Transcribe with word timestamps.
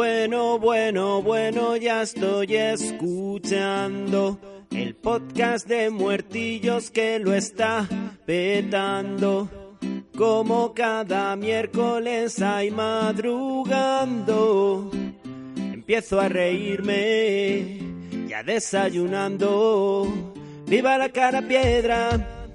Bueno, 0.00 0.58
bueno, 0.58 1.20
bueno, 1.20 1.76
ya 1.76 2.00
estoy 2.00 2.56
escuchando 2.56 4.38
el 4.70 4.94
podcast 4.94 5.68
de 5.68 5.90
muertillos 5.90 6.90
que 6.90 7.18
lo 7.18 7.34
está 7.34 7.86
petando. 8.24 9.76
Como 10.16 10.72
cada 10.72 11.36
miércoles 11.36 12.40
hay 12.40 12.70
madrugando, 12.70 13.20
empiezo 15.54 16.18
a 16.18 16.30
reírme, 16.30 17.80
ya 18.26 18.42
desayunando. 18.42 20.10
Viva 20.66 20.96
la 20.96 21.10
cara 21.10 21.42
piedra 21.42 22.48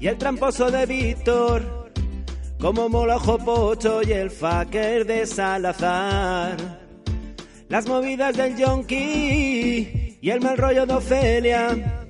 y 0.00 0.08
el 0.08 0.18
tramposo 0.18 0.68
de 0.68 0.84
Víctor 0.86 1.81
como 2.62 2.88
Molojo 2.88 3.38
Pocho 3.38 4.02
y 4.04 4.12
el 4.12 4.30
fucker 4.30 5.04
de 5.04 5.26
Salazar. 5.26 6.56
Las 7.68 7.88
movidas 7.88 8.36
del 8.36 8.56
yonki 8.56 10.16
y 10.20 10.30
el 10.30 10.40
mal 10.40 10.56
rollo 10.56 10.86
de 10.86 10.94
Ofelia. 10.94 12.04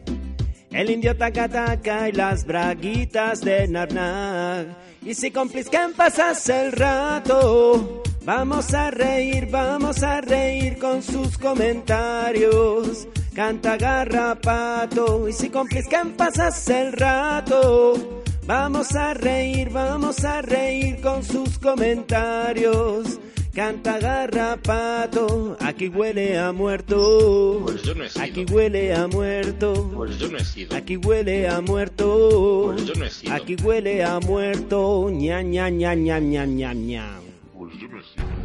El 0.70 0.90
indio 0.90 1.16
taca 1.16 2.06
y 2.06 2.12
las 2.12 2.44
braguitas 2.44 3.40
de 3.40 3.66
Narnag. 3.66 4.66
Y 5.02 5.14
si 5.14 5.30
compliscan 5.30 5.94
pasas 5.94 6.46
el 6.50 6.72
rato, 6.72 8.02
vamos 8.22 8.74
a 8.74 8.90
reír, 8.90 9.48
vamos 9.50 10.02
a 10.02 10.20
reír 10.20 10.78
con 10.78 11.02
sus 11.02 11.38
comentarios. 11.38 13.08
Canta 13.34 13.78
garrapato, 13.78 15.26
y 15.26 15.32
si 15.32 15.48
compliscan 15.48 16.12
pasas 16.12 16.68
el 16.68 16.92
rato. 16.92 18.21
Vamos 18.46 18.94
a 18.96 19.14
reír, 19.14 19.70
vamos 19.70 20.24
a 20.24 20.42
reír 20.42 21.00
con 21.00 21.22
sus 21.22 21.58
comentarios. 21.58 23.20
Canta 23.54 23.98
garrapato, 23.98 25.56
aquí 25.60 25.88
huele 25.88 26.38
a 26.38 26.52
muerto. 26.52 27.60
Pues 27.64 27.82
yo 27.82 27.94
no 27.94 28.04
he 28.04 28.08
sido. 28.08 28.24
Aquí 28.24 28.46
huele 28.50 28.94
a 28.94 29.06
muerto. 29.06 29.90
Pues 29.94 30.18
yo 30.18 30.28
no 30.28 30.38
he 30.38 30.44
sido. 30.44 30.74
Aquí 30.76 30.96
huele 30.96 31.48
a 31.48 31.60
muerto. 31.60 32.72
Pues 32.74 32.86
yo 32.86 32.94
no 32.94 33.04
he 33.04 33.10
sido. 33.10 33.34
Aquí 33.34 33.56
huele 33.62 34.02
a 34.04 34.18
muerto. 34.20 35.10
ña 35.10 35.42
ña 35.42 35.68
ña 35.68 35.94
ña 35.94 36.18
ña 36.18 36.46
ña 36.46 36.72
ña. 36.74 37.20
Pues 37.56 37.74
yo 37.78 37.88
no 37.88 38.00
he 38.00 38.02
sido. 38.02 38.41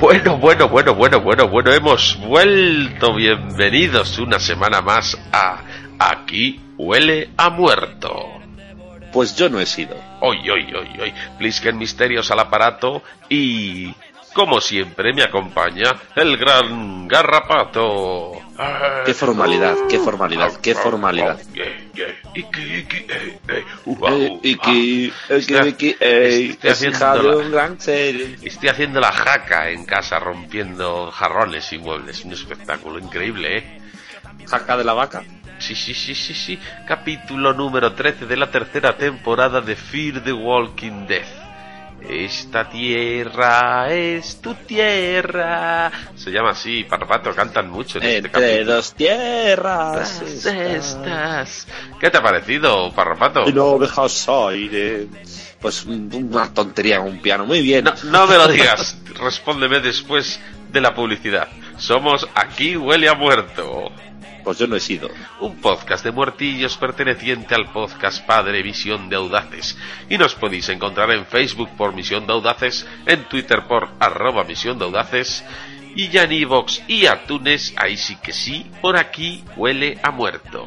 Bueno, 0.00 0.38
bueno, 0.38 0.66
bueno, 0.70 0.94
bueno, 0.94 1.20
bueno, 1.20 1.48
bueno, 1.48 1.72
hemos 1.74 2.18
vuelto. 2.20 3.14
Bienvenidos 3.14 4.18
una 4.18 4.40
semana 4.40 4.80
más 4.80 5.18
a 5.30 5.60
Aquí 5.98 6.58
huele 6.78 7.28
a 7.36 7.50
muerto. 7.50 8.10
Pues 9.12 9.36
yo 9.36 9.50
no 9.50 9.60
he 9.60 9.66
sido. 9.66 9.94
Hoy, 10.20 10.48
hoy, 10.48 10.72
hoy, 10.74 10.88
hoy. 11.02 11.12
Plisken 11.36 11.76
misterios 11.76 12.30
al 12.30 12.38
aparato 12.38 13.02
y, 13.28 13.94
como 14.34 14.60
siempre, 14.60 15.12
me 15.12 15.22
acompaña 15.22 15.94
el 16.16 16.36
gran 16.36 17.08
garrapato. 17.08 18.32
Qué 19.06 19.14
formalidad, 19.14 19.74
qué 19.88 19.98
formalidad, 19.98 20.52
qué 20.60 20.74
formalidad. 20.74 21.38
Eh, 21.54 21.88
eh, 23.54 23.64
Eh, 26.00 26.56
ah, 26.60 26.62
estoy 26.62 26.68
haciendo 28.68 29.00
la- 29.00 29.12
jaca 29.12 29.70
en 29.70 29.84
casa, 29.84 30.18
rompiendo 30.18 31.10
jarrones 31.10 31.72
y 31.72 31.78
muebles. 31.78 32.24
Un 32.24 32.32
espectáculo 32.32 32.98
increíble, 32.98 33.58
¿eh? 33.58 33.80
Jaca 34.46 34.76
de 34.76 34.84
la 34.84 34.92
vaca. 34.94 35.22
Sí, 35.58 35.74
sí, 35.74 35.92
sí, 35.94 36.14
sí, 36.14 36.32
sí. 36.34 36.58
Capítulo 36.86 37.52
número 37.52 37.92
13 37.92 38.26
de 38.26 38.36
la 38.36 38.50
tercera 38.50 38.96
temporada 38.96 39.60
de 39.60 39.76
Fear 39.76 40.22
the 40.24 40.32
Walking 40.32 41.06
Dead. 41.06 41.24
Esta 42.08 42.68
tierra 42.68 43.92
es 43.92 44.40
tu 44.40 44.54
tierra. 44.54 45.90
Se 46.16 46.30
llama 46.30 46.50
así, 46.50 46.84
Parpato, 46.84 47.34
cantan 47.34 47.70
mucho 47.70 47.98
en 47.98 48.04
este 48.04 48.16
Entre 48.16 48.30
capítulo. 48.32 48.74
dos 48.76 48.94
tierras. 48.94 50.22
Estas. 50.46 51.66
¿Qué 52.00 52.10
te 52.10 52.18
ha 52.18 52.22
parecido, 52.22 52.92
Parrapato? 52.92 53.48
Y 53.48 53.52
no 53.52 53.78
dejas 53.78 54.28
aire. 54.28 55.06
Pues 55.60 55.84
un- 55.84 56.10
una 56.32 56.52
tontería, 56.52 57.00
un 57.00 57.20
piano. 57.20 57.44
Muy 57.44 57.60
bien. 57.62 57.84
No, 57.84 57.92
no 58.04 58.26
me 58.26 58.36
lo 58.36 58.48
digas. 58.48 58.96
Respóndeme 59.20 59.80
después 59.80 60.40
de 60.72 60.80
la 60.80 60.94
publicidad. 60.94 61.48
Somos 61.76 62.26
Aquí 62.34 62.76
Huele 62.76 63.08
a 63.08 63.14
Muerto. 63.14 63.92
Pues 64.44 64.58
yo 64.58 64.66
no 64.66 64.76
he 64.76 64.80
sido. 64.80 65.08
un 65.40 65.60
podcast 65.60 66.04
de 66.04 66.12
muertillos 66.12 66.76
perteneciente 66.76 67.54
al 67.54 67.72
podcast 67.72 68.24
Padre 68.26 68.62
Visión 68.62 69.08
de 69.08 69.16
Audaces. 69.16 69.76
Y 70.08 70.18
nos 70.18 70.34
podéis 70.34 70.68
encontrar 70.68 71.10
en 71.10 71.26
Facebook 71.26 71.70
por 71.76 71.94
Misión 71.94 72.26
de 72.26 72.32
Audaces, 72.32 72.86
en 73.06 73.24
Twitter 73.24 73.66
por 73.66 73.88
arroba 73.98 74.44
Misión 74.44 74.78
de 74.78 74.84
Audaces, 74.86 75.44
y 75.94 76.08
ya 76.08 76.24
en 76.24 76.32
iVoox 76.32 76.80
y 76.88 77.06
Atunes, 77.06 77.72
ahí 77.76 77.96
sí 77.96 78.16
que 78.16 78.32
sí, 78.32 78.68
por 78.80 78.96
aquí 78.96 79.44
huele 79.56 79.98
a 80.02 80.10
muerto. 80.10 80.66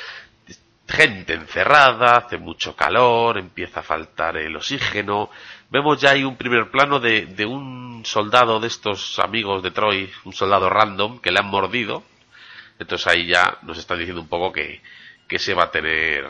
gente 0.88 1.32
encerrada, 1.34 2.16
hace 2.18 2.36
mucho 2.38 2.74
calor, 2.76 3.38
empieza 3.38 3.80
a 3.80 3.82
faltar 3.82 4.36
el 4.36 4.54
oxígeno. 4.56 5.30
Vemos 5.70 6.00
ya 6.00 6.10
ahí 6.10 6.24
un 6.24 6.36
primer 6.36 6.70
plano 6.70 6.98
de, 7.00 7.26
de 7.26 7.46
un 7.46 8.02
soldado 8.04 8.60
de 8.60 8.66
estos 8.68 9.18
amigos 9.18 9.62
de 9.62 9.70
Troy, 9.70 10.10
un 10.24 10.32
soldado 10.32 10.68
random 10.68 11.20
que 11.20 11.30
le 11.32 11.38
han 11.40 11.46
mordido. 11.46 12.02
Entonces 12.78 13.06
ahí 13.06 13.26
ya 13.26 13.58
nos 13.62 13.78
están 13.78 13.98
diciendo 13.98 14.20
un 14.20 14.28
poco 14.28 14.52
que, 14.52 14.82
que 15.28 15.38
se 15.38 15.54
va 15.54 15.64
a 15.64 15.70
tener 15.70 16.26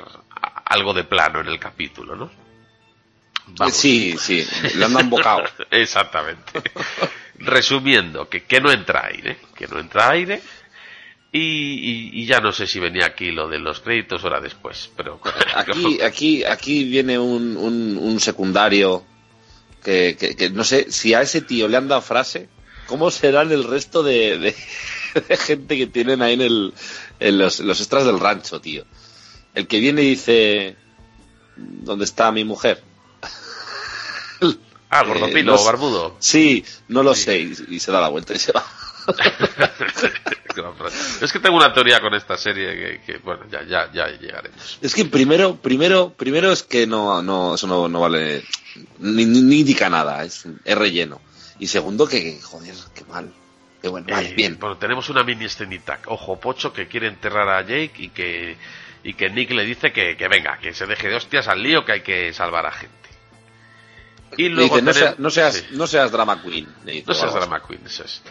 algo 0.75 0.93
de 0.93 1.05
plano 1.05 1.41
en 1.41 1.49
el 1.49 1.59
capítulo, 1.59 2.15
¿no? 2.17 2.31
Vamos. 3.47 3.75
Sí, 3.76 4.17
sí, 4.19 4.44
le 4.76 4.85
han 4.85 4.93
dado 4.93 5.05
un 5.05 5.11
bocado. 5.11 5.43
Exactamente. 5.71 6.62
Resumiendo, 7.38 8.29
que, 8.29 8.44
que 8.44 8.61
no 8.61 8.71
entra 8.71 9.06
aire, 9.06 9.38
que 9.56 9.67
no 9.67 9.79
entra 9.79 10.11
aire. 10.11 10.41
Y, 11.32 11.38
y- 11.41 12.11
y 12.23 12.26
ya 12.26 12.38
no 12.41 12.53
sé 12.53 12.67
si 12.67 12.79
venía 12.79 13.06
aquí 13.06 13.32
lo 13.32 13.49
de 13.49 13.59
los 13.59 13.81
créditos 13.81 14.23
o 14.23 14.29
era 14.29 14.41
después, 14.41 14.88
pero 14.97 15.21
Aquí, 15.56 16.00
aquí, 16.00 16.44
aquí 16.44 16.85
viene 16.85 17.19
un, 17.19 17.56
un, 17.56 17.99
un 18.00 18.21
secundario 18.21 19.05
que, 19.82 20.17
que, 20.19 20.37
que 20.37 20.50
no 20.50 20.62
sé 20.62 20.93
si 20.93 21.12
a 21.12 21.23
ese 21.23 21.41
tío 21.41 21.67
le 21.67 21.76
han 21.76 21.88
dado 21.88 22.03
frase, 22.03 22.49
¿cómo 22.87 23.11
serán 23.11 23.50
el 23.50 23.65
resto 23.65 24.05
de, 24.05 24.38
de- 24.38 24.56
de 25.29 25.37
gente 25.37 25.76
que 25.76 25.88
tienen 25.88 26.23
ahí 26.23 26.35
en, 26.35 26.41
el, 26.43 26.73
en 27.19 27.38
los, 27.38 27.59
los 27.61 27.81
extras 27.81 28.05
del 28.06 28.21
rancho, 28.21 28.61
tío? 28.61 28.85
El 29.54 29.66
que 29.66 29.80
viene 29.80 30.02
y 30.02 30.10
dice, 30.10 30.76
¿dónde 31.56 32.04
está 32.04 32.30
mi 32.32 32.44
mujer? 32.44 32.82
Ah, 34.90 35.02
gordopilo, 35.04 35.54
Eh, 35.54 35.56
no 35.56 35.64
barbudo. 35.64 36.16
Sí, 36.20 36.64
no 36.88 37.02
lo 37.02 37.14
sé, 37.14 37.40
y, 37.40 37.52
y 37.68 37.80
se 37.80 37.90
da 37.90 38.00
la 38.00 38.08
vuelta 38.08 38.34
y 38.34 38.38
se 38.38 38.52
va. 38.52 38.64
es 41.20 41.32
que 41.32 41.40
tengo 41.40 41.56
una 41.56 41.72
teoría 41.72 42.00
con 42.00 42.14
esta 42.14 42.36
serie 42.36 42.74
que, 42.74 43.00
que, 43.04 43.18
bueno, 43.18 43.42
ya, 43.50 43.62
ya, 43.64 43.90
ya 43.92 44.06
llegaremos. 44.08 44.78
Es 44.80 44.94
que 44.94 45.04
primero, 45.04 45.56
primero, 45.56 46.14
primero 46.16 46.52
es 46.52 46.62
que 46.62 46.86
no, 46.86 47.22
no, 47.22 47.56
eso 47.56 47.66
no, 47.66 47.88
no 47.88 48.00
vale, 48.00 48.44
ni, 49.00 49.24
ni- 49.26 49.42
ni 49.42 49.60
indica 49.60 49.90
nada, 49.90 50.24
es, 50.24 50.44
es 50.64 50.78
relleno. 50.78 51.20
Y 51.58 51.66
segundo 51.66 52.06
que, 52.06 52.40
joder, 52.40 52.74
qué 52.94 53.04
mal. 53.04 53.32
Qué 53.82 53.88
bueno, 53.88 54.06
vale, 54.10 54.30
Eh, 54.30 54.34
bien. 54.34 54.56
Bueno, 54.58 54.78
tenemos 54.78 55.08
una 55.10 55.22
mini 55.24 55.44
escenita. 55.44 55.98
Ojo 56.06 56.38
Pocho 56.40 56.72
que 56.72 56.88
quiere 56.88 57.08
enterrar 57.08 57.48
a 57.48 57.60
Jake 57.62 57.92
y 57.98 58.08
que, 58.10 58.56
y 59.04 59.14
que 59.14 59.30
Nick 59.30 59.50
le 59.52 59.64
dice 59.64 59.92
que, 59.92 60.16
que 60.16 60.26
venga, 60.28 60.58
que 60.58 60.74
se 60.74 60.86
deje 60.86 61.08
de 61.08 61.16
hostias 61.16 61.46
al 61.46 61.62
lío, 61.62 61.84
que 61.84 61.92
hay 61.92 62.00
que 62.00 62.32
salvar 62.32 62.66
a 62.66 62.72
gente. 62.72 62.94
Y 64.36 64.48
luego 64.48 64.80
dice, 64.80 65.14
no, 65.18 65.30
seas, 65.30 65.54
sí. 65.56 65.66
no 65.72 65.86
seas 65.86 66.10
drama 66.10 66.42
queen. 66.42 66.66
dice, 66.84 67.04
No 67.06 67.14
seas 67.14 67.34
drama 67.34 67.62
queen, 67.66 67.82
eso 67.86 68.02
es. 68.04 68.22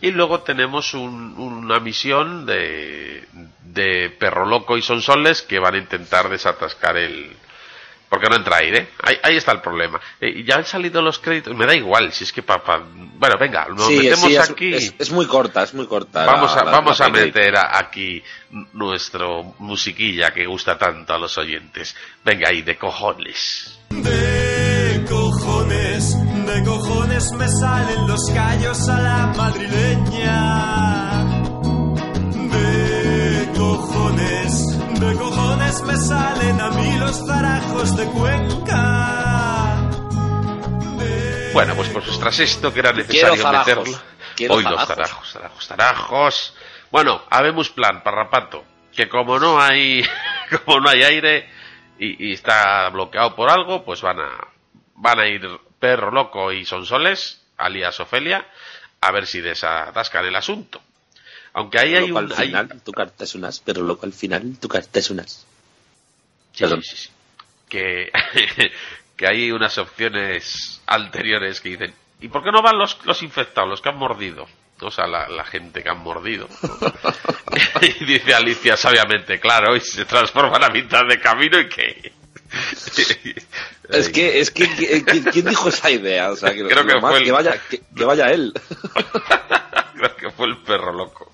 Y 0.00 0.10
luego 0.10 0.42
tenemos 0.42 0.94
un- 0.94 1.34
una 1.38 1.80
misión 1.80 2.44
de, 2.46 3.26
de 3.62 4.10
Perro 4.18 4.44
Loco 4.46 4.76
y 4.76 4.82
Sonsoles 4.82 5.42
que 5.42 5.58
van 5.58 5.74
a 5.74 5.78
intentar 5.78 6.28
desatascar 6.28 6.96
el... 6.98 7.34
Porque 8.08 8.28
no 8.28 8.36
entra 8.36 8.58
aire. 8.58 8.90
Ahí, 9.02 9.16
ahí 9.22 9.36
está 9.36 9.50
el 9.52 9.60
problema. 9.60 10.00
Eh, 10.20 10.44
ya 10.46 10.56
han 10.56 10.64
salido 10.64 11.02
los 11.02 11.18
créditos. 11.18 11.54
Me 11.56 11.66
da 11.66 11.74
igual, 11.74 12.12
si 12.12 12.24
es 12.24 12.32
que 12.32 12.42
papá... 12.42 12.80
Bueno, 13.16 13.36
venga, 13.40 13.66
nos 13.68 13.86
Sí, 13.88 13.96
metemos 13.98 14.20
sí, 14.20 14.36
es, 14.36 14.50
aquí. 14.50 14.74
es- 14.74 14.94
es 14.98 15.10
muy 15.10 15.26
corta, 15.26 15.62
es 15.64 15.74
muy 15.74 15.86
corta. 15.86 16.24
Vamos 16.26 16.54
la- 16.54 16.60
a, 16.60 16.64
la- 16.64 16.70
vamos 16.70 16.98
la 17.00 17.06
a 17.06 17.12
peli. 17.12 17.26
meter 17.26 17.56
a- 17.56 17.78
aquí 17.78 18.22
nuestro 18.72 19.54
musiquilla 19.58 20.32
que 20.32 20.46
gusta 20.46 20.76
tanto 20.78 21.12
a 21.14 21.18
los 21.18 21.36
oyentes. 21.38 21.96
Venga 22.24 22.48
ahí, 22.50 22.62
de 22.62 22.76
cojones. 22.76 23.78
De 23.90 25.04
cojones, 25.08 26.14
de 26.46 26.64
cojones 26.64 27.32
me 27.32 27.48
salen 27.48 28.06
los 28.06 28.20
callos 28.34 28.88
a 28.88 29.00
la 29.00 29.26
madrileña. 29.36 31.24
De 32.50 33.48
cojones, 33.56 35.00
de 35.00 35.14
cojones 35.16 35.53
me 35.82 35.96
salen 35.96 36.60
a 36.60 36.70
mí 36.70 36.98
los 36.98 37.26
zarajos 37.26 37.96
de 37.96 38.04
Cuenca. 38.06 39.76
De 40.98 41.50
Bueno, 41.52 41.74
pues, 41.74 41.88
pues 41.90 42.18
tras 42.18 42.38
esto 42.40 42.72
que 42.72 42.80
era 42.80 42.92
necesario 42.92 43.42
zarajos. 43.42 43.66
meterlo. 43.78 44.00
Quiero 44.36 44.54
Hoy 44.54 44.64
los 44.64 44.86
zarajos. 44.86 45.32
zarajos, 45.32 45.66
zarajos. 45.66 46.54
Bueno, 46.90 47.22
habemos 47.30 47.70
plan, 47.70 48.02
parrapato. 48.02 48.64
Que 48.94 49.08
como 49.08 49.38
no 49.38 49.60
hay, 49.60 50.04
como 50.64 50.80
no 50.80 50.88
hay 50.88 51.02
aire 51.02 51.48
y, 51.98 52.30
y 52.30 52.32
está 52.32 52.88
bloqueado 52.90 53.34
por 53.34 53.50
algo, 53.50 53.84
pues 53.84 54.00
van 54.02 54.20
a, 54.20 54.30
van 54.94 55.18
a 55.20 55.26
ir 55.28 55.42
Perro 55.80 56.10
Loco 56.12 56.52
y 56.52 56.64
Sonsoles, 56.64 57.42
alias 57.56 57.98
Ofelia, 58.00 58.46
a 59.00 59.10
ver 59.10 59.26
si 59.26 59.40
desatascan 59.40 60.24
el 60.24 60.36
asunto. 60.36 60.80
Aunque 61.52 61.78
ahí 61.78 61.94
hay 61.94 62.08
Loco 62.08 62.18
un, 62.20 62.32
al 62.32 62.38
hay- 62.38 62.46
final 62.48 62.82
tu 62.82 62.92
carta 62.92 63.24
es 63.24 63.34
unas, 63.34 63.60
pero 63.60 63.82
loco 63.82 64.06
al 64.06 64.12
final 64.12 64.56
tu 64.60 64.68
carta 64.68 64.98
es 64.98 65.10
unas. 65.10 65.46
Sí, 66.54 66.60
Perdón. 66.64 66.82
sí, 66.82 66.96
sí. 66.96 67.10
Que, 67.68 68.10
que 69.16 69.26
hay 69.26 69.50
unas 69.52 69.76
opciones 69.78 70.80
anteriores 70.86 71.60
que 71.60 71.70
dicen, 71.70 71.94
¿y 72.20 72.28
por 72.28 72.42
qué 72.42 72.50
no 72.52 72.62
van 72.62 72.78
los, 72.78 72.98
los 73.04 73.22
infectados, 73.22 73.68
los 73.68 73.80
que 73.82 73.88
han 73.90 73.96
mordido? 73.98 74.46
O 74.80 74.90
sea, 74.90 75.06
la, 75.06 75.28
la 75.28 75.44
gente 75.44 75.82
que 75.82 75.88
han 75.88 75.98
mordido. 75.98 76.48
y 78.00 78.04
dice 78.04 78.34
Alicia 78.34 78.76
sabiamente, 78.76 79.38
claro, 79.40 79.76
y 79.76 79.80
se 79.80 80.04
transforma 80.04 80.56
a 80.64 80.70
mitad 80.70 81.02
de 81.08 81.20
camino 81.20 81.58
y 81.60 81.68
que... 81.68 82.12
Es 83.88 84.08
que, 84.10 84.40
es 84.40 84.50
que, 84.50 84.68
¿quién 85.32 85.46
dijo 85.46 85.68
esa 85.68 85.90
idea? 85.90 86.30
O 86.30 86.36
sea, 86.36 86.52
que, 86.52 86.64
Creo 86.66 86.86
que 86.86 86.94
más, 87.00 87.10
fue 87.10 87.18
el- 87.18 87.24
que 87.24 87.32
vaya, 87.32 87.60
que, 87.68 87.80
que 87.96 88.04
vaya 88.04 88.26
él. 88.30 88.52
Creo 89.96 90.16
que 90.16 90.30
fue 90.30 90.46
el 90.46 90.58
perro 90.58 90.92
loco. 90.92 91.33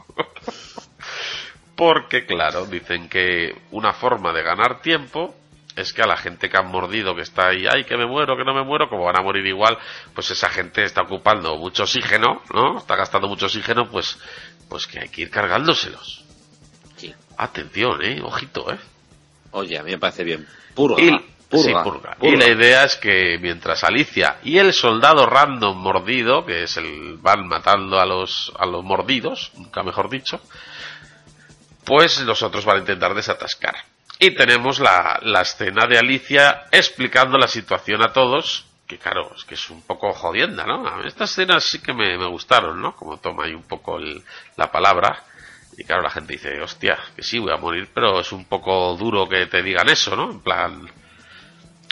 Porque, 1.80 2.26
claro, 2.26 2.66
dicen 2.66 3.08
que 3.08 3.54
una 3.70 3.94
forma 3.94 4.34
de 4.34 4.42
ganar 4.42 4.82
tiempo 4.82 5.34
es 5.74 5.94
que 5.94 6.02
a 6.02 6.06
la 6.06 6.18
gente 6.18 6.50
que 6.50 6.58
han 6.58 6.70
mordido, 6.70 7.14
que 7.14 7.22
está 7.22 7.48
ahí, 7.48 7.64
ay, 7.66 7.84
que 7.84 7.96
me 7.96 8.04
muero, 8.04 8.36
que 8.36 8.44
no 8.44 8.52
me 8.52 8.62
muero, 8.62 8.90
como 8.90 9.04
van 9.04 9.18
a 9.18 9.22
morir 9.22 9.46
igual, 9.46 9.78
pues 10.14 10.30
esa 10.30 10.50
gente 10.50 10.84
está 10.84 11.00
ocupando 11.00 11.56
mucho 11.56 11.84
oxígeno, 11.84 12.42
¿no? 12.52 12.76
Está 12.76 12.96
gastando 12.96 13.28
mucho 13.28 13.46
oxígeno, 13.46 13.88
pues, 13.90 14.18
pues 14.68 14.86
que 14.86 15.00
hay 15.00 15.08
que 15.08 15.22
ir 15.22 15.30
cargándoselos. 15.30 16.22
Sí. 16.96 17.14
Atención, 17.38 18.04
eh, 18.04 18.20
ojito, 18.22 18.70
eh. 18.70 18.78
Oye, 19.52 19.78
a 19.78 19.82
mí 19.82 19.92
me 19.92 19.98
parece 19.98 20.22
bien. 20.22 20.46
Purga. 20.74 21.02
Y, 21.02 21.08
purga, 21.48 21.62
sí, 21.62 21.72
purga. 21.82 22.14
purga. 22.16 22.16
Y 22.20 22.36
la 22.36 22.46
idea 22.46 22.84
es 22.84 22.96
que 22.96 23.38
mientras 23.40 23.84
Alicia 23.84 24.36
y 24.44 24.58
el 24.58 24.74
soldado 24.74 25.24
random 25.24 25.78
mordido, 25.78 26.44
que 26.44 26.64
es 26.64 26.76
el 26.76 27.16
van 27.22 27.48
matando 27.48 27.98
a 27.98 28.04
los 28.04 28.52
a 28.58 28.66
los 28.66 28.84
mordidos, 28.84 29.52
nunca 29.56 29.82
mejor 29.82 30.10
dicho, 30.10 30.42
pues 31.90 32.20
los 32.20 32.40
otros 32.44 32.64
van 32.64 32.76
a 32.76 32.80
intentar 32.80 33.16
desatascar. 33.16 33.74
Y 34.20 34.32
tenemos 34.36 34.78
la, 34.78 35.18
la 35.22 35.40
escena 35.40 35.88
de 35.88 35.98
Alicia 35.98 36.66
explicando 36.70 37.36
la 37.36 37.48
situación 37.48 38.00
a 38.00 38.12
todos, 38.12 38.64
que 38.86 38.96
claro, 38.96 39.34
es 39.34 39.44
que 39.44 39.54
es 39.54 39.70
un 39.70 39.82
poco 39.82 40.12
jodienda, 40.12 40.64
¿no? 40.64 41.02
Estas 41.04 41.32
escenas 41.32 41.64
sí 41.64 41.82
que 41.82 41.92
me, 41.92 42.16
me 42.16 42.28
gustaron, 42.28 42.80
¿no? 42.80 42.94
Como 42.94 43.16
toma 43.16 43.46
ahí 43.46 43.54
un 43.54 43.64
poco 43.64 43.98
la 44.56 44.70
palabra. 44.70 45.24
Y 45.76 45.82
claro, 45.82 46.02
la 46.02 46.10
gente 46.10 46.34
dice, 46.34 46.60
hostia, 46.60 46.96
que 47.16 47.24
sí, 47.24 47.40
voy 47.40 47.52
a 47.52 47.56
morir, 47.56 47.90
pero 47.92 48.20
es 48.20 48.30
un 48.30 48.44
poco 48.44 48.94
duro 48.96 49.28
que 49.28 49.46
te 49.46 49.60
digan 49.60 49.88
eso, 49.88 50.14
¿no? 50.14 50.30
En 50.30 50.40
plan, 50.42 50.88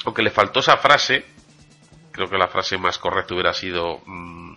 aunque 0.05 0.23
le 0.23 0.31
faltó 0.31 0.61
esa 0.61 0.77
frase, 0.77 1.25
creo 2.13 2.31
que 2.31 2.39
la 2.39 2.47
frase 2.47 2.79
más 2.79 2.99
correcta 2.99 3.35
hubiera 3.35 3.53
sido, 3.53 4.01
mm, 4.07 4.55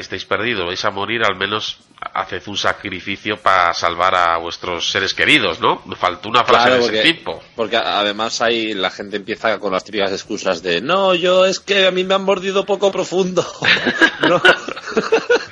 estáis 0.00 0.24
perdidos, 0.24 0.66
vais 0.66 0.84
a 0.84 0.90
morir, 0.90 1.22
al 1.24 1.36
menos 1.36 1.78
haced 2.14 2.42
un 2.46 2.56
sacrificio 2.56 3.36
para 3.36 3.74
salvar 3.74 4.14
a 4.14 4.38
vuestros 4.38 4.90
seres 4.90 5.12
queridos, 5.14 5.60
¿no? 5.60 5.82
Me 5.86 5.96
faltó 5.96 6.28
una 6.28 6.44
frase 6.44 6.68
Claro, 6.68 6.74
de 6.76 6.80
porque, 6.82 7.00
ese 7.00 7.12
tipo. 7.12 7.42
porque 7.54 7.76
además 7.76 8.40
ahí 8.40 8.74
la 8.74 8.90
gente 8.90 9.16
empieza 9.16 9.58
con 9.58 9.72
las 9.72 9.84
típicas 9.84 10.10
excusas 10.12 10.62
de 10.62 10.80
no, 10.80 11.14
yo 11.14 11.44
es 11.44 11.60
que 11.60 11.86
a 11.86 11.90
mí 11.90 12.04
me 12.04 12.14
han 12.14 12.24
mordido 12.24 12.64
poco 12.64 12.90
profundo. 12.90 13.44
no. 14.28 14.40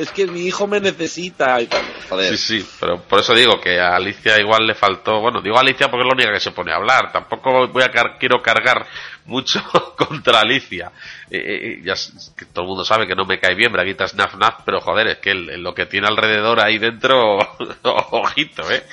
es 0.00 0.10
que 0.12 0.26
mi 0.26 0.40
hijo 0.46 0.66
me 0.66 0.80
necesita 0.80 1.60
y 1.60 1.66
tal. 1.66 1.82
Joder. 2.08 2.36
Sí, 2.36 2.60
sí, 2.60 2.68
pero 2.80 3.00
por 3.02 3.20
eso 3.20 3.34
digo 3.34 3.60
que 3.60 3.78
a 3.80 3.94
Alicia 3.96 4.38
igual 4.40 4.66
le 4.66 4.74
faltó, 4.74 5.20
bueno, 5.20 5.40
digo 5.40 5.58
Alicia 5.58 5.88
porque 5.90 6.02
es 6.02 6.08
la 6.08 6.14
única 6.14 6.32
que 6.32 6.40
se 6.40 6.50
pone 6.52 6.72
a 6.72 6.76
hablar, 6.76 7.12
tampoco 7.12 7.68
voy 7.68 7.82
a 7.82 7.90
car- 7.90 8.16
quiero 8.18 8.42
cargar 8.42 8.86
mucho 9.26 9.62
contra 9.96 10.40
Alicia. 10.40 10.90
Eh, 11.30 11.38
eh, 11.38 11.80
ya 11.84 11.92
s- 11.92 12.12
que 12.36 12.46
todo 12.46 12.62
el 12.64 12.68
mundo 12.68 12.84
sabe 12.84 13.06
que 13.06 13.14
no 13.14 13.24
me 13.26 13.38
cae 13.38 13.54
bien 13.54 13.72
Braguita 13.72 14.08
Snaf 14.08 14.34
Naf, 14.36 14.62
pero 14.64 14.80
joder, 14.80 15.06
es 15.08 15.18
que 15.18 15.30
el- 15.30 15.62
lo 15.62 15.74
que 15.74 15.86
tiene 15.86 16.08
alrededor 16.08 16.60
ahí 16.60 16.78
dentro, 16.78 17.38
ojito, 17.82 18.70
eh. 18.70 18.84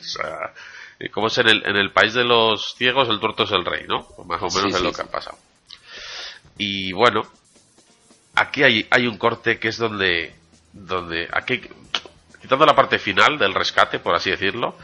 O 0.00 0.02
sea, 0.02 0.52
eh, 1.00 1.10
como 1.10 1.26
es 1.26 1.36
en 1.38 1.48
el, 1.48 1.66
en 1.66 1.76
el 1.76 1.92
país 1.92 2.14
de 2.14 2.24
los 2.24 2.74
ciegos, 2.76 3.08
el 3.08 3.20
tuerto 3.20 3.42
es 3.44 3.50
el 3.52 3.64
rey, 3.64 3.84
¿no? 3.86 4.06
Pues 4.16 4.26
más 4.26 4.40
o 4.42 4.46
menos 4.46 4.62
Sí, 4.62 4.68
es 4.70 4.76
sí, 4.76 4.82
lo 4.84 4.90
sí. 4.90 4.96
que 4.96 5.02
ha 5.02 5.10
pasado. 5.10 5.36
Y 6.56 6.92
bueno, 6.92 7.22
aquí 8.40 8.62
hay, 8.62 9.06
un 9.06 9.18
corte 9.18 9.58
que 9.58 9.68
es 9.68 9.78
donde, 9.78 10.34
donde 10.72 11.28
aquí, 11.32 11.60
quitando 12.40 12.64
la 12.66 12.74
parte 12.74 12.98
final 12.98 13.38
del 13.38 13.54
rescate, 13.54 13.98
por 13.98 14.14
así 14.14 14.30
decirlo, 14.30 14.76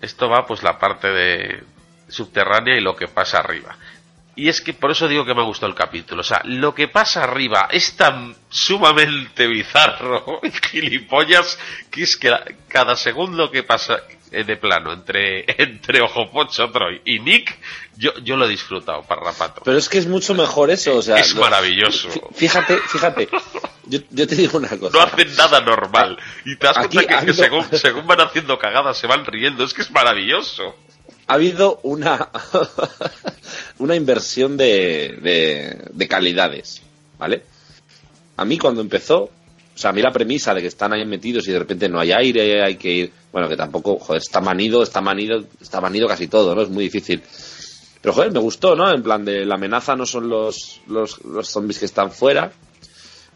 esto 0.00 0.28
va 0.28 0.46
pues 0.46 0.62
la 0.62 0.78
parte 0.78 1.08
de 1.08 1.64
subterránea 2.08 2.76
y 2.76 2.80
lo 2.80 2.96
que 2.96 3.08
pasa 3.08 3.38
arriba. 3.38 3.76
Y 4.38 4.48
es 4.50 4.60
que 4.60 4.74
por 4.74 4.90
eso 4.90 5.08
digo 5.08 5.24
que 5.24 5.34
me 5.34 5.40
ha 5.40 5.44
gustado 5.44 5.68
el 5.72 5.74
capítulo. 5.78 6.20
O 6.20 6.24
sea, 6.24 6.42
lo 6.44 6.74
que 6.74 6.88
pasa 6.88 7.24
arriba 7.24 7.68
es 7.70 7.96
tan 7.96 8.36
sumamente 8.50 9.46
bizarro 9.46 10.40
y 10.42 10.50
gilipollas 10.50 11.58
que 11.90 12.02
es 12.02 12.16
que 12.16 12.30
cada 12.68 12.96
segundo 12.96 13.50
que 13.50 13.62
pasa 13.62 13.98
de 14.30 14.56
plano 14.56 14.92
entre, 14.92 15.44
entre 15.62 16.02
Ojo 16.02 16.30
Pocho, 16.30 16.70
Troy 16.70 17.00
y 17.06 17.18
Nick, 17.20 17.56
yo, 17.96 18.12
yo 18.22 18.36
lo 18.36 18.44
he 18.44 18.48
disfrutado, 18.48 19.02
parrapato. 19.04 19.62
Pero 19.64 19.78
es 19.78 19.88
que 19.88 19.98
es 19.98 20.06
mucho 20.06 20.34
mejor 20.34 20.70
eso, 20.70 20.96
o 20.96 21.02
sea... 21.02 21.16
es 21.18 21.34
lo- 21.34 21.40
maravilloso. 21.40 22.08
fí- 22.10 22.34
Fíjate, 22.34 22.76
fíjate. 22.76 23.28
Yo, 23.86 24.00
yo 24.10 24.26
te 24.26 24.34
digo 24.34 24.58
una 24.58 24.68
cosa. 24.76 24.98
No 24.98 25.02
hacen 25.04 25.34
nada 25.36 25.60
normal. 25.60 26.18
Y 26.44 26.56
te 26.56 26.66
das 26.66 26.76
Aquí 26.76 26.96
cuenta 26.96 27.20
que, 27.20 27.26
que 27.26 27.32
según, 27.32 27.64
según 27.78 28.06
van 28.06 28.20
haciendo 28.20 28.58
cagadas 28.58 28.98
se 28.98 29.06
van 29.06 29.24
riendo. 29.24 29.64
Es 29.64 29.72
que 29.72 29.80
es 29.82 29.90
maravilloso. 29.92 30.76
Ha 31.26 31.34
habido 31.34 31.80
una 31.82 32.30
una 33.78 33.94
inversión 33.94 34.56
de, 34.56 35.18
de, 35.20 35.78
de 35.92 36.08
calidades, 36.08 36.82
¿vale? 37.18 37.42
A 38.36 38.44
mí 38.44 38.58
cuando 38.58 38.80
empezó, 38.80 39.24
o 39.24 39.30
sea, 39.74 39.90
a 39.90 39.92
mí 39.92 40.02
la 40.02 40.12
premisa 40.12 40.54
de 40.54 40.60
que 40.60 40.68
están 40.68 40.92
ahí 40.92 41.04
metidos 41.04 41.46
y 41.48 41.52
de 41.52 41.58
repente 41.58 41.88
no 41.88 41.98
hay 41.98 42.12
aire, 42.12 42.62
hay 42.62 42.76
que 42.76 42.90
ir, 42.90 43.12
bueno, 43.32 43.48
que 43.48 43.56
tampoco, 43.56 43.98
joder, 43.98 44.22
está 44.22 44.40
manido, 44.40 44.82
está 44.82 45.00
manido, 45.00 45.44
está 45.60 45.80
manido 45.80 46.06
casi 46.06 46.28
todo, 46.28 46.54
¿no? 46.54 46.62
Es 46.62 46.68
muy 46.68 46.84
difícil. 46.84 47.22
Pero 48.00 48.14
joder, 48.14 48.32
me 48.32 48.38
gustó, 48.38 48.76
¿no? 48.76 48.92
En 48.94 49.02
plan 49.02 49.24
de 49.24 49.44
la 49.44 49.56
amenaza 49.56 49.96
no 49.96 50.06
son 50.06 50.28
los, 50.28 50.80
los, 50.86 51.24
los 51.24 51.48
zombies 51.48 51.78
que 51.78 51.86
están 51.86 52.12
fuera 52.12 52.52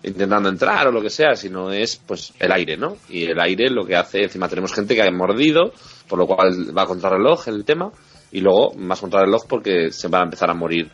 intentando 0.02 0.48
entrar 0.48 0.88
o 0.88 0.92
lo 0.92 1.02
que 1.02 1.10
sea, 1.10 1.34
sino 1.36 1.70
es 1.70 1.96
pues 1.96 2.32
el 2.38 2.52
aire, 2.52 2.76
¿no? 2.76 2.96
Y 3.08 3.24
el 3.24 3.40
aire 3.40 3.68
lo 3.70 3.84
que 3.84 3.96
hace, 3.96 4.22
encima 4.22 4.48
tenemos 4.48 4.72
gente 4.72 4.94
que 4.94 5.02
ha 5.02 5.10
mordido, 5.10 5.72
por 6.08 6.18
lo 6.18 6.26
cual 6.26 6.76
va 6.76 6.86
contra 6.86 7.10
reloj 7.10 7.48
el 7.48 7.64
tema, 7.64 7.90
y 8.32 8.40
luego 8.40 8.72
más 8.76 9.00
contra 9.00 9.20
reloj 9.20 9.44
porque 9.48 9.90
se 9.90 10.08
van 10.08 10.22
a 10.22 10.24
empezar 10.24 10.50
a 10.50 10.54
morir 10.54 10.90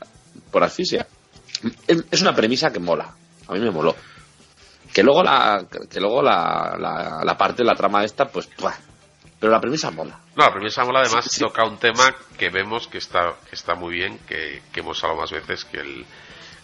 por 0.51 0.65
asfixia. 0.65 1.07
Es 1.87 2.05
es 2.11 2.23
una 2.23 2.35
premisa 2.35 2.73
que 2.73 2.81
mola, 2.81 3.15
a 3.47 3.53
mí 3.53 3.61
me 3.61 3.71
moló. 3.71 3.95
Que 4.93 5.03
luego 5.03 5.23
la, 5.23 5.67
que 5.91 6.01
luego 6.01 6.23
la, 6.23 6.77
la, 6.79 7.21
la 7.25 7.37
parte, 7.37 7.63
la 7.63 7.75
trama 7.75 8.05
esta, 8.05 8.27
pues, 8.27 8.49
¡buah! 8.59 8.75
pero 9.39 9.53
la 9.53 9.61
premisa 9.61 9.91
mola. 9.91 10.19
No, 10.35 10.45
la 10.45 10.53
premisa 10.53 10.85
mola 10.85 11.01
además 11.01 11.27
Sí, 11.27 11.37
sí. 11.37 11.41
toca 11.41 11.65
un 11.65 11.77
tema 11.77 12.15
que 12.39 12.49
vemos 12.49 12.89
que 12.89 12.99
está, 12.99 13.35
que 13.49 13.55
está 13.55 13.75
muy 13.75 13.95
bien, 13.95 14.19
que, 14.27 14.63
que 14.73 14.81
hemos 14.81 15.03
hablado 15.05 15.21
más 15.21 15.31
veces, 15.33 15.65
que 15.67 15.79
el, 15.79 16.07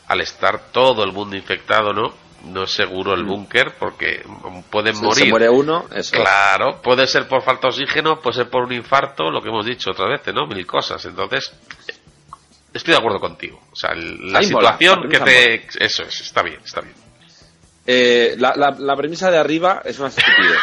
al 0.08 0.20
estar 0.20 0.72
todo 0.72 1.04
el 1.04 1.12
mundo 1.12 1.36
infectado, 1.36 1.92
¿no? 1.92 2.14
No 2.44 2.64
es 2.64 2.70
seguro 2.72 3.14
el 3.14 3.24
búnker 3.24 3.74
porque 3.78 4.22
mm, 4.24 4.62
pueden 4.70 4.96
morir. 5.00 5.24
Se 5.24 5.30
muere 5.30 5.48
uno, 5.48 5.86
eso. 5.94 6.16
Claro, 6.16 6.80
puede 6.82 7.06
ser 7.06 7.28
por 7.28 7.42
falta 7.42 7.68
de 7.68 7.74
oxígeno, 7.74 8.20
puede 8.20 8.36
ser 8.36 8.50
por 8.50 8.64
un 8.64 8.72
infarto, 8.72 9.30
lo 9.30 9.40
que 9.40 9.48
hemos 9.48 9.64
dicho 9.64 9.90
otras 9.92 10.08
veces, 10.08 10.34
¿no? 10.34 10.46
Mil 10.46 10.66
cosas. 10.66 11.04
Entonces, 11.04 11.52
estoy 12.74 12.92
de 12.94 12.98
acuerdo 12.98 13.20
contigo. 13.20 13.60
O 13.70 13.76
sea, 13.76 13.94
la 13.94 14.40
Ahí 14.40 14.46
situación 14.46 15.08
que 15.08 15.20
te... 15.20 15.68
Eso 15.84 16.02
es, 16.02 16.20
está 16.20 16.42
bien, 16.42 16.60
está 16.64 16.80
bien. 16.80 16.94
Eh, 17.86 18.34
la, 18.38 18.54
la, 18.56 18.70
la 18.78 18.96
premisa 18.96 19.30
de 19.30 19.38
arriba 19.38 19.82
es 19.84 19.98
una 19.98 20.08
estupidez. 20.08 20.58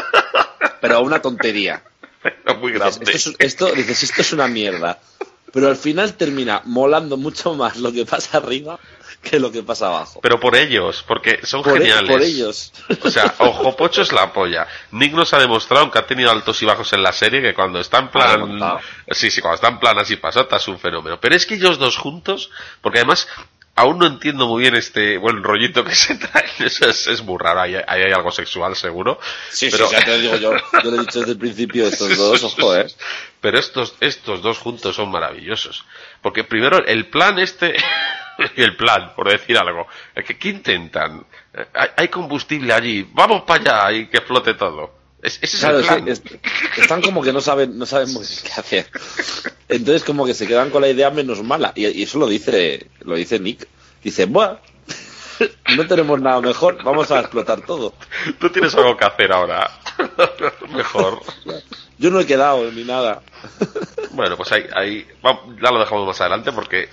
pero 0.80 1.00
una 1.00 1.20
tontería. 1.20 1.82
Pero 2.22 2.58
muy 2.58 2.72
Dices, 2.72 2.98
grande. 2.98 3.12
esto, 3.12 3.30
es- 3.30 3.36
esto- 3.38 3.72
dices, 3.72 4.02
esto 4.02 4.20
es 4.22 4.32
una 4.32 4.46
mierda. 4.48 4.98
Pero 5.52 5.68
al 5.68 5.76
final 5.76 6.14
termina 6.14 6.62
molando 6.64 7.16
mucho 7.16 7.54
más 7.54 7.76
lo 7.76 7.90
que 7.92 8.06
pasa 8.06 8.38
arriba 8.38 8.78
que 9.30 9.38
lo 9.38 9.50
que 9.52 9.62
pasa 9.62 9.86
abajo. 9.86 10.20
Pero 10.22 10.40
por 10.40 10.56
ellos, 10.56 11.04
porque 11.06 11.40
son 11.44 11.62
Por, 11.62 11.76
e- 11.76 11.80
geniales. 11.80 12.10
por 12.10 12.22
ellos. 12.22 12.72
O 13.02 13.10
sea, 13.10 13.34
Ojo 13.38 13.76
Pocho 13.76 14.02
es 14.02 14.12
la 14.12 14.32
polla. 14.32 14.66
Nick 14.92 15.12
nos 15.12 15.32
ha 15.34 15.38
demostrado 15.38 15.90
que 15.90 15.98
ha 15.98 16.06
tenido 16.06 16.30
altos 16.30 16.60
y 16.62 16.66
bajos 16.66 16.92
en 16.92 17.02
la 17.02 17.12
serie, 17.12 17.42
que 17.42 17.54
cuando 17.54 17.80
está 17.80 17.98
en 17.98 18.08
plan... 18.08 18.58
Sí, 19.10 19.30
sí, 19.30 19.40
cuando 19.40 19.56
está 19.56 19.68
en 19.68 19.78
plan 19.78 19.98
así 19.98 20.16
pasota 20.16 20.56
es 20.56 20.68
un 20.68 20.78
fenómeno. 20.78 21.20
Pero 21.20 21.34
es 21.34 21.46
que 21.46 21.54
ellos 21.54 21.78
dos 21.78 21.96
juntos, 21.98 22.50
porque 22.80 22.98
además 22.98 23.28
aún 23.76 23.98
no 23.98 24.06
entiendo 24.06 24.46
muy 24.46 24.62
bien 24.62 24.74
este 24.74 25.16
buen 25.16 25.42
rollito 25.42 25.84
que 25.84 25.94
se 25.94 26.14
trae. 26.16 26.44
Eso 26.58 26.86
es, 26.88 27.06
es 27.06 27.22
muy 27.22 27.38
raro, 27.38 27.60
ahí, 27.62 27.74
ahí 27.74 28.02
hay 28.02 28.12
algo 28.12 28.30
sexual 28.30 28.76
seguro. 28.76 29.18
Sí, 29.50 29.68
pero, 29.70 29.86
sí, 29.88 29.94
ya 29.94 30.04
te 30.04 30.10
lo 30.10 30.18
digo 30.18 30.36
yo. 30.36 30.52
Yo 30.82 30.90
lo 30.90 30.96
he 30.96 31.00
dicho 31.00 31.20
desde 31.20 31.32
el 31.32 31.38
principio, 31.38 31.86
estos 31.86 32.16
dos, 32.16 32.42
ojo, 32.44 32.76
eh. 32.76 32.86
Pero 33.40 33.58
estos, 33.58 33.94
estos 34.00 34.42
dos 34.42 34.58
juntos 34.58 34.96
son 34.96 35.10
maravillosos. 35.10 35.84
Porque 36.20 36.44
primero 36.44 36.84
el 36.84 37.06
plan 37.08 37.38
este, 37.38 37.74
el 38.56 38.76
plan, 38.76 39.12
por 39.14 39.28
decir 39.30 39.56
algo, 39.58 39.86
es 40.14 40.24
que 40.24 40.38
¿qué 40.38 40.48
intentan? 40.50 41.24
Eh, 41.54 41.66
Hay, 41.74 41.88
hay 41.96 42.08
combustible 42.08 42.72
allí, 42.72 43.08
vamos 43.12 43.42
para 43.42 43.84
allá 43.88 43.92
y 43.98 44.06
que 44.06 44.20
flote 44.20 44.54
todo. 44.54 44.98
Es- 45.22 45.38
ese 45.42 45.56
es 45.56 45.60
Claro, 45.60 45.78
el 45.78 45.82
es 45.84 45.88
plan. 45.88 46.08
es- 46.08 46.22
están 46.78 47.02
como 47.02 47.22
que 47.22 47.32
no 47.32 47.40
saben, 47.40 47.78
no 47.78 47.84
saben 47.86 48.12
muy 48.12 48.24
bien 48.26 48.40
qué 48.42 48.52
hacer. 48.60 48.90
Entonces 49.68 50.02
como 50.04 50.24
que 50.24 50.32
se 50.34 50.46
quedan 50.46 50.70
con 50.70 50.80
la 50.82 50.88
idea 50.88 51.10
menos 51.10 51.42
mala. 51.42 51.72
Y, 51.74 51.86
y 51.86 52.02
eso 52.04 52.18
lo 52.18 52.26
dice, 52.26 52.86
lo 53.00 53.14
dice 53.16 53.38
Nick. 53.38 53.66
Dice, 54.02 54.24
bueno, 54.24 54.58
no 55.76 55.86
tenemos 55.86 56.20
nada 56.20 56.40
mejor, 56.40 56.82
vamos 56.82 57.10
a 57.10 57.20
explotar 57.20 57.60
todo. 57.62 57.92
Tú 58.38 58.48
tienes 58.50 58.74
algo 58.74 58.96
que 58.96 59.04
hacer 59.04 59.30
ahora. 59.32 59.70
Mejor. 60.70 61.20
Yo 61.98 62.10
no 62.10 62.20
he 62.20 62.26
quedado 62.26 62.70
ni 62.72 62.84
nada. 62.84 63.20
Bueno, 64.12 64.36
pues 64.38 64.50
ahí, 64.52 64.64
ahí 64.74 65.06
ya 65.62 65.70
lo 65.70 65.78
dejamos 65.80 66.06
más 66.06 66.20
adelante 66.22 66.50
porque 66.52 66.88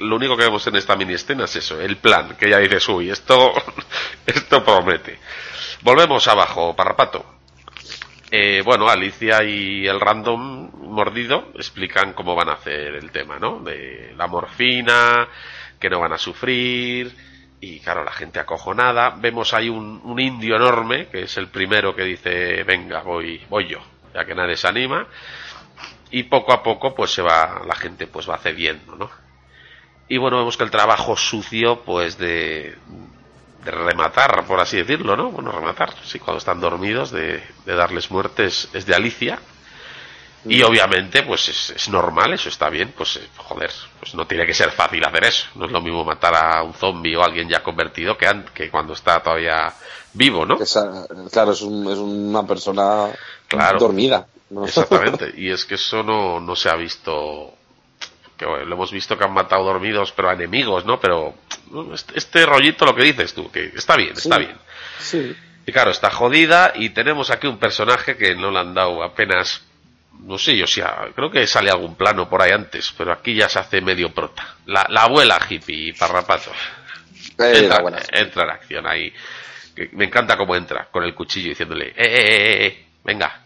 lo 0.00 0.16
único 0.16 0.36
que 0.36 0.44
vemos 0.44 0.66
en 0.66 0.76
esta 0.76 0.96
mini 0.96 1.14
escena 1.14 1.44
es 1.44 1.56
eso, 1.56 1.80
el 1.80 1.96
plan, 1.96 2.36
que 2.36 2.50
ya 2.50 2.58
dices, 2.58 2.88
uy, 2.88 3.10
esto, 3.10 3.52
esto 4.26 4.64
promete. 4.64 5.18
Volvemos 5.82 6.26
abajo, 6.28 6.74
Parrapato. 6.74 7.24
Eh, 8.30 8.62
bueno, 8.64 8.88
Alicia 8.88 9.44
y 9.44 9.86
el 9.86 10.00
random 10.00 10.70
mordido 10.90 11.52
explican 11.54 12.14
cómo 12.14 12.34
van 12.34 12.48
a 12.48 12.54
hacer 12.54 12.96
el 12.96 13.10
tema, 13.12 13.38
¿no? 13.38 13.60
De 13.60 14.12
la 14.16 14.26
morfina, 14.26 15.28
que 15.78 15.88
no 15.88 16.00
van 16.00 16.14
a 16.14 16.18
sufrir, 16.18 17.14
y 17.60 17.78
claro, 17.80 18.02
la 18.02 18.12
gente 18.12 18.40
acojonada. 18.40 19.10
Vemos 19.10 19.54
ahí 19.54 19.68
un, 19.68 20.00
un 20.02 20.18
indio 20.18 20.56
enorme, 20.56 21.06
que 21.08 21.22
es 21.22 21.36
el 21.36 21.48
primero 21.48 21.94
que 21.94 22.02
dice, 22.02 22.64
venga, 22.64 23.02
voy, 23.02 23.44
voy 23.48 23.68
yo, 23.68 23.78
ya 24.12 24.24
que 24.24 24.34
nadie 24.34 24.56
se 24.56 24.66
anima 24.66 25.06
y 26.10 26.22
poco 26.24 26.52
a 26.52 26.62
poco 26.62 26.94
pues 26.94 27.10
se 27.10 27.22
va 27.22 27.62
la 27.66 27.74
gente 27.74 28.06
pues 28.06 28.30
va 28.30 28.38
cediendo 28.38 28.94
no 28.94 29.10
y 30.08 30.18
bueno 30.18 30.38
vemos 30.38 30.56
que 30.56 30.64
el 30.64 30.70
trabajo 30.70 31.16
sucio 31.16 31.82
pues 31.82 32.18
de, 32.18 32.76
de 33.64 33.70
rematar 33.70 34.44
por 34.46 34.60
así 34.60 34.76
decirlo 34.76 35.16
no 35.16 35.30
bueno 35.30 35.50
rematar 35.52 35.94
sí 36.04 36.18
cuando 36.18 36.38
están 36.38 36.60
dormidos 36.60 37.10
de, 37.10 37.42
de 37.64 37.74
darles 37.74 38.10
muertes 38.10 38.68
es 38.72 38.86
de 38.86 38.94
Alicia 38.94 39.38
y 40.46 40.62
obviamente 40.62 41.22
pues 41.22 41.48
es, 41.48 41.70
es 41.70 41.88
normal 41.88 42.34
eso 42.34 42.50
está 42.50 42.68
bien 42.68 42.92
pues 42.94 43.16
eh, 43.16 43.26
joder 43.38 43.70
pues 43.98 44.14
no 44.14 44.26
tiene 44.26 44.44
que 44.44 44.52
ser 44.52 44.70
fácil 44.70 45.02
hacer 45.04 45.24
eso 45.24 45.46
no 45.54 45.64
es 45.64 45.72
lo 45.72 45.80
mismo 45.80 46.04
matar 46.04 46.34
a 46.34 46.62
un 46.62 46.74
zombie 46.74 47.16
o 47.16 47.22
a 47.22 47.26
alguien 47.26 47.48
ya 47.48 47.62
convertido 47.62 48.18
que, 48.18 48.26
que 48.52 48.70
cuando 48.70 48.92
está 48.92 49.22
todavía 49.22 49.72
vivo 50.12 50.44
no 50.44 50.60
Esa- 50.60 51.06
claro, 51.32 51.52
es, 51.52 51.62
un- 51.62 51.90
es 51.90 51.98
una 51.98 52.46
persona 52.46 53.06
Claro. 53.48 53.78
dormida. 53.78 54.26
¿no? 54.50 54.64
Exactamente, 54.66 55.32
y 55.36 55.50
es 55.50 55.64
que 55.64 55.76
eso 55.76 56.02
no, 56.02 56.40
no 56.40 56.56
se 56.56 56.68
ha 56.70 56.76
visto. 56.76 57.54
Que 58.36 58.46
bueno, 58.46 58.64
lo 58.64 58.74
hemos 58.74 58.90
visto 58.92 59.16
que 59.16 59.24
han 59.24 59.32
matado 59.32 59.64
dormidos, 59.64 60.12
pero 60.12 60.30
a 60.30 60.32
enemigos, 60.34 60.84
¿no? 60.84 60.98
Pero 61.00 61.34
este, 61.92 62.18
este 62.18 62.46
rollito, 62.46 62.84
lo 62.84 62.94
que 62.94 63.04
dices 63.04 63.32
tú, 63.34 63.50
que 63.50 63.66
está 63.76 63.96
bien, 63.96 64.12
está 64.16 64.36
Sí. 64.36 64.42
bien. 64.44 64.56
Sí. 64.98 65.36
Y 65.66 65.72
claro, 65.72 65.90
está 65.92 66.10
jodida, 66.10 66.72
y 66.74 66.90
tenemos 66.90 67.30
aquí 67.30 67.46
un 67.46 67.58
personaje 67.58 68.16
que 68.16 68.34
no 68.34 68.50
le 68.50 68.58
han 68.58 68.74
dado 68.74 69.02
apenas. 69.02 69.62
No 70.20 70.36
sé 70.38 70.56
yo 70.56 70.66
si 70.66 70.80
ha- 70.80 71.08
creo 71.14 71.30
que 71.30 71.46
sale 71.46 71.70
algún 71.70 71.96
plano 71.96 72.28
por 72.28 72.42
ahí 72.42 72.50
antes, 72.52 72.92
pero 72.96 73.12
aquí 73.12 73.34
ya 73.34 73.48
se 73.48 73.58
hace 73.58 73.80
medio 73.80 74.12
prota. 74.12 74.56
La, 74.66 74.86
la 74.88 75.02
abuela 75.02 75.38
hippie, 75.48 75.94
parrapato. 75.94 76.50
Eh, 77.38 77.52
entra, 77.58 77.82
la 77.82 78.02
entra 78.12 78.44
en 78.44 78.50
acción 78.50 78.86
ahí. 78.86 79.12
Me 79.92 80.04
encanta 80.04 80.36
cómo 80.36 80.54
entra 80.54 80.86
con 80.90 81.02
el 81.02 81.14
cuchillo 81.14 81.48
diciéndole, 81.48 81.88
eh, 81.88 81.94
eh, 81.96 82.06
eh, 82.06 82.66
eh, 82.66 82.86
venga. 83.02 83.40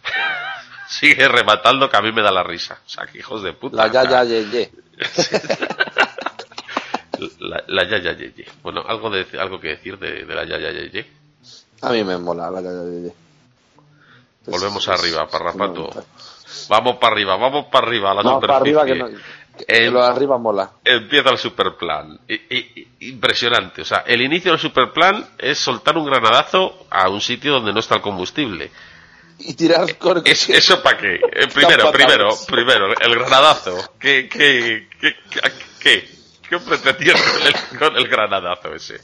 Sigue 0.89 1.29
rematando 1.29 1.91
que 1.91 1.97
a 1.97 2.01
mí 2.01 2.13
me 2.13 2.23
da 2.23 2.31
la 2.31 2.43
risa. 2.43 2.79
O 2.85 2.89
sea, 2.89 3.07
que 3.07 3.19
hijos 3.19 3.43
de 3.43 3.53
puta. 3.53 3.77
La 3.77 3.89
ya, 3.93 4.09
ya, 4.09 4.25
ye, 4.25 4.49
ye. 4.51 4.73
La, 7.41 7.63
la 7.67 7.85
ya, 7.89 7.99
ya, 7.99 8.13
ye, 8.13 8.33
ye. 8.37 8.47
Bueno, 8.63 8.83
algo, 8.87 9.11
de, 9.11 9.27
algo 9.41 9.59
que 9.61 9.69
decir 9.69 9.99
de, 9.99 10.25
de 10.25 10.35
la 10.35 10.45
ya, 10.45 10.57
ya, 10.59 10.71
ye, 10.71 10.89
ye. 10.91 11.07
A 11.83 11.91
mí 11.91 12.05
me 12.05 12.17
mola 12.17 12.49
la 12.51 12.61
ya, 12.61 12.71
ya, 12.71 12.85
ye, 12.85 13.03
ye. 13.09 13.13
Volvemos 14.47 14.87
Es- 14.87 14.89
arriba, 14.89 15.25
es- 15.25 15.31
parrapato. 15.31 15.91
Vamos 16.69 16.97
para 16.99 17.15
arriba, 17.15 17.37
vamos 17.37 17.67
para 17.73 17.87
arriba, 17.89 18.13
a 18.13 18.15
la 18.15 18.23
Vamos 18.23 18.41
para 18.41 18.57
arriba 18.59 18.85
que, 18.85 18.95
no, 18.95 19.07
que- 19.09 19.17
que 19.67 19.87
El- 19.87 19.93
lo 19.93 20.01
de 20.01 20.07
arriba 20.07 20.39
mola. 20.39 20.71
Empieza 20.85 21.31
el 21.31 21.39
superplan. 21.39 22.21
I- 22.29 22.35
i- 22.35 22.89
i- 23.01 23.09
impresionante. 23.09 23.83
O 23.83 23.85
sea, 23.85 24.05
el 24.07 24.23
inicio 24.23 24.53
del 24.53 24.61
superplan 24.61 25.27
es 25.39 25.59
soltar 25.59 25.99
un 25.99 26.07
granadazo 26.07 26.87
a 26.89 27.09
un 27.09 27.21
sitio 27.21 27.53
donde 27.53 27.73
no 27.73 27.81
está 27.81 27.97
el 27.97 28.01
combustible. 28.01 28.71
Y 29.39 29.55
tirar 29.55 29.97
con 29.99 30.23
Es- 30.25 30.49
¿Eso 30.49 30.83
para 30.83 30.99
qué? 30.99 31.21
Eh, 31.33 31.47
primero, 31.53 31.91
primero, 31.93 32.29
primero, 32.47 32.87
el 33.01 33.15
granadazo. 33.15 33.77
¿Qué, 33.99 34.29
qué, 34.29 34.89
qué, 35.01 35.15
qué, 35.31 35.41
qué, 35.81 36.09
qué 36.49 36.59
pretendía 36.59 37.13
con 37.15 37.47
el, 37.47 37.79
con 37.79 37.97
el 37.97 38.09
granadazo 38.09 38.75
ese? 38.75 38.97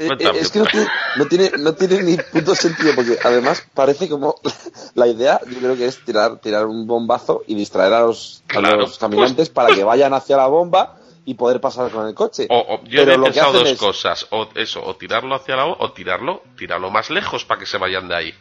Eh, 0.00 0.08
eh, 0.20 0.30
es 0.34 0.50
que 0.52 0.60
no 0.60 0.66
tiene, 0.66 0.86
no, 1.16 1.26
tiene, 1.26 1.50
no 1.58 1.74
tiene 1.74 2.02
ni 2.04 2.16
puto 2.18 2.54
sentido, 2.54 2.94
porque 2.94 3.18
además 3.24 3.66
parece 3.74 4.08
como 4.08 4.36
la 4.94 5.06
idea, 5.08 5.40
yo 5.50 5.58
creo 5.58 5.76
que 5.76 5.86
es 5.86 6.04
tirar, 6.04 6.36
tirar 6.38 6.66
un 6.66 6.86
bombazo 6.86 7.42
y 7.48 7.54
distraer 7.56 7.94
a 7.94 8.00
los, 8.02 8.42
a 8.54 8.60
los 8.60 8.98
caminantes 8.98 9.48
para 9.50 9.74
que 9.74 9.82
vayan 9.82 10.14
hacia 10.14 10.36
la 10.36 10.46
bomba 10.46 10.96
y 11.24 11.34
poder 11.34 11.60
pasar 11.60 11.90
con 11.90 12.06
el 12.06 12.14
coche. 12.14 12.46
O, 12.48 12.58
o- 12.58 12.84
yo 12.84 13.04
Pero 13.04 13.14
he 13.14 13.24
pensado 13.24 13.52
dos 13.54 13.68
es- 13.70 13.78
cosas, 13.78 14.26
o 14.30 14.48
eso, 14.54 14.84
o 14.84 14.94
tirarlo 14.96 15.34
hacia 15.34 15.56
la 15.56 15.66
o 15.66 15.92
tirarlo, 15.92 16.42
tirarlo 16.56 16.90
más 16.90 17.10
lejos 17.10 17.44
para 17.44 17.58
que 17.58 17.66
se 17.66 17.76
vayan 17.78 18.06
de 18.06 18.14
ahí. 18.16 18.34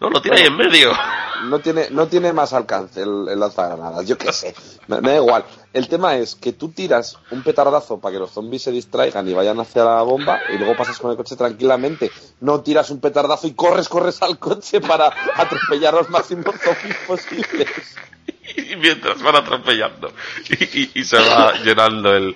No, 0.00 0.10
lo 0.10 0.20
tira 0.22 0.36
ahí 0.36 0.44
en 0.46 0.56
medio. 0.56 0.92
No 1.44 1.58
tiene, 1.58 1.88
no 1.90 2.08
tiene 2.08 2.32
más 2.32 2.54
alcance 2.54 3.02
el, 3.02 3.28
el 3.28 3.38
lanzagranadas, 3.38 4.06
yo 4.08 4.16
qué 4.16 4.32
sé. 4.32 4.54
Me, 4.88 5.02
me 5.02 5.10
da 5.10 5.16
igual. 5.16 5.44
El 5.74 5.86
tema 5.86 6.16
es 6.16 6.34
que 6.34 6.54
tú 6.54 6.70
tiras 6.70 7.18
un 7.30 7.42
petardazo 7.42 8.00
para 8.00 8.14
que 8.14 8.18
los 8.18 8.30
zombies 8.30 8.62
se 8.62 8.72
distraigan 8.72 9.28
y 9.28 9.34
vayan 9.34 9.60
hacia 9.60 9.84
la 9.84 10.00
bomba 10.00 10.40
y 10.52 10.56
luego 10.56 10.74
pasas 10.74 10.98
con 10.98 11.10
el 11.10 11.16
coche 11.18 11.36
tranquilamente. 11.36 12.10
No 12.40 12.62
tiras 12.62 12.88
un 12.88 13.00
petardazo 13.00 13.46
y 13.48 13.52
corres, 13.52 13.86
corres 13.86 14.22
al 14.22 14.38
coche 14.38 14.80
para 14.80 15.12
atropellar 15.34 15.94
a 15.94 15.98
los 15.98 16.08
máximos 16.08 16.54
zombies 16.64 16.96
posibles. 17.06 17.68
y 18.56 18.76
mientras 18.76 19.22
van 19.22 19.36
atropellando 19.36 20.10
y, 20.48 20.64
y- 20.80 20.90
y 20.94 21.04
se 21.04 21.18
va 21.18 21.52
llenando 21.62 22.14
el 22.16 22.34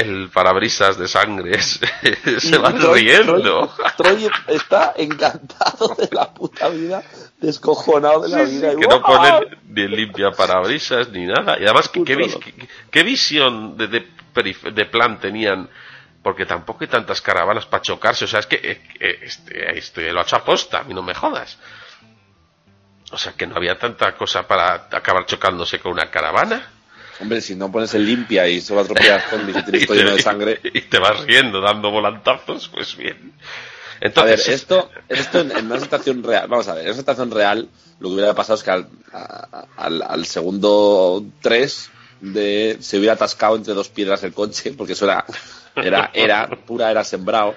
el 0.00 0.30
parabrisas 0.30 0.98
de 0.98 1.06
sangre 1.08 1.60
se, 1.62 1.80
Troy- 2.58 2.94
riendo. 2.94 3.40
Troy, 3.40 3.68
Troy 3.96 4.30
está 4.48 4.94
encantado 4.96 5.94
de 5.96 6.08
la 6.12 6.32
puta 6.32 6.68
vida, 6.68 7.02
descojonado 7.38 8.22
de 8.22 8.28
la 8.30 8.46
Sí, 8.46 8.52
sí, 8.52 8.56
vida. 8.58 8.72
y 8.72 8.76
que 8.76 8.86
no 8.86 9.02
ponen 9.02 9.58
ni 9.68 9.88
limpia 9.88 10.30
parabrisas 10.32 11.08
ni 11.10 11.26
nada. 11.26 11.58
Y 11.58 11.64
además 11.64 11.88
que, 11.88 12.02
qué, 12.04 12.16
qué- 12.16 12.68
qué 12.90 13.02
visión 13.02 13.76
de, 13.76 13.86
de, 13.88 14.06
perif- 14.34 14.72
de 14.72 14.84
plan 14.86 15.18
tenían. 15.20 15.68
Porque 16.22 16.44
tampoco 16.44 16.80
hay 16.82 16.88
tantas 16.88 17.22
caravanas 17.22 17.64
para 17.64 17.80
chocarse. 17.82 18.26
O 18.26 18.28
sea 18.28 18.40
es 18.40 18.46
que 18.46 18.56
eh, 18.56 18.82
eh, 19.00 19.18
este, 19.22 19.78
este 19.78 20.12
lo 20.12 20.20
ha 20.20 20.22
hecho 20.22 20.36
aposta 20.36 20.80
a 20.80 20.84
mí 20.84 20.92
no 20.92 21.02
me 21.02 21.14
jodas. 21.14 21.58
O 23.12 23.16
sea 23.18 23.32
que 23.32 23.46
no 23.46 23.56
había 23.56 23.78
tanta 23.78 24.14
cosa 24.16 24.46
para 24.46 24.86
acabar 24.92 25.24
chocándose 25.26 25.80
con 25.80 25.92
una 25.92 26.10
caravana 26.10 26.70
Hombre, 27.20 27.40
si 27.40 27.54
no 27.54 27.70
pones 27.70 27.92
el 27.94 28.06
limpia 28.06 28.48
y 28.48 28.60
se 28.60 28.74
va 28.74 28.80
a 28.80 28.84
atropellar 28.84 29.22
zombies 29.28 29.58
y 29.58 29.62
tienes 29.62 29.86
todo 29.86 29.96
lleno 29.96 30.12
de 30.14 30.22
sangre. 30.22 30.60
y 30.64 30.80
te 30.82 30.98
vas 30.98 31.20
riendo 31.24 31.60
dando 31.60 31.90
volantazos, 31.90 32.68
pues 32.68 32.96
bien. 32.96 33.32
A 33.36 33.98
ver, 33.98 34.06
Entonces, 34.08 34.48
esto, 34.48 34.90
esto 35.08 35.40
en, 35.40 35.50
en 35.52 35.66
una 35.66 35.78
situación 35.80 36.22
real, 36.22 36.48
vamos 36.48 36.66
a 36.68 36.74
ver, 36.74 36.84
en 36.84 36.88
una 36.90 36.98
situación 36.98 37.30
real, 37.30 37.68
lo 37.98 38.08
que 38.08 38.14
hubiera 38.14 38.34
pasado 38.34 38.56
es 38.56 38.62
que 38.64 38.70
al, 38.70 38.88
a- 39.12 39.66
al, 39.76 40.02
al 40.02 40.24
segundo 40.26 41.22
3 41.42 41.90
de, 42.22 42.78
se 42.80 42.98
hubiera 42.98 43.14
atascado 43.14 43.56
entre 43.56 43.74
dos 43.74 43.88
piedras 43.90 44.22
el 44.24 44.32
coche, 44.32 44.72
porque 44.72 44.94
eso 44.94 45.04
era, 45.04 45.24
era, 45.76 46.10
era, 46.14 46.48
pura 46.48 46.90
era 46.90 47.04
sembrado. 47.04 47.54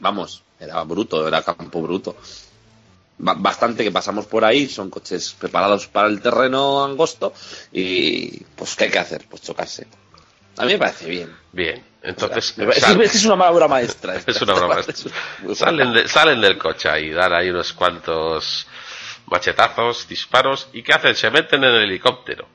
Vamos, 0.00 0.42
era 0.58 0.82
bruto, 0.82 1.26
era 1.28 1.42
campo 1.42 1.80
bruto. 1.82 2.16
Ba- 3.18 3.34
Bastante 3.38 3.84
que 3.84 3.90
pasamos 3.92 4.26
por 4.26 4.44
ahí, 4.44 4.68
son 4.68 4.90
coches 4.90 5.34
preparados 5.38 5.86
para 5.86 6.08
el 6.08 6.20
terreno 6.20 6.84
angosto 6.84 7.32
y 7.72 8.38
pues 8.56 8.74
¿qué 8.76 8.84
hay 8.84 8.90
que 8.90 8.98
hacer? 8.98 9.26
Pues 9.28 9.42
chocarse. 9.42 9.86
A 10.58 10.64
mí 10.66 10.72
me 10.72 10.78
parece 10.78 11.08
bien. 11.08 11.34
bien. 11.52 11.84
Entonces, 12.02 12.54
es, 12.58 13.14
es 13.14 13.24
una 13.26 13.48
obra 13.50 13.68
maestra. 13.68 14.16
esta. 14.16 14.30
es 14.32 14.42
una 14.42 14.54
broma. 14.54 14.80
Es 14.88 15.06
muy 15.42 15.54
salen, 15.54 15.92
de- 15.92 16.08
salen 16.08 16.40
del 16.40 16.58
coche 16.58 16.88
ahí, 16.88 17.10
dan 17.10 17.32
ahí 17.32 17.48
unos 17.50 17.72
cuantos 17.72 18.66
machetazos, 19.26 20.08
disparos, 20.08 20.68
¿y 20.72 20.82
qué 20.82 20.92
hacen? 20.92 21.14
Se 21.14 21.30
meten 21.30 21.62
en 21.64 21.70
el 21.74 21.82
helicóptero, 21.84 22.48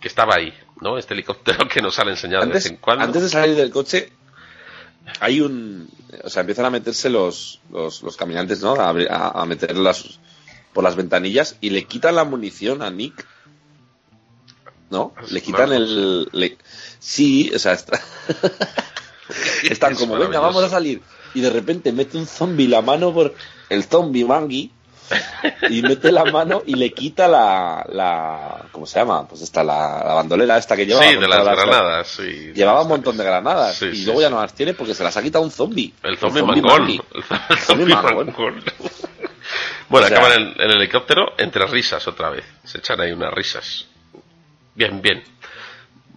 que 0.00 0.08
estaba 0.08 0.34
ahí, 0.36 0.52
¿no? 0.80 0.98
Este 0.98 1.14
helicóptero 1.14 1.66
que 1.72 1.80
nos 1.80 1.98
han 1.98 2.08
enseñado 2.08 2.46
de 2.46 2.52
vez 2.52 2.66
en 2.66 2.76
cuando. 2.76 3.04
antes 3.04 3.22
de 3.22 3.28
salir 3.28 3.54
del 3.56 3.70
coche 3.70 4.12
hay 5.20 5.40
un 5.40 5.88
o 6.24 6.28
sea 6.30 6.40
empiezan 6.40 6.66
a 6.66 6.70
meterse 6.70 7.10
los, 7.10 7.60
los, 7.70 8.02
los 8.02 8.16
caminantes 8.16 8.60
no 8.62 8.74
a, 8.74 8.90
a, 8.90 9.42
a 9.42 9.46
meter 9.46 9.76
las 9.76 10.18
por 10.72 10.84
las 10.84 10.96
ventanillas 10.96 11.56
y 11.60 11.70
le 11.70 11.84
quitan 11.84 12.14
la 12.14 12.24
munición 12.24 12.82
a 12.82 12.90
Nick 12.90 13.26
no 14.90 15.12
Es 15.22 15.32
le 15.32 15.40
quitan 15.42 15.72
el 15.72 16.28
le- 16.32 16.58
sí 16.98 17.50
o 17.54 17.58
sea 17.58 17.72
está- 17.72 18.00
están 19.70 19.92
Es 19.92 19.98
como 19.98 20.16
venga 20.16 20.40
vamos 20.40 20.62
a 20.64 20.68
salir 20.68 21.00
y 21.34 21.40
de 21.40 21.50
repente 21.50 21.92
mete 21.92 22.18
un 22.18 22.26
zombie 22.26 22.66
la 22.68 22.82
mano 22.82 23.12
por 23.14 23.34
el 23.68 23.84
zombie 23.84 24.24
mangui 24.24 24.72
y 25.68 25.82
mete 25.82 26.12
la 26.12 26.24
mano 26.24 26.62
y 26.66 26.74
le 26.74 26.92
quita 26.92 27.26
la, 27.28 27.84
la 27.90 28.64
¿cómo 28.72 28.86
se 28.86 28.98
llama? 28.98 29.26
pues 29.28 29.42
esta 29.42 29.62
la, 29.64 30.02
la 30.04 30.14
bandolera 30.14 30.56
esta 30.58 30.76
que 30.76 30.86
lleva 30.86 31.02
Sí, 31.02 31.16
de 31.16 31.28
las 31.28 31.44
granadas, 31.44 32.08
sí. 32.08 32.52
Llevaba 32.54 32.82
un 32.82 32.88
montón 32.88 33.16
de 33.16 33.24
granadas 33.24 33.76
Sí, 33.76 33.86
y 33.86 33.96
sí, 33.96 34.04
luego 34.04 34.20
ya 34.20 34.30
no 34.30 34.40
las 34.40 34.54
tiene 34.54 34.74
porque 34.74 34.94
se 34.94 35.02
las 35.04 35.16
ha 35.16 35.22
quitado 35.22 35.44
un 35.44 35.50
zombie. 35.50 35.92
El 36.02 36.16
zombie 36.18 36.42
mangón. 36.42 36.88
El 37.50 37.58
zombie 37.58 37.86
mangón. 37.86 38.34
Bueno, 39.88 40.06
O 40.06 40.08
sea- 40.08 40.18
acaban 40.18 40.40
en, 40.40 40.48
en 40.60 40.70
el 40.70 40.76
helicóptero 40.76 41.32
entre 41.36 41.66
risas 41.66 42.06
otra 42.06 42.30
vez. 42.30 42.44
Se 42.64 42.78
echan 42.78 43.00
ahí 43.00 43.10
unas 43.10 43.34
risas. 43.34 43.86
Bien, 44.76 45.02
bien. 45.02 45.24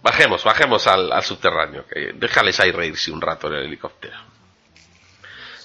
Bajemos, 0.00 0.44
bajemos 0.44 0.86
al, 0.86 1.10
al 1.12 1.24
subterráneo. 1.24 1.84
Que 1.92 2.12
déjales 2.14 2.60
ahí 2.60 2.70
reírse 2.70 3.10
un 3.10 3.20
rato 3.20 3.48
en 3.48 3.54
el 3.54 3.64
helicóptero. 3.64 4.14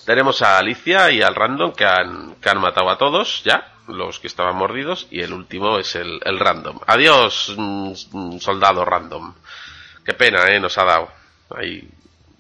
Tenemos 0.06 0.42
a 0.42 0.58
Alicia 0.58 1.12
y 1.12 1.22
al 1.22 1.36
random 1.36 1.74
que 1.74 1.86
han, 1.86 2.36
que 2.36 2.50
han 2.50 2.60
matado 2.60 2.90
a 2.90 2.98
todos 2.98 3.44
ya, 3.44 3.74
los 3.88 4.20
que 4.20 4.28
estaban 4.28 4.56
mordidos, 4.56 5.08
y 5.12 5.22
el 5.22 5.34
último 5.34 5.78
es 5.78 5.96
el, 5.96 6.20
el 6.24 6.40
random. 6.40 6.80
Adiós, 6.88 7.54
mm, 7.58 8.38
soldado 8.40 8.86
random. 8.86 9.34
Qué 10.04 10.14
pena, 10.14 10.44
¿eh? 10.50 10.60
Nos 10.60 10.78
ha 10.78 10.86
dado. 10.86 11.10
Ahí. 11.56 11.88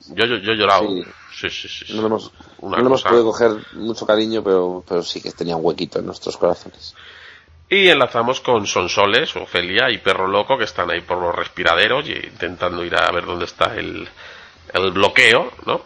Yo, 0.09 0.25
yo, 0.25 0.37
yo 0.37 0.53
he 0.53 0.55
llorado. 0.55 0.87
Sí. 0.87 1.05
Sí, 1.39 1.49
sí. 1.49 1.93
No 1.93 2.05
hemos, 2.05 2.31
no 2.61 2.77
hemos 2.77 3.03
podido 3.03 3.23
coger 3.25 3.51
mucho 3.73 4.05
cariño, 4.05 4.43
pero, 4.43 4.83
pero 4.85 5.01
sí 5.03 5.21
que 5.21 5.31
tenía 5.31 5.55
un 5.55 5.63
huequito 5.63 5.99
en 5.99 6.05
nuestros 6.05 6.35
corazones. 6.35 6.95
Y 7.69 7.87
enlazamos 7.87 8.41
con 8.41 8.65
Sonsoles, 8.65 9.35
Ofelia 9.35 9.89
y 9.89 9.99
Perro 9.99 10.27
Loco 10.27 10.57
que 10.57 10.63
están 10.63 10.89
ahí 10.89 11.01
por 11.01 11.19
los 11.19 11.33
respiraderos 11.33 12.09
y 12.09 12.13
intentando 12.13 12.83
ir 12.83 12.95
a 12.95 13.11
ver 13.11 13.25
dónde 13.25 13.45
está 13.45 13.75
el, 13.75 14.09
el 14.73 14.91
bloqueo, 14.91 15.51
¿no? 15.65 15.81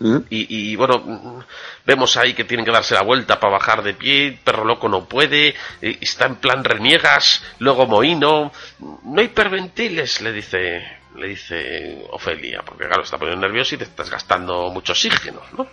¿Mm? 0.00 0.18
Y, 0.30 0.70
y, 0.70 0.76
bueno, 0.76 1.44
vemos 1.84 2.16
ahí 2.16 2.34
que 2.34 2.44
tienen 2.44 2.64
que 2.64 2.72
darse 2.72 2.94
la 2.94 3.02
vuelta 3.02 3.40
para 3.40 3.54
bajar 3.54 3.82
de 3.82 3.94
pie, 3.94 4.38
Perro 4.44 4.64
Loco 4.64 4.88
no 4.88 5.06
puede, 5.06 5.54
eh, 5.82 5.98
está 6.00 6.26
en 6.26 6.36
plan 6.36 6.62
reniegas, 6.62 7.42
luego 7.58 7.86
Moino, 7.86 8.52
no 8.78 9.20
hay 9.20 9.28
perventiles, 9.28 10.20
le 10.20 10.32
dice, 10.32 10.82
le 11.16 11.28
dice 11.28 12.06
Ofelia, 12.12 12.62
porque 12.64 12.86
claro, 12.86 13.02
está 13.02 13.18
poniendo 13.18 13.46
nervioso 13.46 13.74
y 13.74 13.78
te 13.78 13.84
estás 13.84 14.08
gastando 14.08 14.70
mucho 14.70 14.92
oxígeno, 14.92 15.40
¿no? 15.56 15.66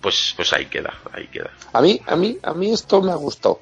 Pues, 0.00 0.34
pues 0.36 0.52
ahí 0.52 0.66
queda, 0.66 0.92
ahí 1.12 1.28
queda. 1.28 1.52
A 1.72 1.80
mí, 1.80 2.00
a 2.06 2.16
mí, 2.16 2.36
a 2.42 2.52
mí 2.52 2.72
esto 2.72 3.00
me 3.00 3.14
gustó. 3.14 3.60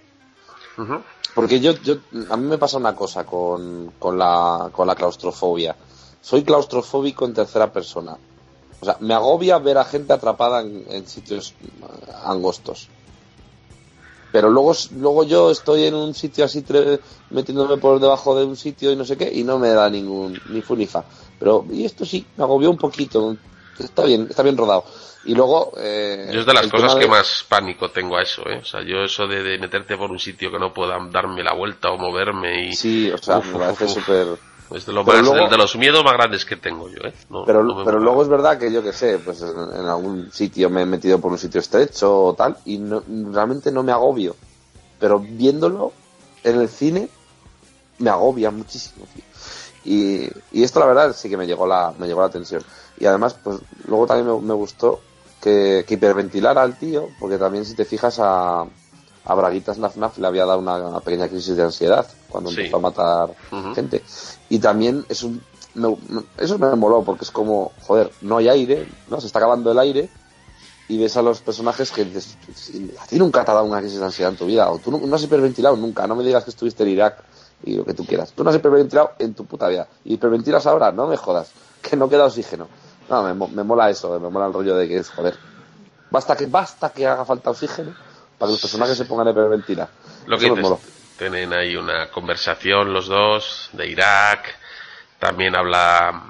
Porque 1.34 1.60
yo, 1.60 1.72
yo, 1.82 1.96
a 2.30 2.36
mí 2.36 2.46
me 2.46 2.56
pasa 2.56 2.78
una 2.78 2.94
cosa 2.94 3.24
con, 3.24 3.92
con, 3.98 4.18
la, 4.18 4.70
con 4.72 4.86
la 4.86 4.94
claustrofobia. 4.94 5.76
Soy 6.22 6.42
claustrofóbico 6.42 7.26
en 7.26 7.34
tercera 7.34 7.70
persona. 7.70 8.16
O 8.80 8.84
sea, 8.86 8.96
me 9.00 9.14
agobia 9.14 9.58
ver 9.58 9.78
a 9.78 9.84
gente 9.84 10.12
atrapada 10.12 10.62
en, 10.62 10.84
en 10.90 11.06
sitios 11.06 11.56
eh, 11.60 11.68
angostos. 12.24 12.90
Pero 14.32 14.48
luego, 14.48 14.72
luego 14.92 15.24
yo 15.24 15.50
estoy 15.50 15.84
en 15.84 15.94
un 15.94 16.14
sitio 16.14 16.44
así, 16.44 16.62
tre- 16.62 17.00
metiéndome 17.30 17.78
por 17.78 17.98
debajo 17.98 18.36
de 18.38 18.44
un 18.44 18.56
sitio 18.56 18.92
y 18.92 18.96
no 18.96 19.04
sé 19.04 19.16
qué, 19.16 19.28
y 19.32 19.42
no 19.42 19.58
me 19.58 19.70
da 19.70 19.90
ningún, 19.90 20.40
ni 20.44 20.62
fu 20.62 20.76
ni 20.76 20.86
fa. 20.86 21.04
Pero, 21.38 21.66
y 21.70 21.84
esto 21.84 22.04
sí, 22.04 22.28
me 22.36 22.44
agobió 22.44 22.70
un 22.70 22.78
poquito. 22.78 23.36
Está 23.76 24.04
bien, 24.04 24.26
está 24.30 24.42
bien 24.42 24.56
rodado. 24.56 24.84
Y 25.24 25.34
luego, 25.34 25.72
eh, 25.78 26.28
Yo 26.32 26.40
es 26.40 26.46
de 26.46 26.52
las 26.54 26.66
cosas 26.68 26.94
que 26.94 27.00
de- 27.00 27.08
más 27.08 27.44
pánico 27.48 27.90
tengo 27.90 28.16
a 28.16 28.22
eso, 28.22 28.42
¿eh? 28.48 28.58
O 28.58 28.64
sea, 28.64 28.82
yo 28.82 29.02
eso 29.04 29.26
de, 29.26 29.42
de 29.42 29.58
meterte 29.58 29.96
por 29.96 30.10
un 30.10 30.18
sitio 30.18 30.50
que 30.52 30.58
no 30.58 30.72
pueda 30.72 30.98
darme 31.10 31.42
la 31.42 31.54
vuelta 31.54 31.90
o 31.90 31.98
moverme 31.98 32.68
y... 32.68 32.72
Sí, 32.74 33.10
o 33.10 33.18
sea, 33.18 33.38
Uf, 33.38 33.46
me 33.46 33.58
parece 33.58 33.88
súper... 33.88 34.26
Es 34.72 34.86
de, 34.86 34.92
lo 34.92 35.04
más, 35.04 35.22
luego- 35.22 35.48
de 35.48 35.56
los 35.56 35.76
miedos 35.76 36.04
más 36.04 36.12
grandes 36.14 36.44
que 36.44 36.56
tengo 36.56 36.88
yo, 36.88 37.02
¿eh? 37.02 37.12
No- 37.28 37.44
Pero, 37.44 37.64
no 37.64 37.84
pero 37.84 37.98
luego 37.98 38.22
es 38.22 38.28
verdad 38.28 38.58
que 38.58 38.72
yo 38.72 38.82
que 38.82 38.92
sé, 38.92 39.18
pues 39.18 39.42
en, 39.42 39.48
en 39.48 39.86
algún 39.86 40.30
sitio 40.32 40.70
me 40.70 40.82
he 40.82 40.86
metido 40.86 41.18
por 41.20 41.32
un 41.32 41.38
sitio 41.38 41.60
estrecho 41.60 42.24
o 42.26 42.34
tal, 42.34 42.56
y 42.64 42.78
no- 42.78 43.02
realmente 43.32 43.72
no 43.72 43.82
me 43.82 43.92
agobio. 43.92 44.36
Pero 44.98 45.18
viéndolo 45.18 45.92
en 46.44 46.60
el 46.60 46.68
cine, 46.68 47.08
me 47.98 48.10
agobia 48.10 48.50
muchísimo, 48.50 49.06
tío. 49.14 49.24
Y, 49.84 50.30
y 50.52 50.62
esto 50.62 50.78
la 50.78 50.86
verdad 50.86 51.16
sí 51.16 51.28
que 51.30 51.36
me 51.36 51.46
llegó 51.46 51.66
la, 51.66 51.92
me 51.98 52.06
llegó 52.06 52.20
la 52.20 52.28
tensión. 52.28 52.62
Y 52.98 53.06
además, 53.06 53.34
pues 53.42 53.58
luego 53.88 54.06
también 54.06 54.26
me, 54.34 54.40
me 54.42 54.54
gustó 54.54 55.00
que, 55.40 55.84
que 55.88 55.94
hiperventilara 55.94 56.62
al 56.62 56.78
tío, 56.78 57.08
porque 57.18 57.38
también 57.38 57.64
si 57.64 57.74
te 57.74 57.86
fijas 57.86 58.18
a, 58.20 58.66
a 59.30 59.34
Braguitas 59.34 59.78
Naf 59.78 60.18
le 60.18 60.26
había 60.26 60.44
dado 60.44 60.58
una, 60.58 60.76
una 60.76 61.00
pequeña 61.00 61.28
crisis 61.28 61.56
de 61.56 61.62
ansiedad 61.62 62.06
cuando 62.28 62.50
Sí. 62.50 62.56
empezó 62.60 62.76
a 62.78 62.80
matar 62.80 63.34
gente. 63.74 64.02
Y 64.48 64.58
también 64.58 65.04
es 65.08 65.22
un, 65.22 65.40
me- 65.74 65.96
eso 66.38 66.58
me 66.58 66.74
moló 66.74 67.04
porque 67.04 67.24
es 67.24 67.30
como, 67.30 67.70
joder, 67.82 68.10
no 68.22 68.38
hay 68.38 68.48
aire, 68.48 68.86
¿no? 69.08 69.20
Se 69.20 69.26
está 69.28 69.38
acabando 69.38 69.70
el 69.70 69.78
aire 69.78 70.08
y 70.88 70.98
ves 70.98 71.16
a 71.16 71.22
los 71.22 71.40
personajes 71.40 71.92
que 71.92 72.04
dices, 72.04 72.36
a 73.00 73.06
ti 73.06 73.18
nunca 73.18 73.44
te 73.44 73.52
ha 73.52 73.54
dado 73.54 73.66
una 73.66 73.78
crisis 73.80 74.00
de 74.00 74.04
ansiedad 74.06 74.32
en 74.32 74.38
tu 74.38 74.46
vida, 74.46 74.68
o 74.68 74.78
tú 74.80 74.90
no, 74.90 74.98
no 74.98 75.14
has 75.14 75.22
hiperventilado 75.22 75.76
nunca, 75.76 76.04
no 76.08 76.16
me 76.16 76.24
digas 76.24 76.42
que 76.42 76.50
estuviste 76.50 76.82
en 76.82 76.88
Irak 76.88 77.22
y 77.62 77.74
lo 77.74 77.84
que 77.84 77.94
tú 77.94 78.04
quieras. 78.04 78.32
Tú 78.32 78.42
no 78.42 78.50
has 78.50 78.56
hiperventilado 78.56 79.12
en 79.20 79.34
tu 79.34 79.44
puta 79.44 79.68
vida. 79.68 79.86
Y 80.04 80.14
hiperventilas 80.14 80.66
ahora, 80.66 80.90
no 80.90 81.06
me 81.06 81.16
jodas, 81.16 81.52
que 81.82 81.94
no 81.96 82.08
queda 82.08 82.24
oxígeno. 82.26 82.66
No, 83.08 83.22
me, 83.22 83.34
me 83.34 83.62
mola 83.62 83.88
eso, 83.90 84.18
me 84.18 84.28
mola 84.28 84.46
el 84.46 84.52
rollo 84.52 84.74
de 84.76 84.88
que 84.88 84.96
es, 84.98 85.08
joder, 85.10 85.36
basta 86.10 86.36
que, 86.36 86.46
basta 86.46 86.88
que 86.90 87.06
haga 87.06 87.24
falta 87.24 87.50
oxígeno 87.50 87.92
para 88.40 88.48
que 88.48 88.54
los 88.54 88.62
personajes 88.62 88.96
se 88.98 89.04
pongan 89.04 89.28
a 89.28 89.32
hiperventilar. 89.32 89.90
Lo 90.26 90.38
que 90.40 90.46
Eso 90.46 90.56
moló. 90.56 90.80
tienen 91.18 91.52
ahí 91.52 91.76
una 91.76 92.10
conversación 92.10 92.92
los 92.92 93.06
dos 93.06 93.68
de 93.74 93.86
Irak, 93.88 94.56
También 95.20 95.54
habla 95.54 96.24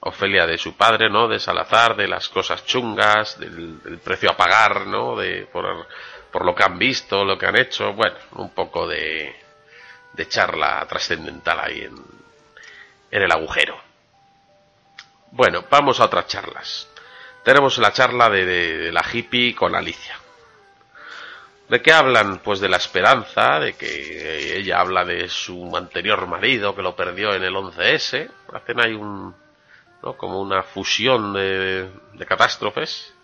Ofelia 0.00 0.46
de 0.46 0.58
su 0.58 0.76
padre, 0.76 1.10
¿no? 1.10 1.26
De 1.28 1.40
Salazar, 1.40 1.96
de 1.96 2.06
las 2.06 2.28
cosas 2.28 2.64
chungas, 2.64 3.38
del, 3.40 3.82
del 3.82 3.98
precio 3.98 4.30
a 4.30 4.36
pagar, 4.36 4.86
¿no? 4.86 5.16
De, 5.16 5.46
por, 5.52 5.88
por 6.30 6.44
lo 6.46 6.54
que 6.54 6.62
han 6.62 6.78
visto, 6.78 7.24
lo 7.24 7.36
que 7.36 7.46
han 7.46 7.58
hecho. 7.58 7.94
Bueno, 7.94 8.14
un 8.36 8.50
poco 8.50 8.86
de, 8.86 9.34
de 10.12 10.28
charla 10.28 10.86
trascendental 10.88 11.58
ahí 11.60 11.80
en, 11.82 11.96
en 13.10 13.22
el 13.22 13.32
agujero. 13.32 13.76
Bueno, 15.32 15.64
vamos 15.68 15.98
a 16.00 16.04
otras 16.04 16.28
charlas. 16.28 16.88
Tenemos 17.44 17.78
la 17.78 17.92
charla 17.92 18.30
de, 18.30 18.44
de- 18.46 18.78
de 18.78 18.92
la 18.92 19.04
hippie 19.12 19.54
con 19.56 19.74
Alicia. 19.74 20.16
¿De 21.68 21.82
qué 21.82 21.92
hablan? 21.92 22.38
Pues 22.38 22.60
de 22.60 22.68
la 22.68 22.78
esperanza, 22.78 23.60
de 23.60 23.74
que 23.74 24.56
ella 24.56 24.80
habla 24.80 25.04
de 25.04 25.28
su 25.28 25.76
anterior 25.76 26.26
marido 26.26 26.74
que 26.74 26.82
lo 26.82 26.96
perdió 26.96 27.34
en 27.34 27.42
el 27.42 27.54
11S. 27.54 28.30
Hacen 28.54 28.80
ahí 28.80 28.94
un, 28.94 29.34
¿no? 30.02 30.16
como 30.16 30.40
una 30.40 30.62
fusión 30.62 31.34
de, 31.34 31.90
de 32.14 32.26
catástrofes. 32.26 33.14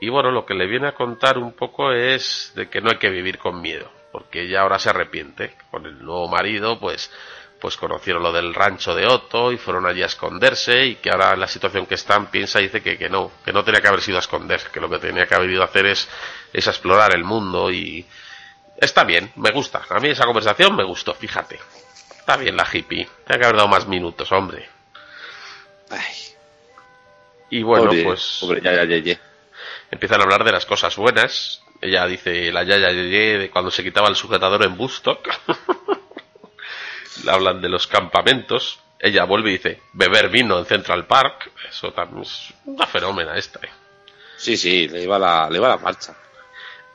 Y 0.00 0.08
bueno, 0.08 0.32
lo 0.32 0.44
que 0.44 0.54
le 0.54 0.66
viene 0.66 0.88
a 0.88 0.94
contar 0.94 1.38
un 1.38 1.52
poco 1.52 1.92
es 1.92 2.52
de 2.56 2.68
que 2.68 2.80
no 2.80 2.90
hay 2.90 2.98
que 2.98 3.08
vivir 3.10 3.38
con 3.38 3.60
miedo, 3.60 3.88
porque 4.10 4.42
ella 4.42 4.62
ahora 4.62 4.80
se 4.80 4.90
arrepiente. 4.90 5.56
Con 5.70 5.86
el 5.86 6.04
nuevo 6.04 6.28
marido, 6.28 6.80
pues, 6.80 7.12
pues 7.60 7.76
conocieron 7.76 8.22
lo 8.22 8.32
del 8.32 8.52
rancho 8.54 8.94
de 8.94 9.06
Otto 9.06 9.50
y 9.52 9.56
fueron 9.56 9.86
allí 9.86 10.02
a 10.02 10.06
esconderse 10.06 10.84
y 10.84 10.94
que 10.96 11.10
ahora 11.10 11.32
en 11.32 11.40
la 11.40 11.48
situación 11.48 11.86
que 11.86 11.94
están 11.94 12.26
piensa 12.30 12.60
y 12.60 12.64
dice 12.64 12.82
que, 12.82 12.98
que 12.98 13.08
no, 13.08 13.30
que 13.44 13.52
no 13.52 13.64
tenía 13.64 13.80
que 13.80 13.88
haber 13.88 14.02
sido 14.02 14.18
a 14.18 14.20
esconder, 14.20 14.60
que 14.72 14.80
lo 14.80 14.90
que 14.90 14.98
tenía 14.98 15.26
que 15.26 15.34
haber 15.34 15.50
ido 15.50 15.62
a 15.62 15.66
hacer 15.66 15.86
es, 15.86 16.08
es 16.52 16.66
a 16.66 16.70
explorar 16.70 17.14
el 17.14 17.24
mundo 17.24 17.70
y 17.70 18.04
está 18.76 19.04
bien, 19.04 19.32
me 19.36 19.50
gusta. 19.50 19.82
A 19.88 19.98
mí 20.00 20.08
esa 20.08 20.26
conversación 20.26 20.76
me 20.76 20.84
gustó, 20.84 21.14
fíjate. 21.14 21.58
Está 22.18 22.36
bien 22.36 22.56
la 22.56 22.66
hippie, 22.70 23.08
tenía 23.26 23.38
que 23.38 23.44
haber 23.44 23.56
dado 23.56 23.68
más 23.68 23.86
minutos, 23.86 24.30
hombre. 24.32 24.68
Ay, 25.90 26.14
Y 27.50 27.62
bueno, 27.62 27.86
pobre, 27.86 28.04
pues 28.04 28.38
pobre, 28.40 28.60
ya, 28.62 28.72
ya, 28.74 28.84
ya, 28.84 28.98
ya. 28.98 29.20
empiezan 29.90 30.20
a 30.20 30.24
hablar 30.24 30.44
de 30.44 30.52
las 30.52 30.66
cosas 30.66 30.96
buenas. 30.96 31.62
Ella 31.80 32.06
dice 32.06 32.50
la 32.52 32.62
yaya 32.62 32.90
yeye 32.92 33.38
de 33.38 33.50
cuando 33.50 33.70
se 33.70 33.82
quitaba 33.82 34.08
el 34.08 34.16
sujetador 34.16 34.64
en 34.64 34.76
Bustock. 34.76 35.28
Le 37.22 37.30
hablan 37.30 37.60
de 37.60 37.68
los 37.68 37.86
campamentos. 37.86 38.80
Ella 38.98 39.24
vuelve 39.24 39.50
y 39.50 39.52
dice 39.54 39.82
beber 39.92 40.28
vino 40.28 40.58
en 40.58 40.64
Central 40.64 41.06
Park. 41.06 41.52
Eso 41.68 41.92
también 41.92 42.22
es 42.22 42.52
una 42.64 42.86
fenómena 42.86 43.36
esta. 43.36 43.60
¿eh? 43.60 43.70
Sí, 44.36 44.56
sí, 44.56 44.88
le 44.88 45.02
iba 45.02 45.18
la, 45.18 45.48
le 45.50 45.58
iba 45.58 45.68
la 45.68 45.78
marcha. 45.78 46.14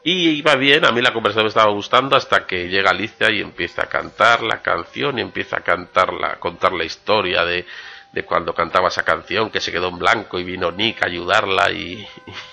Y 0.03 0.29
iba 0.29 0.55
bien, 0.55 0.85
a 0.85 0.91
mí 0.91 1.01
la 1.01 1.13
conversación 1.13 1.45
me 1.45 1.49
estaba 1.49 1.71
gustando 1.71 2.15
hasta 2.15 2.47
que 2.47 2.69
llega 2.69 2.89
Alicia 2.89 3.29
y 3.31 3.41
empieza 3.41 3.83
a 3.83 3.87
cantar 3.87 4.43
la 4.43 4.61
canción 4.61 5.19
y 5.19 5.21
empieza 5.21 5.57
a 5.57 5.61
cantar 5.61 6.13
la, 6.13 6.27
a 6.33 6.39
contar 6.39 6.71
la 6.71 6.85
historia 6.85 7.43
de, 7.43 7.65
de 8.11 8.23
cuando 8.25 8.53
cantaba 8.55 8.87
esa 8.87 9.03
canción, 9.03 9.51
que 9.51 9.61
se 9.61 9.71
quedó 9.71 9.89
en 9.89 9.99
blanco 9.99 10.39
y 10.39 10.43
vino 10.43 10.71
Nick 10.71 11.03
a 11.03 11.07
ayudarla 11.07 11.71
y, 11.71 12.03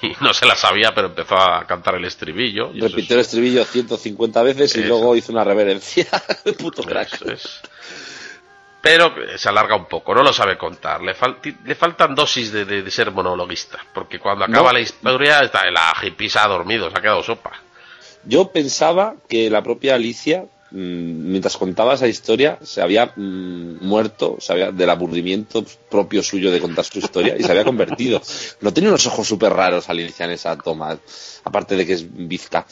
y 0.03 0.13
no 0.21 0.35
se 0.35 0.45
la 0.47 0.55
sabía, 0.55 0.95
pero 0.95 1.07
empezó 1.09 1.37
a 1.37 1.67
cantar 1.67 1.95
el 1.95 2.05
estribillo. 2.05 2.71
y 2.75 2.81
Repitió 2.81 3.15
el 3.17 3.21
es- 3.21 3.29
estribillo 3.29 3.65
150 3.65 4.43
veces 4.43 4.77
y 4.77 4.81
Eso. 4.81 4.89
luego 4.89 5.17
hizo 5.17 5.33
una 5.33 5.45
reverencia. 5.45 6.07
Puto 6.59 6.83
crack. 6.83 7.23
es. 7.33 7.61
Pero 8.83 9.13
se 9.37 9.49
alarga 9.49 9.75
un 9.75 9.87
poco, 9.87 10.15
no 10.15 10.23
lo 10.23 10.33
sabe 10.33 10.57
contar. 10.57 11.03
Le, 11.03 11.15
falti- 11.17 11.57
le 11.65 11.75
faltan 11.75 12.15
dosis 12.15 12.53
de, 12.53 12.65
de- 12.65 12.83
de 12.83 12.91
ser 12.91 13.11
monologuista, 13.11 13.79
porque 13.93 14.21
cuando 14.21 14.45
acaba 14.45 14.69
No. 14.69 14.75
la 14.75 14.81
historia, 14.81 15.41
está 15.41 15.69
la 15.71 15.93
hippie 16.03 16.29
se 16.31 16.39
ha 16.39 16.47
dormido, 16.47 16.89
se 16.91 16.99
ha 16.99 17.01
quedado 17.03 17.23
sopa. 17.23 17.51
Yo 18.25 18.53
pensaba 18.53 19.15
que 19.29 19.51
la 19.51 19.63
propia 19.63 19.95
Alicia, 19.97 20.45
mientras 20.71 21.57
contaba 21.57 21.95
esa 21.95 22.09
historia, 22.09 22.59
se 22.63 22.83
había 22.83 23.13
mm, 23.15 23.85
muerto, 23.87 24.37
se 24.41 24.53
había, 24.53 24.73
del 24.73 24.91
aburrimiento 24.91 25.65
propio 25.91 26.23
suyo 26.23 26.51
de 26.51 26.61
contar 26.61 26.85
su 26.85 26.99
historia 26.99 27.37
y 27.39 27.43
se 27.43 27.51
había 27.51 27.65
convertido. 27.65 28.21
No 28.61 28.73
tenía 28.73 28.91
unos 28.91 29.07
ojos 29.07 29.27
súper 29.27 29.53
raros 29.53 29.89
Alicia 29.89 30.25
en 30.27 30.33
esa 30.33 30.57
toma, 30.57 30.99
aparte 31.45 31.77
de 31.77 31.87
que 31.87 31.93
es 31.95 32.07
bizca. 32.29 32.67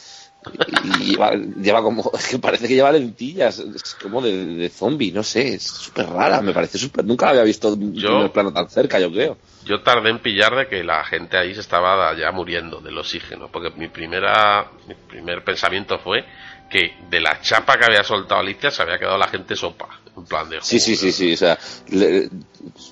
Y, 0.67 0.87
y 0.87 1.11
lleva, 1.11 1.31
lleva 1.33 1.81
como, 1.81 2.11
es 2.17 2.27
que 2.27 2.37
parece 2.39 2.67
que 2.67 2.75
lleva 2.75 2.91
lentillas, 2.91 3.57
es 3.59 3.95
como 3.95 4.21
de, 4.21 4.45
de 4.45 4.69
zombie, 4.69 5.11
no 5.11 5.23
sé, 5.23 5.55
es 5.55 5.63
súper 5.63 6.05
rara, 6.07 6.41
me 6.41 6.53
parece 6.53 6.77
súper, 6.77 7.03
nunca 7.03 7.25
la 7.25 7.31
había 7.31 7.43
visto 7.43 7.73
en 7.73 7.93
Yo- 7.95 8.09
primer 8.09 8.31
plano 8.31 8.53
tan 8.53 8.69
cerca, 8.69 8.99
yo 8.99 9.11
creo. 9.11 9.37
Yo 9.65 9.81
tardé 9.81 10.11
en 10.11 10.19
pillar 10.19 10.55
de 10.55 10.67
que 10.67 10.83
la 10.83 11.03
gente 11.03 11.37
ahí 11.37 11.55
se 11.55 11.61
estaba 11.61 12.15
ya 12.15 12.31
muriendo 12.31 12.81
del 12.81 12.95
oxígeno, 12.99 13.49
porque 13.51 13.71
mi 13.75 13.87
primera 13.87 14.69
mi 14.87 14.93
primer 14.93 15.43
pensamiento 15.43 15.97
fue 15.97 16.23
que 16.69 16.95
de 17.09 17.19
la 17.21 17.39
chapa 17.41 17.77
que 17.77 17.85
había 17.85 18.03
soltado 18.03 18.41
Alicia 18.41 18.71
se 18.71 18.81
había 18.81 18.97
quedado 18.97 19.17
la 19.17 19.27
gente 19.27 19.55
sopa, 19.55 19.99
en 20.15 20.25
plan 20.25 20.49
de 20.49 20.59
Sí, 20.61 20.79
sí, 20.79 20.95
sí, 20.95 21.11
sí. 21.11 21.33
O 21.33 21.37
sea, 21.37 21.57
le- 21.89 22.29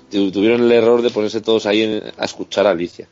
tuvieron 0.09 0.63
el 0.63 0.71
error 0.71 1.01
de 1.01 1.09
ponerse 1.09 1.41
todos 1.41 1.65
ahí 1.65 1.81
en- 1.83 2.11
a 2.17 2.25
escuchar 2.25 2.67
a 2.67 2.71
Alicia. 2.71 3.07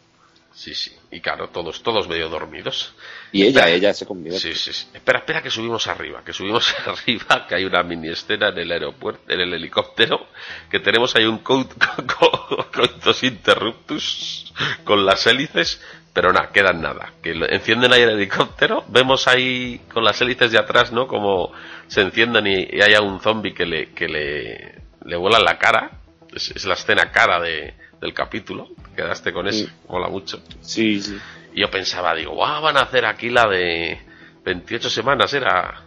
Sí, 0.53 0.75
sí. 0.75 0.91
Y 1.11 1.19
claro, 1.21 1.47
todos 1.49 1.81
todos 1.81 2.07
medio 2.07 2.29
dormidos. 2.29 2.93
Y 3.31 3.41
ella, 3.43 3.61
Espera. 3.61 3.69
ella 3.75 3.93
se 3.93 4.05
convierte. 4.05 4.39
Sí, 4.39 4.53
sí, 4.53 4.71
sí. 4.73 4.87
Espera, 4.93 5.19
espera 5.19 5.41
que 5.41 5.49
subimos 5.49 5.87
arriba, 5.87 6.21
que 6.23 6.33
subimos 6.33 6.73
arriba, 6.85 7.47
que 7.47 7.55
hay 7.55 7.65
una 7.65 7.81
mini 7.83 8.09
escena 8.09 8.49
en 8.49 8.59
el 8.59 8.71
aeropuerto, 8.71 9.31
en 9.31 9.39
el 9.39 9.53
helicóptero, 9.53 10.27
que 10.69 10.79
tenemos 10.79 11.15
ahí 11.15 11.23
un 11.25 11.39
co- 11.39 11.67
co- 11.67 12.05
co- 12.19 12.67
coitus 12.71 13.23
interruptus 13.23 14.53
con 14.83 15.05
las 15.05 15.25
hélices, 15.25 15.81
pero 16.13 16.33
nada, 16.33 16.49
quedan 16.51 16.81
nada. 16.81 17.13
Que 17.21 17.31
encienden 17.49 17.93
ahí 17.93 18.01
el 18.01 18.09
helicóptero, 18.11 18.83
vemos 18.89 19.27
ahí 19.27 19.79
con 19.93 20.03
las 20.03 20.19
hélices 20.21 20.51
de 20.51 20.59
atrás, 20.59 20.91
¿no? 20.91 21.07
Como 21.07 21.51
se 21.87 22.01
encienden 22.01 22.47
y, 22.47 22.67
y 22.71 22.81
haya 22.81 23.01
un 23.01 23.19
zombie 23.21 23.53
que 23.53 23.65
le, 23.65 23.93
que 23.93 24.07
le, 24.07 24.81
le 25.05 25.15
vuela 25.15 25.37
en 25.39 25.45
la 25.45 25.57
cara. 25.57 25.91
Es, 26.33 26.51
es 26.51 26.65
la 26.65 26.73
escena 26.75 27.11
cara 27.11 27.39
de, 27.39 27.73
del 28.01 28.13
capítulo. 28.13 28.69
Te 28.89 28.95
quedaste 29.03 29.31
con 29.33 29.47
eso, 29.47 29.65
Sí. 29.65 29.71
mola 29.87 30.07
mucho. 30.09 30.41
Sí, 30.61 31.01
sí. 31.01 31.17
Y 31.53 31.61
yo 31.61 31.69
pensaba, 31.69 32.13
digo, 32.15 32.33
guau, 32.33 32.61
van 32.61 32.77
a 32.77 32.81
hacer 32.81 33.05
aquí 33.05 33.29
la 33.29 33.47
de 33.47 33.99
28 34.45 34.89
semanas, 34.89 35.33
era, 35.33 35.81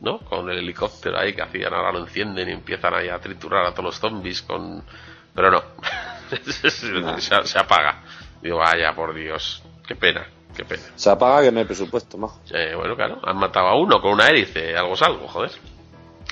¿no? 0.00 0.18
Con 0.20 0.48
el 0.50 0.58
helicóptero 0.58 1.18
ahí 1.18 1.32
que 1.34 1.42
hacían, 1.42 1.74
ahora 1.74 1.92
lo 1.92 2.00
encienden 2.00 2.48
y 2.48 2.52
empiezan 2.52 2.94
ahí 2.94 3.08
a 3.08 3.18
triturar 3.18 3.66
a 3.66 3.70
todos 3.72 3.84
los 3.84 3.98
zombies 3.98 4.42
con... 4.42 4.84
Pero 5.34 5.50
no, 5.50 5.62
se, 6.52 6.70
se 7.44 7.58
apaga. 7.58 8.02
Digo, 8.44 8.58
vaya, 8.58 8.94
por 8.94 9.12
Dios, 9.14 9.62
qué 9.88 9.96
pena, 9.96 10.26
qué 10.54 10.64
pena. 10.64 10.82
Se 10.94 11.10
apaga 11.10 11.42
que 11.42 11.50
no 11.50 11.58
hay 11.60 11.64
presupuesto, 11.64 12.16
majo. 12.18 12.40
Eh, 12.52 12.74
bueno, 12.76 12.94
claro, 12.94 13.18
han 13.24 13.38
matado 13.38 13.66
a 13.68 13.74
uno 13.76 14.00
con 14.00 14.12
una 14.12 14.28
hélice, 14.28 14.76
algo 14.76 14.94
es 14.94 15.02
algo, 15.02 15.26
joder. 15.26 15.50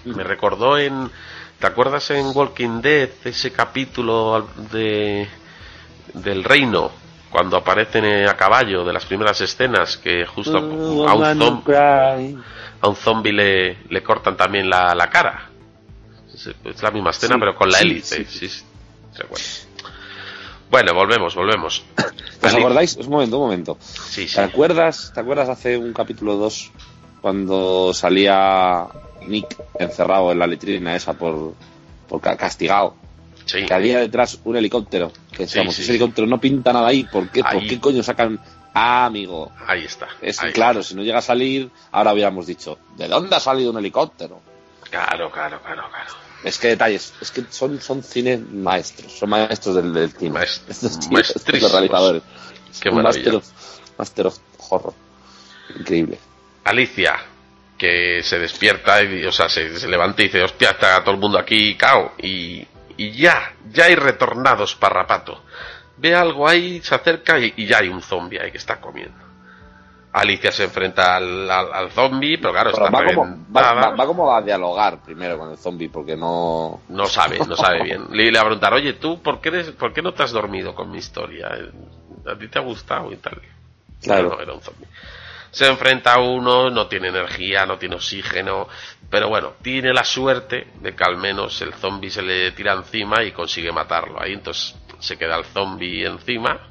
Me 0.04 0.22
recordó 0.22 0.78
en... 0.78 1.10
¿Te 1.58 1.66
acuerdas 1.68 2.10
en 2.10 2.26
Walking 2.34 2.80
Dead 2.82 3.08
ese 3.24 3.50
capítulo 3.52 4.48
de 4.72 5.28
del 6.12 6.42
reino 6.44 6.90
cuando 7.30 7.56
aparecen 7.56 8.04
eh, 8.04 8.26
a 8.28 8.36
caballo 8.36 8.84
de 8.84 8.92
las 8.92 9.06
primeras 9.06 9.40
escenas 9.40 9.96
que 9.96 10.26
justo 10.26 10.58
a 10.58 11.14
un, 11.14 11.22
zom- 11.40 11.62
a 12.80 12.88
un 12.88 12.96
zombie 12.96 13.32
le, 13.32 13.78
le 13.88 14.02
cortan 14.02 14.36
también 14.36 14.68
la, 14.68 14.94
la 14.94 15.08
cara? 15.08 15.48
Es, 16.34 16.50
es 16.64 16.82
la 16.82 16.90
misma 16.90 17.10
escena 17.10 17.34
Sí, 17.34 17.40
pero 17.40 17.54
con 17.54 17.70
la 17.70 17.78
sí, 17.78 17.84
hélice. 17.84 18.24
sí. 18.24 18.48
Sí. 18.48 18.64
Bueno, 20.72 20.94
volvemos, 20.94 21.34
volvemos. 21.34 21.84
¿Os 22.42 22.54
acordáis? 22.54 22.96
Un 22.96 23.10
momento, 23.10 23.36
un 23.38 23.44
momento. 23.44 23.76
Sí, 23.80 24.26
sí. 24.26 24.34
¿Te 24.36 24.40
acuerdas, 24.40 25.12
¿Te 25.14 25.20
acuerdas 25.20 25.48
hace 25.50 25.76
un 25.76 25.92
capítulo 25.92 26.36
2 26.36 26.70
cuando 27.20 27.92
salía 27.94 28.86
Nick 29.28 29.54
encerrado 29.78 30.32
en 30.32 30.38
la 30.38 30.46
letrina 30.46 30.96
esa 30.96 31.12
por, 31.12 31.52
por 32.08 32.20
ca- 32.20 32.36
castigado? 32.38 32.96
sí. 33.44 33.66
Que 33.66 33.74
había 33.74 34.00
detrás 34.00 34.38
un 34.44 34.56
helicóptero. 34.56 35.12
Que 35.30 35.44
decíamos, 35.44 35.78
ese 35.78 35.90
helicóptero 35.90 36.26
no 36.26 36.40
pinta 36.40 36.72
nada 36.72 36.88
ahí. 36.88 37.04
¿Por 37.04 37.28
qué? 37.28 37.42
¿Por 37.44 37.66
qué 37.66 37.78
coño 37.78 38.02
sacan? 38.02 38.40
Ah, 38.74 39.04
amigo. 39.04 39.52
Ahí 39.66 39.84
está. 39.84 40.08
Es 40.22 40.40
ahí. 40.42 40.52
claro, 40.52 40.82
si 40.82 40.94
no 40.94 41.02
llega 41.02 41.18
a 41.18 41.22
salir, 41.22 41.70
ahora 41.90 42.14
hubiéramos 42.14 42.46
dicho, 42.46 42.78
¿de 42.96 43.06
dónde 43.08 43.36
ha 43.36 43.40
salido 43.40 43.70
un 43.70 43.76
helicóptero? 43.78 44.40
Claro, 44.88 45.30
claro, 45.30 45.60
claro, 45.62 45.82
claro. 45.90 46.10
Es 46.44 46.58
que 46.58 46.68
detalles, 46.68 47.14
es 47.20 47.30
que 47.30 47.44
son, 47.50 47.80
son 47.80 48.02
cine 48.02 48.36
maestros, 48.36 49.12
son 49.12 49.30
maestros 49.30 49.76
del, 49.76 49.92
del 49.94 50.10
cine. 50.12 50.32
Maest- 50.40 50.62
Estos 50.68 50.98
tíos, 50.98 51.10
maestrísimos. 51.12 51.56
estos 51.56 51.72
realizadores. 51.72 52.22
Qué 52.80 52.90
maravilla. 52.90 53.32
Master 53.32 53.34
of, 53.36 53.98
Master 53.98 54.26
of 54.26 54.38
Horror. 54.70 54.94
Increíble. 55.78 56.18
Alicia, 56.64 57.16
que 57.78 58.22
se 58.24 58.38
despierta, 58.38 59.02
y, 59.02 59.24
o 59.24 59.32
sea, 59.32 59.48
se, 59.48 59.78
se 59.78 59.88
levanta 59.88 60.22
y 60.22 60.26
dice, 60.26 60.42
hostia, 60.42 60.70
está 60.70 61.02
todo 61.04 61.14
el 61.14 61.20
mundo 61.20 61.38
aquí, 61.38 61.76
cao, 61.76 62.12
y, 62.18 62.66
y 62.96 63.12
ya, 63.12 63.54
ya 63.72 63.84
hay 63.86 63.94
retornados, 63.94 64.74
parrapato. 64.74 65.42
Ve 65.98 66.14
algo 66.14 66.48
ahí, 66.48 66.80
se 66.82 66.94
acerca 66.94 67.38
y, 67.38 67.52
y 67.56 67.66
ya 67.66 67.78
hay 67.78 67.88
un 67.88 68.02
zombie 68.02 68.40
ahí 68.40 68.50
que 68.50 68.58
está 68.58 68.80
comiendo. 68.80 69.14
Alicia 70.14 70.52
se 70.52 70.64
enfrenta 70.64 71.16
al, 71.16 71.50
al, 71.50 71.72
al 71.72 71.90
zombie, 71.90 72.36
pero 72.38 72.52
claro, 72.52 72.70
Pero 72.72 72.84
está 72.86 72.98
va, 72.98 73.04
como, 73.06 73.22
va, 73.24 73.60
reventada. 73.62 73.90
va- 73.90 73.96
va 73.96 74.06
como 74.06 74.34
a 74.34 74.42
dialogar 74.42 75.02
primero 75.02 75.38
con 75.38 75.50
el 75.50 75.56
zombie, 75.56 75.88
porque 75.88 76.16
no... 76.16 76.80
No 76.88 77.06
sabe, 77.06 77.38
no 77.48 77.56
sabe 77.56 77.82
bien. 77.84 78.06
Le, 78.10 78.24
le 78.30 78.32
va 78.38 78.40
a 78.42 78.44
preguntar, 78.44 78.74
oye, 78.74 78.92
¿tú 78.94 79.22
por 79.22 79.40
qué, 79.40 79.48
eres- 79.48 79.70
por 79.72 79.92
qué 79.92 80.02
no 80.02 80.12
te 80.12 80.22
has 80.22 80.32
dormido 80.32 80.74
con 80.74 80.90
mi 80.90 80.98
historia? 80.98 81.48
¿A 82.26 82.36
ti 82.38 82.48
te 82.48 82.58
ha 82.58 82.62
gustado 82.62 83.10
y 83.10 83.16
tal? 83.16 83.40
Claro. 84.02 84.28
No, 84.30 84.36
no, 84.36 84.40
era 84.42 84.52
un 84.52 84.60
zombie. 84.60 84.86
se 85.50 85.66
enfrenta 85.68 86.14
a 86.14 86.20
uno, 86.20 86.68
no 86.70 86.86
tiene 86.88 87.08
energía, 87.08 87.64
no 87.66 87.78
tiene 87.78 87.94
oxígeno, 87.94 88.68
pero 89.08 89.28
bueno, 89.28 89.52
tiene 89.62 89.92
la 89.94 90.04
suerte 90.04 90.66
de 90.80 90.94
que 90.94 91.04
al 91.04 91.16
menos 91.16 91.60
el 91.62 91.72
zombie 91.74 92.10
se 92.10 92.22
le 92.22 92.52
tira 92.52 92.72
encima 92.74 93.22
y 93.22 93.32
consigue 93.32 93.72
matarlo. 93.72 94.20
Ahí 94.20 94.32
entonces 94.34 94.74
se 94.98 95.16
queda 95.16 95.36
el 95.36 95.44
zombie 95.46 96.04
encima. 96.06 96.68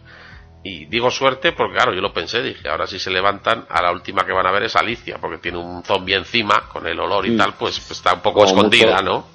Y 0.63 0.85
digo 0.85 1.09
suerte 1.09 1.53
porque, 1.53 1.73
claro, 1.75 1.93
yo 1.93 2.01
lo 2.01 2.13
pensé, 2.13 2.41
dije, 2.43 2.69
ahora 2.69 2.85
si 2.85 2.99
se 2.99 3.09
levantan, 3.09 3.65
a 3.67 3.81
la 3.81 3.91
última 3.91 4.23
que 4.25 4.31
van 4.31 4.45
a 4.45 4.51
ver 4.51 4.63
es 4.63 4.75
Alicia, 4.75 5.17
porque 5.19 5.39
tiene 5.39 5.57
un 5.57 5.83
zombie 5.83 6.15
encima, 6.15 6.69
con 6.71 6.85
el 6.85 6.99
olor 6.99 7.25
y 7.25 7.31
Mm. 7.31 7.37
tal, 7.37 7.53
pues, 7.55 7.79
pues 7.79 7.91
está 7.97 8.13
un 8.13 8.21
poco 8.21 8.41
Como 8.41 8.47
escondida, 8.55 9.01
mucho- 9.01 9.25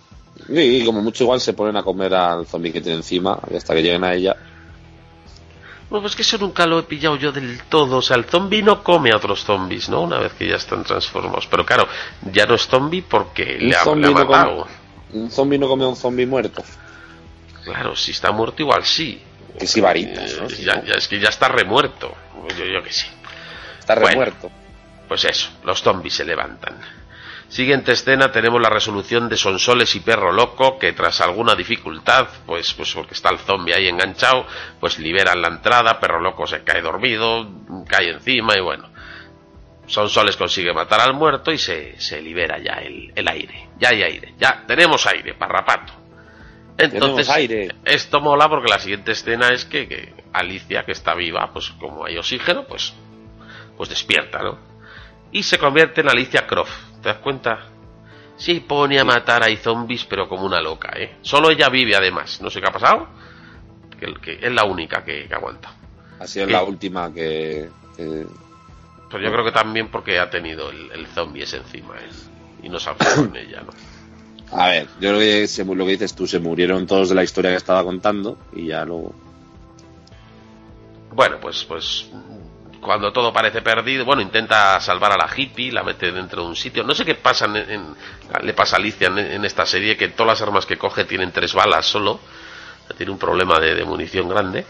¿no? 0.48 0.56
Y 0.60 0.84
como 0.84 1.02
mucho 1.02 1.24
igual 1.24 1.40
se 1.40 1.52
ponen 1.54 1.76
a 1.76 1.82
comer 1.82 2.14
al 2.14 2.46
zombie 2.46 2.72
que 2.72 2.80
tiene 2.80 2.98
encima 2.98 3.38
hasta 3.56 3.74
que 3.74 3.82
lleguen 3.82 4.04
a 4.04 4.14
ella. 4.14 4.36
Bueno, 5.88 6.02
pues 6.02 6.14
que 6.16 6.22
eso 6.22 6.36
nunca 6.38 6.66
lo 6.66 6.80
he 6.80 6.82
pillado 6.82 7.16
yo 7.16 7.32
del 7.32 7.62
todo. 7.68 7.98
O 7.98 8.02
sea, 8.02 8.16
el 8.16 8.24
zombie 8.24 8.62
no 8.62 8.82
come 8.82 9.10
a 9.12 9.16
otros 9.16 9.44
zombies, 9.44 9.88
¿no? 9.88 10.02
Una 10.02 10.18
vez 10.18 10.32
que 10.34 10.48
ya 10.48 10.56
están 10.56 10.82
transformados. 10.84 11.46
Pero 11.46 11.64
claro, 11.64 11.86
ya 12.32 12.44
no 12.46 12.54
es 12.54 12.66
zombie 12.66 13.02
porque 13.02 13.58
Un 13.60 13.68
le 13.68 13.76
ha, 13.76 13.84
le 13.84 13.90
ha 13.90 13.94
no 13.94 14.12
come- 14.12 14.24
matado. 14.24 14.66
Un 15.12 15.30
zombie 15.30 15.58
no 15.58 15.68
come 15.68 15.84
a 15.84 15.88
un 15.88 15.96
zombie 15.96 16.26
muerto. 16.26 16.62
Claro, 17.64 17.94
si 17.96 18.10
está 18.10 18.30
muerto 18.32 18.62
igual 18.62 18.84
sí. 18.84 19.22
Que 19.58 19.66
si 19.66 19.80
varitas, 19.80 20.36
¿no? 20.40 20.46
Eh, 20.48 20.56
ya, 20.62 20.82
ya 20.82 20.94
es 20.94 21.08
que 21.08 21.18
ya 21.18 21.28
está 21.28 21.48
remuerto. 21.48 22.14
Yo, 22.58 22.64
yo 22.64 22.82
que 22.82 22.92
sí. 22.92 23.06
está 23.78 23.94
bueno. 23.94 24.08
remuerto. 24.08 24.50
Pues 25.08 25.24
eso, 25.24 25.50
los 25.64 25.82
zombies 25.82 26.14
se 26.14 26.24
levantan. 26.24 26.76
Siguiente 27.48 27.92
escena 27.92 28.32
tenemos 28.32 28.60
la 28.60 28.68
resolución 28.68 29.28
de 29.28 29.36
Sonsoles 29.36 29.94
y 29.94 30.00
Perro 30.00 30.32
Loco 30.32 30.78
que 30.78 30.92
tras 30.92 31.20
alguna 31.20 31.54
dificultad, 31.54 32.26
pues, 32.44 32.74
pues 32.74 32.92
porque 32.92 33.14
está 33.14 33.30
el 33.30 33.38
zombie 33.38 33.72
ahí 33.72 33.86
enganchado, 33.86 34.46
pues 34.80 34.98
liberan 34.98 35.40
la 35.40 35.48
entrada, 35.48 36.00
Perro 36.00 36.20
Loco 36.20 36.46
se 36.46 36.64
cae 36.64 36.82
dormido, 36.82 37.48
cae 37.86 38.10
encima 38.10 38.56
y 38.56 38.60
bueno. 38.60 38.88
Sonsoles 39.86 40.36
consigue 40.36 40.72
matar 40.72 41.00
al 41.00 41.14
muerto 41.14 41.52
y 41.52 41.58
se, 41.58 41.98
se 42.00 42.20
libera 42.20 42.58
ya 42.58 42.80
el, 42.80 43.12
el 43.14 43.28
aire. 43.28 43.68
Ya 43.78 43.90
hay 43.90 44.02
aire, 44.02 44.34
ya 44.38 44.64
tenemos 44.66 45.06
aire, 45.06 45.34
parrapato. 45.34 45.92
Entonces, 46.78 47.28
aire. 47.30 47.68
esto 47.84 48.20
mola 48.20 48.48
porque 48.48 48.68
la 48.70 48.78
siguiente 48.78 49.12
escena 49.12 49.48
es 49.48 49.64
que, 49.64 49.88
que 49.88 50.12
Alicia, 50.32 50.84
que 50.84 50.92
está 50.92 51.14
viva, 51.14 51.50
pues 51.52 51.70
como 51.80 52.04
hay 52.04 52.18
oxígeno, 52.18 52.64
pues, 52.66 52.92
pues 53.76 53.88
despierta, 53.88 54.42
¿no? 54.42 54.58
Y 55.32 55.42
se 55.42 55.58
convierte 55.58 56.02
en 56.02 56.10
Alicia 56.10 56.46
Croft. 56.46 56.72
¿Te 57.02 57.08
das 57.08 57.18
cuenta? 57.18 57.66
Sí, 58.36 58.60
pone 58.60 58.98
a 59.00 59.04
matar 59.04 59.42
a 59.42 59.56
zombies, 59.56 60.04
pero 60.04 60.28
como 60.28 60.44
una 60.44 60.60
loca, 60.60 60.92
¿eh? 60.96 61.16
Solo 61.22 61.50
ella 61.50 61.68
vive, 61.70 61.96
además. 61.96 62.40
No 62.42 62.50
sé 62.50 62.60
qué 62.60 62.66
ha 62.68 62.72
pasado. 62.72 63.08
Que, 63.98 64.12
que 64.14 64.46
es 64.46 64.52
la 64.52 64.64
única 64.64 65.02
que, 65.02 65.26
que 65.26 65.34
aguanta. 65.34 65.72
Ha 66.20 66.26
sido 66.26 66.46
Sí. 66.46 66.52
la 66.52 66.62
última 66.62 67.12
que, 67.12 67.70
que- 67.96 68.26
Pero 69.10 69.22
yo 69.24 69.32
creo 69.32 69.44
que 69.44 69.52
también 69.52 69.88
porque 69.88 70.18
ha 70.18 70.28
tenido 70.28 70.70
el, 70.70 70.90
el 70.92 71.06
zombie 71.06 71.44
ese 71.44 71.56
encima, 71.58 71.96
¿eh? 71.96 72.08
Y 72.62 72.68
no 72.68 72.78
se 72.78 72.90
ha 72.90 72.96
en 73.18 73.34
ella, 73.36 73.62
¿no? 73.62 73.72
A 74.52 74.68
ver, 74.68 74.86
yo 75.00 75.10
creo 75.10 75.18
que 75.18 75.46
se- 75.48 75.64
lo 75.64 75.84
que 75.84 75.92
dices 75.92 76.14
tú, 76.14 76.26
se 76.26 76.38
murieron 76.38 76.86
todos 76.86 77.08
de 77.08 77.14
la 77.14 77.24
historia 77.24 77.50
que 77.50 77.56
estaba 77.56 77.82
contando 77.84 78.38
y 78.52 78.66
ya 78.68 78.84
luego... 78.84 79.14
Bueno, 81.12 81.38
pues, 81.40 81.64
pues 81.64 82.08
cuando 82.80 83.12
todo 83.12 83.32
parece 83.32 83.62
perdido, 83.62 84.04
bueno, 84.04 84.22
intenta 84.22 84.78
salvar 84.80 85.12
a 85.12 85.16
la 85.16 85.28
hippie, 85.34 85.72
la 85.72 85.82
mete 85.82 86.12
dentro 86.12 86.42
de 86.42 86.48
un 86.48 86.56
sitio. 86.56 86.84
No 86.84 86.94
sé 86.94 87.04
qué 87.04 87.14
pasa 87.14 87.46
en, 87.46 87.94
le 88.42 88.52
pasa 88.54 88.76
a 88.76 88.78
Alicia 88.78 89.08
en, 89.08 89.18
en 89.18 89.44
esta 89.44 89.66
serie, 89.66 89.96
que 89.96 90.08
todas 90.08 90.38
las 90.38 90.42
armas 90.46 90.66
que 90.66 90.76
coge 90.76 91.04
tienen 91.04 91.32
tres 91.32 91.54
balas 91.54 91.86
solo. 91.86 92.20
Tiene 92.96 93.10
un 93.12 93.18
problema 93.18 93.58
de, 93.58 93.74
de 93.74 93.84
munición 93.84 94.28
grande. 94.28 94.64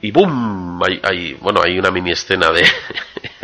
Y 0.00 0.10
¡boom! 0.12 0.80
Hay, 0.82 1.00
hay- 1.02 1.34
bueno, 1.34 1.60
hay 1.62 1.78
una 1.78 1.90
mini 1.90 2.12
escena 2.12 2.50
de, 2.52 2.62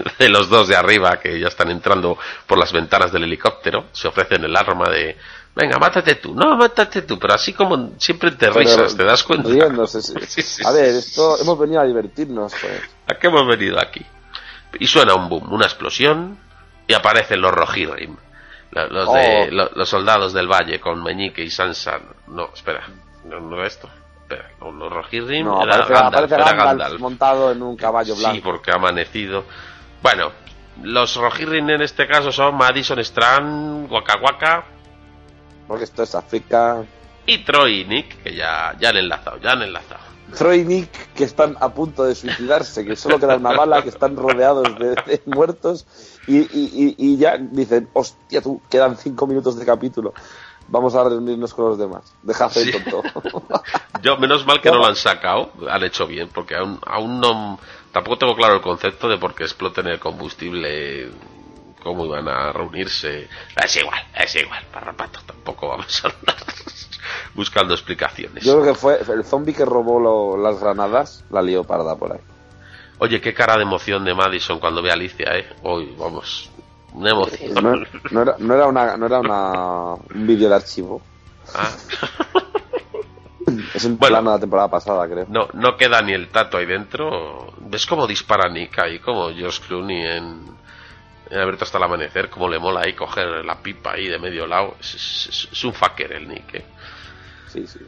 de 0.19 0.29
los 0.29 0.49
dos 0.49 0.69
de 0.69 0.77
arriba 0.77 1.19
que 1.21 1.39
ya 1.41 1.49
están 1.49 1.71
entrando 1.71 2.19
por 2.47 2.59
las 2.59 2.73
ventanas 2.73 3.13
del 3.13 3.25
helicóptero. 3.25 3.87
Se 3.93 4.09
ofrecen 4.09 4.45
el 4.45 4.57
arma 4.57 4.89
de, 4.91 5.17
venga, 5.55 5.79
mátate 5.79 6.17
tú. 6.17 6.35
No, 6.35 6.57
mátate 6.57 7.03
tú, 7.03 7.19
pero 7.19 7.35
así 7.35 7.53
como 7.53 7.93
siempre 7.99 8.31
te 8.33 8.47
Pero 8.49 8.55
risas, 8.61 8.97
¿te 8.97 9.05
das 9.05 9.23
cuenta? 9.23 9.49
riéndose, 9.49 10.01
sí. 10.03 10.15
Sí, 10.27 10.43
sí, 10.43 10.63
a 10.67 10.71
ver, 10.73 10.87
esto 10.87 11.39
hemos 11.41 11.59
venido 11.59 11.81
a 11.81 11.85
divertirnos, 11.85 12.53
pues. 12.61 12.83
¿A 13.07 13.15
qué 13.19 13.27
hemos 13.29 13.47
venido 13.47 13.79
aquí? 13.81 14.05
Y 14.79 14.87
suena 14.87 15.15
un 15.15 15.29
boom, 15.29 15.53
una 15.53 15.67
explosión, 15.67 16.39
y 16.87 16.95
aparecen 16.95 17.41
los 17.41 17.53
Rohirrim. 17.53 18.17
Lo- 18.73 18.87
Los, 18.89 19.13
de, 19.13 19.49
Oh. 19.51 19.55
lo- 19.55 19.71
los 19.75 19.89
soldados 19.89 20.33
del 20.33 20.47
valle 20.47 20.79
con 20.81 21.03
Meñique 21.03 21.43
y 21.43 21.51
Sansa. 21.51 21.99
No, 22.29 22.51
espera, 22.55 22.87
no, 23.25 23.41
no 23.41 23.65
esto. 23.65 23.89
Espera, 24.23 24.49
los 24.61 24.93
Rohirrim 24.93 25.45
No, 25.45 25.61
era 25.65 25.75
aparece, 25.75 25.93
Gandalf, 25.93 26.07
aparece 26.15 26.35
era 26.37 26.45
Gandalf 26.45 26.69
Gandalf. 26.69 27.01
montado 27.01 27.51
en 27.51 27.63
un 27.65 27.77
caballo 27.77 28.15
blanco. 28.15 28.35
Sí, 28.37 28.41
porque 28.43 28.71
ha 28.71 28.75
amanecido. 28.77 29.45
Bueno, 30.03 30.31
los 30.83 31.15
Rohirrim 31.17 31.69
en 31.71 31.83
este 31.83 32.07
caso 32.07 32.33
son 32.33 32.57
Madison 32.57 32.99
Strand, 33.01 33.91
Waka 33.91 34.19
Waka 34.23 34.65
Porque 35.69 35.85
esto 35.85 36.03
es 36.03 36.15
África. 36.15 36.83
y 37.27 37.39
Troy 37.45 37.81
y 37.81 37.85
Nick, 37.85 38.23
que 38.23 38.35
ya, 38.35 38.75
ya 38.81 38.91
han 38.91 38.97
enlazado, 38.97 39.37
ya 39.39 39.53
han 39.53 39.63
enlazado. 39.63 40.01
Troy 40.37 40.61
y 40.61 40.65
Nick 40.65 41.13
que 41.15 41.25
están 41.25 41.57
a 41.61 41.71
punto 41.75 42.05
de 42.05 42.15
suicidarse, 42.15 42.85
que 42.85 42.95
solo 42.97 43.19
queda 43.19 43.37
una 43.37 43.53
bala, 43.53 43.83
que 43.83 43.89
están 43.89 44.17
rodeados 44.17 44.79
de, 44.79 44.91
de 44.91 45.23
muertos 45.27 45.87
y, 46.27 46.39
y- 46.39 46.49
y- 46.53 46.95
y 46.99 47.17
ya 47.19 47.37
dicen, 47.37 47.89
hostia, 47.93 48.41
tú, 48.41 48.63
quedan 48.71 48.97
cinco 48.97 49.27
minutos 49.27 49.59
de 49.59 49.67
capítulo. 49.67 50.15
Vamos 50.69 50.95
a 50.95 51.03
reunirnos 51.03 51.53
con 51.53 51.65
los 51.71 51.79
demás. 51.79 52.15
Deja 52.23 52.45
hacer 52.45 52.63
Sí. 52.67 52.71
tonto. 52.73 53.03
Yo, 54.03 54.17
menos 54.19 54.47
mal 54.47 54.61
que 54.61 54.71
no 54.71 54.77
lo 54.79 54.87
han 54.87 54.95
sacado, 54.95 55.51
han 55.69 55.83
hecho 55.83 56.07
bien, 56.07 56.29
porque 56.33 56.55
aún, 56.55 56.79
aún 56.87 57.21
no. 57.21 57.59
Tampoco 57.93 58.19
tengo 58.19 58.37
claro 58.37 58.55
el 58.55 58.61
concepto 58.61 59.09
de 59.09 59.19
por 59.19 59.35
qué 59.35 59.43
exploten 59.45 59.87
el 59.89 59.99
combustible, 59.99 61.11
cómo 61.83 62.05
iban 62.07 62.29
a 62.29 62.53
reunirse. 62.53 63.29
Es 63.63 63.77
igual, 63.77 64.01
es 64.15 64.35
igual, 64.37 64.65
parrapato, 64.73 65.21
tampoco 65.27 65.69
vamos 65.69 66.05
a 66.05 66.09
andar 66.09 66.37
buscando 67.35 67.75
explicaciones. 67.75 68.45
Yo 68.45 68.61
creo 68.61 68.73
que 68.75 68.79
fue 68.79 69.01
el 69.13 69.25
zombie 69.25 69.55
que 69.55 69.65
robó 69.65 69.99
lo- 69.99 70.37
las 70.37 70.61
granadas, 70.61 71.25
la 71.31 71.43
lió 71.43 71.65
parda 71.65 71.97
por 71.97 72.13
ahí. 72.13 72.21
Oye, 72.99 73.21
qué 73.21 73.33
cara 73.35 73.57
de 73.57 73.63
emoción 73.63 74.05
de 74.05 74.15
Madison 74.15 74.61
cuando 74.61 74.83
ve 74.83 74.91
a 74.91 74.95
Alicia, 74.95 75.27
¿eh? 75.37 75.49
Hoy, 75.63 75.95
vamos, 75.99 76.51
una 76.93 77.11
emoción. 77.11 77.55
No, 77.55 77.75
no 78.11 78.23
era, 78.23 78.37
no 78.39 78.55
era 78.55 78.67
una, 78.67 78.97
no 78.97 79.07
era 79.07 79.21
una, 79.21 79.95
un 79.95 80.27
vídeo 80.27 80.49
de 80.51 80.55
archivo. 80.55 81.03
Ah, 81.55 81.75
Es 83.75 83.85
Bueno. 83.85 83.99
plano 83.99 84.31
de 84.31 84.37
la 84.37 84.41
temporada 84.41 84.69
pasada, 84.71 85.07
creo. 85.09 85.27
no, 85.29 85.49
no 85.55 85.77
queda 85.77 86.01
ni 86.03 86.13
el 86.13 86.29
tato 86.29 86.57
ahí 86.59 86.67
dentro. 86.67 87.53
¿Ves 87.61 87.87
cómo 87.87 88.07
dispara 88.07 88.49
Nick 88.49 88.79
ahí? 88.79 88.99
Como 88.99 89.31
George 89.33 89.61
Clooney 89.67 90.07
en, 90.07 90.47
en 91.31 91.41
Abierto 91.41 91.65
hasta 91.65 91.79
el 91.79 91.85
amanecer, 91.85 92.29
como 92.31 92.49
le 92.49 92.59
mola 92.59 92.81
ahí 92.85 92.95
coger 92.95 93.45
la 93.45 93.57
pipa 93.63 93.93
ahí 93.93 94.09
de 94.09 94.19
medio 94.19 94.47
lado. 94.47 94.77
Es, 94.81 94.95
es- 94.95 95.49
es 95.53 95.65
un 95.65 95.73
fucker 95.75 96.13
el 96.13 96.29
Nick, 96.29 96.55
¿eh? 96.55 96.65
Sí, 97.49 97.67
sí. 97.67 97.81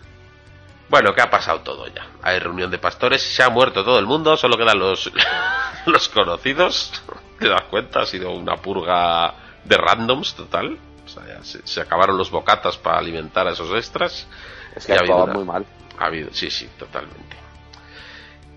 Bueno, 0.88 1.14
que 1.14 1.22
ha 1.22 1.30
pasado 1.30 1.60
todo 1.60 1.86
ya. 1.86 2.06
Hay 2.22 2.38
reunión 2.38 2.70
de 2.70 2.78
pastores, 2.78 3.22
se 3.22 3.42
ha 3.42 3.48
muerto 3.48 3.82
todo 3.84 3.98
el 3.98 4.04
mundo, 4.06 4.36
solo 4.36 4.58
quedan 4.58 4.78
los, 4.78 5.10
los 5.86 6.08
conocidos. 6.10 7.02
¿Te 7.38 7.48
das 7.48 7.62
cuenta? 7.70 8.00
Ha 8.02 8.06
sido 8.06 8.30
una 8.32 8.56
purga 8.56 9.32
de 9.64 9.76
randoms 9.78 10.34
total. 10.34 10.78
O 11.04 11.08
sea, 11.08 11.26
ya 11.26 11.42
se, 11.42 11.66
se 11.66 11.80
acabaron 11.80 12.16
los 12.18 12.30
bocatas 12.30 12.76
para 12.76 12.98
alimentar 12.98 13.46
a 13.46 13.52
esos 13.52 13.70
extras. 13.74 14.26
Es 14.76 14.86
que 14.86 14.92
ha 14.94 14.98
habido 14.98 15.24
una- 15.24 15.32
muy 15.34 15.44
mal. 15.44 15.66
Ha 15.98 16.06
habido, 16.06 16.32
sí, 16.32 16.50
sí, 16.50 16.68
totalmente. 16.78 17.36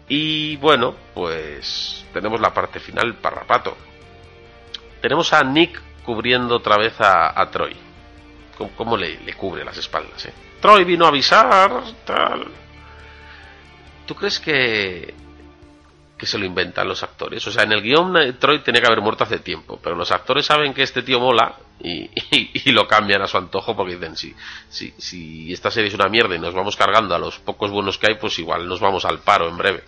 Y 0.07 0.55
bueno, 0.57 0.95
pues 1.13 2.05
tenemos 2.13 2.39
la 2.39 2.53
parte 2.53 2.79
final, 2.79 3.15
parrapato. 3.15 3.75
Tenemos 5.01 5.33
a 5.33 5.43
Nick 5.43 5.81
cubriendo 6.03 6.55
otra 6.57 6.77
vez 6.77 6.99
a, 7.01 7.39
a 7.39 7.49
Troy. 7.51 7.75
¿Cómo, 8.57 8.71
cómo 8.75 8.97
le, 8.97 9.19
le 9.19 9.33
cubre 9.33 9.65
las 9.65 9.77
espaldas, 9.77 10.25
eh? 10.25 10.33
Troy 10.61 10.83
vino 10.83 11.05
a 11.05 11.09
avisar, 11.09 11.83
tal. 12.05 12.47
¿Tú 14.05 14.15
crees 14.15 14.39
que, 14.39 15.13
que 16.17 16.25
se 16.25 16.37
lo 16.37 16.45
inventan 16.45 16.87
los 16.87 17.03
actores? 17.03 17.45
O 17.47 17.51
sea, 17.51 17.63
en 17.63 17.71
el 17.73 17.81
guion 17.81 18.15
eh, 18.17 18.33
Troy 18.33 18.59
tenía 18.59 18.81
que 18.81 18.87
haber 18.87 19.01
muerto 19.01 19.23
hace 19.23 19.39
tiempo, 19.39 19.79
pero 19.83 19.95
los 19.95 20.11
actores 20.11 20.45
saben 20.45 20.73
que 20.73 20.83
este 20.83 21.01
tío 21.03 21.19
mola 21.19 21.55
y, 21.79 22.03
y- 22.31 22.51
y 22.65 22.71
lo 22.71 22.87
cambian 22.87 23.21
a 23.21 23.27
su 23.27 23.37
antojo 23.37 23.75
porque 23.75 23.95
dicen, 23.95 24.15
si, 24.15 24.33
si, 24.69 24.91
si 24.97 25.53
esta 25.53 25.69
serie 25.71 25.89
es 25.89 25.95
una 25.95 26.09
mierda 26.09 26.35
y 26.35 26.39
nos 26.39 26.53
vamos 26.53 26.75
cargando 26.75 27.13
a 27.15 27.19
los 27.19 27.39
pocos 27.39 27.71
buenos 27.71 27.97
que 27.97 28.07
hay, 28.11 28.15
pues 28.15 28.37
igual 28.39 28.67
nos 28.67 28.79
vamos 28.79 29.05
al 29.05 29.19
paro 29.19 29.47
en 29.49 29.57
breve. 29.57 29.83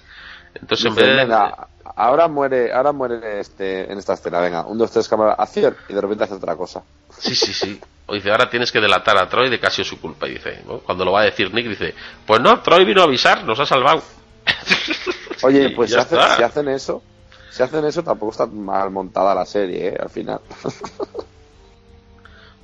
Entonces, 0.56 0.86
en 0.88 0.96
vez 0.96 1.06
de... 1.06 1.16
venga, 1.16 1.68
ahora 1.96 2.28
muere, 2.28 2.74
ahora 2.74 2.92
muere 2.92 3.40
este, 3.40 3.92
en 3.92 3.98
esta 4.00 4.14
escena, 4.14 4.40
venga, 4.40 4.66
un, 4.66 4.78
dos, 4.78 4.90
tres, 4.92 5.08
cámara, 5.08 5.34
acción, 5.34 5.76
y 5.88 5.94
de 5.94 6.02
repente 6.02 6.24
hace 6.24 6.34
otra 6.34 6.56
cosa. 6.56 6.82
Sí, 7.18 7.36
sí, 7.36 7.54
sí. 7.54 7.80
O 8.08 8.14
dice, 8.16 8.32
ahora 8.32 8.50
tienes 8.50 8.72
que 8.72 8.80
delatar 8.80 9.18
a 9.18 9.28
Troy 9.30 9.50
de 9.50 9.60
que 9.60 9.68
ha 9.68 9.70
sido 9.70 9.86
su 9.86 10.00
culpa. 10.00 10.28
Y 10.28 10.34
dice, 10.36 10.64
¿no? 10.66 10.80
cuando 10.80 11.04
lo 11.06 11.12
va 11.12 11.22
a 11.22 11.26
decir 11.26 11.54
Nick, 11.54 11.68
dice, 11.68 11.94
pues 12.26 12.40
no, 12.42 12.60
Troy 12.62 12.86
vino 12.86 13.02
a 13.02 13.04
avisar, 13.04 13.44
nos 13.44 13.60
ha 13.60 13.66
salvado. 13.66 14.02
Oye, 15.44 15.70
pues 15.72 15.92
si, 15.92 15.98
hacen- 15.98 16.20
si 16.38 16.44
hacen 16.44 16.68
eso, 16.70 17.04
si 17.52 17.62
hacen 17.64 17.86
eso 17.86 18.02
tampoco 18.04 18.32
está 18.32 18.46
mal 18.48 18.90
montada 18.92 19.36
la 19.36 19.46
serie, 19.46 19.90
¿eh? 19.90 19.98
Al 20.00 20.10
final. 20.10 20.40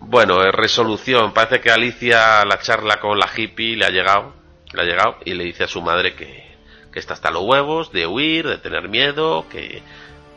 Bueno, 0.05 0.51
resolución. 0.51 1.33
Parece 1.33 1.61
que 1.61 1.71
Alicia 1.71 2.43
la 2.45 2.59
charla 2.59 2.99
con 2.99 3.17
la 3.19 3.29
hippie 3.35 3.75
le 3.75 3.85
ha 3.85 3.89
llegado, 3.89 4.33
le 4.73 4.81
ha 4.81 4.85
llegado 4.85 5.17
y 5.25 5.33
le 5.33 5.43
dice 5.45 5.63
a 5.63 5.67
su 5.67 5.81
madre 5.81 6.13
que, 6.15 6.55
que 6.91 6.99
está 6.99 7.13
hasta 7.13 7.31
los 7.31 7.43
huevos 7.43 7.91
de 7.91 8.05
huir, 8.07 8.47
de 8.47 8.57
tener 8.57 8.89
miedo, 8.89 9.47
que, 9.49 9.81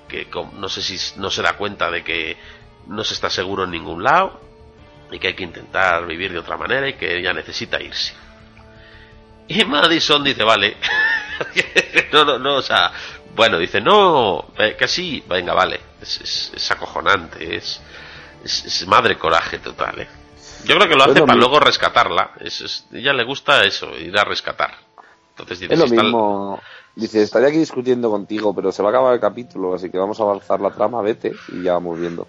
que 0.09 0.27
no 0.55 0.69
sé 0.69 0.83
si 0.83 1.19
no 1.21 1.31
se 1.31 1.43
da 1.43 1.55
cuenta 1.57 1.91
de 1.91 2.05
que 2.05 2.37
no 2.87 3.03
se 3.05 3.15
está 3.15 3.29
seguro 3.31 3.65
en 3.65 3.73
ningún 3.73 4.05
lado 4.05 4.41
y 5.11 5.19
que 5.19 5.29
hay 5.29 5.35
que 5.35 5.45
intentar 5.45 6.07
vivir 6.07 6.33
de 6.33 6.39
otra 6.39 6.57
manera 6.57 6.89
y 6.89 6.95
que 6.95 7.19
ella 7.19 7.33
necesita 7.33 7.81
irse. 7.83 8.15
Y 9.49 9.65
Madison 9.65 10.23
dice, 10.25 10.43
vale. 10.43 10.77
no, 12.13 12.25
no, 12.25 12.39
no, 12.39 12.55
o 12.57 12.63
sea, 12.63 12.91
bueno, 13.35 13.59
dice, 13.59 13.81
no, 13.81 14.53
eh, 14.59 14.75
que 14.79 14.89
sí, 14.89 15.23
venga, 15.29 15.55
vale. 15.55 15.81
Es- 16.01 16.53
es 16.55 16.71
acojonante, 16.71 17.57
es, 17.57 17.81
es, 18.47 18.65
es 18.65 18.87
madre 18.87 19.17
coraje 19.19 19.59
total, 19.59 20.01
¿eh? 20.01 20.09
Yo 20.65 20.75
creo 20.77 20.89
que 20.89 20.97
lo 20.97 21.05
hace 21.05 21.21
lo 21.21 21.27
para 21.27 21.37
mismo. 21.37 21.49
luego 21.51 21.61
rescatarla. 21.61 22.33
Es, 22.41 22.61
es- 22.61 22.87
ella 22.93 23.13
le 23.13 23.25
gusta 23.25 23.63
eso, 23.65 23.97
ir 23.99 24.19
a 24.19 24.25
rescatar. 24.25 24.75
Entonces 25.31 25.61
dice, 25.61 25.75
Es 25.75 25.79
lo 25.81 25.87
mismo. 25.87 26.61
Dice, 26.95 27.23
estaría 27.23 27.49
aquí 27.49 27.59
discutiendo 27.59 28.11
contigo, 28.11 28.55
pero 28.55 28.73
se 28.73 28.83
va 28.83 28.89
a 28.89 28.93
acabar 28.93 29.15
el 29.15 29.21
capítulo, 29.21 29.75
así 29.75 29.91
que 29.91 29.99
vamos 29.99 30.19
a 30.19 30.23
avanzar 30.23 30.61
la 30.61 30.71
trama, 30.71 31.03
vete 31.03 31.33
y 31.53 31.63
ya 31.63 31.75
vamos 31.75 32.01
viendo. 32.01 32.27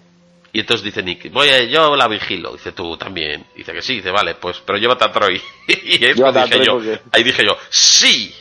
Y 0.52 0.60
entonces 0.60 0.84
dice 0.84 1.02
Nick, 1.02 1.32
voy 1.32 1.48
a, 1.48 1.62
yo 1.64 1.96
la 1.96 2.06
vigilo. 2.08 2.52
Dice 2.52 2.72
tú 2.72 2.96
también. 2.96 3.46
Dice 3.56 3.72
que 3.72 3.80
sí, 3.82 3.96
dice, 3.96 4.10
vale, 4.10 4.34
pues, 4.34 4.60
pero 4.64 4.78
llévate 4.78 5.04
a 5.04 5.12
Troy. 5.12 5.40
y 5.68 6.04
ahí, 6.04 6.14
dije 6.14 6.14
Troy 6.14 6.64
yo, 6.66 6.72
porque- 6.74 7.00
ahí 7.12 7.22
dije 7.22 7.44
yo, 7.44 7.56
sí. 7.70 8.34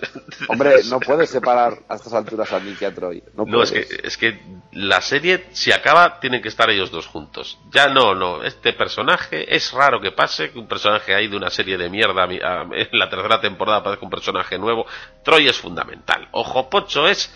Hombre, 0.48 0.82
no 0.90 1.00
puedes 1.00 1.30
separar 1.30 1.78
a 1.88 1.94
estas 1.96 2.12
alturas 2.12 2.52
a 2.52 2.60
Nick 2.60 2.82
y 2.82 2.84
a 2.84 2.94
Troy. 2.94 3.22
No, 3.34 3.44
No, 3.46 3.62
es 3.62 3.70
que, 3.72 3.86
es 4.04 4.16
que 4.16 4.40
la 4.72 5.00
serie, 5.00 5.46
si 5.52 5.72
acaba, 5.72 6.20
tienen 6.20 6.42
que 6.42 6.48
estar 6.48 6.68
ellos 6.70 6.90
dos 6.90 7.06
juntos. 7.06 7.58
Ya 7.72 7.88
no, 7.88 8.14
no. 8.14 8.42
Este 8.44 8.72
personaje, 8.72 9.54
es 9.54 9.72
raro 9.72 10.00
que 10.00 10.12
pase 10.12 10.50
que 10.50 10.58
un 10.58 10.66
personaje 10.68 11.14
ahí 11.14 11.28
de 11.28 11.36
una 11.36 11.50
serie 11.50 11.78
de 11.78 11.88
mierda 11.88 12.24
a 12.24 12.26
mi- 12.26 12.40
a- 12.40 12.62
en 12.70 12.88
la 12.98 13.08
tercera 13.10 13.40
temporada 13.40 13.78
aparezca 13.78 14.04
un 14.04 14.10
personaje 14.10 14.58
nuevo. 14.58 14.86
Troy 15.24 15.48
es 15.48 15.56
fundamental. 15.58 16.28
Ojo 16.32 16.68
Pocho 16.70 17.06
es 17.08 17.32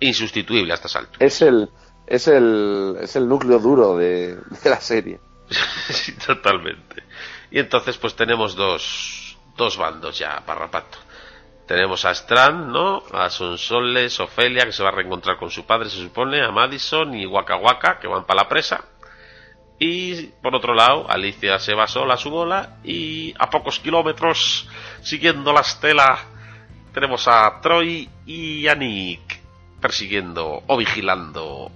insustituible 0.00 0.72
a 0.72 0.76
estas 0.76 0.96
alturas. 0.96 1.20
Es 1.20 1.42
el, 1.42 1.68
es 2.06 2.28
el, 2.28 2.96
es 3.00 3.16
el 3.16 3.28
núcleo 3.28 3.58
duro 3.58 3.96
de, 3.96 4.36
de 4.36 4.70
la 4.70 4.80
serie. 4.80 5.18
sí, 5.90 6.12
totalmente. 6.12 7.02
Y 7.50 7.58
entonces, 7.58 7.96
pues 7.98 8.14
tenemos 8.16 8.56
dos, 8.56 9.36
dos 9.56 9.76
bandos 9.76 10.18
ya, 10.18 10.42
parrapato. 10.44 10.98
Tenemos 11.66 12.04
a 12.04 12.10
Strand, 12.10 12.66
¿no? 12.66 13.02
A 13.12 13.30
Sonsoles, 13.30 14.20
Ofelia, 14.20 14.66
que 14.66 14.72
se 14.72 14.82
va 14.82 14.90
a 14.90 14.92
reencontrar 14.92 15.38
con 15.38 15.50
su 15.50 15.64
padre, 15.64 15.88
se 15.88 15.96
supone, 15.96 16.42
a 16.42 16.50
Madison 16.50 17.14
y 17.14 17.24
Waka 17.24 17.56
Waka, 17.56 17.98
que 17.98 18.06
van 18.06 18.26
para 18.26 18.42
la 18.42 18.48
presa. 18.48 18.84
Y 19.78 20.26
por 20.42 20.54
otro 20.54 20.74
lado, 20.74 21.10
Alicia 21.10 21.58
se 21.58 21.74
va 21.74 21.86
sola 21.86 22.14
a 22.14 22.18
su 22.18 22.30
bola 22.30 22.76
y 22.84 23.34
a 23.38 23.48
pocos 23.48 23.80
kilómetros, 23.80 24.68
siguiendo 25.02 25.52
la 25.52 25.60
estela, 25.60 26.18
tenemos 26.92 27.26
a 27.26 27.60
Troy 27.60 28.08
y 28.26 28.68
a 28.68 28.74
Nick 28.74 29.40
persiguiendo 29.80 30.62
o 30.66 30.76
vigilando 30.76 31.70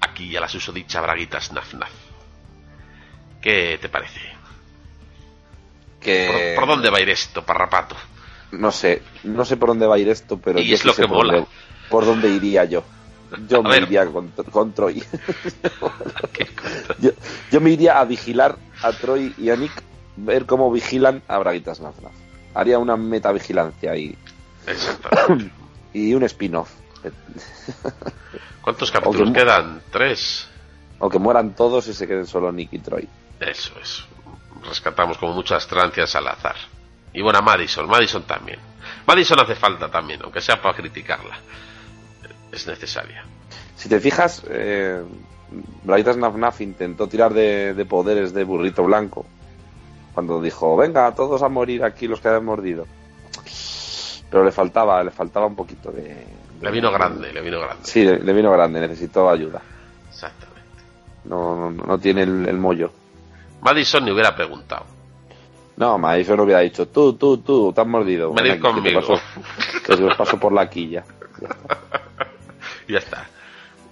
aquí 0.00 0.36
a 0.36 0.40
la 0.40 0.48
susodicha 0.48 1.00
braguitas 1.00 1.52
Naf 1.52 1.74
Naf. 1.74 1.90
¿Qué 3.40 3.78
te 3.80 3.88
parece? 3.88 4.20
Que, 6.00 6.54
¿Por, 6.54 6.66
por 6.66 6.76
dónde 6.76 6.90
va 6.90 6.98
a 6.98 7.00
ir 7.00 7.10
esto, 7.10 7.44
parrapato? 7.44 7.96
No 8.52 8.70
sé, 8.70 9.02
no 9.24 9.44
sé 9.44 9.56
por 9.56 9.70
dónde 9.70 9.86
va 9.86 9.96
a 9.96 9.98
ir 9.98 10.08
esto, 10.08 10.38
pero 10.38 10.60
Y 10.60 10.68
yo 10.68 10.74
es 10.74 10.84
lo 10.84 10.94
que 10.94 11.02
por 11.02 11.16
mola. 11.18 11.32
Dónde, 11.34 11.48
por 11.88 12.04
dónde 12.06 12.28
iría 12.28 12.64
yo. 12.64 12.84
Yo 13.48 13.58
A 13.60 13.62
me 13.62 13.70
ver. 13.70 13.82
iría 13.84 14.06
con, 14.06 14.28
con 14.50 14.72
Troy. 14.72 15.02
Yo, 17.00 17.10
yo 17.50 17.60
me 17.60 17.70
iría 17.70 17.98
a 17.98 18.04
vigilar 18.04 18.56
a 18.82 18.92
Troy 18.92 19.34
y 19.38 19.50
a 19.50 19.56
Nick, 19.56 19.72
ver 20.16 20.46
cómo 20.46 20.70
vigilan 20.70 21.22
a 21.28 21.38
Braguitas 21.38 21.80
Nafnaf. 21.80 22.12
Haría 22.54 22.78
una 22.78 22.96
metavigilancia 22.96 23.96
y, 23.96 24.16
Exactamente. 24.66 25.50
y 25.94 26.14
un 26.14 26.22
spin-off. 26.24 26.70
¿Cuántos 28.60 28.90
capítulos 28.92 29.32
quedan? 29.32 29.80
¿Tres? 29.90 30.48
O 30.98 31.08
que 31.08 31.18
mueran 31.18 31.54
todos 31.54 31.88
y 31.88 31.94
se 31.94 32.06
queden 32.06 32.26
solo 32.26 32.52
Nick 32.52 32.72
y 32.74 32.78
Troy. 32.78 33.08
Eso 33.40 33.72
es. 33.82 34.04
Rescatamos 34.68 35.18
como 35.18 35.32
muchas 35.32 35.66
trancias 35.66 36.14
al 36.14 36.28
azar. 36.28 36.56
Y 37.12 37.22
bueno, 37.22 37.38
a 37.38 37.42
Madison. 37.42 37.88
Madison 37.88 38.22
también. 38.22 38.58
Madison 39.06 39.40
hace 39.40 39.54
falta 39.54 39.90
también, 39.90 40.20
aunque 40.22 40.40
sea 40.40 40.60
para 40.60 40.74
criticarla. 40.74 41.36
Es 42.50 42.66
necesaria. 42.66 43.24
Si 43.76 43.88
te 43.88 43.98
fijas, 44.00 44.42
eh, 44.48 45.02
Nafnaf 45.84 46.60
intentó 46.60 47.08
tirar 47.08 47.32
de, 47.34 47.74
de 47.74 47.84
poderes 47.84 48.32
de 48.32 48.44
burrito 48.44 48.84
blanco. 48.84 49.26
Cuando 50.14 50.40
dijo, 50.40 50.76
venga, 50.76 51.14
todos 51.14 51.42
a 51.42 51.48
morir 51.48 51.84
aquí 51.84 52.06
los 52.06 52.20
que 52.20 52.28
hayan 52.28 52.44
mordido. 52.44 52.86
Pero 54.30 54.44
le 54.44 54.52
faltaba, 54.52 55.02
le 55.02 55.10
faltaba 55.10 55.46
un 55.46 55.56
poquito 55.56 55.90
de... 55.90 56.26
Le 56.60 56.70
vino 56.70 56.92
grande, 56.92 57.32
le 57.32 57.40
vino 57.40 57.60
grande. 57.60 57.84
Sí, 57.84 58.04
le, 58.04 58.18
le 58.18 58.32
vino 58.32 58.50
grande, 58.52 58.80
necesitó 58.80 59.28
ayuda. 59.28 59.60
Exactamente. 60.08 60.82
No, 61.24 61.70
no, 61.70 61.84
no 61.86 61.98
tiene 61.98 62.22
el, 62.22 62.46
el 62.46 62.56
mollo. 62.56 62.92
Madison 63.62 64.04
le 64.04 64.12
hubiera 64.12 64.34
preguntado. 64.34 64.86
No, 65.82 65.98
Madison 65.98 66.38
hubiera 66.38 66.60
dicho, 66.60 66.86
tú, 66.86 67.14
tú, 67.14 67.38
tú, 67.38 67.72
te 67.72 67.80
has 67.80 67.86
mordido. 67.88 68.32
Venid 68.32 68.52
te 68.52 68.60
conmigo. 68.60 69.00
paso- 69.00 69.20
Que 69.84 69.92
os 69.94 70.16
paso 70.16 70.38
por 70.38 70.52
la 70.52 70.70
quilla. 70.70 71.04
Ya 71.40 71.48
está. 71.48 71.78
Y 72.86 72.92
ya 72.92 72.98
está. 72.98 73.26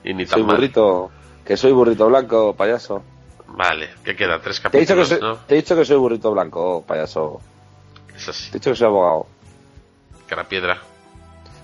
Y 0.05 0.15
ni 0.15 0.25
tan 0.25 0.35
Soy 0.39 0.43
mal. 0.45 0.55
burrito, 0.57 1.11
que 1.45 1.57
soy 1.57 1.73
burrito 1.73 2.07
blanco, 2.09 2.55
payaso. 2.55 3.03
Vale, 3.49 3.91
¿qué 4.05 4.15
queda? 4.15 4.39
Tres 4.41 4.63
Te 4.63 4.77
he 4.79 4.81
dicho 4.83 4.95
que 4.95 5.01
capítulos, 5.01 5.09
soy, 5.09 5.21
¿no? 5.21 5.37
te 5.47 5.55
he 5.55 5.57
dicho 5.57 5.75
que 5.75 5.85
soy 5.85 5.97
burrito 5.97 6.31
blanco, 6.31 6.85
payaso. 6.87 7.41
Es 8.15 8.29
así. 8.29 8.51
Te 8.53 8.57
he 8.57 8.61
dicho 8.61 8.71
que 8.71 8.77
soy 8.77 8.87
abogado. 8.87 9.27
Cara 10.29 10.45
piedra. 10.45 10.79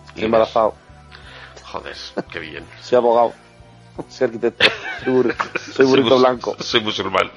Estoy 0.08 0.24
embarazado. 0.24 0.74
Joder, 1.62 1.94
qué 2.32 2.38
bien. 2.40 2.64
Soy 2.82 2.96
abogado. 2.98 3.32
Soy 4.08 4.24
arquitecto. 4.26 4.64
Soy, 5.04 5.12
burri- 5.14 5.36
soy 5.72 5.86
burrito 5.86 6.10
mus- 6.10 6.20
blanco. 6.20 6.56
Soy 6.58 6.80
musulmán. 6.80 7.30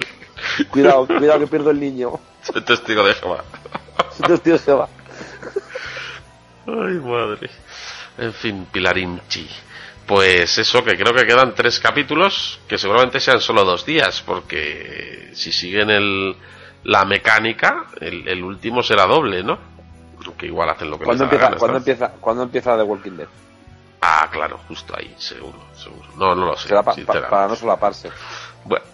Cuidado, 0.70 1.06
cuidado 1.06 1.40
que 1.40 1.46
pierdo 1.46 1.70
el 1.70 1.80
niño. 1.80 2.12
Soy 2.42 2.62
testigo 2.62 3.04
de 3.04 3.14
Jehová. 3.14 3.44
Soy 4.16 4.26
testigo 4.28 4.56
de 4.58 4.62
Jehová. 4.62 4.88
Ay, 6.66 6.94
madre. 7.00 7.50
En 8.18 8.32
fin, 8.32 8.66
Pilarinchi. 8.70 9.48
Pues 10.06 10.58
eso, 10.58 10.82
que 10.82 10.96
creo 10.96 11.14
que 11.14 11.24
quedan 11.26 11.54
tres 11.54 11.78
capítulos, 11.78 12.60
que 12.68 12.78
seguramente 12.78 13.20
sean 13.20 13.40
solo 13.40 13.64
dos 13.64 13.86
días, 13.86 14.22
porque 14.26 15.30
si 15.34 15.52
siguen 15.52 15.88
el, 15.90 16.36
la 16.84 17.04
mecánica, 17.04 17.86
el, 18.00 18.26
el 18.26 18.42
último 18.42 18.82
será 18.82 19.06
doble, 19.06 19.42
¿no? 19.44 19.58
Que 20.36 20.46
igual 20.46 20.68
hacen 20.68 20.90
lo 20.90 20.98
que 20.98 21.04
¿Cuándo 21.04 21.24
les 21.24 21.32
empieza, 21.32 21.46
gana, 21.46 21.58
¿cuándo, 21.58 21.76
empieza, 21.78 22.08
¿Cuándo 22.20 22.42
empieza 22.42 22.76
The 22.76 22.82
Walking 22.82 23.10
Dead? 23.16 23.28
Ah, 24.02 24.28
claro, 24.30 24.58
justo 24.68 24.94
ahí, 24.96 25.14
seguro, 25.18 25.58
seguro. 25.74 26.08
No, 26.16 26.34
no 26.34 26.46
lo 26.46 26.56
sé, 26.56 26.68
Será 26.68 26.82
pa- 26.82 26.94
pa- 26.94 27.28
para 27.28 27.48
no 27.48 27.56
solaparse. 27.56 28.10
Bueno, 28.64 28.84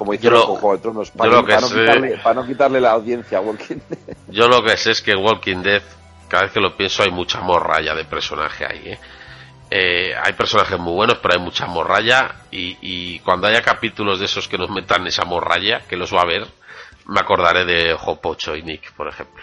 Como 0.00 0.14
hicieron 0.14 0.38
Yo 0.40 0.46
lo- 0.46 0.52
con 0.54 0.60
Juego 0.62 0.76
de 0.76 0.82
Tronos. 0.82 1.10
Para, 1.10 1.30
no- 1.30 1.46
para 1.46 1.60
quitarle, 1.60 2.16
para 2.22 2.34
no 2.40 2.46
quitarle 2.46 2.80
la 2.80 2.92
audiencia 2.92 3.36
a 3.36 3.42
Walking 3.42 3.76
Dead. 3.86 4.16
Yo 4.28 4.48
lo 4.48 4.62
que 4.64 4.74
sé 4.78 4.92
es 4.92 5.02
que 5.02 5.14
Walking 5.14 5.58
Dead, 5.62 5.82
cada 6.26 6.44
vez 6.44 6.52
que 6.52 6.60
lo 6.60 6.74
pienso, 6.74 7.02
hay 7.02 7.10
mucha 7.10 7.42
morralla 7.42 7.94
de 7.94 8.06
personaje 8.06 8.64
ahí, 8.64 8.92
¿eh? 8.92 8.98
Eh, 9.70 10.14
hay 10.24 10.32
personajes 10.32 10.78
muy 10.78 10.94
buenos, 10.94 11.18
pero 11.18 11.34
hay 11.34 11.40
mucha 11.40 11.66
morralla. 11.66 12.34
Y, 12.50 12.78
y 12.80 13.18
cuando 13.18 13.46
haya 13.46 13.60
capítulos 13.60 14.18
de 14.20 14.24
esos 14.24 14.48
que 14.48 14.56
nos 14.56 14.70
metan 14.70 15.06
esa 15.06 15.26
morralla, 15.26 15.82
que 15.86 15.96
los 15.98 16.14
va 16.14 16.22
a 16.22 16.26
ver, 16.26 16.46
me 17.04 17.20
acordaré 17.20 17.66
de 17.66 17.92
Ojo 17.92 18.16
Pocho 18.22 18.56
y 18.56 18.62
Nick, 18.62 18.92
por 18.94 19.06
ejemplo. 19.06 19.42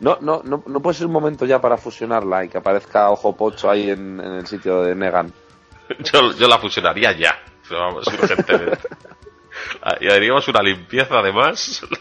No, 0.00 0.16
no, 0.22 0.40
no, 0.42 0.62
no 0.66 0.80
puede 0.80 0.96
ser 0.96 1.06
un 1.06 1.12
momento 1.12 1.44
ya 1.44 1.60
para 1.60 1.76
fusionarla 1.76 2.46
y 2.46 2.48
que 2.48 2.56
aparezca 2.56 3.10
Ojo 3.10 3.36
Pocho 3.36 3.70
ahí 3.70 3.90
en, 3.90 4.18
en 4.20 4.32
el 4.36 4.46
sitio 4.46 4.80
de 4.84 4.94
Negan. 4.94 5.30
Yo, 6.12 6.32
yo 6.32 6.48
la 6.48 6.56
fusionaría 6.58 7.12
ya, 7.12 7.38
pero 7.68 7.80
vamos, 7.82 8.06
urgentemente. 8.06 8.78
Ah, 9.82 9.96
Y 10.00 10.08
haríamos 10.08 10.46
una 10.48 10.62
limpieza 10.62 11.18
además. 11.18 11.82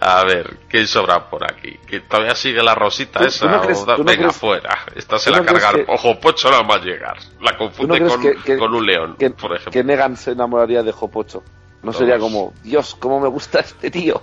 A 0.00 0.22
ver, 0.24 0.58
¿quién 0.68 0.86
sobra 0.86 1.30
por 1.30 1.44
aquí? 1.50 1.78
¿Que 1.86 2.00
todavía 2.00 2.34
sigue 2.34 2.62
la 2.62 2.74
rosita 2.74 3.20
¿Tú- 3.20 3.24
esa? 3.26 3.46
tú 3.46 3.50
no 3.52 3.62
crees- 3.62 3.86
no 3.86 4.04
Venga, 4.04 4.22
crees- 4.24 4.36
fuera. 4.36 4.78
Esta 4.94 5.18
se 5.18 5.30
la 5.30 5.38
no 5.38 5.46
cargar. 5.46 5.76
que- 5.76 5.84
Ojo, 5.90 6.20
Pocho 6.20 6.50
no 6.50 6.66
va 6.68 6.74
a 6.74 6.80
llegar. 6.80 7.16
La 7.40 7.56
confunde 7.56 8.00
con, 8.06 8.20
que- 8.20 8.34
que- 8.36 8.58
con 8.58 8.74
un 8.74 8.84
león, 8.84 9.16
Que, 9.18 9.30
por 9.30 9.52
ejemplo. 9.52 9.72
que 9.72 9.82
Negan 9.82 10.16
se 10.18 10.32
enamoraría 10.32 10.82
de 10.82 10.90
Ojo 10.90 11.08
Pocho. 11.10 11.42
No 11.82 11.90
Todos. 11.90 11.98
sería 11.98 12.18
como, 12.18 12.52
Dios, 12.62 12.94
cómo 12.98 13.20
me 13.20 13.28
gusta 13.28 13.60
este 13.60 13.90
tío. 13.90 14.20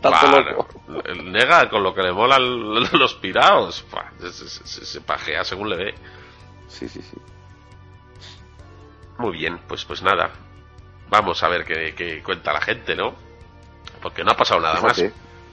Todo 0.00 0.12
Claro, 0.12 0.40
loco. 0.52 0.68
el 1.04 1.32
nega 1.32 1.68
con 1.68 1.82
lo 1.82 1.94
que 1.94 2.02
le 2.02 2.12
molan 2.12 2.42
los 2.92 3.14
se, 4.20 4.48
se- 4.48 4.66
se- 4.66 4.84
se 4.84 5.00
pajea 5.00 5.42
según 5.42 5.70
le 5.70 5.76
ve. 5.76 5.94
Sí, 6.68 6.88
sí, 6.88 7.00
sí. 7.02 7.16
Muy 9.18 9.32
bien, 9.36 9.58
pues 9.66 9.84
pues 9.84 10.02
nada. 10.02 10.30
Vamos 11.14 11.40
a 11.44 11.48
ver 11.48 11.64
qué, 11.64 11.94
qué 11.96 12.22
cuenta 12.22 12.52
la 12.52 12.60
gente, 12.60 12.96
¿no? 12.96 13.14
Porque 14.02 14.24
no 14.24 14.32
ha 14.32 14.36
pasado 14.36 14.60
nada 14.60 14.76
Fíjate. 14.80 15.04
más. 15.04 15.12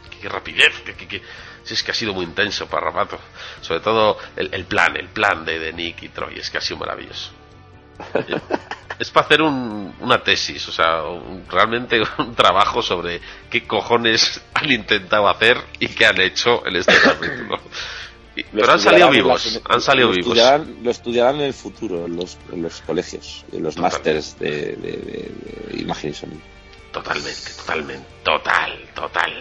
Qué, 0.09 0.17
qué 0.19 0.29
rapidez, 0.29 0.73
que- 0.81 0.95
que- 0.95 1.21
si 1.63 1.75
es 1.75 1.83
que 1.83 1.91
ha 1.91 1.93
sido 1.93 2.13
muy 2.13 2.25
intenso 2.25 2.67
para 2.67 2.89
rato. 2.89 3.19
Sobre 3.61 3.81
todo 3.81 4.17
el, 4.35 4.51
el 4.53 4.65
plan, 4.65 4.97
el 4.97 5.09
plan 5.09 5.45
de, 5.45 5.59
de 5.59 5.71
Nick 5.71 6.01
y 6.01 6.09
Troy, 6.09 6.39
es 6.39 6.49
que 6.49 6.57
ha 6.57 6.61
sido 6.61 6.79
maravilloso. 6.79 7.31
es 8.97 9.09
para 9.11 9.25
hacer 9.27 9.41
un- 9.43 9.95
una 9.99 10.23
tesis, 10.23 10.67
o 10.67 10.71
sea, 10.71 11.03
un- 11.03 11.45
realmente 11.47 12.01
un 12.17 12.33
trabajo 12.35 12.81
sobre 12.81 13.21
qué 13.49 13.67
cojones 13.67 14.41
han 14.55 14.71
intentado 14.71 15.27
hacer 15.29 15.57
y 15.79 15.87
qué 15.89 16.07
han 16.07 16.19
hecho 16.19 16.65
en 16.65 16.75
este 16.77 16.95
capítulo. 16.99 17.59
Pero 18.33 18.71
han 18.71 18.79
salido 18.79 19.09
vivos, 19.09 19.61
han 19.69 19.81
salido 19.81 20.07
lo 20.09 20.13
vivos. 20.15 20.37
Estudiarán, 20.37 20.77
lo 20.83 20.91
estudiarán 20.91 21.35
en 21.35 21.41
el 21.41 21.53
futuro, 21.53 22.05
en 22.05 22.15
los, 22.15 22.37
en 22.51 22.61
los 22.63 22.81
colegios, 22.81 23.43
en 23.51 23.61
los 23.63 23.77
másters 23.77 24.39
de, 24.39 24.49
de, 24.49 24.75
de, 24.77 25.31
de 25.73 25.79
imagen 25.81 26.11
y 26.11 26.13
sonido. 26.13 26.41
Totalmente, 26.91 27.51
totalmente, 27.57 28.07
total, 28.23 28.79
total. 28.95 29.33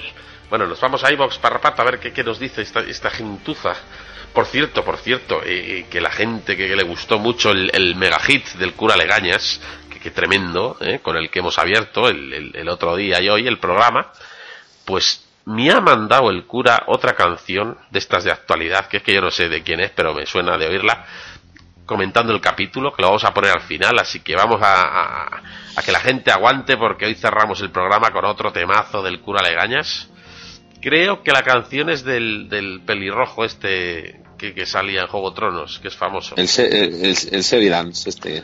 Bueno, 0.49 0.67
nos 0.67 0.81
vamos 0.81 1.05
a 1.05 1.13
iVox 1.13 1.39
Parrapato 1.39 1.83
a 1.83 1.85
ver 1.85 2.01
qué, 2.01 2.13
qué 2.13 2.25
nos 2.25 2.39
dice 2.41 2.63
esta, 2.63 2.81
esta 2.81 3.11
gentuza. 3.11 3.75
Por 4.33 4.47
cierto, 4.47 4.85
por 4.85 4.97
cierto, 4.99 5.41
eh, 5.45 5.87
que 5.91 6.01
la 6.01 6.11
gente 6.11 6.57
que, 6.57 6.69
que 6.69 6.77
le 6.77 6.85
gustó 6.85 7.19
mucho 7.19 7.51
el, 7.51 7.71
el 7.75 7.95
mega 7.97 8.19
hit 8.21 8.45
del 8.55 8.75
cura 8.75 8.97
Legañas, 8.97 9.61
que, 9.93 9.99
que 10.01 10.11
tremendo, 10.11 10.77
eh, 10.81 10.99
con 11.03 11.17
el 11.17 11.31
que 11.31 11.41
hemos 11.41 11.59
abierto 11.59 12.09
el, 12.09 12.33
el- 12.33 12.57
el 12.57 12.69
otro 12.69 12.95
día 12.97 13.21
y 13.21 13.29
hoy 13.29 13.47
el 13.49 13.59
programa, 13.59 14.13
pues 14.85 15.25
me 15.47 15.71
ha 15.71 15.81
mandado 15.81 16.31
el 16.31 16.47
cura 16.47 16.85
otra 16.87 17.15
canción 17.15 17.77
de 17.91 17.99
estas 17.99 18.25
de 18.25 18.31
actualidad, 18.33 18.87
que 18.89 18.99
es 18.99 19.03
que 19.03 19.15
yo 19.15 19.21
no 19.21 19.31
sé 19.31 19.49
de 19.49 19.63
quién 19.63 19.81
es, 19.81 19.91
pero 19.91 20.15
me 20.15 20.27
suena 20.27 20.57
de 20.59 20.67
oírla, 20.69 21.07
comentando 21.87 22.33
el 22.33 22.41
capítulo, 22.41 22.93
que 22.93 23.03
lo 23.03 23.09
vamos 23.09 23.25
a 23.25 23.35
poner 23.35 23.51
al 23.51 23.63
final, 23.63 23.99
así 23.99 24.21
que 24.21 24.37
vamos 24.37 24.61
a, 24.63 24.85
a- 24.85 25.43
a 25.77 25.83
que 25.83 25.93
la 25.93 26.01
gente 26.01 26.31
aguante 26.31 26.77
porque 26.77 27.07
hoy 27.07 27.15
cerramos 27.15 27.61
el 27.63 27.71
programa 27.71 28.11
con 28.13 28.25
otro 28.25 28.53
temazo 28.53 29.03
del 29.03 29.21
cura 29.21 29.43
Legañas. 29.43 30.09
Creo 30.81 31.23
que 31.23 31.33
la 31.33 31.43
canción 31.43 31.91
es 31.91 32.05
del, 32.05 32.49
del 32.49 32.81
pelirrojo 32.87 33.45
este 33.45 34.23
que, 34.39 34.55
que 34.55 34.67
salía 34.67 35.03
en 35.03 35.07
Juego 35.09 35.31
de 35.31 35.37
Tronos, 35.37 35.79
que 35.81 35.89
es 35.89 35.97
famoso. 35.97 36.35
El, 36.37 36.49
se- 36.49 36.67
el, 36.69 36.95
el, 36.95 37.05
el 37.05 37.17
este. 38.07 38.43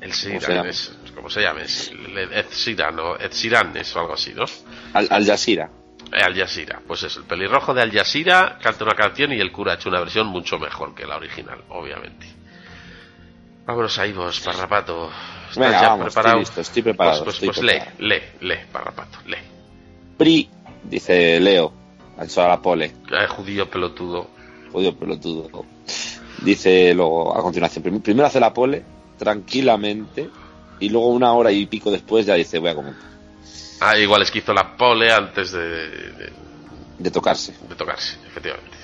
El 0.00 0.10
¿cómo 0.10 0.12
se 0.12 0.28
Sheeran, 0.30 0.56
llama? 0.56 0.68
es, 0.68 0.92
¿cómo 1.14 1.30
se 1.30 1.40
llama? 1.40 1.60
Es 1.62 1.90
Ed 1.90 2.46
Sheeran 2.52 2.98
o 3.00 3.16
Ed 3.16 3.32
es 3.76 3.96
o 3.96 4.00
algo 4.00 4.14
así, 4.14 4.32
¿no? 4.34 4.44
Al, 4.92 5.08
Al 5.10 5.26
Jazeera. 5.26 5.70
Eh, 6.12 6.22
Al 6.22 6.34
Jazeera, 6.34 6.80
pues 6.86 7.02
es 7.02 7.16
el 7.16 7.24
pelirrojo 7.24 7.74
de 7.74 7.82
Al 7.82 7.92
Jazeera 7.92 8.58
canta 8.62 8.84
una 8.84 8.94
canción 8.94 9.32
y 9.32 9.40
el 9.40 9.52
cura 9.52 9.72
ha 9.72 9.74
hecho 9.76 9.88
una 9.90 10.00
versión 10.00 10.26
mucho 10.28 10.58
mejor 10.58 10.94
que 10.94 11.06
la 11.06 11.16
original, 11.16 11.62
obviamente. 11.68 12.26
Vámonos 13.66 13.98
ahí 13.98 14.12
vos, 14.12 14.40
Parrapato. 14.40 15.10
¿Estás 15.50 15.56
Venga, 15.58 15.80
ya 15.80 15.88
vamos, 15.90 16.06
preparado? 16.06 16.38
estoy 16.38 16.40
listo, 16.46 16.60
estoy 16.62 16.82
preparado, 16.82 17.24
Pues, 17.24 17.38
pues, 17.38 17.50
estoy 17.52 17.62
pues 17.62 17.74
lee, 17.74 17.80
preparado. 17.96 18.30
lee, 18.40 18.48
lee, 18.48 18.58
Parrapato, 18.72 19.18
lee. 19.26 19.36
PRI, 20.16 20.50
dice 20.84 21.40
Leo, 21.40 21.72
a 22.16 22.48
la 22.48 22.60
pole. 22.62 22.86
Eh, 22.86 23.26
judío 23.28 23.68
pelotudo. 23.70 24.30
Jodido 24.72 24.94
pelotudo. 24.96 25.64
Dice 26.42 26.94
luego, 26.94 27.36
a 27.36 27.42
continuación, 27.42 27.82
prim- 27.82 28.00
primero 28.00 28.26
hace 28.26 28.40
la 28.40 28.52
pole, 28.54 28.84
tranquilamente, 29.18 30.28
y 30.80 30.88
luego 30.88 31.08
una 31.08 31.32
hora 31.32 31.50
y 31.52 31.66
pico 31.66 31.90
después 31.90 32.26
ya 32.26 32.34
dice, 32.34 32.58
voy 32.58 32.70
a 32.70 32.74
comentar, 32.74 33.07
Ah, 33.80 33.96
igual 33.98 34.22
es 34.22 34.30
que 34.30 34.38
hizo 34.38 34.52
la 34.52 34.76
pole 34.76 35.12
antes 35.12 35.52
de, 35.52 35.60
de- 35.60 36.32
de 36.98 37.10
tocarse. 37.10 37.54
de 37.68 37.74
tocarse, 37.76 38.16
efectivamente. 38.26 38.76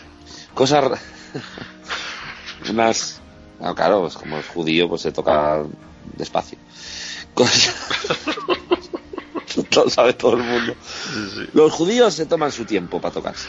Cosas... 0.54 1.00
Unas... 2.70 3.20
No, 3.60 3.74
claro, 3.74 4.02
pues 4.02 4.14
como 4.14 4.38
es 4.38 4.46
judío, 4.46 4.88
pues 4.88 5.02
se 5.02 5.12
toca 5.12 5.62
despacio. 6.16 6.58
Cosas... 7.34 7.74
Lo 9.74 9.88
sabe 9.90 10.14
todo 10.14 10.36
el 10.36 10.42
mundo. 10.42 10.74
Los 11.52 11.72
judíos 11.72 12.14
se 12.14 12.26
toman 12.26 12.50
su 12.52 12.64
tiempo 12.64 13.00
para 13.00 13.14
tocarse. 13.14 13.48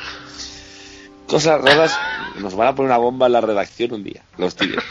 Cosas 1.28 1.62
raras. 1.62 1.98
Nos 2.38 2.56
van 2.56 2.68
a 2.70 2.76
poner 2.76 2.92
una 2.92 2.98
bomba 3.00 3.26
en 3.28 3.32
la 3.34 3.42
redacción 3.42 3.94
un 3.94 4.04
día. 4.04 4.24
Los 4.38 4.56
tíos. 4.56 4.84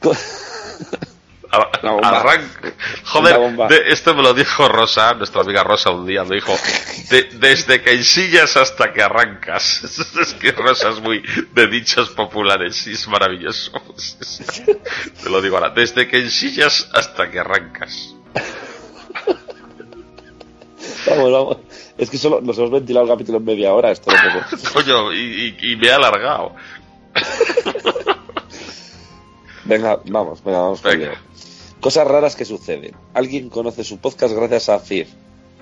arranca- 1.50 2.72
Joder, 3.04 3.38
de- 3.68 3.92
esto 3.92 4.14
me 4.14 4.22
lo 4.22 4.34
dijo 4.34 4.68
Rosa, 4.68 5.14
nuestra 5.14 5.40
amiga 5.40 5.64
Rosa 5.64 5.90
un 5.90 6.06
día, 6.06 6.24
me 6.24 6.36
dijo, 6.36 6.54
de- 7.10 7.28
desde 7.34 7.80
que 7.82 7.92
ensillas 7.94 8.56
hasta 8.56 8.92
que 8.92 9.02
arrancas. 9.02 9.82
Es 10.20 10.34
que 10.34 10.52
Rosa 10.52 10.90
es 10.90 11.00
muy 11.00 11.22
de 11.52 11.66
dichos 11.68 12.10
populares 12.10 12.86
y 12.86 12.92
es 12.92 13.08
maravilloso. 13.08 13.72
Te 15.22 15.30
lo 15.30 15.40
digo 15.40 15.56
ahora, 15.56 15.70
desde 15.70 16.06
que 16.08 16.18
ensillas 16.18 16.88
hasta 16.92 17.30
que 17.30 17.38
arrancas. 17.40 18.14
Vamos, 21.06 21.32
vamos. 21.32 21.56
Es 21.96 22.10
que 22.10 22.18
solo 22.18 22.40
nos 22.40 22.58
hemos 22.58 22.70
ventilado 22.70 23.06
el 23.06 23.12
capítulo 23.12 23.38
en 23.38 23.44
media 23.44 23.72
hora. 23.72 23.90
Esto 23.90 24.10
puedo. 24.10 24.62
Coño, 24.74 25.12
y, 25.12 25.56
y- 25.60 25.72
y 25.72 25.76
me 25.76 25.86
he 25.88 25.92
alargado. 25.92 26.54
Venga, 29.64 29.98
vamos, 30.06 30.42
venga, 30.44 30.58
vamos 30.60 30.82
Venga. 30.82 31.20
Cosas 31.80 32.06
raras 32.08 32.34
que 32.36 32.44
suceden. 32.44 32.94
Alguien 33.14 33.48
conoce 33.50 33.84
su 33.84 33.98
podcast 33.98 34.34
gracias 34.34 34.68
a 34.68 34.78
Fir 34.80 35.06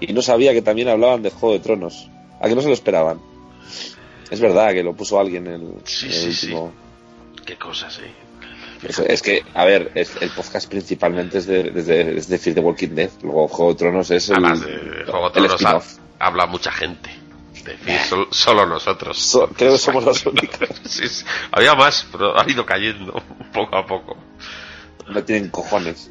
y 0.00 0.12
no 0.12 0.22
sabía 0.22 0.52
que 0.52 0.62
también 0.62 0.88
hablaban 0.88 1.22
de 1.22 1.30
Juego 1.30 1.54
de 1.54 1.60
Tronos. 1.60 2.08
A 2.40 2.48
que 2.48 2.54
no 2.54 2.60
se 2.62 2.68
lo 2.68 2.74
esperaban. 2.74 3.20
Es 4.30 4.40
verdad 4.40 4.72
que 4.72 4.82
lo 4.82 4.94
puso 4.94 5.18
alguien 5.20 5.46
en 5.46 5.52
el, 5.54 5.74
Sí, 5.84 6.06
en 6.06 6.12
el 6.12 6.18
sí, 6.18 6.32
sí. 6.32 6.46
último. 6.46 6.72
Qué 7.44 7.56
cosas, 7.56 7.98
eh. 7.98 8.10
Es, 8.82 8.98
es 8.98 9.22
que, 9.22 9.42
a 9.54 9.64
ver, 9.64 9.92
es- 9.94 10.16
el 10.20 10.30
podcast 10.30 10.68
principalmente 10.68 11.38
es 11.38 11.46
de, 11.46 11.72
es 11.74 11.86
de, 11.86 12.18
es 12.18 12.28
de 12.28 12.38
Fear 12.38 12.54
the 12.56 12.60
Walking 12.60 12.88
Dead. 12.94 13.10
Luego 13.22 13.48
Juego 13.48 13.72
de 13.72 13.78
Tronos 13.78 14.10
es 14.10 14.28
el, 14.28 14.36
Además 14.36 14.60
de 14.62 15.04
Juego 15.06 15.30
de 15.30 15.40
Tronos 15.48 15.64
ha- 15.64 16.26
habla 16.26 16.46
mucha 16.46 16.70
gente. 16.72 17.10
De 17.64 17.76
Fear, 17.78 18.04
sol- 18.04 18.28
solo 18.30 18.66
nosotros. 18.66 19.18
So- 19.18 19.48
creo 19.48 19.72
que 19.72 19.78
somos 19.78 20.04
los 20.04 20.24
únicos. 20.26 20.68
Sí, 20.84 21.08
sí. 21.08 21.24
Había 21.52 21.74
más, 21.74 22.06
pero 22.12 22.38
ha 22.38 22.50
ido 22.50 22.64
cayendo 22.66 23.12
poco 23.54 23.76
a 23.76 23.86
poco. 23.86 24.16
No 25.08 25.22
tienen 25.24 25.50
cojones. 25.50 26.10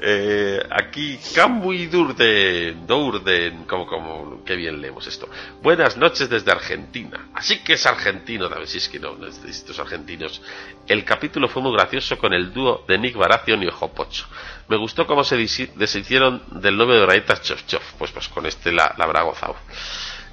Eh, 0.00 0.64
aquí, 0.70 1.18
Cambuy 1.34 1.86
Durden, 1.86 2.86
Durden, 2.86 3.64
como, 3.64 3.86
como, 3.86 4.44
qué 4.44 4.54
bien 4.54 4.80
leemos 4.80 5.06
esto. 5.08 5.28
Buenas 5.60 5.96
noches 5.96 6.30
desde 6.30 6.52
Argentina. 6.52 7.28
Así 7.34 7.58
que 7.64 7.72
es 7.72 7.84
argentino, 7.84 8.48
también, 8.48 8.68
si 8.68 8.78
es 8.78 8.88
que 8.88 9.00
no, 9.00 9.16
estos 9.26 9.78
argentinos. 9.80 10.40
El 10.86 11.04
capítulo 11.04 11.48
fue 11.48 11.62
muy 11.62 11.72
gracioso 11.72 12.16
con 12.16 12.32
el 12.32 12.52
dúo 12.52 12.84
de 12.86 12.96
Nick 12.96 13.16
Baratheon 13.16 13.62
y 13.64 13.66
Ojo 13.66 13.92
Pocho. 13.92 14.26
Me 14.68 14.76
gustó 14.76 15.06
cómo 15.06 15.24
se 15.24 15.36
deshicieron 15.36 16.42
del 16.52 16.76
novio 16.76 17.00
de 17.00 17.06
Rayitas 17.06 17.42
Chof 17.42 17.66
Chof. 17.66 17.82
Pues, 17.98 18.12
pues 18.12 18.28
con 18.28 18.46
este 18.46 18.70
la, 18.70 18.94
la 18.96 19.04
habrá 19.04 19.22
gozado. 19.22 19.56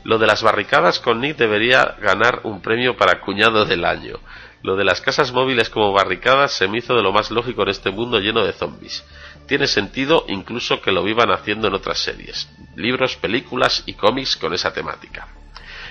Lo 0.03 0.19
de 0.19 0.27
las 0.27 0.43
barricadas 0.43 0.99
con 0.99 1.19
Nick 1.19 1.37
debería 1.37 1.95
ganar 1.99 2.41
un 2.43 2.61
premio 2.61 2.95
para 2.95 3.19
cuñado 3.19 3.65
del 3.65 3.83
año. 3.83 4.19
Lo 4.65 4.75
de 4.75 4.83
las 4.83 4.99
casas 4.99 5.31
móviles 5.31 5.69
como 5.69 5.93
barricadas 5.93 6.51
se 6.51 6.67
me 6.67 6.79
hizo 6.79 6.95
de 6.95 7.03
lo 7.03 7.13
más 7.13 7.29
lógico 7.29 7.61
en 7.61 7.69
este 7.69 7.91
mundo 7.91 8.17
lleno 8.17 8.43
de 8.43 8.51
zombies. 8.51 9.05
Tiene 9.45 9.67
sentido 9.67 10.25
incluso 10.27 10.81
que 10.81 10.91
lo 10.91 11.03
vivan 11.03 11.29
haciendo 11.29 11.67
en 11.67 11.75
otras 11.75 11.99
series, 11.99 12.49
libros, 12.75 13.15
películas 13.15 13.83
y 13.85 13.93
cómics 13.93 14.35
con 14.35 14.55
esa 14.55 14.73
temática. 14.73 15.27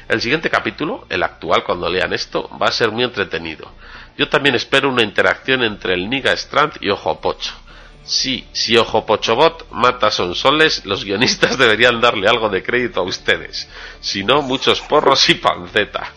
El 0.08 0.20
siguiente 0.20 0.50
capítulo, 0.50 1.06
el 1.08 1.22
actual 1.22 1.62
cuando 1.62 1.88
lean 1.88 2.12
esto, 2.12 2.50
va 2.60 2.66
a 2.66 2.72
ser 2.72 2.90
muy 2.90 3.04
entretenido. 3.04 3.70
Yo 4.18 4.28
también 4.28 4.56
espero 4.56 4.88
una 4.88 5.04
interacción 5.04 5.62
entre 5.62 5.94
el 5.94 6.10
Niga 6.10 6.32
Strand 6.32 6.72
y 6.80 6.90
Ojo 6.90 7.20
Pocho. 7.20 7.54
Sí, 8.02 8.44
si 8.50 8.76
Ojo 8.76 9.06
Pochobot 9.06 9.70
mata 9.70 10.08
a 10.08 10.10
Sonsoles, 10.10 10.84
los 10.84 11.04
guionistas 11.04 11.56
deberían 11.58 12.00
darle 12.00 12.26
algo 12.26 12.48
de 12.48 12.64
crédito 12.64 12.98
a 12.98 13.04
ustedes. 13.04 13.68
Si 14.00 14.24
no, 14.24 14.42
muchos 14.42 14.80
porros 14.80 15.28
y 15.28 15.34
panceta. 15.34 16.10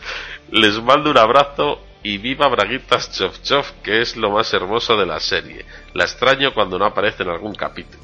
Les 0.50 0.82
mando 0.82 1.12
un 1.12 1.20
abrazo 1.20 1.87
y 2.04 2.18
viva 2.18 2.48
Braguitas 2.48 3.12
Chof 3.12 3.42
Chof, 3.42 3.72
que 3.84 4.02
es 4.02 4.16
lo 4.16 4.32
más 4.32 4.54
hermoso 4.54 4.96
de 4.98 5.06
la 5.06 5.20
serie. 5.20 5.66
La 5.94 6.04
extraño 6.06 6.54
cuando 6.54 6.78
no 6.80 6.86
aparece 6.86 7.24
en 7.24 7.30
algún 7.30 7.54
capítulo. 7.56 8.04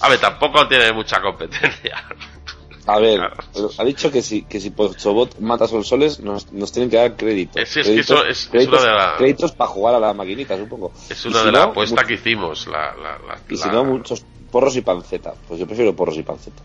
A 0.00 0.08
ver, 0.08 0.18
tampoco 0.18 0.66
tiene 0.68 0.92
mucha 0.92 1.20
competencia. 1.20 2.04
A 2.86 2.98
ver, 2.98 3.18
Claro. 3.18 3.36
ha 3.78 3.84
dicho 3.84 4.10
que 4.10 4.22
si, 4.22 4.42
que 4.44 4.58
si 4.58 4.70
Pochobot 4.70 5.38
mata 5.38 5.68
Sonsoles 5.68 6.18
nos, 6.20 6.50
nos 6.52 6.72
tienen 6.72 6.90
que 6.90 6.96
dar 6.96 7.14
crédito. 7.14 7.58
Es- 7.58 7.76
es 7.76 7.86
que 7.86 8.00
eso 8.00 8.24
es- 8.24 8.44
es 8.44 8.48
créditos, 8.48 8.82
una 8.82 8.90
de 8.92 8.96
la- 8.98 9.14
créditos 9.18 9.52
para 9.52 9.70
jugar 9.70 9.94
a 9.94 10.00
la 10.00 10.14
maquinita, 10.14 10.56
supongo. 10.56 10.92
Es 11.08 11.24
una 11.26 11.40
si 11.40 11.44
de 11.46 11.52
no, 11.52 11.58
las 11.58 11.66
apuestas 11.68 12.04
que 12.06 12.14
hicimos. 12.14 12.66
La, 12.66 12.94
la, 12.96 13.38
Y 13.48 13.56
si 13.56 13.68
no, 13.68 13.84
muchos 13.84 14.24
porros 14.50 14.74
y 14.76 14.80
panceta. 14.80 15.34
Pues 15.46 15.60
yo 15.60 15.66
prefiero 15.66 15.94
porros 15.94 16.16
y 16.16 16.22
panceta. 16.22 16.62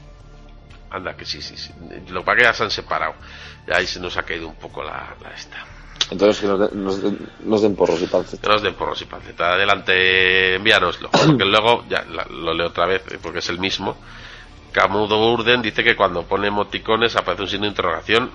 Anda, 0.90 1.16
que 1.18 1.26
sí, 1.26 1.42
sí, 1.42 1.58
sí. 1.58 1.72
Lo 2.10 2.24
que 2.24 2.42
ya 2.42 2.54
se 2.54 2.64
han 2.64 2.72
separado. 2.72 3.14
Y 3.68 3.74
ahí 3.74 3.86
se 3.86 4.00
nos 4.00 4.16
ha 4.18 4.24
caído 4.24 4.48
un 4.48 4.56
poco 4.56 4.82
la, 4.84 5.14
la 5.22 5.32
esta. 5.32 5.58
Entonces 6.12 6.40
que 6.42 6.48
nos, 6.48 6.60
den- 6.60 6.84
nos 6.84 7.02
den- 7.02 7.30
nos 7.46 7.62
den 7.62 7.76
porros 7.76 8.02
y 8.02 8.06
panceta. 8.08 8.42
Que 8.42 8.54
nos 8.54 8.62
den 8.62 8.76
porros 8.76 9.02
y 9.02 9.06
panceta. 9.06 9.54
Adelante, 9.54 10.56
envíanoslo. 10.56 11.10
Porque 11.26 11.46
luego, 11.46 11.84
ya 11.90 12.04
la- 12.04 12.26
lo 12.30 12.54
leo 12.54 12.68
otra 12.68 12.86
vez, 12.86 13.02
eh, 13.12 13.20
porque 13.22 13.40
es 13.40 13.50
el 13.50 13.60
mismo. 13.60 13.96
Camudo 14.72 15.32
Urden 15.34 15.62
dice 15.62 15.84
que 15.84 15.96
cuando 15.96 16.24
pone 16.24 16.48
emoticones 16.48 17.16
aparece 17.16 17.44
un 17.44 17.48
signo 17.50 17.64
de 17.64 17.70
interrogación 17.70 18.30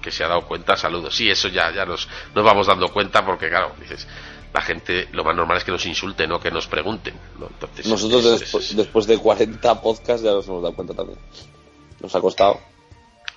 que 0.00 0.10
se 0.12 0.22
ha 0.24 0.28
dado 0.28 0.42
cuenta. 0.42 0.76
Saludos. 0.76 1.14
Sí, 1.16 1.28
eso 1.28 1.48
ya, 1.48 1.72
ya 1.72 1.84
nos, 1.84 2.08
nos 2.34 2.44
vamos 2.44 2.66
dando 2.66 2.88
cuenta 2.88 3.24
porque, 3.24 3.48
claro, 3.48 3.72
dices, 3.80 4.06
la 4.54 4.60
gente 4.60 5.08
lo 5.12 5.24
más 5.24 5.34
normal 5.34 5.56
es 5.56 5.64
que 5.64 5.72
nos 5.72 5.84
insulte, 5.86 6.26
no 6.28 6.38
que 6.38 6.50
nos 6.50 6.66
pregunten. 6.68 7.14
¿no? 7.40 7.46
Entonces, 7.48 7.86
Nosotros 7.88 8.24
es- 8.26 8.40
después, 8.40 8.70
es- 8.70 8.76
después 8.76 9.06
de 9.06 9.18
40 9.18 9.80
podcasts 9.80 10.22
ya 10.22 10.30
nos 10.32 10.46
hemos 10.46 10.62
dado 10.62 10.74
cuenta 10.76 10.94
también. 10.94 11.18
Nos 12.00 12.14
ha 12.14 12.20
costado. 12.20 12.60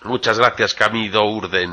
Muchas 0.04 0.38
gracias, 0.38 0.74
Camido 0.76 1.24
Urden. 1.26 1.72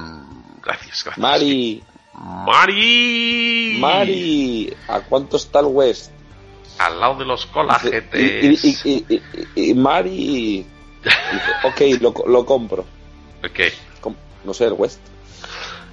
Gracias, 0.63 1.03
gracias. 1.05 1.19
Mari, 1.19 1.83
Mari. 2.19 3.79
Mari, 3.81 4.77
¿a 4.89 5.01
cuánto 5.01 5.37
está 5.37 5.61
el 5.61 5.67
West? 5.67 6.11
Al 6.79 7.01
lado 7.01 7.17
de 7.17 7.25
los 7.25 7.47
colagetes. 7.47 8.15
y- 8.15 8.69
y- 8.69 8.79
y- 8.85 9.23
y- 9.55 9.71
y 9.71 9.75
Mari 9.75 10.67
dice, 11.03 11.51
ok, 11.65 12.01
lo, 12.01 12.15
lo 12.27 12.45
compro. 12.47 12.85
Ok. 13.45 14.01
Com- 14.01 14.17
no 14.45 14.53
sé, 14.55 14.65
el 14.67 14.73
West. 14.75 15.01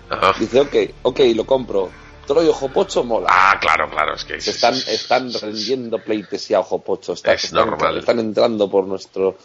Ajá. 0.09 0.33
Dice, 0.39 0.59
ok, 0.61 0.75
ok, 1.03 1.19
lo 1.35 1.45
compro. 1.45 1.89
Troy 2.27 2.47
Ojo 2.47 2.69
Pocho 2.69 3.03
mola. 3.03 3.27
Ah, 3.29 3.57
claro, 3.59 3.89
claro, 3.89 4.15
es 4.15 4.23
que 4.23 4.39
Se 4.39 4.51
es- 4.51 4.55
están, 4.55 4.73
es- 4.75 4.87
están 4.87 5.33
rendiendo 5.33 5.99
pleitesía 5.99 6.57
a 6.57 6.59
Ojo 6.61 6.81
Pocho. 6.81 7.13
Está- 7.13 7.33
Es 7.33 7.45
están, 7.45 7.65
normal. 7.65 7.97
están 7.97 8.19
entrando 8.19 8.69
por 8.69 8.85
nuestro, 8.85 9.37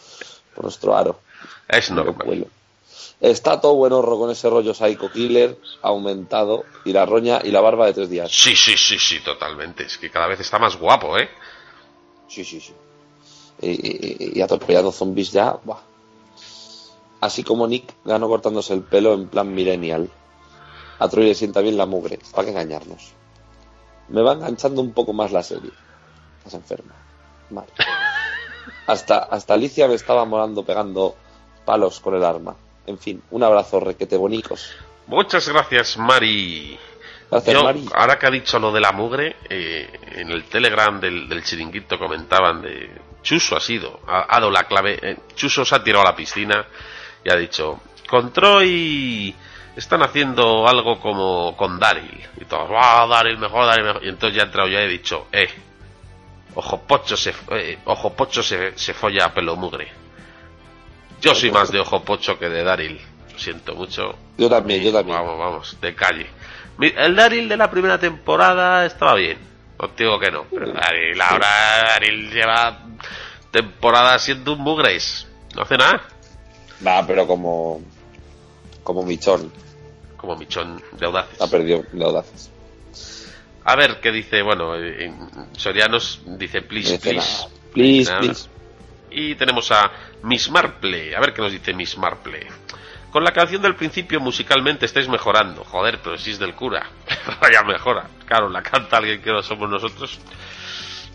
por 0.55 0.65
nuestro 0.65 0.97
aro. 0.97 1.21
es 1.69 1.91
normal. 1.91 2.47
Está 3.21 3.61
todo 3.61 3.75
buenorro 3.75 4.17
con 4.19 4.31
ese 4.31 4.49
rollo 4.49 4.73
Psycho 4.75 5.11
Killer 5.11 5.59
aumentado 5.83 6.67
y 6.85 6.93
la 6.93 7.05
roña 7.05 7.41
y 7.43 7.51
la 7.51 7.61
barba 7.61 7.87
de 7.87 7.95
tres 7.95 8.11
días. 8.11 8.31
Sí, 8.31 8.55
sí, 8.55 8.77
sí, 8.77 8.99
sí, 8.99 9.21
totalmente. 9.21 9.85
Es 9.85 9.99
que 9.99 10.11
cada 10.11 10.29
vez 10.29 10.39
está 10.41 10.59
más 10.59 10.77
guapo, 10.77 11.19
¿eh? 11.19 11.29
Sí, 12.29 12.45
sí, 12.45 12.61
sí. 12.61 12.73
Y, 13.61 13.71
y- 13.71 14.39
y 14.39 14.41
atropellando 14.41 14.93
zombies 14.93 15.33
ya. 15.33 15.59
buah. 15.65 15.81
Así 17.21 17.43
como 17.43 17.67
Nick 17.67 17.93
ganó 18.05 18.29
cortándose 18.29 18.73
el 18.75 18.83
pelo 18.83 19.15
en 19.15 19.27
plan 19.29 19.53
millennial. 19.53 20.09
A 21.01 21.09
Troy 21.09 21.27
le 21.27 21.35
sienta 21.35 21.61
bien 21.61 21.77
la 21.77 21.87
mugre, 21.87 22.21
para 22.33 22.45
que 22.45 22.51
engañarnos. 22.53 23.13
Me 24.09 24.23
va 24.23 24.33
enganchando 24.35 24.81
un 24.81 24.93
poco 24.93 25.13
más 25.13 25.33
la 25.33 25.43
serie. 25.43 25.73
Estás 26.39 26.55
enferma. 26.55 26.95
Vale. 27.51 27.69
Hasta, 28.87 29.19
hasta 29.19 29.55
Alicia 29.55 29.87
me 29.89 29.95
estaba 29.95 30.25
molando 30.25 30.65
pegando 30.65 31.15
palos 31.67 32.01
con 32.01 32.15
el 32.15 32.25
arma. 32.25 32.57
En 32.89 32.99
fin, 32.99 33.23
un 33.31 33.43
abrazo 33.43 33.81
requete 33.81 34.17
bonicos. 34.17 34.75
Muchas 35.07 35.49
gracias, 35.49 35.97
Mari. 35.99 36.79
Gracias, 37.31 37.55
Yo, 37.55 37.65
Mari. 37.65 37.85
ahora 37.95 38.19
que 38.19 38.27
ha 38.27 38.31
dicho 38.31 38.59
lo 38.59 38.73
de 38.73 38.81
la 38.81 38.93
mugre, 38.93 39.37
eh, 39.49 39.89
en 40.17 40.31
el 40.31 40.45
Telegram 40.45 40.99
del, 40.99 41.29
del 41.29 41.45
chiringuito 41.45 41.99
comentaban 41.99 42.63
de 42.63 42.91
Chuso 43.23 43.57
ha 43.57 43.61
sido, 43.61 44.01
ha, 44.07 44.25
ha 44.29 44.41
dado 44.41 44.51
la 44.51 44.65
clave, 44.65 44.99
eh, 45.03 45.17
Chuso 45.35 45.65
se 45.65 45.75
ha 45.75 45.83
tirado 45.85 46.03
a 46.07 46.11
la 46.11 46.17
piscina 46.17 46.65
y 47.25 47.31
ha 47.31 47.37
dicho, 47.37 47.81
con 48.09 48.33
Troy 48.33 49.35
están 49.77 50.03
haciendo 50.03 50.67
algo 50.67 50.99
como 50.99 51.55
con 51.57 51.79
Daryl. 51.79 52.27
Y 52.41 52.45
todos, 52.47 52.71
¡ah, 52.75 53.07
Daryl 53.09 53.37
mejor, 53.39 53.67
Daryl 53.67 53.85
mejor! 53.85 54.05
Y 54.05 54.09
entonces 54.09 54.37
ya 54.37 54.43
he 54.45 54.47
entrado 54.47 54.69
ya 54.69 54.81
y 54.81 54.85
he 54.85 54.89
dicho, 54.89 55.27
eh, 55.31 55.49
Ojo 56.55 56.81
Pocho 56.81 57.17
se, 57.17 57.35
eh, 57.53 57.79
Ojo 57.85 58.15
Pocho 58.15 58.43
se, 58.43 58.77
se 58.79 58.95
folla 58.95 59.27
a 59.27 59.35
pelo 59.35 59.55
mugre. 59.57 59.93
Yo 61.21 61.35
soy 61.35 61.51
más 61.51 61.71
de 61.73 61.81
Ojo 61.81 62.03
Pocho 62.03 62.39
que 62.39 62.49
de 62.49 62.63
Daryl. 62.63 63.01
Lo 63.33 63.39
siento 63.39 63.75
mucho. 63.75 64.15
Yo 64.37 64.49
también, 64.49 64.83
yo 64.83 64.93
también. 64.93 65.19
Vamos, 65.19 65.39
vamos, 65.39 65.81
de 65.81 65.95
calle. 65.95 66.27
El 66.81 67.17
Daryl 67.17 67.49
de 67.49 67.57
la 67.57 67.71
primera 67.71 67.99
temporada 67.99 68.87
estaba 68.87 69.15
bien. 69.15 69.39
No 69.81 69.89
digo 69.97 70.19
que 70.19 70.31
no. 70.31 70.45
Pero 70.51 70.73
Daryl 70.73 71.21
ahora 71.21 71.49
Daryl 71.89 72.31
lleva 72.31 72.87
temporada 73.51 74.19
siendo 74.19 74.53
un 74.53 74.61
mugres. 74.61 75.27
No 75.55 75.63
hace 75.63 75.77
nada. 75.77 76.03
Va, 76.87 77.07
pero 77.07 77.27
como. 77.27 77.81
Como 78.83 79.03
Michón. 79.05 79.53
Como 80.17 80.35
michón 80.37 80.83
de 80.99 81.07
audaces. 81.07 81.41
Ha 81.41 81.47
perdido 81.49 81.85
de 81.93 82.05
audaces. 82.05 82.51
A 83.65 83.77
ver 83.77 84.01
qué 84.01 84.11
dice. 84.11 84.43
Bueno, 84.43 84.75
eh, 84.77 85.13
Sorianos 85.53 86.23
dice 86.39 86.61
No 86.61 86.67
please, 86.69 86.93
dice 86.93 87.11
please. 87.11 87.17
nada. 87.39 87.49
Please, 87.73 88.11
Nada. 88.11 88.21
please. 88.21 88.49
Y 89.21 89.35
tenemos 89.35 89.73
a 89.73 89.91
Miss 90.23 90.49
Marple. 90.49 91.17
A 91.17 91.21
ver 91.21 91.35
qué 91.35 91.43
nos 91.43 91.51
dice 91.51 91.75
Miss 91.75 91.99
Marple. 91.99 92.47
Con 93.11 93.25
la 93.25 93.33
canción 93.33 93.61
del 93.61 93.75
principio 93.75 94.21
musicalmente 94.21 94.87
estáis 94.87 95.09
mejorando. 95.09 95.65
Joder, 95.65 95.99
pero 96.03 96.17
si 96.19 96.31
es 96.31 96.39
del 96.39 96.55
cura. 96.55 96.89
Vaya 97.41 97.65
mejora. 97.65 98.09
Claro, 98.27 98.49
la 98.49 98.63
canta 98.63 98.99
alguien 98.99 99.21
que 99.21 99.33
no 99.33 99.43
somos 99.43 99.69
nosotros. 99.69 100.21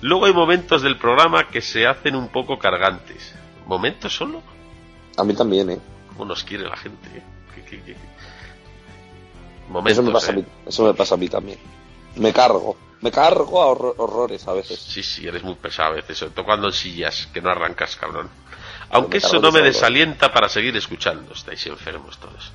Luego 0.01 0.25
hay 0.25 0.33
momentos 0.33 0.81
del 0.81 0.97
programa 0.97 1.47
que 1.47 1.61
se 1.61 1.87
hacen 1.87 2.15
un 2.15 2.27
poco 2.27 2.59
cargantes. 2.59 3.33
¿Momentos 3.67 4.13
solo? 4.13 4.43
A 5.17 5.23
mí 5.23 5.33
también, 5.33 5.69
¿eh? 5.69 5.79
¿Cómo 6.09 6.25
nos 6.25 6.43
quiere 6.43 6.65
la 6.67 6.75
gente? 6.75 7.07
eh? 7.15 7.23
¿Qué- 7.55 7.63
qué- 7.63 7.83
qué? 7.83 7.95
Momentos, 9.69 9.93
Eso 9.99 10.03
me, 10.03 10.11
pasa 10.11 10.31
a 10.31 10.33
eh. 10.33 10.37
mí, 10.37 10.45
eso 10.67 10.83
me 10.83 10.93
pasa 10.93 11.15
a 11.15 11.17
mí 11.17 11.29
también. 11.29 11.57
Me 12.17 12.33
cargo. 12.33 12.75
Me 13.03 13.11
cargo 13.11 13.61
a 13.61 13.67
horror- 13.67 13.95
horrores 13.97 14.47
a 14.47 14.53
veces. 14.53 14.79
Sí, 14.79 15.03
sí, 15.03 15.27
eres 15.27 15.43
muy 15.43 15.55
pesado 15.55 15.89
a 15.91 15.95
veces, 15.95 16.17
sobre 16.17 16.31
todo 16.33 16.45
cuando 16.45 16.67
en 16.67 16.73
sillas, 16.73 17.27
que 17.33 17.41
no 17.41 17.49
arrancas, 17.49 17.97
cabrón. 17.97 18.29
Aunque 18.91 19.17
eso 19.17 19.39
no 19.41 19.51
me 19.51 19.59
desalienta 19.61 20.31
para 20.31 20.47
seguir 20.47 20.75
escuchando, 20.77 21.33
estáis 21.33 21.65
enfermos 21.67 22.17
todos. 22.17 22.53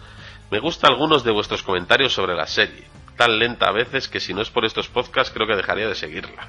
Me 0.51 0.59
gustan 0.61 0.93
algunos 0.93 1.23
de 1.23 1.33
vuestros 1.33 1.63
comentarios 1.63 2.15
sobre 2.15 2.35
la 2.35 2.47
serie, 2.47 2.85
tan 3.19 3.39
lenta 3.39 3.67
a 3.69 3.73
veces 3.73 4.09
que 4.09 4.21
si 4.21 4.33
no 4.33 4.41
es 4.41 4.49
por 4.49 4.65
estos 4.65 4.89
podcasts 4.89 5.33
creo 5.35 5.47
que 5.47 5.55
dejaría 5.57 5.87
de 5.87 5.95
seguirla. 5.95 6.49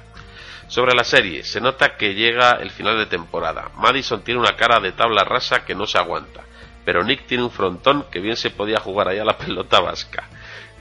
Sobre 0.68 0.94
la 0.94 1.04
serie, 1.04 1.44
se 1.44 1.60
nota 1.60 1.96
que 1.98 2.14
llega 2.14 2.52
el 2.52 2.70
final 2.70 2.96
de 2.96 3.04
temporada. 3.06 3.70
Madison 3.76 4.22
tiene 4.22 4.40
una 4.40 4.56
cara 4.56 4.80
de 4.80 4.92
tabla 4.92 5.24
rasa 5.24 5.66
que 5.66 5.74
no 5.74 5.86
se 5.86 5.98
aguanta, 5.98 6.42
pero 6.86 7.04
Nick 7.04 7.26
tiene 7.26 7.42
un 7.44 7.50
frontón 7.50 8.06
que 8.10 8.20
bien 8.20 8.36
se 8.36 8.48
podía 8.50 8.80
jugar 8.80 9.08
ahí 9.08 9.18
a 9.18 9.24
la 9.26 9.36
pelota 9.38 9.80
vasca. 9.80 10.26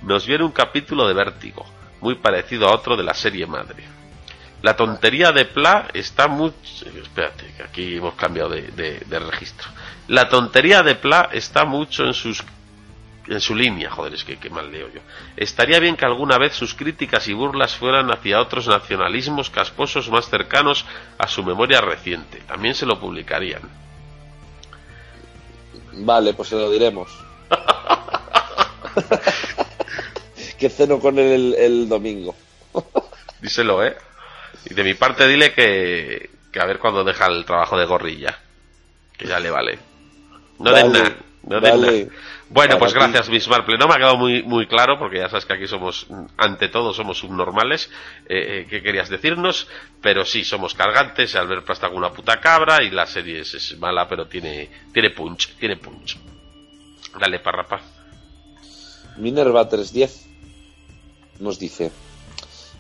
Nos 0.04 0.26
viene 0.26 0.46
un 0.46 0.52
capítulo 0.54 1.06
de 1.06 1.14
vértigo, 1.16 1.66
muy 2.02 2.16
parecido 2.16 2.68
a 2.68 2.74
otro 2.74 2.98
de 2.98 3.04
la 3.04 3.14
serie 3.14 3.46
madre. 3.46 3.84
La 4.62 4.76
tontería 4.76 5.32
de 5.32 5.46
Pla 5.46 5.88
está 5.94 6.28
muy... 6.28 6.52
Espérate, 7.02 7.54
que 7.56 7.64
aquí 7.64 7.96
hemos 7.98 8.16
cambiado 8.16 8.50
de, 8.50 8.64
de- 8.64 9.00
de 9.06 9.20
registro. 9.20 9.70
La 10.08 10.28
tontería 10.28 10.84
de 10.84 10.96
Pla 10.96 11.30
está 11.32 11.66
mucho 11.66 12.04
en 12.06 12.14
sus... 12.14 12.44
En 13.28 13.40
su 13.42 13.54
línea, 13.56 13.92
joder, 13.92 14.16
es 14.16 14.24
que 14.24 14.38
qué 14.38 14.50
mal 14.50 14.72
leo 14.72 14.90
yo. 14.92 15.02
Estaría 15.38 15.80
bien 15.80 15.96
que 15.96 16.04
alguna 16.04 16.40
vez 16.40 16.56
sus 16.56 16.74
críticas 16.74 17.28
y 17.28 17.34
burlas 17.34 17.76
fueran 17.76 18.10
hacia 18.12 18.42
otros 18.42 18.68
nacionalismos 18.68 19.52
casposos 19.52 20.10
más 20.10 20.28
cercanos 20.30 20.84
a 21.20 21.28
su 21.28 21.44
memoria 21.44 21.80
reciente. 21.80 22.40
También 22.48 22.74
se 22.74 22.88
lo 22.88 23.00
publicarían. 23.00 23.62
Vale, 25.94 26.34
pues 26.34 26.50
se 26.50 26.56
lo 26.56 26.72
diremos. 26.72 27.08
que 30.60 30.70
ceno 30.70 31.00
con 31.00 31.18
él 31.18 31.32
el, 31.32 31.56
el 31.56 31.90
domingo. 31.90 32.36
Díselo, 33.42 33.84
¿eh? 33.84 33.96
Y 34.70 34.74
de 34.74 34.84
mi 34.84 34.94
parte 34.94 35.28
dile 35.28 35.54
que, 35.54 36.30
que 36.52 36.60
a 36.60 36.66
ver 36.66 36.80
cuando 36.80 37.04
deja 37.04 37.28
el 37.28 37.46
trabajo 37.46 37.78
de 37.78 37.86
gorrilla. 37.86 38.38
Que 39.18 39.28
ya 39.28 39.40
le 39.40 39.50
vale. 39.50 39.80
No 40.60 40.72
den 40.72 40.92
nada. 40.92 41.16
No 41.44 41.60
den 41.62 41.82
vale. 41.82 42.04
nada. 42.06 42.16
Bueno, 42.50 42.80
pues 42.80 42.94
ti. 42.94 43.00
gracias, 43.00 43.30
Miss 43.30 43.48
Marple. 43.48 43.78
No 43.78 43.88
me 43.88 43.94
ha 43.94 43.98
quedado 43.98 44.18
muy, 44.18 44.44
muy 44.44 44.68
claro 44.68 44.98
porque 44.98 45.20
ya 45.20 45.30
sabes 45.30 45.46
que 45.46 45.54
aquí 45.54 45.68
somos, 45.68 46.08
ante 46.38 46.68
todo, 46.68 46.94
somos 46.94 47.20
subnormales. 47.20 47.90
Eh, 48.28 48.62
eh, 48.62 48.68
¿Qué 48.70 48.82
querías 48.82 49.10
decirnos? 49.10 49.68
Pero 50.02 50.26
sí, 50.26 50.44
somos 50.44 50.74
cargantes. 50.74 51.36
Albert 51.36 51.66
Plasta 51.66 51.88
alguna 51.88 52.12
puta 52.12 52.40
cabra 52.42 52.84
y 52.84 52.90
la 52.90 53.06
serie 53.06 53.40
es, 53.42 53.54
es 53.54 53.78
mala, 53.78 54.08
pero 54.08 54.28
tiene, 54.28 54.70
tiene 54.94 55.12
punch, 55.12 55.56
tiene 55.58 55.78
punch. 55.78 56.18
Dale, 57.20 57.40
parrapa. 57.40 57.82
Minerva 59.18 59.68
310 59.68 60.29
nos 61.40 61.60
dice: 61.60 61.92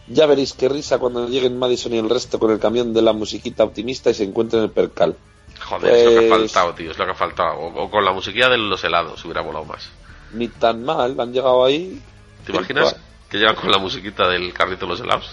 Ya 0.07 0.25
veréis 0.25 0.53
qué 0.53 0.69
risa 0.69 0.97
cuando 0.99 1.27
lleguen 1.27 1.57
Madison 1.59 1.93
y 1.93 1.97
el 1.97 2.09
resto 2.09 2.39
con 2.39 2.51
el 2.51 2.59
camión 2.59 2.93
de 2.93 3.01
la 3.01 3.13
musiquita 3.13 3.63
optimista 3.63 4.09
y 4.09 4.13
se 4.13 4.23
encuentren 4.23 4.63
el 4.63 4.69
percal. 4.71 5.15
Joder, 5.61 5.93
es 5.93 6.05
lo 6.05 6.09
que 6.11 6.17
ha 6.17 6.29
Pues- 6.29 6.51
faltado, 6.51 6.73
tío, 6.73 6.91
es 6.91 6.97
lo 6.97 7.05
que 7.05 7.11
ha 7.11 7.15
faltado. 7.15 7.59
O, 7.59 7.83
o 7.83 7.91
con 7.91 8.05
la 8.05 8.11
musiquilla 8.13 8.49
de 8.49 8.57
los 8.57 8.83
helados 8.83 9.23
hubiera 9.25 9.41
volado 9.41 9.65
más. 9.65 9.89
Ni 10.33 10.47
tan 10.47 10.83
mal, 10.83 11.19
han 11.19 11.33
llegado 11.33 11.65
ahí. 11.65 12.01
¿Te 12.45 12.51
imaginas 12.53 12.95
que 13.29 13.37
llegan 13.37 13.55
con 13.55 13.71
la 13.71 13.77
musiquita 13.77 14.27
del 14.29 14.53
carrito 14.53 14.85
de 14.85 14.91
los 14.91 15.01
helados? 15.01 15.31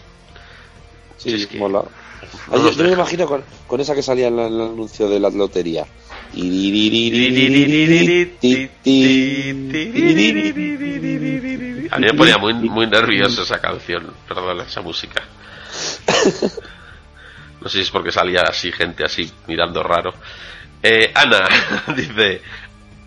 Sí, 1.16 1.30
Si 1.30 1.42
es 1.42 1.46
que- 1.46 1.58
mola. 1.58 1.82
No 2.50 2.56
Ay, 2.56 2.74
yo, 2.76 2.82
me 2.82 2.92
imagino 2.92 3.26
con, 3.26 3.44
con 3.66 3.80
esa 3.80 3.94
que 3.94 4.02
salía 4.02 4.28
en 4.28 4.36
la- 4.36 4.46
en 4.46 4.54
el 4.54 4.60
anuncio 4.62 5.08
de 5.08 5.20
la 5.20 5.30
lotería. 5.30 5.86
A 11.90 11.98
mí 11.98 12.06
me 12.06 12.14
ponía 12.14 12.36
muy, 12.36 12.52
muy 12.54 12.86
nervioso 12.86 13.42
esa 13.42 13.58
canción, 13.58 14.12
perdón, 14.28 14.60
esa 14.60 14.82
música. 14.82 15.22
No 17.60 17.68
sé 17.68 17.78
si 17.78 17.84
es 17.84 17.90
porque 17.90 18.12
salía 18.12 18.42
así, 18.42 18.70
gente 18.70 19.02
así, 19.04 19.32
mirando 19.46 19.82
raro. 19.82 20.12
Eh, 20.82 21.10
Ana 21.14 21.48
dice, 21.96 22.42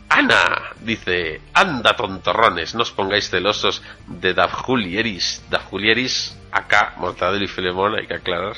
Ana 0.09 0.73
dice, 0.81 1.41
anda 1.53 1.95
tontorrones, 1.95 2.73
no 2.73 2.81
os 2.81 2.91
pongáis 2.91 3.29
celosos 3.29 3.81
de 4.07 4.33
Dafjulieris. 4.33 5.43
Dafjulieris, 5.49 6.35
acá, 6.51 6.95
Mortadelo 6.97 7.45
y 7.45 7.47
Filemón, 7.47 7.95
hay 7.95 8.07
que 8.07 8.15
aclarar, 8.15 8.57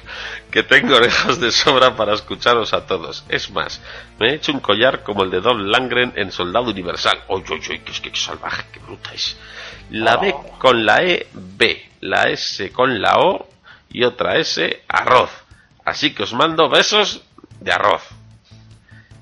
que 0.50 0.64
tengo 0.64 0.96
orejas 0.96 1.40
de 1.42 1.52
sobra 1.52 1.96
para 1.96 2.14
escucharos 2.14 2.74
a 2.74 2.86
todos. 2.86 3.26
Es 3.28 3.52
más, 3.52 3.82
me 4.18 4.30
he 4.30 4.36
hecho 4.36 4.54
un 4.54 4.62
collar 4.62 5.04
como 5.04 5.24
el 5.24 5.30
de 5.30 5.42
Don 5.42 5.70
Langren 5.70 6.14
en 6.16 6.32
Soldado 6.32 6.72
Universal. 6.72 7.26
Oy, 7.28 7.44
oy, 7.50 7.62
oy, 7.70 7.80
que 7.80 7.92
es 7.92 8.00
que 8.00 8.16
salvaje, 8.16 8.64
que 8.72 8.80
bruta 8.80 9.14
es. 9.14 9.38
La 9.90 10.18
B 10.18 10.34
con 10.58 10.86
la 10.86 11.04
E, 11.04 11.28
B. 11.34 11.90
La 12.00 12.24
S 12.30 12.72
con 12.72 13.02
la 13.02 13.20
O 13.20 13.48
y 13.90 14.04
otra 14.06 14.38
S, 14.38 14.84
arroz. 14.88 15.30
Así 15.84 16.14
que 16.14 16.24
os 16.24 16.34
mando 16.34 16.70
besos 16.70 17.22
de 17.60 17.74
arroz. 17.74 18.04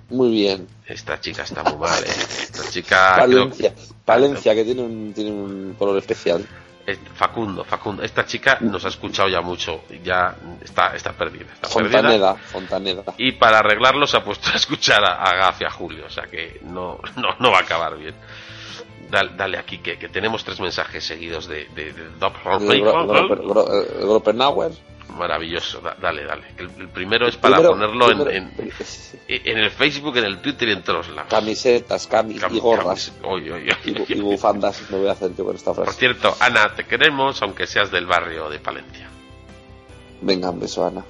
Muy 0.10 0.32
bien. 0.32 0.68
Esta 0.90 1.20
chica 1.22 1.44
está 1.44 1.64
muy 1.64 1.78
mal, 1.78 2.04
¿eh? 2.04 2.08
Esta 2.10 2.70
chica... 2.70 3.16
creo- 3.26 3.74
Palencia, 4.06 4.56
que 4.56 4.64
tiene 4.66 4.82
un, 4.82 5.14
tiene 5.14 5.32
un 5.32 5.76
color 5.78 5.98
especial. 6.00 6.44
Eh, 6.88 6.98
Facundo, 7.14 7.64
Facundo. 7.64 8.02
Esta 8.02 8.26
chica 8.26 8.58
nos 8.62 8.84
ha 8.86 8.88
escuchado 8.88 9.30
ya 9.30 9.42
mucho. 9.42 9.82
Ya 10.04 10.36
está, 10.64 10.96
está 10.96 11.14
perdida. 11.14 11.46
Está 11.54 11.70
perdida. 11.70 12.00
Fontaneda, 12.00 12.36
Fontaneda. 12.36 13.04
Y 13.18 13.34
para 13.34 13.60
arreglarlo 13.60 14.08
se 14.08 14.18
ha 14.18 14.24
puesto 14.24 14.50
a 14.52 14.56
escuchar 14.56 15.04
a, 15.06 15.22
a 15.22 15.36
Gaf 15.36 15.62
y 15.62 15.66
a 15.66 15.70
Julio. 15.70 16.06
O 16.08 16.10
sea 16.10 16.24
que 16.26 16.60
no, 16.64 17.00
no, 17.18 17.36
no 17.40 17.52
va 17.52 17.60
a 17.60 17.62
acabar 17.62 17.96
bien. 17.96 18.16
Dale, 19.12 19.32
dale 19.36 19.58
aquí, 19.58 19.78
que, 19.80 19.98
que 20.00 20.10
tenemos 20.10 20.44
tres 20.44 20.60
mensajes 20.60 21.04
seguidos 21.04 21.48
de, 21.48 21.66
de, 21.76 21.94
de 21.94 22.10
Doc 22.20 22.36
El 22.46 22.84
Maravilloso, 25.18 25.82
da- 25.82 25.95
dale, 25.99 26.24
dale. 26.26 26.43
El, 26.57 26.70
el 26.82 26.89
primero 26.89 27.28
es 27.28 27.36
para 27.38 27.55
Primero- 27.57 27.74
ponerlo 27.74 28.12
en, 28.12 28.49
primero- 28.51 28.76
en, 29.28 29.47
en 29.47 29.57
el 29.57 29.72
Facebook, 29.72 30.18
en 30.18 30.26
el 30.26 30.38
Twitter 30.41 30.70
y 30.70 30.72
en 30.74 30.84
todos 30.84 31.10
lados. 31.10 31.30
Camisetas, 31.30 32.07
camis 32.07 32.41
Cam- 32.41 32.55
y 32.55 32.60
gorras. 32.60 33.12
camis- 33.22 33.28
Oy, 33.28 33.49
oy, 33.49 33.70
oy, 33.70 34.05
Y, 34.07 34.14
y 34.14 34.22
bufandas 34.22 34.82
me 34.91 34.97
voy 34.97 35.07
a 35.07 35.12
hacer 35.14 35.36
yo 35.36 35.45
con 35.45 35.55
esta 35.55 35.74
Por 35.74 35.86
frase. 35.86 35.99
cierto, 35.99 36.36
Ana, 36.39 36.74
te 36.76 36.86
queremos, 36.86 37.41
aunque 37.41 37.68
seas 37.68 37.91
del 37.91 38.05
barrio 38.05 38.49
de 38.49 38.60
Palencia. 38.60 39.10
Venga, 40.22 40.49
un 40.51 40.60
beso, 40.60 40.86
Ana. 40.86 41.03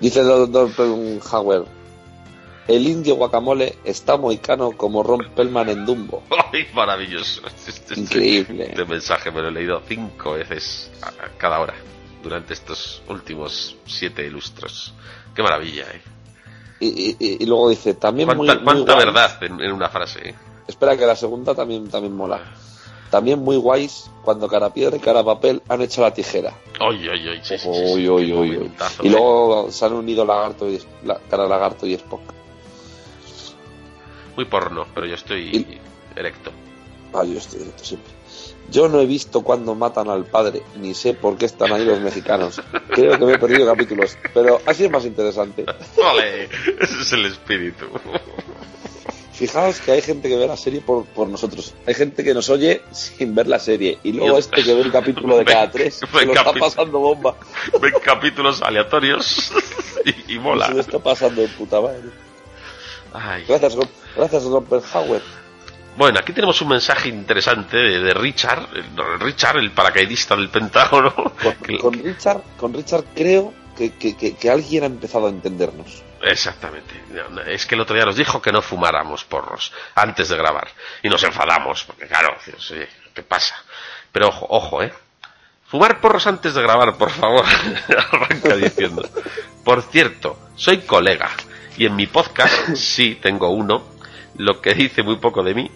Dice 0.00 0.20
Hauer. 1.32 1.64
El 2.68 2.86
indio 2.88 3.14
guacamole 3.14 3.76
está 3.84 4.16
moicano 4.16 4.72
como 4.72 5.04
Ron 5.04 5.30
Pellman 5.36 5.68
en 5.68 5.86
Dumbo. 5.86 6.24
¡Ay, 6.52 6.66
maravilloso! 6.74 7.42
Este- 7.66 7.98
Increíble. 8.00 8.64
Este 8.70 8.84
mensaje 8.84 9.30
me 9.30 9.40
lo 9.40 9.48
he 9.48 9.52
leído 9.52 9.80
cinco 9.86 10.32
veces 10.32 10.90
a 11.02 11.12
cada 11.38 11.60
hora 11.60 11.74
durante 12.26 12.54
estos 12.54 13.02
últimos 13.08 13.76
siete 13.86 14.28
lustros. 14.30 14.92
¡Qué 15.34 15.42
maravilla, 15.42 15.84
eh! 15.94 16.02
Y, 16.80 16.88
y- 16.88 17.16
y- 17.20 17.42
y 17.44 17.46
luego 17.46 17.70
dice, 17.70 17.94
también 17.94 18.26
¿Cuánta, 18.26 18.54
muy 18.56 18.64
cuánta 18.64 18.92
guays. 18.94 19.06
verdad 19.06 19.42
en, 19.44 19.60
en 19.60 19.72
una 19.72 19.88
frase, 19.88 20.30
eh? 20.30 20.34
Espera 20.66 20.96
que 20.96 21.06
la 21.06 21.14
segunda 21.14 21.54
también, 21.54 21.88
también 21.88 22.14
mola. 22.16 22.40
También 23.10 23.38
muy 23.38 23.56
guays 23.56 24.10
cuando 24.24 24.48
cara 24.48 24.74
piedra 24.74 24.96
y 24.96 25.00
cara 25.00 25.22
papel 25.24 25.62
han 25.68 25.80
hecho 25.80 26.00
la 26.02 26.12
tijera. 26.12 26.52
¡Oy, 26.80 27.08
oy, 27.08 27.28
oy! 27.28 27.40
Sí, 27.44 27.56
sí, 27.56 27.58
sí, 27.58 27.72
sí, 27.72 27.92
Uy, 27.94 28.02
qué 28.02 28.10
uy, 28.10 28.32
uy, 28.32 28.32
uy. 28.50 28.56
momentazo, 28.56 29.04
Y 29.04 29.06
eh. 29.06 29.10
luego 29.12 29.70
se 29.70 29.84
han 29.86 29.92
unido 29.92 30.24
lagarto 30.24 30.68
y 30.68 30.82
la, 31.04 31.18
cara 31.30 31.46
lagarto 31.46 31.86
y 31.86 31.94
Spock. 31.94 32.20
Muy 34.34 34.44
porno, 34.46 34.86
pero 34.92 35.06
yo 35.06 35.14
estoy 35.14 35.78
erecto. 36.16 36.50
Ah, 37.14 37.24
yo 37.24 37.38
estoy 37.38 37.60
directo 37.60 37.84
siempre. 37.84 38.12
Yo 38.70 38.88
no 38.88 39.00
he 39.00 39.06
visto 39.06 39.42
cuando 39.42 39.74
matan 39.74 40.08
al 40.08 40.24
padre, 40.24 40.62
ni 40.76 40.94
sé 40.94 41.14
por 41.14 41.36
qué 41.36 41.46
están 41.46 41.72
ahí 41.72 41.84
los 41.84 42.00
mexicanos. 42.00 42.60
Creo 42.88 43.18
que 43.18 43.24
me 43.24 43.32
he 43.34 43.38
perdido 43.38 43.66
capítulos, 43.66 44.18
pero 44.34 44.60
así 44.66 44.84
es 44.84 44.90
más 44.90 45.04
interesante. 45.04 45.64
¡Ole! 45.96 46.44
Ese 46.44 47.00
es 47.02 47.12
el 47.12 47.26
espíritu. 47.26 47.86
Fijaos 49.32 49.80
que 49.80 49.92
hay 49.92 50.00
gente 50.00 50.28
que 50.28 50.36
ve 50.36 50.46
la 50.46 50.56
serie 50.56 50.80
por, 50.80 51.04
por 51.04 51.28
nosotros. 51.28 51.74
Hay 51.86 51.94
gente 51.94 52.24
que 52.24 52.32
nos 52.32 52.48
oye 52.48 52.80
sin 52.90 53.34
ver 53.34 53.46
la 53.46 53.58
serie. 53.58 53.98
Y 54.02 54.12
luego 54.12 54.38
este 54.38 54.62
que 54.62 54.74
ve 54.74 54.80
un 54.80 54.90
capítulo 54.90 55.36
de 55.36 55.44
cada 55.46 55.70
tres, 55.70 55.96
se 55.96 56.26
lo 56.26 56.32
está 56.32 56.52
pasando 56.54 56.98
bomba. 56.98 57.36
Ven 57.80 57.92
capítulos 58.02 58.62
aleatorios 58.62 59.52
y, 60.06 60.34
y 60.34 60.38
mola. 60.38 60.68
Se 60.68 60.74
lo 60.74 60.80
está 60.80 60.98
pasando 60.98 61.42
de 61.42 61.48
puta 61.48 61.80
madre. 61.80 62.10
Ay. 63.12 63.44
Gracias, 63.46 63.76
gracias 64.16 64.44
Hauer. 64.92 65.22
Bueno, 65.96 66.18
aquí 66.18 66.32
tenemos 66.32 66.60
un 66.60 66.68
mensaje 66.68 67.08
interesante 67.08 67.76
de, 67.76 68.00
de 68.00 68.14
Richard, 68.14 68.68
el- 68.74 69.20
Richard, 69.20 69.56
el 69.58 69.70
paracaidista 69.72 70.36
del 70.36 70.50
Pentágono. 70.50 71.14
que- 71.64 71.78
Con, 71.78 71.92
con 71.92 72.04
Richard, 72.04 72.42
con 72.58 72.74
Richard 72.74 73.04
creo 73.14 73.54
que, 73.76 73.94
que- 73.94 74.14
que- 74.16 74.50
alguien 74.50 74.82
ha 74.82 74.86
empezado 74.86 75.26
a 75.26 75.30
entendernos. 75.30 76.02
Exactamente. 76.22 76.94
Es 77.46 77.66
que 77.66 77.74
el 77.74 77.80
otro 77.82 77.94
día 77.94 78.04
nos 78.04 78.16
dijo 78.16 78.40
que 78.42 78.50
no 78.52 78.60
fumáramos 78.62 79.24
porros 79.24 79.72
antes 79.94 80.28
de 80.28 80.36
grabar. 80.36 80.68
Y 81.02 81.08
nos 81.08 81.22
enfadamos, 81.22 81.84
porque 81.84 82.06
claro, 82.06 82.36
¿qué 83.14 83.22
pasa? 83.22 83.54
Pero 84.12 84.28
ojo, 84.28 84.46
ojo, 84.50 84.82
¿eh? 84.82 84.92
Fumar 85.68 86.00
porros 86.00 86.26
antes 86.26 86.54
de 86.54 86.62
grabar, 86.62 86.96
por 86.96 87.10
favor. 87.10 87.44
Arranca 88.12 88.54
diciendo. 88.56 89.08
Por 89.64 89.82
cierto, 89.82 90.38
soy 90.56 90.78
colega. 90.82 91.30
Y 91.76 91.86
en 91.86 91.96
mi 91.96 92.06
podcast, 92.06 92.74
sí, 92.74 93.16
tengo 93.20 93.50
uno, 93.50 93.84
lo 94.36 94.60
que 94.60 94.74
dice 94.74 95.02
muy 95.02 95.16
poco 95.16 95.42
de 95.42 95.54
mí. 95.54 95.70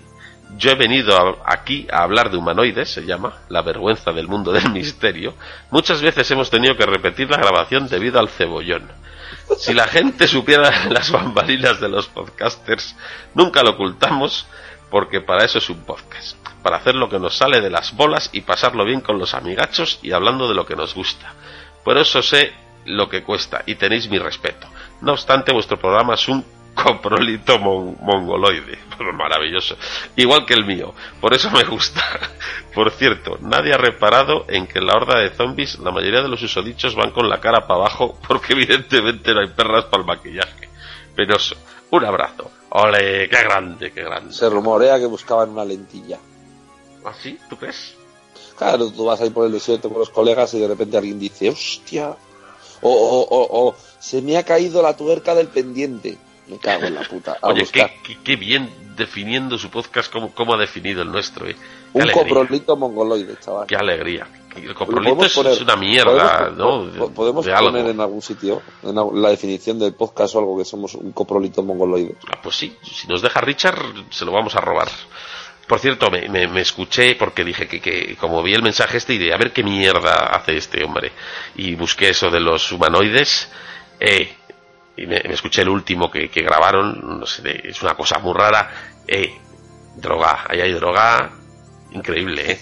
Yo 0.57 0.71
he 0.71 0.75
venido 0.75 1.41
aquí 1.45 1.87
a 1.91 2.03
hablar 2.03 2.31
de 2.31 2.37
humanoides, 2.37 2.93
se 2.93 3.07
llama, 3.07 3.39
la 3.49 3.63
vergüenza 3.63 4.13
del 4.13 4.29
mundo 4.29 4.53
del 4.53 4.71
misterio. 4.73 5.35
Muchas 5.71 6.03
veces 6.03 6.31
hemos 6.31 6.51
tenido 6.51 6.77
que 6.77 6.87
repetir 6.87 7.31
la 7.31 7.39
grabación 7.39 7.89
debido 7.89 8.19
al 8.19 8.29
cebollón. 8.29 8.91
Si 9.59 9.75
la 9.75 9.87
gente 9.87 10.27
supiera 10.27 10.87
las 10.91 11.11
bambalinas 11.11 11.81
de 11.81 11.89
los 11.89 12.09
podcasters, 12.09 12.97
nunca 13.35 13.63
lo 13.63 13.71
ocultamos, 13.71 14.47
porque 14.91 15.21
para 15.21 15.45
eso 15.45 15.59
es 15.59 15.71
un 15.71 15.85
podcast. 15.85 16.37
Para 16.63 16.77
hacer 16.77 16.95
lo 16.95 17.09
que 17.09 17.19
nos 17.19 17.37
sale 17.37 17.61
de 17.61 17.71
las 17.71 17.97
bolas 17.97 18.31
y 18.33 18.43
pasarlo 18.43 18.85
bien 18.85 19.01
con 19.01 19.19
los 19.19 19.35
amigachos 19.35 19.99
y 20.03 20.13
hablando 20.13 20.49
de 20.49 20.55
lo 20.55 20.67
que 20.67 20.77
nos 20.77 20.95
gusta. 20.95 21.35
Por 21.85 21.97
eso 21.97 22.23
sé 22.23 22.53
lo 22.85 23.09
que 23.09 23.23
cuesta 23.23 23.63
y 23.67 23.77
tenéis 23.77 24.09
mi 24.11 24.19
respeto. 24.19 24.67
No 25.01 25.13
obstante, 25.13 25.53
vuestro 25.53 25.79
programa 25.79 26.15
es 26.15 26.29
un 26.29 26.45
coprolito 26.75 27.59
mon- 27.59 27.97
mongoloide. 28.01 28.79
Maravilloso. 29.14 29.77
Igual 30.16 30.45
que 30.47 30.55
el 30.55 30.64
mío. 30.64 30.95
Por 31.21 31.35
eso 31.35 31.51
me 31.51 31.64
gusta. 31.64 32.03
Por 32.75 32.91
cierto, 32.91 33.39
nadie 33.41 33.73
ha 33.75 33.79
reparado 33.79 34.45
en 34.49 34.66
que 34.66 34.79
en 34.79 34.87
la 34.87 34.95
horda 34.95 35.18
de 35.21 35.31
zombies 35.31 35.79
la 35.79 35.91
mayoría 35.91 36.23
de 36.23 36.29
los 36.29 36.43
usodichos 36.43 36.95
van 36.95 37.11
con 37.11 37.29
la 37.29 37.41
cara 37.41 37.66
para 37.66 37.81
abajo 37.81 38.18
porque 38.29 38.53
evidentemente 38.53 39.33
no 39.35 39.41
hay 39.41 39.49
perras 39.49 39.85
para 39.87 40.03
el 40.03 40.07
maquillaje. 40.07 40.68
Penoso. 41.14 41.57
Un 41.91 42.05
abrazo. 42.05 42.51
Ole, 42.71 43.29
qué 43.29 43.43
grande, 43.43 43.91
qué 43.93 44.03
grande. 44.05 44.33
Se 44.33 44.49
rumorea 44.49 44.99
que 44.99 45.07
buscaban 45.07 45.51
una 45.51 45.64
lentilla. 45.64 46.18
¿Así? 47.05 47.39
¿Tú 47.49 47.57
crees? 47.57 47.95
Claro, 48.57 48.91
tú 48.93 49.07
vas 49.07 49.21
ahí 49.21 49.31
por 49.31 49.47
el 49.47 49.53
desierto 49.53 49.89
con 49.89 49.99
los 49.99 50.11
colegas 50.11 50.53
y 50.55 50.61
de 50.61 50.68
repente 50.68 50.97
alguien 50.97 51.18
dice, 51.18 51.49
hostia. 51.51 52.14
O, 52.83 52.91
o, 52.91 53.21
o, 53.23 53.68
o, 53.68 53.77
se 53.99 54.23
me 54.23 54.37
ha 54.37 54.45
caído 54.45 54.83
la 54.83 54.97
tuerca 54.97 55.35
del 55.35 55.49
pendiente. 55.49 56.16
Me 56.51 56.59
cago 56.59 56.85
en 56.87 56.95
la 56.97 57.03
puta. 57.03 57.37
A 57.41 57.49
Oye, 57.49 57.61
buscar. 57.61 57.91
qué, 58.03 58.15
qué- 58.17 58.19
qué 58.25 58.37
bien 58.37 58.69
definiendo 58.97 59.57
su 59.57 59.71
podcast 59.71 60.13
como, 60.13 60.33
como 60.35 60.55
ha 60.55 60.59
definido 60.59 61.03
el 61.03 61.11
nuestro, 61.13 61.47
¿eh? 61.49 61.57
Un 61.93 62.03
alegría. 62.03 62.23
coprolito 62.25 62.77
mongoloide, 62.77 63.37
chaval. 63.41 63.67
Qué 63.67 63.77
alegría. 63.77 64.27
El 64.57 64.75
coprolito 64.75 65.25
es, 65.25 65.33
poner- 65.35 65.63
una 65.63 65.77
mierda, 65.77 66.51
podemos- 66.51 66.57
¿no? 66.57 66.99
po- 66.99 67.07
De- 67.09 67.15
Podemos 67.15 67.47
algo. 67.47 67.71
poner 67.71 67.87
en 67.87 68.01
algún 68.01 68.21
sitio, 68.21 68.61
en 68.83 68.95
la- 68.95 69.07
la 69.15 69.29
definición 69.31 69.79
del 69.79 69.95
podcast 69.95 70.35
o 70.35 70.41
algo, 70.41 70.59
que 70.59 70.65
somos 70.65 70.95
un 70.97 71.13
coprolito 71.13 71.63
mongoloide. 71.63 72.17
Ah, 72.31 72.39
pues 72.43 72.57
sí, 72.57 72.77
si 72.83 73.07
nos 73.07 73.23
deja 73.23 73.41
Richard, 73.41 73.79
se 74.11 74.25
lo 74.25 74.33
vamos 74.33 74.55
a 74.57 74.61
robar. 74.61 74.89
Por 75.69 75.79
cierto, 75.79 76.11
me, 76.11 76.29
me- 76.29 76.49
me 76.49 76.63
escuché 76.63 77.15
porque 77.15 77.45
dije 77.45 77.69
que, 77.69 77.81
que 77.81 78.17
como 78.17 78.43
vi 78.43 78.55
el 78.55 78.63
mensaje 78.63 78.97
este 78.99 79.15
y 79.15 79.19
de 79.19 79.33
a 79.33 79.37
ver 79.37 79.53
qué 79.53 79.63
mierda 79.63 80.27
hace 80.35 80.57
este 80.57 80.83
hombre. 80.85 81.13
Y 81.55 81.77
busqué 81.77 82.09
eso 82.09 82.29
de 82.29 82.41
los 82.41 82.73
humanoides. 82.73 83.49
Eh, 84.01 84.35
y 84.97 85.07
me, 85.07 85.16
escuché 85.24 85.62
el 85.62 85.68
último 85.68 86.11
que, 86.11 86.28
grabaron. 86.28 87.20
No 87.20 87.26
sé, 87.26 87.43
de- 87.43 87.61
es 87.64 87.82
una 87.82 87.95
cosa 87.95 88.18
muy 88.18 88.34
rara. 88.34 88.70
Eh, 89.07 89.32
droga, 89.97 90.45
ahí 90.49 90.61
hay 90.61 90.72
droga. 90.72 91.30
Increíble, 91.93 92.53
¿eh? 92.53 92.61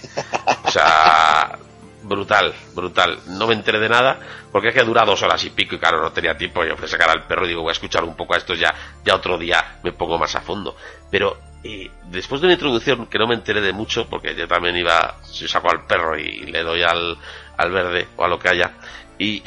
O 0.65 0.71
sea, 0.71 1.57
brutal, 2.03 2.53
brutal. 2.73 3.19
No 3.27 3.47
me 3.47 3.53
enteré 3.53 3.79
de 3.79 3.89
nada 3.89 4.19
porque 4.51 4.69
es 4.69 4.73
que 4.73 4.83
dura 4.83 5.05
dos 5.05 5.21
horas 5.21 5.43
y 5.43 5.51
pico 5.51 5.75
y 5.75 5.79
claro, 5.79 6.01
no 6.01 6.11
tenía 6.11 6.35
tiempo. 6.37 6.63
Yo 6.63 6.75
fui 6.75 6.85
a 6.85 6.89
sacar 6.89 7.09
al 7.09 7.25
perro 7.27 7.45
y 7.45 7.49
digo, 7.49 7.61
voy 7.61 7.69
a 7.69 7.73
escuchar 7.73 8.03
un 8.03 8.15
poco 8.15 8.33
a 8.33 8.37
esto 8.37 8.53
ya, 8.55 8.73
ya 9.05 9.15
otro 9.15 9.37
día 9.37 9.79
me 9.83 9.91
pongo 9.91 10.17
más 10.17 10.35
a 10.35 10.41
fondo. 10.41 10.75
Pero 11.11 11.37
eh, 11.63 11.91
después 12.05 12.41
de 12.41 12.47
una 12.47 12.53
introducción 12.53 13.05
que 13.07 13.19
no 13.19 13.27
me 13.27 13.35
enteré 13.35 13.61
de 13.61 13.73
mucho, 13.73 14.07
porque 14.09 14.33
yo 14.35 14.47
también 14.47 14.75
iba, 14.77 15.17
si 15.23 15.47
saco 15.47 15.69
al 15.69 15.85
perro 15.85 16.17
y 16.17 16.45
le 16.47 16.63
doy 16.63 16.81
al, 16.81 17.17
al 17.57 17.71
verde 17.71 18.07
o 18.15 18.23
a 18.23 18.27
lo 18.27 18.39
que 18.39 18.49
haya, 18.49 18.71
y 19.19 19.43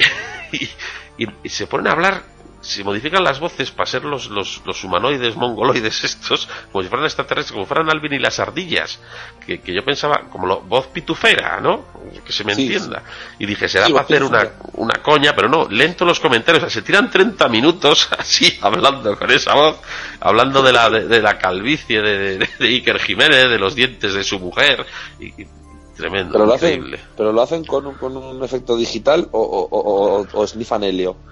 se 1.49 1.67
ponen 1.67 1.87
a 1.87 1.91
hablar 1.91 2.23
se 2.63 2.83
modifican 2.83 3.23
las 3.23 3.39
voces 3.39 3.71
para 3.71 3.85
ser 3.85 4.05
los, 4.05 4.29
los, 4.29 4.61
los 4.65 4.83
humanoides 4.85 5.35
mongoloides 5.35 6.03
estos, 6.05 6.47
como 6.71 6.81
si 6.81 6.89
fueran 6.89 7.05
extraterrestres, 7.05 7.51
como 7.51 7.65
fueran 7.65 7.89
Alvin 7.89 8.13
y 8.13 8.19
las 8.19 8.39
ardillas, 8.39 8.99
que, 9.45 9.61
que 9.61 9.73
yo 9.73 9.83
pensaba, 9.83 10.29
como 10.31 10.47
lo, 10.47 10.61
voz 10.61 10.87
pitufera, 10.87 11.59
¿no? 11.59 11.85
Que 12.25 12.31
se 12.31 12.45
me 12.45 12.55
Sí, 12.55 12.63
entienda. 12.63 13.03
Y 13.37 13.45
dije, 13.45 13.67
será 13.67 13.87
Sí, 13.87 13.91
para 13.91 14.05
hacer 14.05 14.23
una, 14.23 14.53
una 14.73 15.01
coña, 15.03 15.35
pero 15.35 15.49
no, 15.49 15.67
lento 15.69 16.05
los 16.05 16.19
comentarios, 16.21 16.63
o 16.63 16.67
sea, 16.69 16.73
se 16.73 16.81
tiran 16.85 17.11
30 17.11 17.49
minutos 17.49 18.07
así, 18.17 18.57
hablando 18.61 19.17
con 19.19 19.29
esa 19.31 19.53
voz, 19.55 19.77
hablando 20.21 20.61
de 20.63 20.71
la, 20.73 20.89
de, 20.89 21.07
de 21.07 21.21
la 21.21 21.37
calvicie 21.37 22.01
de, 22.01 22.37
de, 22.39 22.49
de 22.59 22.67
Iker 22.67 22.99
Jiménez, 22.99 23.49
de 23.49 23.59
los 23.59 23.75
dientes 23.75 24.13
de 24.13 24.23
su 24.23 24.39
mujer, 24.39 24.85
y, 25.19 25.41
y 25.43 25.47
tremendo, 25.97 26.31
Pero 26.31 26.45
lo 26.45 26.53
hacen, 26.53 26.73
increíble. 26.73 26.99
pero 27.15 27.31
lo 27.33 27.41
hacen 27.41 27.65
con 27.65 27.85
un, 27.87 27.95
con 27.95 28.15
un 28.17 28.43
efecto 28.43 28.75
digital 28.77 29.27
o, 29.31 29.39
o, 29.41 29.67
o, 29.69 29.79
o, 30.31 30.41
o. 31.11 31.23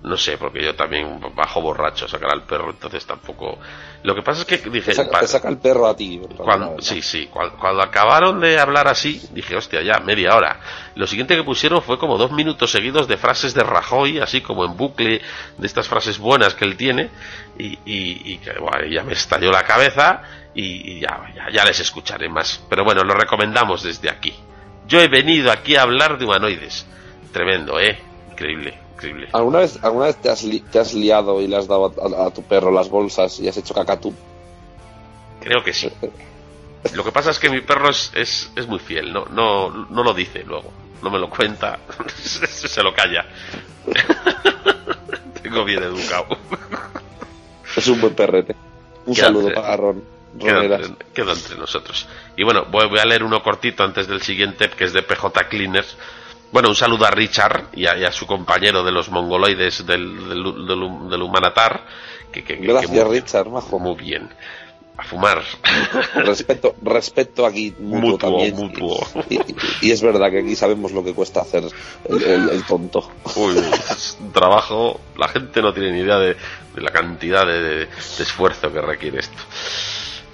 No 0.00 0.16
sé, 0.16 0.38
porque 0.38 0.62
yo 0.64 0.76
también 0.76 1.20
bajo 1.34 1.60
borracho 1.60 2.04
a 2.04 2.08
sacar 2.08 2.30
al 2.30 2.44
perro, 2.44 2.70
entonces 2.70 3.04
tampoco. 3.04 3.58
Lo 4.04 4.14
que 4.14 4.22
pasa 4.22 4.42
es 4.42 4.46
que 4.46 4.70
dije. 4.70 4.86
Te 4.92 4.94
saca, 4.94 5.10
pa- 5.10 5.20
te 5.20 5.26
saca 5.26 5.48
el 5.48 5.58
perro 5.58 5.88
a 5.88 5.96
ti. 5.96 6.20
cuando- 6.36 6.76
¿no? 6.76 6.80
sí, 6.80 7.02
sí, 7.02 7.26
cuando, 7.26 7.56
cuando 7.58 7.82
acabaron 7.82 8.38
de 8.38 8.60
hablar 8.60 8.86
así, 8.86 9.20
dije, 9.32 9.56
hostia, 9.56 9.82
ya, 9.82 9.98
media 9.98 10.36
hora. 10.36 10.60
Lo 10.94 11.04
siguiente 11.08 11.34
que 11.34 11.42
pusieron 11.42 11.82
fue 11.82 11.98
como 11.98 12.16
dos 12.16 12.30
minutos 12.30 12.70
seguidos 12.70 13.08
de 13.08 13.16
frases 13.16 13.54
de 13.54 13.64
Rajoy, 13.64 14.20
así 14.20 14.40
como 14.40 14.64
en 14.64 14.76
bucle, 14.76 15.20
de 15.58 15.66
estas 15.66 15.88
frases 15.88 16.18
buenas 16.18 16.54
que 16.54 16.64
él 16.64 16.76
tiene, 16.76 17.10
y, 17.58 17.66
y, 17.84 18.34
y 18.34 18.38
que, 18.38 18.52
bueno, 18.60 18.86
ya 18.86 19.02
me 19.02 19.14
estalló 19.14 19.50
la 19.50 19.64
cabeza, 19.64 20.22
y, 20.54 20.92
y 20.92 21.00
ya, 21.00 21.20
ya, 21.34 21.50
ya 21.52 21.64
les 21.64 21.80
escucharé 21.80 22.28
más. 22.28 22.64
Pero 22.70 22.84
bueno, 22.84 23.02
lo 23.02 23.14
recomendamos 23.14 23.82
desde 23.82 24.08
aquí. 24.10 24.32
Yo 24.86 25.00
he 25.00 25.08
venido 25.08 25.50
aquí 25.50 25.74
a 25.74 25.82
hablar 25.82 26.18
de 26.18 26.24
humanoides. 26.24 26.86
Tremendo, 27.32 27.78
¿eh? 27.80 27.98
Increíble, 28.30 28.78
increíble. 28.98 29.28
¿Alguna 29.32 29.60
vez, 29.60 29.78
alguna 29.82 30.06
vez 30.06 30.16
te, 30.16 30.28
has 30.30 30.42
li- 30.42 30.60
te 30.60 30.78
has 30.78 30.92
liado 30.94 31.40
y 31.40 31.46
le 31.46 31.56
has 31.56 31.66
dado 31.68 31.94
a, 32.02 32.26
a 32.26 32.30
tu 32.30 32.42
perro 32.42 32.70
las 32.70 32.88
bolsas 32.90 33.38
y 33.40 33.48
has 33.48 33.56
hecho 33.56 33.72
cacatú? 33.74 34.12
Creo 35.40 35.62
que 35.62 35.72
sí. 35.72 35.90
Lo 36.94 37.04
que 37.04 37.12
pasa 37.12 37.30
es 37.30 37.38
que 37.38 37.48
mi 37.50 37.60
perro 37.60 37.90
es, 37.90 38.12
es, 38.14 38.50
es 38.56 38.66
muy 38.66 38.78
fiel, 38.78 39.12
no, 39.12 39.24
no, 39.26 39.68
no 39.70 40.02
lo 40.04 40.14
dice 40.14 40.44
luego, 40.44 40.72
no 41.02 41.10
me 41.10 41.18
lo 41.18 41.28
cuenta, 41.28 41.78
se 42.16 42.82
lo 42.82 42.94
calla. 42.94 43.26
Tengo 45.42 45.64
bien 45.64 45.82
educado. 45.82 46.26
Es 47.76 47.86
un 47.88 48.00
buen 48.00 48.14
perrete. 48.14 48.54
Un 49.06 49.14
Queda 49.14 49.26
saludo 49.26 49.48
entre- 49.48 49.62
para 49.62 49.76
Ron. 49.76 50.04
Queda 50.38 50.54
Roneras. 50.54 50.86
entre, 50.88 51.06
queda 51.12 51.32
entre 51.32 51.56
nosotros. 51.56 52.06
Y 52.36 52.44
bueno, 52.44 52.66
voy, 52.70 52.86
voy 52.88 52.98
a 52.98 53.04
leer 53.04 53.22
uno 53.24 53.42
cortito 53.42 53.82
antes 53.82 54.06
del 54.06 54.20
siguiente, 54.22 54.68
que 54.70 54.84
es 54.84 54.92
de 54.92 55.02
PJ 55.02 55.48
Cleaners. 55.48 55.96
Bueno, 56.52 56.68
un 56.70 56.74
saludo 56.74 57.04
a 57.06 57.10
Richard 57.10 57.66
y 57.74 57.86
a, 57.86 57.96
y 57.98 58.04
a 58.04 58.12
su 58.12 58.26
compañero 58.26 58.82
de 58.82 58.90
los 58.92 59.10
mongoloides 59.10 59.84
del, 59.86 60.28
del, 60.28 60.66
del- 60.66 61.08
del 61.10 61.22
Humanatar. 61.22 61.82
Que, 62.32 62.42
Gracias, 62.42 62.90
que 62.92 63.04
muy, 63.04 63.20
Richard, 63.20 63.48
majo. 63.48 63.78
muy 63.78 63.96
bien. 63.96 64.28
A 64.96 65.04
fumar. 65.04 65.42
Respeto, 66.14 66.74
respeto 66.82 67.46
aquí 67.46 67.72
mutuo, 67.78 68.10
Mutuo, 68.10 68.18
también. 68.30 68.56
mutuo. 68.56 69.06
Y, 69.30 69.36
y- 69.36 69.56
y 69.82 69.90
es 69.92 70.02
verdad 70.02 70.30
que 70.30 70.40
aquí 70.40 70.56
sabemos 70.56 70.90
lo 70.92 71.04
que 71.04 71.14
cuesta 71.14 71.40
hacer 71.42 71.64
el, 72.08 72.22
el- 72.22 72.48
el 72.50 72.64
tonto. 72.64 73.08
Uy, 73.36 73.54
es 73.90 74.16
un 74.20 74.32
trabajo, 74.32 75.00
la 75.16 75.28
gente 75.28 75.62
no 75.62 75.72
tiene 75.72 75.92
ni 75.92 76.00
idea 76.00 76.18
de, 76.18 76.34
de 76.74 76.80
la 76.80 76.90
cantidad 76.90 77.46
de, 77.46 77.60
de- 77.62 77.76
de 77.86 78.22
esfuerzo 78.22 78.72
que 78.72 78.80
requiere 78.80 79.20
esto. 79.20 79.38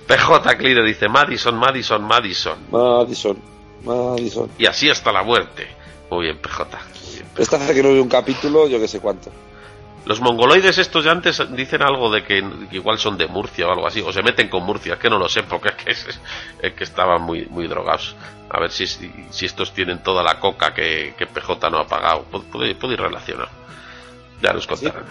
PJ 0.07 0.57
Cleaner 0.59 0.85
dice 0.85 1.09
Madison, 1.09 1.57
Madison, 1.57 2.03
Madison. 2.03 2.59
Madison, 2.71 3.39
Madison. 3.85 4.51
Y 4.59 4.67
así 4.67 4.89
hasta 4.91 5.13
la 5.13 5.23
muerte. 5.23 5.67
Muy 6.15 6.25
bien, 6.27 6.39
PJ. 6.39 6.65
Muy 7.05 7.15
bien. 7.15 7.27
Esta 7.37 7.57
hace 7.57 7.75
que 7.75 7.83
no 7.83 7.91
veo 7.93 8.03
un 8.03 8.09
capítulo, 8.09 8.69
yo 8.69 8.79
que 8.79 8.89
sé 8.89 9.01
cuánto. 9.01 9.31
Los 10.07 10.21
mongoloides 10.21 10.77
estos 10.79 11.03
ya 11.05 11.13
antes 11.13 11.43
dicen 11.57 11.83
algo 11.83 12.11
de 12.11 12.23
que, 12.25 12.45
igual 12.73 12.99
son 12.99 13.17
de 13.17 13.27
Murcia 13.27 13.67
o 13.67 13.71
algo 13.73 13.87
así, 13.87 14.03
o 14.03 14.13
se 14.13 14.23
meten 14.23 14.49
con 14.49 14.63
Murcia, 14.63 14.95
es 14.95 14.99
que 15.01 15.09
no 15.09 15.19
lo 15.19 15.29
sé, 15.31 15.43
porque 15.45 15.71
es 15.71 15.75
que, 15.77 15.91
es- 15.93 16.21
es 16.61 16.73
que 16.75 16.85
estaban 16.85 17.23
muy, 17.23 17.47
muy 17.47 17.67
drogados. 17.67 18.15
A 18.51 18.61
ver 18.61 18.71
si, 18.71 18.87
si, 18.87 19.47
estos 19.47 19.73
tienen 19.73 20.03
toda 20.03 20.23
la 20.23 20.39
coca 20.39 20.75
que, 20.75 21.15
que 21.19 21.27
PJ 21.27 21.71
no 21.71 21.79
ha 21.79 21.87
pagado. 21.87 22.27
Pu- 22.31 22.45
Puede, 22.45 22.75
puede 22.75 22.95
ir 22.95 23.01
relacionado. 23.01 23.49
Ya 24.43 24.53
nos 24.53 24.67
contarán. 24.67 25.05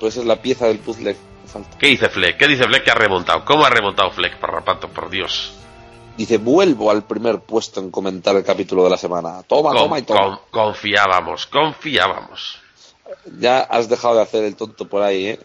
Pues 0.00 0.16
es 0.16 0.24
la 0.24 0.36
pieza 0.36 0.66
del 0.66 0.78
puzzle 0.78 1.12
que 1.14 1.48
falta. 1.48 1.76
¿Qué 1.78 1.88
dice 1.88 2.08
Fleck? 2.08 2.38
¿Qué 2.38 2.48
dice 2.48 2.64
Fleck 2.64 2.82
que 2.84 2.90
ha 2.90 2.94
remontado? 2.94 3.44
¿Cómo 3.44 3.66
ha 3.66 3.70
remontado 3.70 4.10
Fleck, 4.10 4.38
Parrapato? 4.38 4.88
Por 4.88 5.10
Dios. 5.10 5.52
Dice, 6.16 6.36
vuelvo 6.38 6.90
al 6.90 7.04
primer 7.04 7.40
puesto 7.40 7.80
en 7.80 7.90
comentar 7.90 8.36
el 8.36 8.44
capítulo 8.44 8.84
de 8.84 8.90
la 8.90 8.96
semana. 8.98 9.42
Toma, 9.46 9.70
Con- 9.70 9.78
toma 9.78 9.98
y 9.98 10.02
toma. 10.02 10.20
con- 10.20 10.38
confiábamos, 10.50 11.46
confiábamos. 11.46 12.58
Ya 13.38 13.60
has 13.60 13.88
dejado 13.88 14.16
de 14.16 14.22
hacer 14.22 14.44
el 14.44 14.54
tonto 14.56 14.86
por 14.86 15.02
ahí, 15.02 15.26
¿eh? 15.28 15.40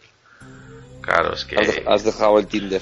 Claro, 1.02 1.34
es 1.34 1.46
que... 1.46 1.56
Has, 1.58 1.68
de- 1.68 1.84
has 1.88 2.04
dejado 2.04 2.38
el 2.40 2.48
Tinder. 2.48 2.82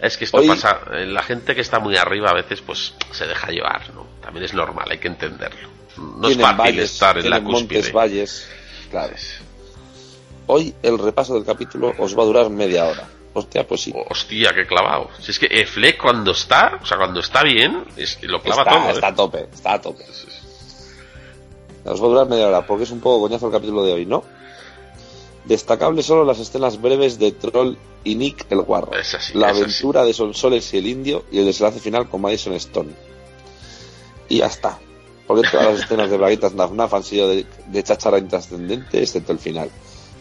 Es 0.00 0.16
que 0.16 0.24
esto 0.24 0.38
Hoy- 0.38 0.46
pasa, 0.48 0.80
eh, 0.92 1.06
la 1.06 1.22
gente 1.22 1.54
que 1.54 1.60
está 1.60 1.78
muy 1.80 1.96
arriba 1.96 2.30
a 2.30 2.34
veces 2.34 2.62
pues 2.62 2.94
se 3.10 3.26
deja 3.26 3.48
llevar, 3.48 3.92
¿no? 3.92 4.06
También 4.22 4.44
es 4.44 4.54
normal, 4.54 4.88
hay 4.90 4.98
que 4.98 5.08
entenderlo. 5.08 5.68
No 5.98 6.28
es 6.28 6.38
fácil 6.38 6.56
valles, 6.58 6.92
estar 6.92 7.18
en 7.18 7.28
la 7.28 7.36
tienen 7.36 7.52
montes, 7.52 7.76
cúspide. 7.78 7.92
valles. 7.92 8.48
Claro. 8.90 9.14
Hoy 10.46 10.74
el 10.82 10.98
repaso 10.98 11.34
del 11.34 11.44
capítulo 11.44 11.92
os 11.98 12.16
va 12.18 12.22
a 12.22 12.26
durar 12.26 12.48
media 12.50 12.86
hora. 12.86 13.06
Hostia, 13.32 13.66
pues 13.66 13.82
sí. 13.82 13.94
Hostia, 14.08 14.52
qué 14.54 14.66
clavado. 14.66 15.08
Si 15.20 15.30
es 15.30 15.38
que 15.38 15.46
eh, 15.46 15.64
Fleck 15.66 16.00
cuando 16.02 16.32
está, 16.32 16.78
o 16.82 16.86
sea, 16.86 16.96
cuando 16.96 17.20
está 17.20 17.42
bien, 17.44 17.84
es- 17.96 18.18
lo 18.22 18.42
clava 18.42 18.62
está, 18.62 18.74
todo. 18.74 18.88
¿eh? 18.88 18.92
está 18.92 19.06
a 19.08 19.14
tope, 19.14 19.48
está 19.52 19.72
a 19.74 19.80
tope. 19.80 20.04
Os 21.84 22.00
va 22.02 22.06
a 22.06 22.08
durar 22.08 22.28
media 22.28 22.48
hora, 22.48 22.66
porque 22.66 22.84
es 22.84 22.90
un 22.90 23.00
poco 23.00 23.22
coñazo 23.26 23.46
el 23.46 23.52
capítulo 23.52 23.84
de 23.84 23.92
hoy, 23.92 24.04
¿no? 24.06 24.22
Destacable 25.44 26.02
solo 26.02 26.24
las 26.24 26.38
escenas 26.38 26.80
breves 26.80 27.18
de 27.18 27.32
Troll 27.32 27.76
y 28.04 28.14
Nick 28.14 28.46
el 28.50 28.60
Guarro. 28.62 28.92
Es 28.94 29.14
así, 29.14 29.32
la 29.38 29.46
es 29.46 29.52
así. 29.52 29.62
aventura 29.62 30.04
de 30.04 30.12
Sonsoles 30.12 30.74
y 30.74 30.78
el 30.78 30.86
Indio 30.86 31.24
y 31.32 31.38
el 31.38 31.46
desenlace 31.46 31.80
final 31.80 32.08
con 32.08 32.20
Madison 32.20 32.52
Stone. 32.54 32.90
Y 34.28 34.38
ya 34.38 34.46
está. 34.46 34.78
Porque 35.26 35.48
todas 35.48 35.66
las 35.72 35.80
escenas 35.84 36.10
de 36.10 36.18
Braguitas 36.18 36.52
Naf 36.54 36.72
Naf 36.72 36.92
han 36.92 37.02
sido 37.04 37.28
de, 37.28 37.46
de 37.68 37.82
cháchara 37.82 38.18
intrascendente, 38.18 39.00
excepto 39.00 39.32
el 39.32 39.38
final. 39.38 39.70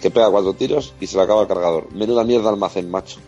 Que 0.02 0.10
pega 0.12 0.30
cuatro 0.30 0.54
tiros 0.54 0.94
y 1.00 1.08
se 1.08 1.18
le 1.18 1.24
acaba 1.24 1.42
el 1.42 1.48
cargador. 1.48 1.92
Menuda 1.92 2.24
mierda 2.24 2.50
almacén, 2.50 2.90
macho. 2.90 3.20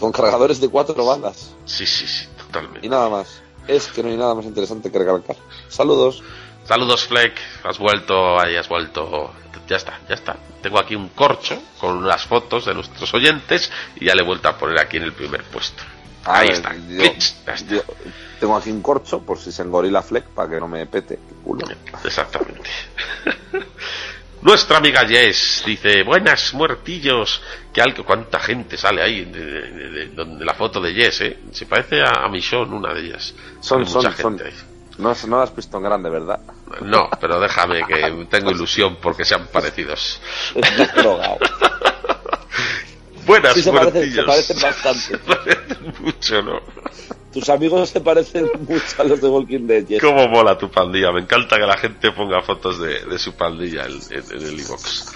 Con 0.00 0.12
cargadores 0.12 0.60
de 0.60 0.68
cuatro 0.68 1.04
balas. 1.04 1.50
Sí, 1.64 1.86
sí, 1.86 2.06
sí, 2.06 2.26
totalmente. 2.36 2.86
Y 2.86 2.88
nada 2.90 3.08
más. 3.08 3.42
Es 3.66 3.88
que 3.88 4.02
no 4.02 4.08
hay 4.08 4.16
nada 4.16 4.34
más 4.34 4.44
interesante 4.44 4.90
que 4.90 4.98
recalcar. 4.98 5.36
Saludos. 5.68 6.22
Saludos 6.64 7.04
Fleck, 7.06 7.34
has 7.64 7.78
vuelto, 7.78 8.38
ahí 8.40 8.56
has 8.56 8.68
vuelto. 8.68 9.30
Ya 9.68 9.76
está, 9.76 10.00
ya 10.08 10.14
está. 10.14 10.36
Tengo 10.62 10.78
aquí 10.78 10.94
un 10.94 11.08
corcho 11.10 11.60
con 11.80 11.96
unas 11.98 12.24
fotos 12.26 12.64
de 12.66 12.74
nuestros 12.74 13.12
oyentes 13.14 13.70
y 13.96 14.06
ya 14.06 14.14
le 14.14 14.22
he 14.22 14.24
vuelto 14.24 14.48
a 14.48 14.56
poner 14.56 14.78
aquí 14.80 14.96
en 14.96 15.02
el 15.04 15.12
primer 15.12 15.44
puesto. 15.44 15.82
A 16.24 16.38
Ahí 16.38 16.48
ver, 16.48 16.56
está. 16.56 16.74
yo- 16.74 17.02
Pitch, 17.02 17.34
ya 17.46 17.52
está. 17.54 17.74
yo 17.74 17.82
tengo 18.40 18.56
aquí 18.56 18.70
un 18.70 18.80
corcho 18.82 19.20
por 19.20 19.38
si 19.38 19.50
se 19.52 19.62
engorila 19.62 20.02
Fleck 20.02 20.24
para 20.26 20.48
que 20.50 20.60
no 20.60 20.68
me 20.68 20.86
pete 20.86 21.14
el 21.28 21.36
culo. 21.36 21.66
Exactamente. 22.04 22.62
Nuestra 24.42 24.78
amiga 24.78 25.06
Jess 25.06 25.62
dice, 25.66 26.02
buenas 26.04 26.54
muertillos. 26.54 27.42
Que 27.72 27.80
algo, 27.82 28.04
cuánta 28.04 28.38
gente 28.40 28.76
sale 28.76 29.02
ahí 29.02 29.24
de, 29.24 29.44
de- 29.44 29.70
de- 29.90 30.06
de- 30.08 30.36
de 30.38 30.44
la 30.44 30.54
foto 30.54 30.80
de 30.80 30.92
Jess, 30.94 31.20
¿eh? 31.22 31.38
Se 31.52 31.66
parece 31.66 32.00
a, 32.02 32.24
a 32.24 32.28
Michonne, 32.28 32.74
una 32.74 32.94
de 32.94 33.00
ellas. 33.00 33.34
Son, 33.60 33.84
son, 33.86 34.02
mucha 34.04 34.16
son. 34.16 34.38
gente. 34.38 34.54
No, 34.98 35.14
no 35.28 35.40
has 35.40 35.54
visto 35.54 35.76
en 35.76 35.82
grande, 35.84 36.10
¿verdad? 36.10 36.40
No, 36.82 37.08
pero 37.20 37.38
déjame 37.38 37.84
que 37.86 38.26
tengo 38.28 38.50
ilusión 38.50 38.96
porque 39.00 39.24
sean 39.24 39.46
parecidos. 39.46 40.20
Buenas 43.28 43.54
Sí, 43.54 43.62
se 43.62 43.70
parecen, 43.72 44.12
se 44.12 44.22
parecen 44.24 44.56
bastante. 44.62 45.00
Se 45.00 45.18
parecen 45.18 45.94
mucho, 46.00 46.42
¿no? 46.42 46.60
Tus 47.32 47.48
amigos 47.50 47.90
se 47.90 48.00
parecen 48.00 48.50
mucho 48.68 48.84
a 48.98 49.04
los 49.04 49.20
de 49.20 49.28
Walking 49.28 49.66
Dead. 49.68 50.00
Cómo 50.00 50.26
mola 50.28 50.58
tu 50.58 50.68
pandilla. 50.70 51.12
Me 51.12 51.20
encanta 51.20 51.56
que 51.56 51.66
la 51.66 51.76
gente 51.76 52.10
ponga 52.10 52.40
fotos 52.42 52.80
de, 52.80 53.04
de 53.04 53.18
su 53.18 53.34
pandilla 53.34 53.84
en, 53.84 53.92
en- 54.10 54.24
en 54.32 54.42
el 54.48 54.58
iVox. 54.60 55.14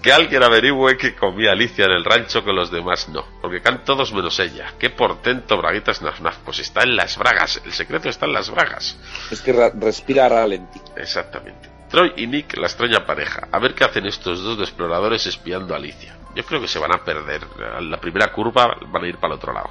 Que 0.00 0.12
alguien 0.12 0.44
averigüe 0.44 0.96
que 0.96 1.16
comía 1.16 1.50
Alicia 1.50 1.84
en 1.86 1.90
el 1.90 2.04
rancho 2.04 2.44
que 2.44 2.52
los 2.52 2.70
demás 2.70 3.08
no. 3.08 3.26
Porque 3.42 3.60
can 3.60 3.84
todos 3.84 4.12
menos 4.12 4.38
ella. 4.38 4.72
Qué 4.78 4.90
portento, 4.90 5.56
braguitas 5.58 6.00
naf 6.02 6.20
naf. 6.20 6.36
Pues 6.44 6.60
está 6.60 6.84
en 6.84 6.94
las 6.94 7.18
bragas. 7.18 7.60
El 7.64 7.72
secreto 7.72 8.08
está 8.08 8.26
en 8.26 8.32
las 8.32 8.48
bragas. 8.48 8.96
Es 9.32 9.40
que 9.40 9.52
ra- 9.52 9.72
respira 9.74 10.28
ralentí. 10.28 10.80
Exactamente. 10.96 11.68
Troy 11.90 12.12
y 12.16 12.26
Nick, 12.28 12.56
la 12.58 12.68
extraña 12.68 13.04
pareja. 13.04 13.48
A 13.50 13.58
ver 13.58 13.74
qué 13.74 13.82
hacen 13.82 14.06
estos 14.06 14.40
dos 14.42 14.56
de 14.58 14.64
exploradores 14.64 15.26
espiando 15.26 15.74
a 15.74 15.78
Alicia. 15.78 16.16
Yo 16.34 16.44
creo 16.44 16.60
que 16.60 16.68
se 16.68 16.78
van 16.78 16.92
a 16.94 17.02
perder. 17.04 17.46
La 17.82 17.98
primera 18.00 18.32
curva 18.32 18.76
van 18.86 19.04
a 19.04 19.08
ir 19.08 19.16
para 19.18 19.34
el 19.34 19.38
otro 19.38 19.52
lado. 19.52 19.70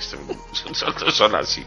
Son, 0.00 0.74
son- 1.12 1.34
así. 1.36 1.64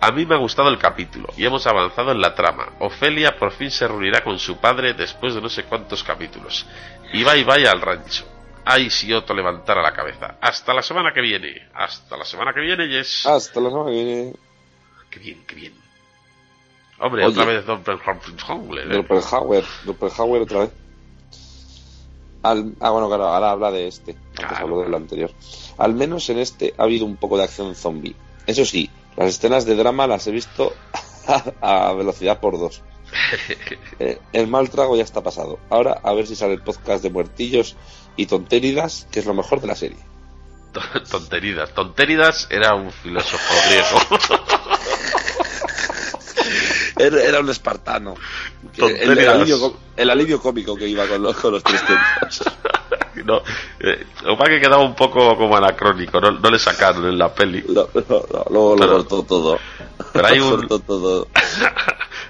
A 0.00 0.10
mí 0.10 0.26
me 0.26 0.34
ha 0.34 0.38
gustado 0.38 0.68
el 0.68 0.78
capítulo 0.78 1.28
y 1.36 1.44
hemos 1.46 1.66
avanzado 1.66 2.12
en 2.12 2.20
la 2.20 2.34
trama. 2.34 2.68
Ofelia 2.80 3.38
por 3.38 3.52
fin 3.52 3.70
se 3.70 3.86
reunirá 3.88 4.22
con 4.22 4.38
su 4.38 4.58
padre 4.58 4.92
después 4.94 5.34
de 5.34 5.40
no 5.40 5.48
sé 5.48 5.64
cuántos 5.64 6.02
capítulos. 6.04 6.66
Y 7.12 7.22
va 7.22 7.36
y 7.36 7.44
vaya 7.44 7.70
al 7.70 7.80
rancho. 7.80 8.26
Ay, 8.66 8.90
si 8.90 9.12
Otto 9.12 9.34
levantara 9.34 9.82
la 9.82 9.92
cabeza. 9.92 10.36
Hasta 10.40 10.72
la 10.74 10.82
semana 10.82 11.12
que 11.12 11.20
viene. 11.20 11.68
Hasta 11.74 12.16
la 12.16 12.24
semana 12.24 12.52
que 12.52 12.60
viene, 12.60 12.88
Yes. 12.88 13.26
Hasta 13.26 13.60
la 13.60 13.70
semana 13.70 13.90
que 13.90 13.96
viene. 14.04 14.32
Qué 15.10 15.18
bien, 15.20 15.44
qué 15.46 15.54
bien. 15.54 15.74
Hombre, 16.98 17.24
Oye. 17.24 17.32
otra 17.40 17.44
vez 17.44 17.66
Doppelhauer, 17.66 18.92
¿eh? 18.92 18.96
Doppelhauer. 18.96 19.64
Doppelhauer 19.84 20.42
otra 20.42 20.58
vez. 20.60 20.70
Al- 22.44 22.74
ah, 22.80 22.90
bueno, 22.90 23.08
claro, 23.08 23.26
ahora 23.28 23.50
habla 23.50 23.70
de 23.72 23.88
este. 23.88 24.12
Antes 24.12 24.34
Claro, 24.58 24.82
habló 24.82 24.96
anterior. 24.96 25.32
Al 25.78 25.94
menos 25.94 26.28
en 26.30 26.38
este 26.38 26.74
ha 26.78 26.84
habido 26.84 27.04
un 27.06 27.16
poco 27.16 27.36
de 27.36 27.44
acción 27.44 27.74
zombie. 27.74 28.14
Eso 28.46 28.64
sí, 28.64 28.88
las 29.16 29.28
escenas 29.30 29.64
de 29.64 29.74
drama 29.74 30.06
las 30.06 30.26
he 30.26 30.30
visto 30.30 30.72
a 31.60 31.92
velocidad 31.94 32.38
por 32.40 32.58
dos. 32.58 32.82
Eh, 34.00 34.18
el 34.32 34.48
mal 34.48 34.70
trago 34.70 34.96
ya 34.96 35.04
está 35.04 35.22
pasado. 35.22 35.58
Ahora 35.70 36.00
a 36.02 36.12
ver 36.14 36.26
si 36.26 36.34
sale 36.34 36.54
el 36.54 36.62
podcast 36.62 37.02
de 37.02 37.10
muertillos 37.10 37.76
y 38.16 38.26
tonteridas, 38.26 39.06
que 39.12 39.20
es 39.20 39.26
lo 39.26 39.34
mejor 39.34 39.60
de 39.60 39.68
la 39.68 39.76
serie. 39.76 39.98
Tonteridas. 41.10 41.72
Tonteridas 41.72 42.48
era 42.50 42.74
un 42.74 42.90
filósofo 42.90 43.54
griego. 43.68 43.98
Era, 46.96 47.40
un 47.40 47.50
espartano. 47.50 48.14
El, 48.76 49.18
el 49.18 49.28
alivio, 49.28 49.76
el 49.96 50.10
alivio 50.10 50.40
cómico 50.40 50.74
que 50.76 50.88
iba 50.88 51.06
con 51.06 51.22
los, 51.22 51.36
con 51.36 51.52
los 51.52 51.62
tres 51.62 51.82
tiempos. 51.86 52.42
no, 53.24 53.42
eh, 53.80 54.04
lo 54.24 54.32
es 54.42 54.48
que 54.48 54.60
quedaba 54.60 54.82
un 54.82 54.94
poco 54.94 55.36
como 55.36 55.56
anacrónico, 55.56 56.20
no, 56.20 56.32
no 56.32 56.50
le 56.50 56.58
sacaron 56.58 57.06
en 57.06 57.16
la 57.18 57.32
peli. 57.32 57.64
No, 57.68 57.88
no, 57.94 58.04
no, 58.08 58.44
luego 58.50 58.74
lo 58.74 58.80
Pero- 58.80 58.92
cortó 58.92 59.22
todo. 59.22 59.58
pero 60.12 60.26
hay 60.26 60.38
Lo 60.40 60.54
un- 60.54 60.68
todo. 60.82 61.28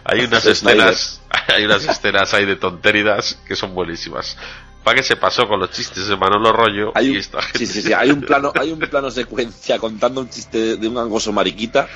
hay 0.04 0.20
unas 0.24 0.44
escenas, 0.46 1.20
hay 1.48 1.64
unas 1.64 1.84
escenas 1.84 2.34
ahí 2.34 2.44
de 2.44 2.56
tonteridas 2.56 3.38
que 3.46 3.56
son 3.56 3.74
buenísimas. 3.74 4.36
¿Para 4.82 4.96
qué 4.96 5.02
se 5.02 5.16
pasó 5.16 5.48
con 5.48 5.60
los 5.60 5.70
chistes 5.70 6.06
de 6.08 6.16
Manolo 6.16 6.52
Rollo? 6.52 6.92
Hay 6.94 7.06
y 7.06 7.10
un, 7.12 7.16
esta 7.16 7.40
gente- 7.40 7.58
sí, 7.60 7.66
sí, 7.66 7.82
sí, 7.82 7.92
hay 7.94 8.10
un 8.10 8.20
plano, 8.20 8.52
hay 8.60 8.70
un 8.70 8.80
plano 8.80 9.10
secuencia 9.10 9.78
contando 9.78 10.20
un 10.20 10.28
chiste 10.28 10.76
de, 10.76 10.88
un 10.88 10.94
gangoso 10.94 11.32
mariquita. 11.32 11.88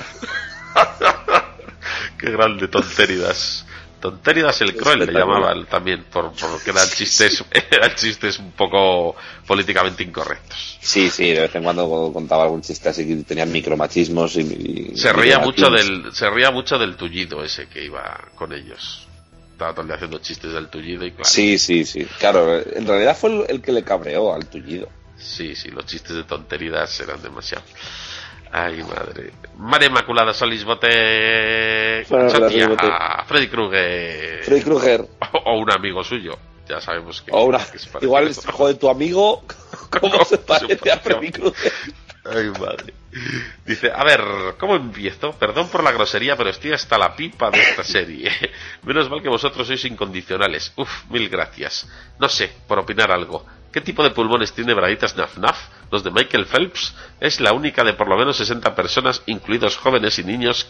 Qué 2.18 2.30
grande 2.30 2.68
tonteridas. 2.68 3.64
Tonteridas 4.00 4.60
el 4.60 4.76
cruel 4.76 5.00
le 5.00 5.12
llamaban 5.12 5.66
también, 5.66 6.04
por, 6.04 6.30
porque 6.32 6.70
eran 6.70 6.88
chistes, 6.88 7.44
eran 7.70 7.94
chistes 7.96 8.38
un 8.38 8.52
poco 8.52 9.16
políticamente 9.44 10.04
incorrectos. 10.04 10.78
Sí, 10.80 11.10
sí, 11.10 11.30
de 11.32 11.40
vez 11.40 11.54
en 11.56 11.64
cuando 11.64 12.10
contaba 12.12 12.44
algún 12.44 12.62
chiste 12.62 12.88
así 12.88 13.04
que 13.08 13.16
tenían 13.24 13.50
micromachismos 13.50 14.36
y, 14.36 14.40
y- 14.92 14.96
Se 14.96 15.12
ría 15.12 15.40
mucho 15.40 15.68
del, 15.68 16.12
se 16.14 16.30
ría 16.30 16.52
mucho 16.52 16.78
del 16.78 16.94
tullido 16.94 17.42
ese 17.42 17.66
que 17.66 17.84
iba 17.84 18.28
con 18.36 18.52
ellos. 18.52 19.04
Estaba 19.50 19.74
todo 19.74 19.92
haciendo 19.92 20.18
chistes 20.20 20.52
del 20.52 20.68
tullido 20.68 21.04
y 21.04 21.10
claro. 21.10 21.24
Sí, 21.28 21.58
sí, 21.58 21.84
sí. 21.84 22.06
Claro, 22.20 22.56
en 22.60 22.86
realidad 22.86 23.16
fue 23.16 23.30
el, 23.30 23.44
el 23.48 23.60
que 23.60 23.72
le 23.72 23.82
cabreó 23.82 24.32
al 24.32 24.46
tullido. 24.46 24.88
Sí, 25.16 25.56
sí, 25.56 25.70
los 25.70 25.84
chistes 25.86 26.14
de 26.14 26.22
tonterías 26.22 27.00
eran 27.00 27.20
demasiado. 27.20 27.64
Ay, 28.52 28.82
madre. 28.82 29.32
María 29.56 29.88
Inmaculada 29.88 30.32
Solís 30.32 30.64
Bote. 30.64 32.04
Bote. 32.08 32.86
Freddy 33.26 33.48
Krueger. 33.48 34.44
Freddy 34.44 34.62
Krueger. 34.62 35.04
O, 35.32 35.38
o 35.38 35.58
un 35.58 35.70
amigo 35.70 36.02
suyo. 36.04 36.36
Ya 36.68 36.80
sabemos 36.80 37.22
que. 37.22 37.30
Parece 37.32 37.78
igual, 38.02 38.28
es, 38.28 38.38
otro. 38.38 38.52
joder, 38.52 38.76
tu 38.76 38.88
amigo, 38.90 39.42
¿cómo 40.00 40.24
se 40.24 40.38
parece 40.38 40.90
a? 40.90 40.98
Freddy 40.98 41.30
Krueger? 41.30 41.72
Ay, 42.24 42.50
madre. 42.60 42.92
Dice, 43.64 43.90
a 43.90 44.04
ver, 44.04 44.20
¿cómo 44.58 44.76
empiezo? 44.76 45.32
Perdón 45.32 45.68
por 45.68 45.82
la 45.82 45.92
grosería, 45.92 46.36
pero 46.36 46.50
estoy 46.50 46.72
hasta 46.72 46.98
la 46.98 47.16
pipa 47.16 47.50
de 47.50 47.58
esta 47.60 47.82
serie. 47.84 48.30
Menos 48.82 49.08
mal 49.08 49.22
que 49.22 49.30
vosotros 49.30 49.66
sois 49.66 49.82
incondicionales. 49.86 50.72
Uf, 50.76 51.04
mil 51.10 51.28
gracias. 51.30 51.88
No 52.18 52.28
sé, 52.28 52.50
por 52.66 52.78
opinar 52.78 53.10
algo. 53.10 53.46
¿Qué 53.72 53.80
tipo 53.80 54.02
de 54.02 54.10
pulmones 54.10 54.52
tiene 54.52 54.74
Braditas 54.74 55.16
Naf 55.16 55.36
Naf? 55.36 55.58
Los 55.90 56.02
de 56.02 56.10
Michael 56.10 56.46
Phelps. 56.46 56.94
Es 57.20 57.40
la 57.40 57.52
única 57.52 57.84
de 57.84 57.92
por 57.92 58.08
lo 58.08 58.16
menos 58.16 58.36
60 58.38 58.74
personas, 58.74 59.22
incluidos 59.26 59.76
jóvenes 59.76 60.18
y 60.18 60.24
niños, 60.24 60.66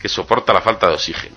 que 0.00 0.08
soporta 0.08 0.52
la 0.52 0.62
falta 0.62 0.88
de 0.88 0.94
oxígeno. 0.94 1.36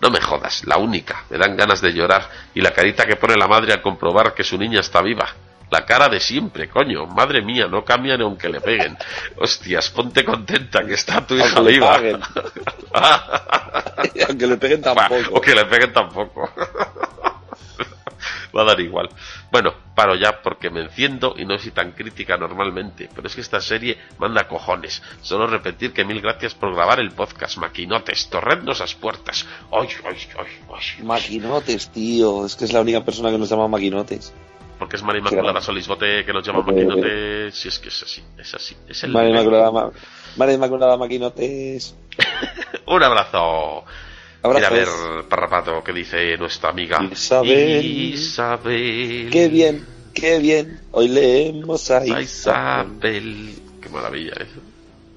No 0.00 0.10
me 0.10 0.20
jodas, 0.20 0.64
la 0.66 0.76
única. 0.76 1.24
Me 1.30 1.38
dan 1.38 1.56
ganas 1.56 1.80
de 1.80 1.92
llorar. 1.92 2.28
Y 2.54 2.60
la 2.60 2.72
carita 2.72 3.06
que 3.06 3.16
pone 3.16 3.36
la 3.36 3.48
madre 3.48 3.72
al 3.72 3.82
comprobar 3.82 4.34
que 4.34 4.44
su 4.44 4.56
niña 4.58 4.80
está 4.80 5.02
viva. 5.02 5.26
La 5.70 5.84
cara 5.84 6.08
de 6.08 6.20
siempre, 6.20 6.68
coño. 6.68 7.06
Madre 7.06 7.42
mía, 7.42 7.66
no 7.66 7.84
cambian 7.84 8.20
aunque 8.20 8.48
le 8.48 8.60
peguen. 8.60 8.96
Hostias, 9.38 9.90
ponte 9.90 10.24
contenta 10.24 10.84
que 10.86 10.94
está 10.94 11.26
tu 11.26 11.34
hija 11.34 11.60
viva. 11.60 12.00
Aunque 14.28 14.46
le 14.46 14.56
peguen 14.56 14.82
tampoco. 14.82 15.16
o 15.32 15.40
que 15.40 15.54
le 15.54 15.64
peguen 15.64 15.92
tampoco. 15.92 16.50
Va 18.56 18.62
a 18.62 18.64
dar 18.64 18.80
igual. 18.80 19.08
Bueno, 19.50 19.74
paro 19.94 20.14
ya 20.14 20.42
porque 20.42 20.70
me 20.70 20.80
enciendo 20.82 21.34
y 21.36 21.44
no 21.44 21.58
soy 21.58 21.70
tan 21.72 21.92
crítica 21.92 22.36
normalmente. 22.36 23.08
Pero 23.14 23.26
es 23.26 23.34
que 23.34 23.40
esta 23.40 23.60
serie 23.60 23.98
manda 24.18 24.46
cojones. 24.48 25.02
Solo 25.22 25.46
repetir 25.46 25.92
que 25.92 26.04
mil 26.04 26.20
gracias 26.20 26.54
por 26.54 26.74
grabar 26.74 27.00
el 27.00 27.10
podcast. 27.12 27.56
Maquinotes, 27.58 28.28
torrednos 28.30 28.80
las 28.80 28.94
puertas. 28.94 29.46
¡Ay, 29.72 29.88
ay, 30.04 30.16
ay! 30.38 31.04
Maquinotes, 31.04 31.90
tío. 31.90 32.44
Es 32.46 32.56
que 32.56 32.64
es 32.64 32.72
la 32.72 32.80
única 32.80 33.04
persona 33.04 33.30
que 33.30 33.38
nos 33.38 33.48
llama 33.48 33.68
maquinotes. 33.68 34.32
Porque 34.78 34.96
es 34.96 35.02
María 35.02 35.20
Inmaculada. 35.20 35.60
Solisbote 35.62 36.24
que 36.26 36.32
nos 36.34 36.46
llama 36.46 36.60
Maquinotes. 36.60 37.54
Si 37.54 37.68
es 37.68 37.78
que 37.78 37.88
es 37.88 38.02
así, 38.02 38.22
es 38.36 38.54
así. 38.54 38.76
Es 38.86 39.04
el 39.04 39.10
María. 39.10 39.30
Inmaculada, 39.30 39.70
Ma- 39.70 39.90
María 40.36 40.54
Inmaculada 40.54 40.96
Maquinotes. 40.98 41.96
Un 42.86 43.02
abrazo. 43.02 43.84
Mira 44.54 44.68
a 44.68 44.70
ver, 44.70 44.88
Abrazos. 44.88 45.24
Parrapato, 45.26 45.82
que 45.84 45.92
dice 45.92 46.36
nuestra 46.38 46.70
amiga 46.70 47.02
Isabel. 47.10 47.84
Isabel. 47.84 49.28
Qué 49.30 49.48
bien, 49.48 49.84
qué 50.14 50.38
bien. 50.38 50.80
Hoy 50.92 51.08
leemos 51.08 51.90
a 51.90 52.04
Isabel. 52.04 52.22
Isabel. 52.24 53.54
Qué 53.80 53.88
maravilla 53.88 54.32
eso. 54.34 54.60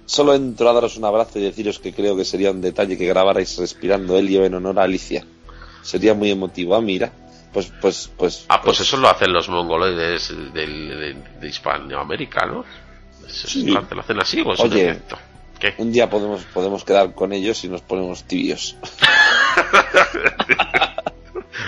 Solo 0.05 0.33
entro 0.33 0.69
a 0.69 0.73
daros 0.73 0.97
un 0.97 1.05
abrazo 1.05 1.37
y 1.39 1.43
deciros 1.43 1.77
que 1.79 1.93
creo 1.93 2.15
que 2.17 2.25
sería 2.25 2.51
un 2.51 2.61
detalle 2.61 2.97
que 2.97 3.05
grabarais 3.05 3.57
respirando 3.57 4.17
helio 4.17 4.43
en 4.43 4.55
honor 4.55 4.79
a 4.79 4.83
Alicia. 4.83 5.23
Sería 5.83 6.13
muy 6.13 6.31
emotivo. 6.31 6.75
Ah, 6.75 6.81
mira. 6.81 7.11
Pues, 7.53 7.71
pues, 7.81 8.11
pues. 8.17 8.45
Ah, 8.49 8.61
pues 8.61 8.79
eso 8.79 8.97
lo 8.97 9.09
hacen 9.09 9.31
los 9.33 9.49
mongoloides 9.49 10.29
del- 10.53 10.89
de, 10.89 11.15
de 11.41 11.47
Hispanoamérica, 11.47 12.45
¿no? 12.45 12.63
Sí. 13.27 13.63
lo 13.67 13.79
hacen 13.99 14.19
así 14.19 14.41
o 14.41 14.53
es 14.53 14.59
un 14.59 14.71
Oye. 14.71 14.89
efecto? 14.89 15.17
¿Qué? 15.59 15.73
Un 15.77 15.91
día 15.91 16.09
podemos, 16.09 16.43
podemos 16.45 16.83
quedar 16.85 17.13
con 17.13 17.33
ellos 17.33 17.63
y 17.63 17.67
nos 17.67 17.81
ponemos 17.81 18.23
tibios. 18.23 18.77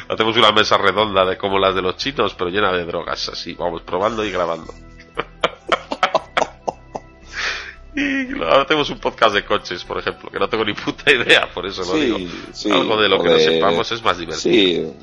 Hacemos 0.09 0.35
una 0.37 0.51
mesa 0.51 0.77
redonda 0.77 1.25
de 1.25 1.37
como 1.37 1.57
las 1.59 1.75
de 1.75 1.81
los 1.81 1.97
chinos, 1.97 2.33
pero 2.35 2.49
llena 2.49 2.71
de 2.71 2.85
drogas, 2.85 3.29
así, 3.29 3.53
vamos 3.53 3.81
probando 3.81 4.23
y 4.25 4.31
grabando. 4.31 4.73
y 7.95 8.25
luego 8.27 8.61
hacemos 8.61 8.89
un 8.89 8.99
podcast 8.99 9.35
de 9.35 9.45
coches, 9.45 9.83
por 9.83 9.99
ejemplo, 9.99 10.29
que 10.29 10.39
no 10.39 10.47
tengo 10.49 10.63
ni 10.65 10.73
puta 10.73 11.11
idea, 11.11 11.49
por 11.53 11.65
eso 11.65 11.81
lo 11.81 11.93
Sí, 11.93 11.99
digo. 12.01 12.17
sí, 12.53 12.71
Algo 12.71 13.01
de 13.01 13.09
lo 13.09 13.21
que 13.21 13.29
no 13.29 13.37
sepamos 13.39 13.91
es 13.91 14.03
más 14.03 14.17
divertido. 14.17 14.53
Sí, 14.53 14.93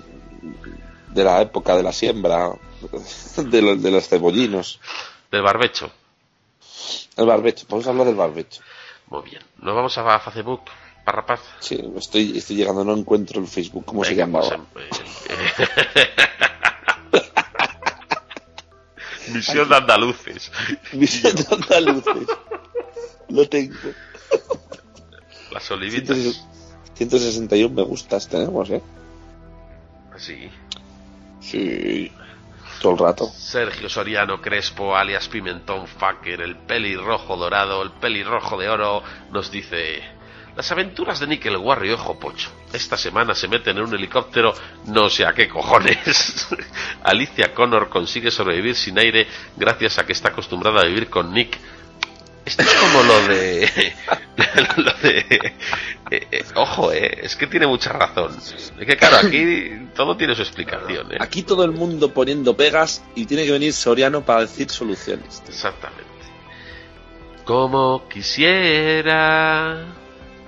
de 1.10 1.24
la 1.24 1.42
época 1.42 1.76
de 1.76 1.82
la 1.82 1.92
siembra, 1.92 2.50
de 3.36 3.62
los, 3.62 3.82
de 3.82 3.90
los 3.90 4.08
cebollinos. 4.08 4.80
Del 5.30 5.42
barbecho. 5.42 5.90
El 7.16 7.26
barbecho, 7.26 7.66
podemos 7.66 7.86
hablar 7.88 8.06
del 8.06 8.14
barbecho. 8.14 8.62
Muy 9.10 9.22
bien. 9.22 9.42
Nos 9.62 9.74
vamos 9.74 9.96
a 9.98 10.18
Facebook, 10.20 10.62
Parrapaz. 11.04 11.40
Sí, 11.60 11.82
estoy, 11.96 12.36
estoy 12.36 12.56
llegando, 12.56 12.84
no 12.84 12.94
encuentro 12.94 13.40
el 13.40 13.46
Facebook, 13.46 13.84
¿cómo 13.84 14.04
se 14.04 14.14
llamaba? 14.14 14.58
pues, 14.72 14.86
eh, 15.28 15.68
eh. 15.94 16.08
Misión 19.32 19.68
de 19.68 19.76
andaluces. 19.76 20.50
Vicente 20.92 21.44
Andaluces. 21.54 22.28
Lo 23.28 23.48
tengo. 23.48 23.74
Las 25.50 25.70
olivitas. 25.70 26.44
161 26.94 27.74
me 27.74 27.82
gustas 27.82 28.28
tenemos, 28.28 28.70
¿eh? 28.70 28.82
Sí. 30.16 30.50
Sí. 31.40 32.10
Sergio 33.26 33.88
Soriano 33.88 34.40
Crespo, 34.40 34.96
alias 34.96 35.28
Pimentón 35.28 35.86
Fucker, 35.86 36.40
el 36.40 36.56
pelirrojo 36.56 37.36
dorado, 37.36 37.82
el 37.82 37.90
pelirrojo 37.92 38.58
de 38.58 38.68
oro, 38.68 39.02
nos 39.30 39.50
dice... 39.50 40.18
Las 40.58 40.72
aventuras 40.72 41.20
de 41.20 41.28
Nickel 41.28 41.56
Warrior 41.56 42.00
Ojo 42.00 42.18
Pocho. 42.18 42.50
Esta 42.72 42.96
semana 42.96 43.32
se 43.32 43.46
meten 43.46 43.76
en 43.76 43.84
un 43.84 43.94
helicóptero, 43.94 44.52
no 44.86 45.08
sé 45.08 45.24
a 45.24 45.32
qué 45.32 45.48
cojones. 45.48 46.48
Alicia 47.04 47.54
Connor 47.54 47.88
consigue 47.88 48.32
sobrevivir 48.32 48.74
sin 48.74 48.98
aire 48.98 49.28
gracias 49.56 50.00
a 50.00 50.04
que 50.04 50.10
está 50.10 50.30
acostumbrada 50.30 50.80
a 50.80 50.86
vivir 50.86 51.08
con 51.08 51.32
Nick. 51.32 51.56
Esto 52.48 52.62
es 52.62 52.74
como 52.74 53.02
lo 53.02 53.28
de... 53.28 53.92
lo 54.76 54.92
de... 55.02 55.18
eh, 56.10 56.26
eh, 56.30 56.44
ojo, 56.54 56.92
eh, 56.92 57.20
es 57.22 57.36
que 57.36 57.46
tiene 57.46 57.66
mucha 57.66 57.92
razón. 57.92 58.36
Es 58.38 58.72
que 58.86 58.96
claro, 58.96 59.18
aquí 59.26 59.70
todo 59.94 60.16
tiene 60.16 60.34
su 60.34 60.42
explicación, 60.42 61.12
eh. 61.12 61.18
Aquí 61.20 61.42
todo 61.42 61.64
el 61.64 61.72
mundo 61.72 62.12
poniendo 62.12 62.56
pegas 62.56 63.04
y 63.14 63.26
tiene 63.26 63.44
que 63.44 63.52
venir 63.52 63.72
Soriano 63.72 64.24
para 64.24 64.40
decir 64.42 64.70
soluciones. 64.70 65.42
Exactamente. 65.48 66.04
Como 67.44 68.06
quisiera 68.08 69.84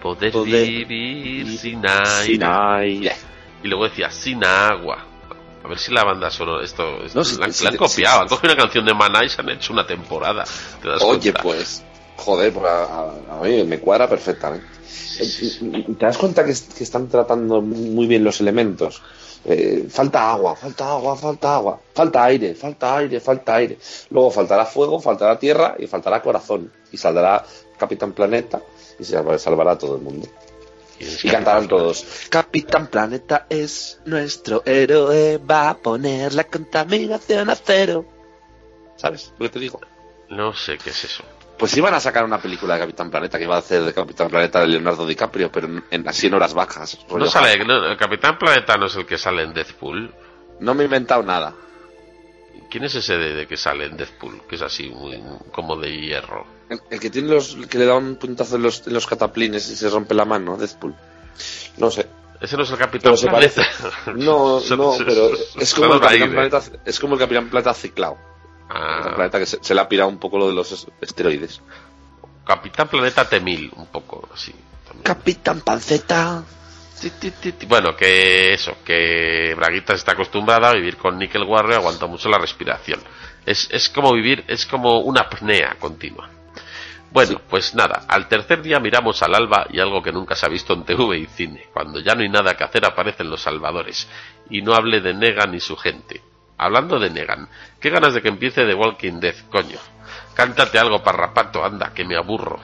poder, 0.02 0.32
Poder 0.32 0.66
vivir 0.66 0.86
vivir 0.86 1.58
sin 1.58 1.86
aire. 1.86 2.24
Sin 2.24 2.42
aire. 2.42 3.16
Y 3.62 3.68
luego 3.68 3.84
decía 3.88 4.10
sin 4.10 4.44
agua. 4.44 5.06
A 5.62 5.68
ver 5.68 5.78
si 5.78 5.92
la 5.92 6.04
banda 6.04 6.30
sonora 6.30 6.64
esto, 6.64 7.02
esto 7.04 7.18
No, 7.18 7.24
si- 7.24 7.38
la, 7.38 7.50
si- 7.52 7.64
la 7.64 7.70
han 7.70 7.74
si- 7.74 7.78
copiado. 7.78 8.20
Han 8.22 8.28
cogido 8.28 8.54
una 8.54 8.62
canción 8.62 8.84
de 8.86 8.94
Maná 8.94 9.24
y 9.24 9.28
se 9.28 9.40
han 9.40 9.48
hecho 9.50 9.72
una 9.72 9.86
temporada. 9.86 10.44
¿Te 10.82 10.88
das 10.88 11.02
Oye, 11.02 11.32
cuenta? 11.32 11.42
pues, 11.42 11.84
joder, 12.20 12.52
pues 12.52 12.66
a, 12.66 13.40
mí 13.42 13.64
me 13.64 13.78
cuadra 13.80 14.08
perfectamente. 14.08 14.66
Eh, 15.18 15.86
¿Te 15.98 16.06
das 16.06 16.16
cuenta 16.18 16.44
que, 16.44 16.52
que 16.76 16.84
están 16.84 17.08
tratando 17.08 17.60
muy 17.60 18.06
bien 18.06 18.24
los 18.24 18.40
elementos? 18.40 19.02
Eh, 19.44 19.86
falta 19.90 20.30
agua, 20.32 20.54
falta 20.54 20.90
agua, 20.90 21.16
falta 21.16 21.54
agua, 21.54 21.80
falta 21.94 22.24
aire, 22.24 22.54
falta 22.54 22.96
aire, 22.98 23.20
falta 23.20 23.54
aire. 23.56 23.78
Luego 24.10 24.30
faltará 24.30 24.66
fuego, 24.66 25.00
faltará 25.00 25.38
tierra 25.38 25.76
y 25.78 25.86
faltará 25.86 26.22
corazón. 26.22 26.70
Y 26.92 26.96
saldrá 26.96 27.44
Capitán 27.78 28.12
Planeta 28.12 28.60
y 28.98 29.04
se 29.04 29.12
salva- 29.12 29.38
salvará 29.38 29.72
a 29.72 29.78
todo 29.78 29.96
el 29.96 30.02
mundo. 30.02 30.28
Y 31.22 31.28
cantarán 31.30 31.66
todos. 31.68 32.04
Capitán 32.28 32.88
Planeta 32.88 33.46
es 33.48 33.98
nuestro 34.04 34.62
héroe, 34.66 35.38
va 35.38 35.70
a 35.70 35.78
poner 35.78 36.34
la 36.34 36.44
contaminación 36.44 37.48
a 37.48 37.56
cero. 37.56 38.04
¿Sabes 38.96 39.32
lo 39.38 39.46
que 39.46 39.52
te 39.54 39.58
digo? 39.60 39.80
No 40.28 40.52
sé 40.54 40.76
qué 40.76 40.90
es 40.90 41.04
eso. 41.04 41.24
Pues 41.60 41.76
iban 41.76 41.94
a 41.94 42.00
sacar 42.00 42.24
una 42.24 42.38
película 42.40 42.74
de 42.74 42.80
Capitán 42.80 43.10
Planeta 43.10 43.38
que 43.38 43.44
iba 43.44 43.54
a 43.54 43.58
hacer 43.58 43.82
de 43.84 43.92
Capitán 43.92 44.28
Planeta 44.28 44.60
de 44.62 44.68
Leonardo 44.68 45.06
DiCaprio, 45.06 45.52
pero 45.52 45.68
en, 45.90 46.08
así 46.08 46.26
en 46.26 46.34
horas 46.34 46.54
bajas. 46.54 46.98
No 47.14 47.26
sale, 47.26 47.62
no, 47.64 47.86
el 47.86 47.96
Capitán 47.98 48.38
Planeta 48.38 48.76
no 48.78 48.86
es 48.86 48.96
el 48.96 49.04
que 49.06 49.18
sale 49.18 49.42
en 49.42 49.52
Deathpool. 49.52 50.12
No 50.60 50.74
me 50.74 50.82
he 50.82 50.86
inventado 50.86 51.22
nada. 51.22 51.54
¿Quién 52.70 52.84
es 52.84 52.94
ese 52.94 53.16
de, 53.16 53.34
de 53.34 53.46
que 53.46 53.56
sale 53.56 53.84
en 53.86 53.96
Deathpool? 53.96 54.42
Que 54.48 54.56
es 54.56 54.62
así, 54.62 54.88
muy, 54.88 55.22
como 55.52 55.76
de 55.76 55.90
hierro. 56.00 56.46
El, 56.68 56.80
el 56.90 57.00
que 57.00 57.10
tiene 57.10 57.28
los 57.28 57.56
que 57.68 57.78
le 57.78 57.84
da 57.84 57.96
un 57.96 58.16
puntazo 58.16 58.56
en 58.56 58.62
los, 58.62 58.86
en 58.86 58.94
los 58.94 59.06
cataplines 59.06 59.68
y 59.70 59.76
se 59.76 59.88
rompe 59.90 60.14
la 60.14 60.24
mano, 60.24 60.56
Deadpool. 60.56 60.94
No 61.78 61.90
sé. 61.90 62.06
Ese 62.40 62.56
no 62.56 62.62
es 62.62 62.70
el 62.70 62.78
Capitán 62.78 63.12
Pero 63.12 63.16
se 63.18 63.28
Planeta. 63.28 63.66
No, 64.16 64.60
Son- 64.64 64.78
no, 64.78 64.92
son- 64.94 65.04
pero 65.04 65.30
es 65.58 65.74
como 65.74 65.94
el 65.94 66.00
Capitán. 66.00 66.30
Planeta, 66.30 66.62
es 66.86 66.98
como 67.00 67.14
el 67.14 67.20
Capitán 67.20 67.48
Planeta 67.50 67.74
ciclado. 67.74 68.16
El 68.70 68.76
Capitán 68.76 69.12
Ah, 69.12 69.14
Planeta 69.16 69.38
que 69.38 69.46
se, 69.46 69.58
se 69.62 69.74
le 69.74 69.80
ha 69.80 69.88
pirado 69.88 70.08
un 70.08 70.18
poco 70.18 70.38
lo 70.38 70.48
de 70.48 70.54
los 70.54 70.70
es- 70.72 70.86
esteroides. 71.00 71.60
Capitán 72.46 72.88
Planeta 72.88 73.28
T-1000, 73.28 73.72
un 73.76 73.86
poco 73.86 74.28
así. 74.32 74.54
también. 74.86 75.04
Capitán 75.04 75.60
Panceta. 75.60 76.42
Bueno, 77.66 77.96
que 77.96 78.52
eso, 78.52 78.76
que 78.84 79.54
Braguitas 79.56 79.96
está 80.00 80.12
acostumbrada 80.12 80.68
a 80.68 80.74
vivir 80.74 80.96
con 80.98 81.18
Nickel 81.18 81.44
Warrior, 81.44 81.76
aguanta 81.76 82.06
mucho 82.06 82.28
la 82.28 82.36
respiración. 82.38 83.00
Es, 83.46 83.68
es 83.70 83.88
como 83.88 84.12
vivir, 84.12 84.44
es 84.48 84.66
como 84.66 84.98
una 85.00 85.22
apnea 85.22 85.76
continua. 85.80 86.28
Bueno, 87.10 87.40
pues 87.48 87.74
nada, 87.74 88.04
al 88.06 88.28
tercer 88.28 88.60
día 88.62 88.78
miramos 88.78 89.22
al 89.22 89.34
alba 89.34 89.66
y 89.70 89.80
algo 89.80 90.02
que 90.02 90.12
nunca 90.12 90.36
se 90.36 90.44
ha 90.44 90.50
visto 90.50 90.74
en 90.74 90.84
TV 90.84 91.18
y 91.18 91.26
cine. 91.26 91.66
Cuando 91.72 92.00
ya 92.00 92.14
no 92.14 92.20
hay 92.22 92.28
nada 92.28 92.54
que 92.56 92.64
hacer 92.64 92.84
aparecen 92.84 93.30
los 93.30 93.40
salvadores. 93.40 94.06
Y 94.50 94.60
no 94.62 94.74
hable 94.74 95.00
de 95.00 95.14
Negan 95.14 95.54
y 95.54 95.60
su 95.60 95.76
gente. 95.76 96.20
Hablando 96.62 96.98
de 96.98 97.08
Negan, 97.08 97.48
qué 97.80 97.88
ganas 97.88 98.12
de 98.12 98.20
que 98.20 98.28
empiece 98.28 98.66
The 98.66 98.74
Walking 98.74 99.18
Dead, 99.18 99.34
coño. 99.50 99.78
Cántate 100.34 100.78
algo, 100.78 101.02
parrapato, 101.02 101.64
anda, 101.64 101.94
que 101.94 102.04
me 102.04 102.18
aburro. 102.18 102.60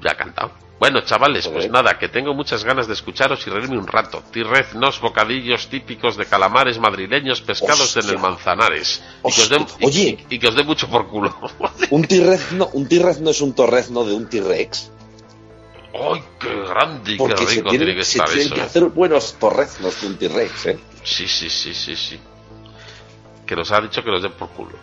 Ya 0.00 0.12
ha 0.12 0.14
cantado. 0.14 0.52
Bueno, 0.78 1.02
chavales, 1.02 1.46
pues 1.46 1.70
nada, 1.70 1.98
que 1.98 2.08
tengo 2.08 2.32
muchas 2.32 2.64
ganas 2.64 2.86
de 2.86 2.94
escucharos 2.94 3.46
y 3.46 3.50
reírme 3.50 3.76
un 3.76 3.86
rato. 3.86 4.22
Tirreznos, 4.32 4.98
bocadillos 4.98 5.68
típicos 5.68 6.16
de 6.16 6.24
calamares 6.24 6.78
madrileños 6.78 7.42
pescados 7.42 7.98
en 7.98 8.08
el 8.08 8.18
Manzanares. 8.18 9.04
Y 9.26 9.30
que, 9.30 9.42
os 9.42 9.48
den. 9.50 9.66
Oye. 9.82 10.26
y, 10.30 10.38
que 10.38 10.48
os 10.48 10.56
dé 10.56 10.64
mucho 10.64 10.88
por 10.88 11.06
culo. 11.06 11.36
Un 11.90 12.04
T-Rex 12.04 12.52
un 12.72 12.88
T-Rex 12.88 13.20
no 13.20 13.30
es 13.30 13.42
un 13.42 13.54
torrezno 13.54 14.04
de 14.04 14.14
un 14.14 14.26
T-Rex. 14.26 14.90
¡Ay, 15.92 16.24
qué 16.40 16.48
grande 16.66 17.12
y 17.12 17.18
qué 17.18 17.34
rico 17.44 17.68
tiene 17.68 17.94
que 17.94 18.04
se 18.04 18.16
estar 18.16 18.28
tienen 18.28 18.46
eso! 18.46 18.54
que 18.54 18.60
eh. 18.62 18.64
hacer 18.64 18.84
buenos 18.86 19.34
torreznos 19.34 20.00
de 20.00 20.06
un 20.06 20.16
T-Rex, 20.16 20.66
¿eh? 20.66 20.78
Sí, 21.04 21.28
sí, 21.28 21.50
sí, 21.50 21.74
sí, 21.74 21.94
sí. 21.94 22.18
Que 23.46 23.56
nos 23.56 23.70
ha 23.72 23.80
dicho 23.80 24.02
que 24.02 24.10
nos 24.10 24.22
den 24.22 24.32
por 24.32 24.48
culo. 24.50 24.76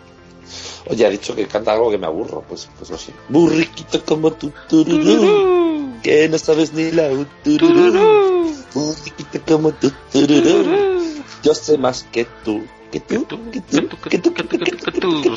Oye, 0.88 1.06
ha 1.06 1.10
dicho 1.10 1.34
que 1.34 1.46
canta 1.46 1.72
algo 1.72 1.90
que 1.90 1.98
me 1.98 2.06
aburro, 2.06 2.42
pues, 2.48 2.68
pues 2.78 2.90
no 2.90 2.96
sé. 2.98 3.12
Burriquito 3.28 4.04
como 4.04 4.32
tú, 4.32 4.52
tururú, 4.68 5.94
que 6.02 6.28
no 6.28 6.38
sabes 6.38 6.72
ni 6.72 6.90
la 6.90 7.08
u, 7.10 7.26
tururú. 7.44 8.52
Burriquito 8.74 9.40
como 9.46 9.72
tú, 9.72 9.92
tururú, 10.12 11.22
yo 11.42 11.54
sé 11.54 11.78
más 11.78 12.04
que 12.10 12.24
tú, 12.44 12.64
que 12.90 13.00
tú, 13.00 13.26
que 13.26 13.34
tú, 13.36 13.50
que 13.52 13.60
tú, 13.60 13.88
que 14.08 14.18
tú, 14.18 14.34
que 14.34 14.48
tú, 14.48 15.22
que 15.22 15.30
tú. 15.30 15.36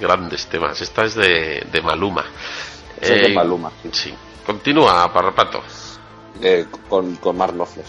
Grandes 0.00 0.46
temas. 0.46 0.80
Esta 0.80 1.04
es 1.04 1.14
de, 1.14 1.64
de 1.70 1.82
Maluma. 1.82 2.24
Es 3.00 3.08
de 3.08 3.26
Eh, 3.26 3.34
Maluma, 3.34 3.70
sí. 3.82 3.88
Sí. 3.92 4.14
Continúa, 4.44 5.12
Parrapato. 5.12 5.62
Eh, 6.40 6.66
con, 6.88 7.16
con 7.16 7.36
Mark 7.36 7.52
Knopfler. 7.54 7.84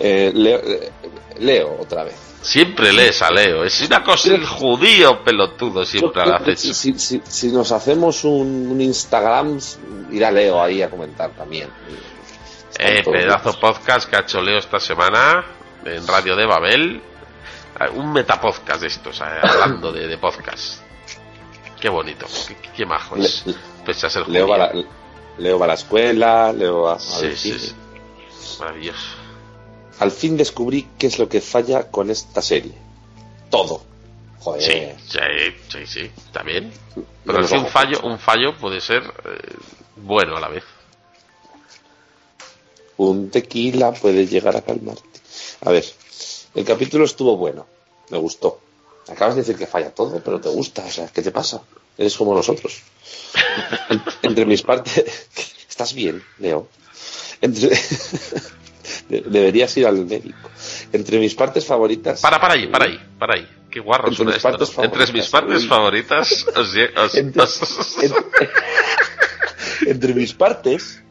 Eh, 0.00 0.32
leo, 0.34 0.58
eh, 0.64 0.92
leo 1.40 1.76
otra 1.80 2.04
vez. 2.04 2.14
Siempre 2.40 2.92
lees 2.92 3.20
a 3.22 3.30
Leo. 3.32 3.64
Es 3.64 3.80
una 3.82 4.02
cosa, 4.04 4.32
el 4.32 4.46
judío 4.46 5.24
pelotudo 5.24 5.84
siempre 5.84 6.22
Yo- 6.24 6.30
lo 6.30 6.36
hace 6.36 6.56
si, 6.56 6.70
eso. 6.70 6.80
si, 6.80 6.98
si- 6.98 7.22
si 7.26 7.48
nos 7.52 7.72
hacemos 7.72 8.22
un, 8.24 8.68
un 8.70 8.80
Instagram, 8.80 9.58
irá 10.12 10.30
Leo 10.30 10.62
ahí 10.62 10.80
a 10.80 10.88
comentar 10.88 11.30
también. 11.32 11.68
Eh, 12.78 13.02
pedazo 13.04 13.58
podcast 13.58 14.08
que 14.08 14.16
ha 14.16 14.20
hecho 14.20 14.40
Leo 14.40 14.58
esta 14.58 14.78
semana 14.78 15.44
en 15.84 16.06
Radio 16.06 16.36
de 16.36 16.46
Babel. 16.46 17.02
Eh, 17.80 17.88
Un 17.94 18.12
metapodcast 18.12 18.80
de 18.82 18.86
estos, 18.86 19.20
eh, 19.20 19.24
hablando 19.42 19.92
de, 19.92 20.06
de 20.06 20.16
podcast. 20.18 20.80
Qué 21.80 21.88
bonito, 21.88 22.26
qué, 22.46 22.56
qué- 22.76 22.86
majo 22.86 23.16
es. 23.16 23.44
Le- 23.46 23.54
Pese 23.84 24.06
a 24.06 24.10
ser 24.10 24.28
Leo 24.28 24.46
va, 24.46 24.54
a 24.54 24.58
la, 24.58 24.72
Leo 25.38 25.58
va 25.58 25.64
a 25.64 25.68
la 25.68 25.74
escuela, 25.74 26.52
Leo 26.52 26.82
va 26.82 26.94
a 26.94 26.98
Sí, 27.00 27.30
sí, 27.36 27.52
cine. 27.52 27.58
sí. 27.58 27.74
Maravilloso. 28.60 29.16
Al 30.00 30.10
fin 30.10 30.36
descubrí 30.36 30.86
qué 30.98 31.06
es 31.08 31.18
lo 31.18 31.28
que 31.28 31.40
falla 31.40 31.90
con 31.90 32.10
esta 32.10 32.40
serie. 32.42 32.72
Todo. 33.50 33.82
Joder. 34.40 34.96
Sí, 35.08 35.18
sí, 35.72 35.86
sí, 35.86 36.10
bien. 36.44 36.72
Pero 37.24 37.40
es 37.40 37.50
que 37.50 37.58
un 37.58 37.66
fallo, 37.66 38.00
un 38.04 38.18
fallo 38.18 38.56
puede 38.56 38.80
ser 38.80 39.02
eh, 39.02 39.54
bueno 39.96 40.36
a 40.36 40.40
la 40.40 40.48
vez. 40.48 40.64
Un 42.96 43.30
tequila 43.30 43.92
puede 43.92 44.26
llegar 44.26 44.56
a 44.56 44.62
calmarte. 44.62 45.02
A 45.64 45.70
ver, 45.70 45.84
el 46.54 46.64
capítulo 46.64 47.04
estuvo 47.04 47.36
bueno. 47.36 47.66
Me 48.10 48.18
gustó. 48.18 48.60
Acabas 49.08 49.34
de 49.34 49.42
decir 49.42 49.56
que 49.56 49.66
falla 49.66 49.90
todo, 49.94 50.20
pero 50.24 50.40
te 50.40 50.48
gusta. 50.48 50.84
O 50.84 50.90
sea, 50.90 51.08
¿qué 51.08 51.22
te 51.22 51.30
pasa? 51.30 51.62
Eres 51.96 52.16
como 52.16 52.34
nosotros. 52.34 52.80
En- 53.90 54.02
entre 54.22 54.44
mis 54.46 54.62
partes... 54.62 55.04
Estás 55.68 55.94
bien, 55.94 56.22
Leo. 56.38 56.68
Entre... 57.40 57.70
De- 59.08 59.22
Deberías 59.22 59.76
ir 59.76 59.86
al 59.86 60.04
médico. 60.06 60.50
Entre 60.92 61.18
mis 61.18 61.34
partes 61.34 61.64
favoritas... 61.66 62.20
Para, 62.20 62.40
para 62.40 62.54
ahí, 62.54 62.66
para 62.68 62.84
ahí, 62.86 62.98
para 63.18 63.34
ahí. 63.34 63.48
Qué 63.70 63.80
guarro 63.80 64.08
Entre 64.08 64.24
mis 64.24 64.36
esto. 64.36 64.48
partes 64.48 64.76
¿no? 64.76 64.84
Entre 64.84 65.12
mis 65.12 65.28
partes 65.28 65.66
favoritas, 65.66 66.46
os, 66.56 66.74
Entre, 67.14 67.42
os- 67.42 67.98
en- 68.02 68.14
entre 69.86 70.14
mis 70.14 70.32
partes... 70.32 71.02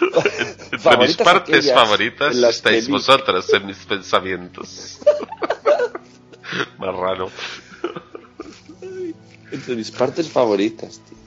entre 0.72 0.96
mis 0.98 1.16
partes 1.16 1.72
favoritas 1.72 2.36
estáis 2.36 2.86
que- 2.86 2.92
vosotras 2.92 3.52
en 3.52 3.66
mis 3.66 3.76
pensamientos. 3.78 4.98
Marrano. 6.78 7.30
Entre 9.50 9.76
mis 9.76 9.90
partes 9.90 10.28
favoritas, 10.30 11.00
tío. 11.08 11.18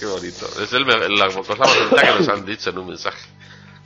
Qué 0.00 0.06
bonito. 0.06 0.46
Es 0.62 0.72
el 0.72 0.86
la 1.18 1.28
cosa 1.30 1.54
más 1.56 1.70
bonita 1.78 2.02
que 2.02 2.18
nos 2.20 2.28
han 2.28 2.44
dicho 2.44 2.70
en 2.70 2.78
un 2.78 2.86
mensaje. 2.88 3.28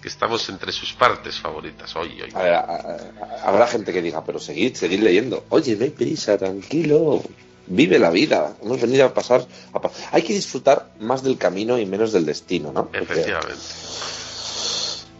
Que 0.04 0.08
estamos 0.08 0.46
entre 0.50 0.70
sus 0.70 0.92
partes 0.92 1.40
favoritas. 1.40 1.96
Hoy, 1.96 2.20
hoy. 2.20 2.28
A 2.34 2.42
ver, 2.42 2.52
a- 2.52 2.60
a- 2.60 3.48
habrá 3.48 3.66
gente 3.66 3.90
que 3.90 4.02
diga, 4.02 4.22
pero 4.22 4.38
seguid, 4.38 4.74
seguid 4.74 5.00
leyendo. 5.00 5.46
Oye, 5.48 5.76
ve 5.76 5.90
prisa, 5.90 6.36
tranquilo. 6.36 7.22
Vive 7.68 7.98
la 7.98 8.10
vida. 8.10 8.54
Hemos 8.62 8.78
venido 8.82 9.06
a 9.06 9.14
pasar. 9.14 9.46
a 9.72 9.80
pa- 9.80 9.90
Hay 10.12 10.20
que 10.20 10.34
disfrutar 10.34 10.90
más 11.00 11.22
del 11.22 11.38
camino 11.38 11.78
y 11.78 11.86
menos 11.86 12.12
del 12.12 12.26
destino, 12.26 12.70
¿no? 12.70 12.82
Porque, 12.84 12.98
Efectivamente. 12.98 13.62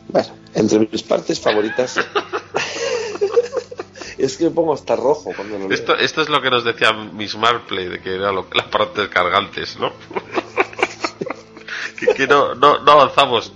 bueno, 0.09 0.29
entre 0.55 0.81
mis 0.81 1.03
partes 1.03 1.41
favoritas. 1.41 1.97
es 4.19 4.37
que 4.37 4.45
me 4.45 4.51
pongo 4.51 4.75
hasta 4.75 4.97
rojo 4.97 5.33
cuando 5.35 5.59
lo 5.61 5.69
leo. 5.69 5.73
Esto, 5.79 5.97
esto 5.97 6.21
es 6.21 6.29
lo 6.29 6.43
que 6.43 6.51
nos 6.51 6.63
decía 6.63 6.93
Miss 6.93 7.37
Marplay, 7.37 7.89
de 7.89 8.01
que 8.03 8.17
era 8.17 8.33
lo- 8.33 8.49
la 8.53 8.71
parte 8.71 9.01
de 9.01 9.09
cargantes, 9.09 9.79
¿no? 9.79 9.95
que 11.99 12.07
que 12.09 12.27
no, 12.27 12.55
no, 12.55 12.81
no 12.81 12.93
avanzamos. 12.93 13.51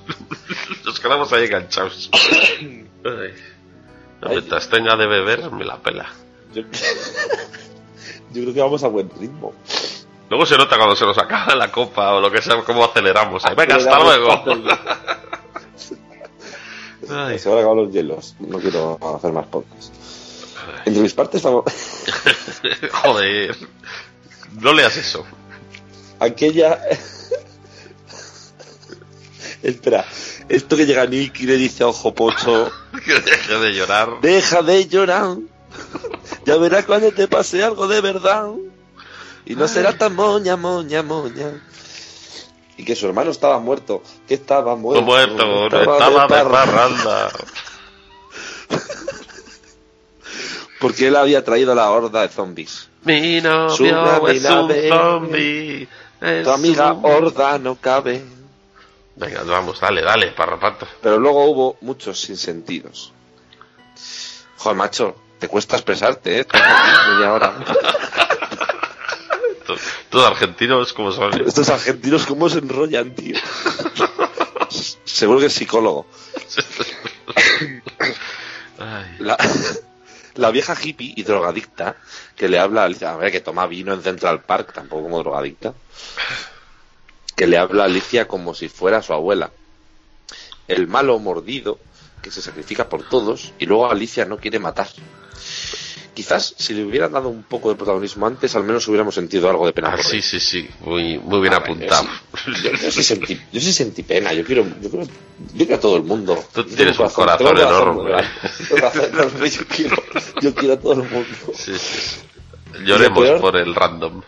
Nos 0.88 0.98
quedamos 1.00 1.30
ahí 1.34 1.44
enganchados. 1.44 2.08
Mientras 4.26 4.70
tenga 4.70 4.96
de 4.96 5.06
beber, 5.06 5.50
me 5.50 5.66
la 5.66 5.76
pela. 5.76 6.06
Yo... 6.54 6.62
Yo 8.32 8.42
creo 8.42 8.54
que 8.54 8.60
vamos 8.62 8.82
a 8.82 8.88
buen 8.88 9.10
ritmo. 9.20 9.52
Luego 10.30 10.46
se 10.46 10.56
nota 10.56 10.78
cuando 10.78 10.96
se 10.96 11.04
nos 11.04 11.18
acaba 11.18 11.54
la 11.54 11.70
copa 11.70 12.14
o 12.14 12.22
lo 12.22 12.30
que 12.30 12.40
sea, 12.40 12.62
cómo 12.64 12.86
aceleramos. 12.86 13.44
Ahí, 13.44 13.54
Venga, 13.54 13.76
hasta 13.76 13.98
luego. 13.98 14.44
Ay. 17.10 17.38
Se 17.38 17.50
van 17.50 17.58
a 17.58 17.60
acabar 17.60 17.76
los 17.76 17.92
hielos. 17.92 18.34
No 18.38 18.58
quiero 18.58 18.98
hacer 19.14 19.32
más 19.32 19.46
podcasts. 19.46 19.92
Entre 20.86 21.02
mis 21.02 21.12
partes 21.12 21.42
favoritas. 21.42 22.10
Joder. 23.02 23.54
No 24.58 24.72
leas 24.72 24.96
eso. 24.96 25.26
aquella. 26.18 26.80
Espera, 29.62 30.06
esto 30.48 30.76
que 30.76 30.86
llega 30.86 31.06
Nick 31.06 31.40
y 31.40 31.46
le 31.46 31.56
dice 31.56 31.82
a 31.84 31.88
Ojo 31.88 32.14
Pocho: 32.14 32.70
Que 33.04 33.20
deje 33.20 33.58
de 33.58 33.72
llorar. 33.74 34.20
Deja 34.22 34.62
de 34.62 34.86
llorar, 34.88 35.36
ya 36.44 36.56
verás 36.56 36.84
cuando 36.86 37.10
te 37.12 37.28
pase 37.28 37.62
algo 37.64 37.86
de 37.88 38.00
verdad. 38.00 38.50
Y 39.44 39.54
no 39.54 39.66
será 39.68 39.96
tan 39.96 40.14
moña, 40.14 40.56
moña, 40.56 41.02
moña. 41.02 41.52
Y 42.76 42.84
que 42.84 42.94
su 42.94 43.06
hermano 43.06 43.30
estaba 43.30 43.58
muerto, 43.58 44.02
que 44.28 44.34
estaba 44.34 44.76
muerto. 44.76 45.02
muerto, 45.02 45.46
no 45.46 45.66
estaba 45.66 46.22
de 46.22 46.28
parra- 46.28 46.50
parranda. 46.64 47.30
Porque 50.80 51.08
él 51.08 51.16
había 51.16 51.44
traído 51.44 51.74
la 51.74 51.90
horda 51.90 52.22
de 52.22 52.28
zombies. 52.28 52.88
Mi 53.04 53.40
Su 53.40 53.84
novio 53.86 54.28
es 54.28 54.44
un 54.44 54.70
zombie. 54.88 55.88
Tu 56.20 56.50
amiga 56.50 56.92
un- 56.92 57.04
horda 57.04 57.58
no 57.58 57.74
cabe. 57.76 58.22
Venga, 59.18 59.42
vamos, 59.42 59.80
dale, 59.80 60.02
dale, 60.02 60.28
parrapato. 60.28 60.86
Pero 61.02 61.18
luego 61.18 61.44
hubo 61.46 61.76
muchos 61.80 62.20
sinsentidos. 62.20 63.12
Joder, 64.58 64.76
macho, 64.76 65.16
te 65.40 65.48
cuesta 65.48 65.76
expresarte, 65.76 66.40
¿eh? 66.40 66.46
Media 66.52 67.32
hora. 67.32 67.54
Todos 69.66 69.80
todo 70.08 70.26
argentinos 70.26 70.92
como 70.92 71.12
son. 71.12 71.46
Estos 71.46 71.68
argentinos, 71.68 72.26
¿cómo 72.26 72.48
se 72.48 72.58
enrollan, 72.58 73.14
tío? 73.14 73.36
Seguro 75.04 75.40
que 75.40 75.46
es 75.46 75.52
psicólogo. 75.52 76.06
Ay, 78.78 79.16
La, 79.18 79.36
la 80.36 80.50
vieja 80.52 80.76
hippie 80.80 81.12
y 81.16 81.24
drogadicta 81.24 81.96
que 82.36 82.48
le 82.48 82.58
habla 82.58 82.82
a 82.82 82.84
Alicia, 82.84 83.12
a 83.12 83.16
ver, 83.16 83.32
que 83.32 83.40
toma 83.40 83.66
vino 83.66 83.92
en 83.92 84.02
Central 84.02 84.42
Park, 84.42 84.72
tampoco 84.72 85.02
como 85.02 85.18
drogadicta, 85.18 85.74
que 87.38 87.46
le 87.46 87.56
habla 87.56 87.84
a 87.84 87.86
Alicia 87.86 88.26
como 88.26 88.52
si 88.52 88.68
fuera 88.68 89.00
su 89.00 89.12
abuela. 89.12 89.52
El 90.66 90.88
malo 90.88 91.18
mordido 91.20 91.78
que 92.20 92.30
se 92.32 92.42
sacrifica 92.42 92.88
por 92.88 93.04
todos 93.08 93.52
y 93.60 93.64
luego 93.66 93.88
Alicia 93.90 94.24
no 94.24 94.38
quiere 94.38 94.58
matar. 94.58 94.88
quizás 96.14 96.52
si 96.58 96.74
le 96.74 96.84
hubieran 96.84 97.12
dado 97.12 97.28
un 97.28 97.44
poco 97.44 97.68
de 97.70 97.76
protagonismo 97.76 98.26
antes, 98.26 98.56
al 98.56 98.64
menos 98.64 98.88
hubiéramos 98.88 99.14
sentido 99.14 99.48
algo 99.48 99.64
de 99.66 99.72
pena. 99.72 99.90
Ah, 99.92 99.96
por 99.96 100.04
sí, 100.04 100.16
él. 100.16 100.22
sí, 100.24 100.40
sí, 100.40 100.68
muy, 100.80 101.16
muy 101.18 101.40
bien 101.40 101.54
A 101.54 101.60
ver, 101.60 101.70
apuntado. 101.70 102.08
Yo, 102.44 102.52
sí- 102.56 102.62
yo- 102.64 102.72
yo 102.72 102.90
sí 102.90 103.02
sentí, 103.04 103.40
yo 103.52 103.60
sí 103.60 103.72
sentí 103.72 104.02
pena. 104.02 104.32
Yo 104.32 104.42
quiero, 104.44 104.66
yo 104.82 104.90
quiero, 104.90 105.06
yo 105.06 105.12
quiero 105.66 105.74
a 105.76 105.80
todo 105.80 105.96
el 105.96 106.02
mundo. 106.02 106.44
Tú 106.52 106.64
tienes 106.64 106.98
un 106.98 107.08
corazón 107.10 107.56
enorme. 107.56 108.10
corazón 108.68 109.48
Yo 109.48 109.64
quiero, 109.68 109.96
yo 110.40 110.54
quiero 110.56 110.74
a 110.74 110.80
todo 110.80 110.92
el 110.94 111.08
mundo. 111.08 111.28
Sí, 111.54 111.78
sí. 111.78 112.20
Lloremos 112.84 113.40
por 113.40 113.56
el 113.56 113.72
random. 113.76 114.20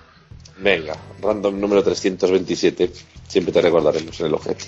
Venga, 0.61 0.95
random 1.23 1.59
número 1.59 1.83
327. 1.83 2.93
Siempre 3.27 3.53
te 3.53 3.63
recordaremos 3.63 4.19
en 4.21 4.27
el 4.27 4.35
ojete. 4.35 4.67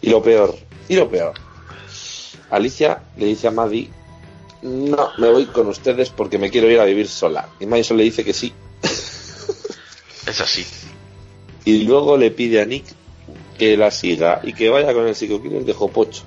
Y 0.00 0.10
lo 0.10 0.22
peor, 0.22 0.56
y 0.88 0.96
lo 0.96 1.10
peor. 1.10 1.34
Alicia 2.50 3.02
le 3.16 3.26
dice 3.26 3.48
a 3.48 3.50
Maddie, 3.50 3.90
no, 4.62 5.10
me 5.18 5.30
voy 5.30 5.46
con 5.46 5.66
ustedes 5.68 6.10
porque 6.10 6.38
me 6.38 6.50
quiero 6.50 6.70
ir 6.70 6.80
a 6.80 6.84
vivir 6.84 7.08
sola. 7.08 7.48
Y 7.60 7.66
Madison 7.66 7.96
le 7.96 8.04
dice 8.04 8.24
que 8.24 8.32
sí. 8.32 8.52
Es 10.26 10.40
así. 10.40 10.66
Y 11.64 11.84
luego 11.84 12.16
le 12.16 12.32
pide 12.32 12.60
a 12.60 12.64
Nick 12.64 12.84
que 13.58 13.76
la 13.76 13.90
siga 13.90 14.40
y 14.42 14.52
que 14.54 14.68
vaya 14.70 14.92
con 14.92 15.06
el 15.06 15.14
psico-killer 15.14 15.64
de 15.64 15.72
Jopocho. 15.72 16.24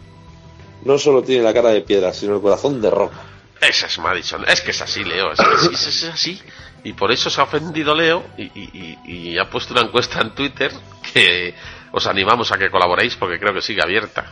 No 0.86 0.97
solo 0.97 1.22
tiene 1.22 1.43
la 1.43 1.53
cara 1.53 1.70
de 1.70 1.82
piedra, 1.82 2.14
sino 2.14 2.36
el 2.36 2.41
corazón 2.41 2.82
de 2.82 2.89
roca. 2.89 3.22
Esa 3.60 3.88
es 3.88 3.99
Madison. 3.99 4.45
Es 4.47 4.62
que 4.62 4.72
es 4.72 4.82
así, 4.82 5.03
Leo. 5.03 5.34
Es 5.34 5.39
que 5.68 5.76
es 5.76 6.03
así. 6.05 6.41
Y 6.84 6.93
por 6.93 7.11
eso 7.11 7.30
se 7.30 7.41
ha 7.41 7.43
ofendido 7.43 7.93
Leo 7.93 8.23
y, 8.38 8.43
y- 8.43 8.97
y- 9.05 9.38
ha 9.38 9.49
puesto 9.49 9.73
una 9.73 9.82
encuesta 9.84 10.21
en 10.21 10.34
Twitter 10.34 10.71
que 11.13 11.53
os 11.91 12.07
animamos 12.07 12.51
a 12.51 12.57
que 12.57 12.69
colaboréis 12.71 13.15
porque 13.15 13.38
creo 13.39 13.53
que 13.53 13.61
sigue 13.61 13.82
abierta. 13.84 14.32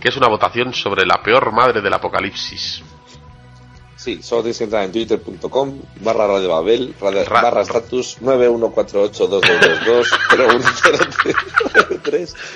Que 0.00 0.08
es 0.08 0.16
una 0.16 0.28
votación 0.28 0.74
sobre 0.74 1.06
la 1.06 1.22
peor 1.22 1.52
madre 1.52 1.80
del 1.80 1.92
apocalipsis. 1.94 2.82
Sí, 3.96 4.20
solo 4.20 4.42
tienes 4.42 4.58
que 4.58 4.64
entrar 4.64 4.82
en 4.82 4.90
twitter.com 4.90 5.80
barra 6.00 6.26
radio 6.26 6.48
babel 6.48 6.92
radio- 7.00 7.24
Ra- 7.24 7.42
barra 7.42 7.60
status 7.62 8.18
91482222 8.20 10.08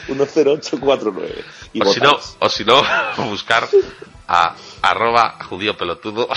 10849 0.09 1.45
y 1.73 1.83
O 1.83 1.93
si 1.93 2.01
no, 2.01 2.19
o 2.41 2.49
si 2.49 2.65
no, 2.65 2.83
buscar 3.31 3.69
a 4.27 4.55
arroba 4.83 5.39
judío 5.49 5.77
pelotudo. 5.77 6.29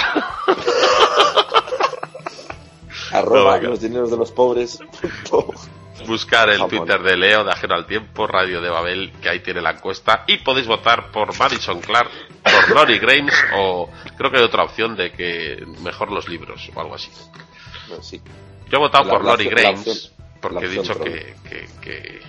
arroba 3.11 3.59
No, 3.59 3.69
los 3.69 3.81
dineros 3.81 4.11
de 4.11 4.17
los 4.17 4.31
pobres 4.31 4.79
buscar 6.07 6.49
el. 6.49 6.65
Twitter 6.67 7.01
de 7.01 7.17
Leo 7.17 7.43
de 7.43 7.51
Ajeno 7.51 7.75
al 7.75 7.85
Tiempo, 7.85 8.25
Radio 8.27 8.61
de 8.61 8.69
Babel, 8.69 9.11
que 9.21 9.29
ahí 9.29 9.39
tiene 9.41 9.61
la 9.61 9.71
encuesta. 9.71 10.23
Y 10.27 10.37
podéis 10.37 10.67
votar 10.67 11.11
por 11.11 11.37
Madison 11.37 11.79
Clark, 11.81 12.09
por 12.43 12.75
Lori 12.75 12.99
Grimes 12.99 13.35
o 13.55 13.89
creo 14.17 14.31
que 14.31 14.37
hay 14.37 14.43
otra 14.43 14.63
opción 14.63 14.95
de 14.95 15.11
que 15.11 15.63
mejor 15.81 16.11
los 16.11 16.27
libros 16.29 16.69
o 16.73 16.79
algo 16.81 16.95
así. 16.95 17.11
No, 17.89 18.01
sí. 18.01 18.21
Yo 18.69 18.77
he 18.77 18.79
votado 18.79 19.03
La- 19.05 19.09
por 19.11 19.25
la 19.25 19.31
Lori 19.31 19.45
la 19.45 19.51
Grimes 19.51 20.11
porque 20.41 20.65
he 20.65 20.69
dicho 20.69 20.97
que, 20.99 21.35
que, 21.49 21.67
que, 21.81 22.21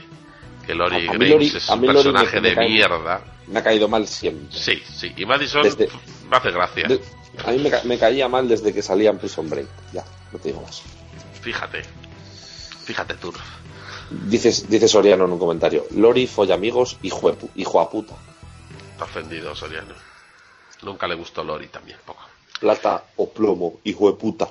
que 0.66 0.74
Lori 0.74 1.06
A- 1.06 1.10
a 1.10 1.14
mí 1.14 1.26
Grimes 1.26 1.52
Lori- 1.52 1.56
es 1.56 1.68
un 1.68 1.80
me- 1.80 1.86
personaje 1.86 2.40
me 2.40 2.54
de 2.54 2.56
mierda. 2.68 3.20
me 3.46 3.58
ha 3.58 3.62
caído 3.62 3.88
mal 3.88 4.06
siempre 4.08 4.46
Sí, 4.58 4.82
sí. 4.84 5.12
Y 5.16 5.24
Madison 5.26 5.62
Desde- 5.62 5.88
me 6.28 6.36
hace 6.36 6.50
gracia. 6.50 6.88
De- 6.88 7.00
a 7.44 7.50
mí 7.52 7.58
me, 7.58 7.70
ca- 7.70 7.82
me 7.84 7.98
caía 7.98 8.28
mal 8.28 8.48
desde 8.48 8.72
que 8.74 8.82
salía 8.82 9.10
en 9.10 9.18
Prison 9.18 9.48
Break 9.48 9.68
ya, 9.92 10.04
no 10.32 10.38
te 10.38 10.48
digo 10.48 10.60
más 10.62 10.82
Fíjate. 11.40 11.82
Fíjate 12.84 13.14
tú. 13.14 13.32
dices, 14.10 14.68
dice 14.68 14.88
Soriano 14.88 15.24
en 15.24 15.32
un 15.32 15.38
comentario 15.38 15.86
Lori 15.92 16.26
folla 16.26 16.54
amigos 16.54 16.98
pu- 17.02 17.50
hijo 17.54 17.80
a 17.80 17.88
puta 17.88 18.14
Está 18.92 19.04
ofendido 19.04 19.54
Soriano. 19.54 19.94
Nunca 20.82 21.06
le 21.06 21.14
gustó 21.14 21.42
Lori 21.44 21.68
también, 21.68 21.98
poco. 22.04 22.22
plata 22.58 23.04
o 23.16 23.30
plomo 23.30 23.80
hijo 23.84 24.10
de 24.10 24.18
puta 24.18 24.48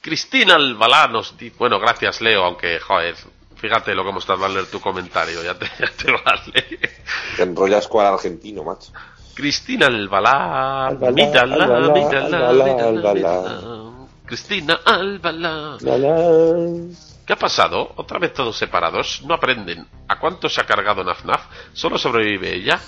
Cristina 0.00 0.56
Albalá 0.56 1.08
nos 1.08 1.36
di... 1.38 1.50
Bueno, 1.50 1.78
gracias 1.80 2.20
Leo, 2.20 2.44
aunque, 2.44 2.78
joder, 2.80 3.16
fíjate 3.56 3.94
lo 3.94 4.02
que 4.02 4.10
hemos 4.10 4.26
tardado 4.26 4.48
en 4.48 4.54
leer 4.54 4.66
tu 4.66 4.80
comentario, 4.80 5.42
ya 5.42 5.58
te, 5.58 5.66
ya 5.78 5.90
te 5.96 6.12
vale. 6.12 6.78
Te 7.36 7.42
enrollas 7.42 7.88
con 7.88 8.02
el 8.04 8.12
argentino, 8.12 8.64
macho. 8.64 8.92
Cristina 9.34 9.86
Albalá, 9.86 10.86
Albalá, 10.88 11.12
mírala, 11.12 11.64
Albalá, 11.64 12.90
mírala. 12.92 13.90
Cristina 14.26 14.78
Albalá. 14.84 15.76
¿Qué 17.26 17.32
ha 17.32 17.36
pasado? 17.36 17.92
¿Otra 17.96 18.18
vez 18.18 18.32
todos 18.32 18.56
separados? 18.56 19.22
¿No 19.26 19.34
aprenden? 19.34 19.86
¿A 20.08 20.18
cuánto 20.18 20.48
se 20.48 20.60
ha 20.60 20.64
cargado 20.66 21.02
Nafnaf? 21.02 21.42
¿Solo 21.72 21.98
sobrevive 21.98 22.54
ella? 22.54 22.78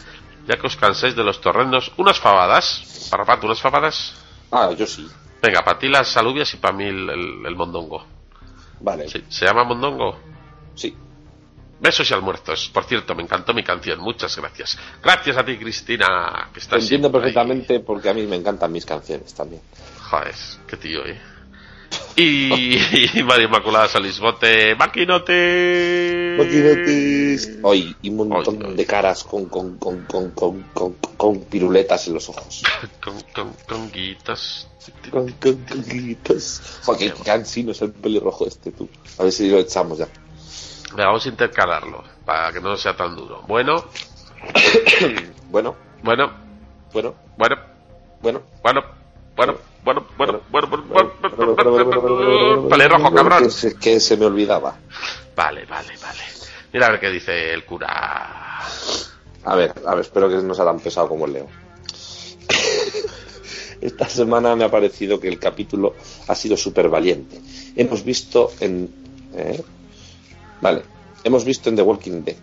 Ya 0.47 0.57
que 0.57 0.67
os 0.67 0.77
cansáis 0.77 1.17
de 1.17 1.25
los 1.25 1.41
torrendos, 1.41 1.91
unas 1.97 2.21
fabadas. 2.21 3.09
Parrapato, 3.11 3.47
unas 3.47 3.61
fabadas. 3.61 4.15
Ah, 4.53 4.71
yo 4.77 4.87
sí. 4.87 5.09
Venga, 5.43 5.65
para 5.65 5.79
ti 5.79 5.89
las 5.89 6.17
alubias 6.17 6.53
y 6.55 6.59
para 6.59 6.75
mí 6.77 6.85
el, 6.85 7.11
el- 7.11 7.47
el 7.47 7.57
mondongo. 7.57 8.05
Vale. 8.81 9.09
Sí, 9.09 9.25
¿Se 9.29 9.47
llama 9.47 9.65
mondongo? 9.65 10.19
Sí. 10.75 10.97
Besos 11.79 12.11
y 12.11 12.15
almuerzos. 12.15 12.71
Por 12.73 12.85
cierto, 12.85 13.15
me 13.15 13.23
encantó 13.23 13.53
mi 13.53 13.63
canción. 13.63 14.01
Muchas 14.01 14.37
gracias. 14.37 14.79
Gracias 15.03 15.37
a 15.37 15.45
ti, 15.45 15.59
Cristina. 15.59 16.49
Que 16.53 16.61
estás 16.61 16.83
entiendo 16.83 17.09
ahí. 17.09 17.13
perfectamente 17.13 17.81
porque 17.81 18.09
a 18.09 18.15
mí 18.15 18.27
me 18.27 18.37
encantan 18.37 18.73
mis 18.73 18.87
canciones 18.87 19.35
también. 19.35 19.61
Joder, 20.11 20.35
qué 20.67 20.77
tío, 20.77 21.05
eh. 21.07 21.21
Y, 22.17 22.77
y 23.19 23.23
María 23.23 23.45
Inmaculada 23.47 23.89
Salisbote, 23.89 24.75
maquinote. 24.75 26.39
Hoy, 27.63 27.95
y 28.01 28.09
un 28.09 28.29
montón 28.29 28.75
de 28.75 28.87
caras 28.87 29.23
con, 29.25 29.47
con, 29.47 29.77
con, 29.77 30.05
con, 30.07 30.31
con, 30.31 30.63
con, 30.73 30.95
con 31.17 31.41
piruletas 31.45 32.09
en 32.09 32.15
los 32.15 32.29
ojos. 32.29 32.63
Con, 33.03 33.21
con, 33.35 33.53
con 33.69 33.91
guitas. 33.93 34.69
Con, 35.11 35.31
con, 35.33 35.57
con 35.57 35.85
gritos. 35.85 36.81
Joder, 36.85 37.13
qué 37.15 37.23
cansino 37.23 37.73
es 37.73 37.83
el 37.83 37.93
pelirrojo 37.93 38.47
este, 38.47 38.73
tú. 38.73 38.89
A 39.19 39.25
ver 39.25 39.33
si 39.33 39.49
lo 39.49 39.59
echamos 39.59 39.99
ya 39.99 40.09
vamos 40.95 41.27
a 41.27 41.29
intercalarlo 41.29 42.05
para 42.25 42.53
que 42.53 42.61
no 42.61 42.77
sea 42.77 42.97
tan 42.97 43.17
duro. 43.17 43.43
Bueno. 43.47 43.85
bueno. 45.51 45.77
Bueno. 46.03 46.31
Bueno. 46.93 47.15
Bueno. 47.37 47.57
Bueno. 48.23 48.43
Bueno. 48.63 48.83
Bueno. 49.37 49.77
Bueno, 49.87 50.05
bueno, 50.17 50.41
bueno, 50.51 50.69
bueno, 50.89 52.63
Vale, 52.69 52.89
rojo, 52.89 53.15
cabrón. 53.15 53.45
Es 53.45 53.77
que 53.81 54.01
se 54.01 54.17
me 54.17 54.27
olvidaba. 54.27 54.77
Vale, 55.37 55.65
vale, 55.65 55.93
vale. 56.03 56.23
Mira 56.73 56.87
a 56.89 56.91
ver 56.91 56.99
qué 56.99 57.11
dice 57.11 57.53
el 57.53 57.65
cura. 57.65 58.63
A 59.45 59.55
ver, 59.55 59.73
a 59.87 59.95
ver, 59.95 60.01
espero 60.01 60.29
que 60.29 60.35
no 60.37 60.55
sea 60.55 60.65
tan 60.65 60.81
pesado 60.81 61.09
como 61.09 61.27
el 61.27 61.35
Leo. 61.35 61.47
Esta 63.81 64.09
semana 64.09 64.57
me 64.57 64.65
ha 64.65 64.71
parecido 64.73 65.21
que 65.21 65.29
el 65.29 65.39
capítulo 65.39 65.95
ha 66.27 66.35
sido 66.35 66.57
súper 66.57 66.89
valiente. 66.89 67.41
Hemos 67.77 68.03
visto 68.03 68.51
en. 68.59 68.93
¿eh? 69.35 69.63
Vale, 70.61 70.83
hemos 71.25 71.45
visto 71.45 71.69
en 71.69 71.77
The 71.77 71.83
Walking 71.83 72.23
Dead 72.23 72.37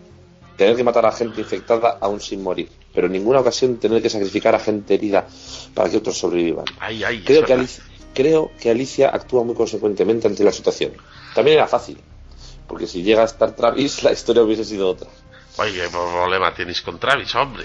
tener 0.56 0.76
que 0.76 0.84
matar 0.84 1.04
a 1.06 1.12
gente 1.12 1.40
infectada 1.40 1.98
aún 2.00 2.20
sin 2.20 2.42
morir, 2.42 2.70
pero 2.94 3.06
en 3.08 3.12
ninguna 3.12 3.40
ocasión 3.40 3.76
tener 3.78 4.00
que 4.00 4.08
sacrificar 4.08 4.54
a 4.54 4.60
gente 4.60 4.94
herida 4.94 5.26
para 5.74 5.90
que 5.90 5.96
otros 5.96 6.16
sobrevivan. 6.16 6.64
Ay, 6.78 7.02
ay, 7.02 7.22
Creo 7.24 7.40
es 7.40 7.46
que, 7.46 7.52
verdad. 7.52 7.58
Alicia, 7.58 7.84
creo 8.14 8.52
que 8.60 8.70
Alicia 8.70 9.08
actúa 9.10 9.42
muy 9.42 9.54
consecuentemente 9.54 10.28
ante 10.28 10.44
la 10.44 10.52
situación. 10.52 10.92
También 11.34 11.56
era 11.56 11.66
fácil, 11.66 11.98
porque 12.68 12.86
si 12.86 13.02
llega 13.02 13.22
a 13.22 13.26
estar 13.26 13.56
Travis, 13.56 14.04
la 14.04 14.12
historia 14.12 14.42
hubiese 14.42 14.64
sido 14.64 14.88
otra. 14.88 15.08
Oye, 15.58 15.82
¿qué 15.82 15.88
problema 15.88 16.54
tienes 16.54 16.80
con 16.82 16.98
Travis, 17.00 17.34
hombre? 17.34 17.64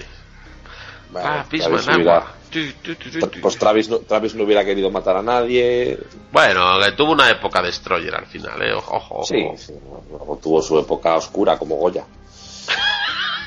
Vale, 1.12 1.26
ah, 1.28 1.46
pisma 1.48 1.68
Travis 1.68 1.88
en 1.88 1.94
hubiera- 1.96 2.16
agua. 2.18 2.34
Tu. 2.50 3.40
Pues 3.40 3.58
Travis 3.58 3.88
no, 3.88 3.98
Travis 3.98 4.34
no 4.34 4.42
hubiera 4.44 4.64
querido 4.64 4.90
matar 4.90 5.16
a 5.16 5.22
nadie. 5.22 5.98
Bueno, 6.32 6.78
tuvo 6.96 7.12
una 7.12 7.30
época 7.30 7.62
destroyer 7.62 8.14
al 8.14 8.26
final, 8.26 8.60
eh. 8.62 8.72
Ojo, 8.74 8.96
ojo. 8.96 9.24
Sí, 9.24 9.44
sí, 9.56 9.72
luego 10.10 10.38
tuvo 10.42 10.60
su 10.62 10.78
época 10.78 11.14
oscura 11.16 11.56
como 11.58 11.76
Goya. 11.76 12.04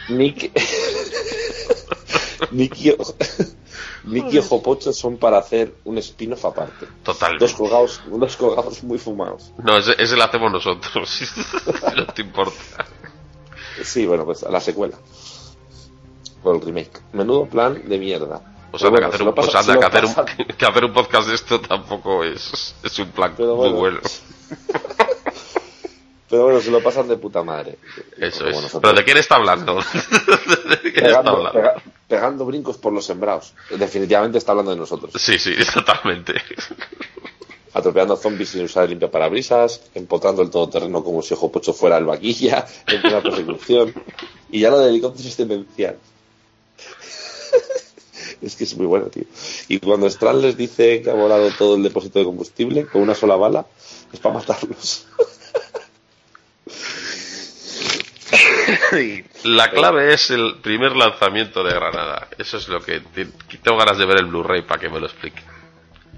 Nick. 0.10 0.52
Nick 2.52 2.78
y, 2.80 2.96
Nick 4.06 4.34
y 4.34 4.38
Ojo 4.40 4.62
Pocho 4.64 4.92
son 4.94 5.18
para 5.18 5.38
hacer 5.38 5.74
un 5.86 5.98
spin-off 5.98 6.46
aparte. 6.46 6.86
Totalmente. 7.04 7.46
Dos 7.46 7.54
colgados, 7.54 8.02
unos 8.10 8.36
colgados 8.36 8.84
muy 8.84 8.98
fumados. 8.98 9.52
No, 9.64 9.78
ese, 9.78 9.96
ese 9.98 10.16
lo 10.18 10.24
hacemos 10.24 10.52
nosotros. 10.52 11.22
no 11.96 12.06
te 12.08 12.22
importa. 12.22 12.86
Sí, 13.84 14.06
bueno, 14.06 14.26
pues 14.26 14.44
a 14.44 14.52
la 14.52 14.60
secuela. 14.60 14.98
O 16.44 16.54
el 16.54 16.62
remake. 16.62 17.00
Menudo 17.14 17.46
plan 17.46 17.82
de 17.88 17.98
mierda. 17.98 18.42
Anda, 18.74 18.90
bueno, 18.90 19.10
que, 19.10 19.16
hacer 19.16 19.28
un, 19.28 19.36
pasa- 19.36 19.74
lo 19.74 19.80
que, 19.80 19.86
hacer 19.86 20.06
un, 20.06 20.14
pasa- 20.14 20.26
que 20.58 20.66
hacer 20.66 20.86
un 20.86 20.94
podcast 20.94 21.28
de 21.28 21.36
esto 21.36 21.62
tampoco 21.62 22.24
es, 22.24 22.76
es 22.84 23.00
un 23.00 23.10
plan 23.10 23.34
muy 23.38 23.70
bueno. 23.70 24.00
Pero 26.30 26.46
bueno, 26.46 26.60
se 26.62 26.72
lo 26.72 26.82
pasan 26.82 27.08
de 27.08 27.18
puta 27.18 27.44
madre. 27.44 27.78
Eso 28.18 28.48
es. 28.48 28.56
nosotros. 28.56 28.82
¿Pero 28.82 28.94
de 28.96 29.04
quién 29.04 29.18
está 29.18 29.36
hablando? 29.36 29.76
¿De 30.84 30.92
quién 30.92 31.06
está 31.06 31.22
pegando, 31.22 31.32
hablando? 31.32 31.52
pega- 31.60 31.82
pegando 32.08 32.46
brincos 32.46 32.78
por 32.78 32.92
los 32.92 33.06
sembrados. 33.06 33.54
Definitivamente 33.70 34.40
está 34.40 34.52
hablando 34.54 34.72
de 34.72 34.78
nosotros. 34.78 35.14
Sí, 35.16 35.38
sí, 35.38 35.54
totalmente. 35.72 36.34
Atropellando 37.76 38.16
zombies 38.16 38.50
sin 38.50 38.64
usar 38.64 38.90
limpia 38.90 39.12
parabrisas, 39.12 39.82
empotrando 39.94 40.42
el 40.42 40.50
todoterreno 40.50 41.04
como 41.04 41.22
si 41.22 41.36
Ojo 41.36 41.52
Pocho 41.52 41.74
fuera 41.74 41.98
el 41.98 42.06
vaquilla, 42.06 42.66
en 42.88 43.02
plena 43.02 43.22
persecución. 43.22 43.94
Y 44.50 44.60
ya 44.62 44.72
lo 44.72 44.80
del 44.80 44.90
helicóptero 44.90 45.28
es 45.30 45.38
demencial. 45.38 45.98
Es 48.44 48.56
que 48.56 48.64
es 48.66 48.76
muy 48.76 48.86
bueno, 48.86 49.06
tío. 49.08 49.24
Y 49.70 49.80
cuando 49.80 50.08
Strand 50.08 50.42
les 50.42 50.58
dice 50.58 51.02
que 51.02 51.10
ha 51.10 51.14
volado 51.14 51.50
todo 51.58 51.76
el 51.76 51.84
depósito 51.84 52.20
de 52.20 52.26
combustible 52.26 52.86
con 52.88 53.02
una 53.02 53.16
sola 53.16 53.36
bala, 53.36 53.66
es 54.12 54.20
para 54.20 54.36
matarlos. 54.36 55.06
La 59.44 59.70
clave 59.72 60.14
es 60.14 60.30
el 60.32 60.56
primer 60.62 60.96
lanzamiento 60.96 61.64
de 61.64 61.74
granada. 61.74 62.28
Eso 62.38 62.58
es 62.58 62.68
lo 62.68 62.80
que 62.82 63.00
te- 63.02 63.28
que 63.48 63.58
tengo 63.58 63.78
ganas 63.78 63.98
de 63.98 64.06
ver 64.06 64.18
el 64.18 64.26
Blu-ray 64.28 64.62
para 64.64 64.80
que 64.80 64.90
me 64.90 65.00
lo 65.00 65.08
explique. 65.08 65.42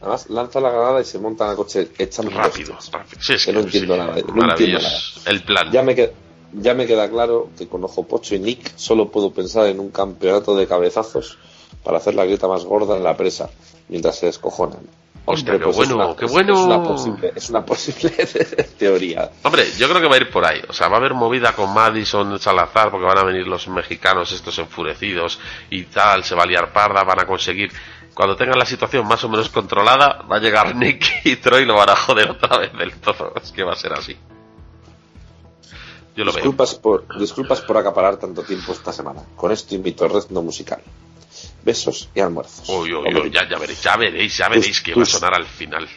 Además, 0.02 0.30
lanza 0.30 0.60
la 0.60 0.70
granada 0.70 1.02
y 1.02 1.06
se 1.06 1.18
montan 1.20 1.50
al 1.50 1.56
coche 1.56 1.90
echando 1.98 2.32
Rápido, 2.32 2.78
rápido. 2.92 3.20
Sí, 3.22 3.34
es 3.34 3.46
Que 3.46 3.54
no 3.54 3.62
entiendo 3.62 3.98
nada, 3.98 4.12
no 4.14 4.18
entiendo 4.20 4.34
Maravilloso. 4.36 5.22
El 5.26 5.44
plan. 5.44 5.72
Ya 5.72 5.82
me, 5.82 5.96
queda, 5.96 6.12
ya 6.54 6.74
me 6.74 6.86
queda 6.86 7.10
claro 7.10 7.50
que 7.58 7.68
con 7.68 7.84
Ojo 7.84 8.06
Pocho 8.08 8.36
y 8.36 8.40
Nick 8.40 8.74
solo 8.76 9.10
puedo 9.10 9.32
pensar 9.34 9.66
en 9.68 9.80
un 9.80 9.90
campeonato 9.90 10.56
de 10.56 10.68
cabezazos 10.68 11.38
para 11.84 11.98
hacer 11.98 12.16
la 12.16 12.26
grieta 12.26 12.48
más 12.48 12.64
gorda 12.66 12.96
en 12.98 13.04
la 13.04 13.16
presa 13.18 13.50
mientras 13.90 14.18
se 14.18 14.26
descojonan. 14.28 14.80
Hostia, 15.28 15.54
qué 15.54 15.60
pues 15.60 15.78
es 15.80 15.90
bueno, 15.90 16.06
una- 16.10 16.16
qué 16.16 16.26
es- 16.26 16.32
bueno. 16.32 16.54
Es 16.54 16.60
una 16.60 16.84
posible, 16.84 17.34
es 17.36 17.50
una 17.50 17.66
posible 17.66 18.12
teoría. 18.78 19.32
Hombre, 19.44 19.66
yo 19.78 19.90
creo 19.90 20.00
que 20.02 20.08
va 20.08 20.16
a 20.16 20.20
ir 20.20 20.30
por 20.30 20.46
ahí. 20.46 20.62
O 20.70 20.74
sea, 20.74 20.88
va 20.88 20.98
a 20.98 21.00
haber 21.00 21.16
movida 21.16 21.54
con 21.54 21.74
Madison, 21.74 22.38
Salazar, 22.40 22.92
porque 22.92 23.08
van 23.08 23.18
a 23.18 23.24
venir 23.24 23.48
los 23.48 23.68
mexicanos 23.68 24.32
estos 24.32 24.58
enfurecidos 24.60 25.40
y 25.72 25.86
tal, 25.86 26.24
se 26.24 26.36
va 26.36 26.44
a 26.44 26.46
liar 26.46 26.72
parda, 26.72 27.04
van 27.04 27.22
a 27.22 27.26
conseguir... 27.26 27.72
Cuando 28.14 28.36
tengan 28.38 28.58
la 28.60 28.66
situación 28.66 29.06
más 29.08 29.24
o 29.26 29.30
menos 29.30 29.50
controlada, 29.50 30.22
va 30.32 30.38
a 30.38 30.40
llegar 30.40 30.76
Nick 30.78 31.04
y 31.26 31.36
Troy 31.38 31.66
lo 31.66 31.74
van 31.76 31.90
a 31.90 31.96
joder 31.96 32.30
otra 32.30 32.60
vez 32.60 32.72
del 32.78 32.94
todo. 32.98 33.34
Es 33.42 33.52
que 33.52 33.64
va 33.64 33.74
a 33.74 33.76
ser 33.76 33.94
así. 33.94 34.16
Yo 36.16 36.24
lo 36.24 36.32
veo. 36.32 36.36
Disculpas 36.44 36.76
por, 36.76 37.18
disculpas 37.20 37.62
por 37.62 37.78
acaparar 37.78 38.18
tanto 38.18 38.44
tiempo 38.44 38.72
esta 38.72 38.94
semana. 38.94 39.22
Con 39.36 39.52
esto 39.52 39.76
invito 39.76 40.06
al 40.06 40.12
resto 40.12 40.42
musical. 40.42 40.82
Besos 41.66 42.10
y 42.14 42.20
almuerzos. 42.20 42.70
Uy, 42.70 42.94
uy, 42.94 43.14
uy, 43.16 43.32
ya, 43.32 43.50
ya 43.50 43.58
veréis, 43.58 43.82
ya 43.82 43.98
veréis, 43.98 44.38
ya 44.38 44.48
veréis 44.50 44.68
Tus- 44.68 44.82
que 44.82 44.94
va 44.94 45.02
a 45.04 45.06
sonar 45.06 45.34
al 45.34 45.46
final. 45.46 45.88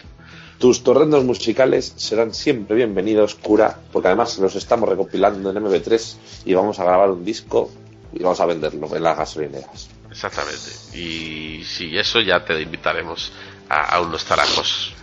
Tus 0.58 0.82
torrendos 0.82 1.22
musicales 1.24 1.92
serán 1.96 2.34
siempre 2.34 2.74
bienvenidos, 2.76 3.34
cura, 3.36 3.78
porque 3.92 4.08
además 4.08 4.36
los 4.38 4.56
estamos 4.56 4.88
recopilando 4.88 5.50
en 5.50 5.56
MP3 5.58 6.16
y 6.46 6.54
vamos 6.54 6.80
a 6.80 6.84
grabar 6.84 7.10
un 7.10 7.24
disco 7.24 7.70
y 8.12 8.22
vamos 8.22 8.40
a 8.40 8.46
venderlo 8.46 8.88
en 8.96 9.02
las 9.02 9.16
gasolineras. 9.18 9.88
Exactamente. 10.10 10.98
Y 10.98 11.62
si 11.64 11.96
eso 11.96 12.20
ya 12.20 12.44
te 12.44 12.60
invitaremos 12.60 13.30
a, 13.68 13.94
a 13.96 14.00
unos 14.00 14.24
tarajos. 14.24 14.94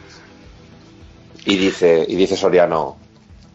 Y 1.46 1.56
dice, 1.58 2.06
y 2.10 2.16
dice 2.16 2.36
Soriano, 2.36 2.98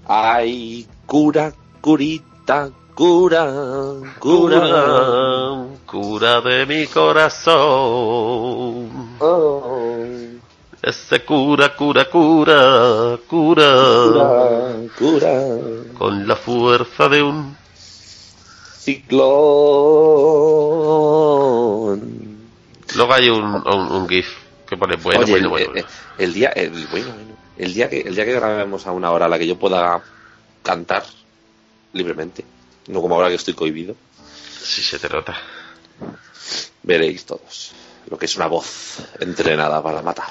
ay, 0.06 0.86
cura, 1.06 1.52
curita, 1.80 2.70
cura, 3.00 3.48
cura. 4.18 4.60
Cura, 4.60 5.64
cura 5.86 6.40
de 6.42 6.66
mi 6.66 6.86
corazón. 6.86 7.56
Oh, 9.20 9.78
Ese 10.82 11.24
cura, 11.24 11.74
cura, 11.74 12.10
cura, 12.10 13.18
cura. 13.26 13.72
cura, 14.18 14.76
cura. 14.98 15.32
Con 15.96 16.28
la 16.28 16.36
fuerza 16.36 17.08
de 17.08 17.22
un... 17.22 17.56
Ciclón. 18.80 19.20
Luego 22.96 23.14
hay 23.14 23.30
un, 23.30 23.44
un, 23.44 23.92
un 23.92 24.08
GIF 24.10 24.28
que 24.68 24.76
pone 24.76 24.96
bueno, 24.96 25.20
Oye, 25.22 25.30
bueno, 25.32 25.46
el, 25.46 25.48
bueno. 25.48 25.64
eh, 25.64 25.68
bueno. 25.72 25.88
el 26.18 26.34
día, 26.34 26.48
el, 26.50 26.68
bueno, 26.70 26.88
bueno, 27.14 27.36
el 27.56 27.72
día 27.72 27.88
que, 27.88 28.00
el 28.02 28.14
día 28.14 28.26
que 28.26 28.34
grabemos 28.34 28.86
a 28.86 28.92
una 28.92 29.10
hora 29.10 29.24
a 29.24 29.28
la 29.30 29.38
que 29.38 29.46
yo 29.46 29.58
pueda 29.58 30.02
cantar 30.62 31.04
libremente, 31.94 32.44
no 32.90 33.00
como 33.00 33.14
ahora 33.14 33.28
que 33.28 33.36
estoy 33.36 33.54
cohibido, 33.54 33.94
Sí 34.62 34.82
se 34.82 34.98
te 34.98 35.08
nota. 35.08 35.36
veréis 36.82 37.24
todos 37.24 37.72
lo 38.10 38.18
que 38.18 38.26
es 38.26 38.36
una 38.36 38.46
voz 38.46 38.98
entrenada 39.20 39.82
para 39.82 40.02
matar. 40.02 40.26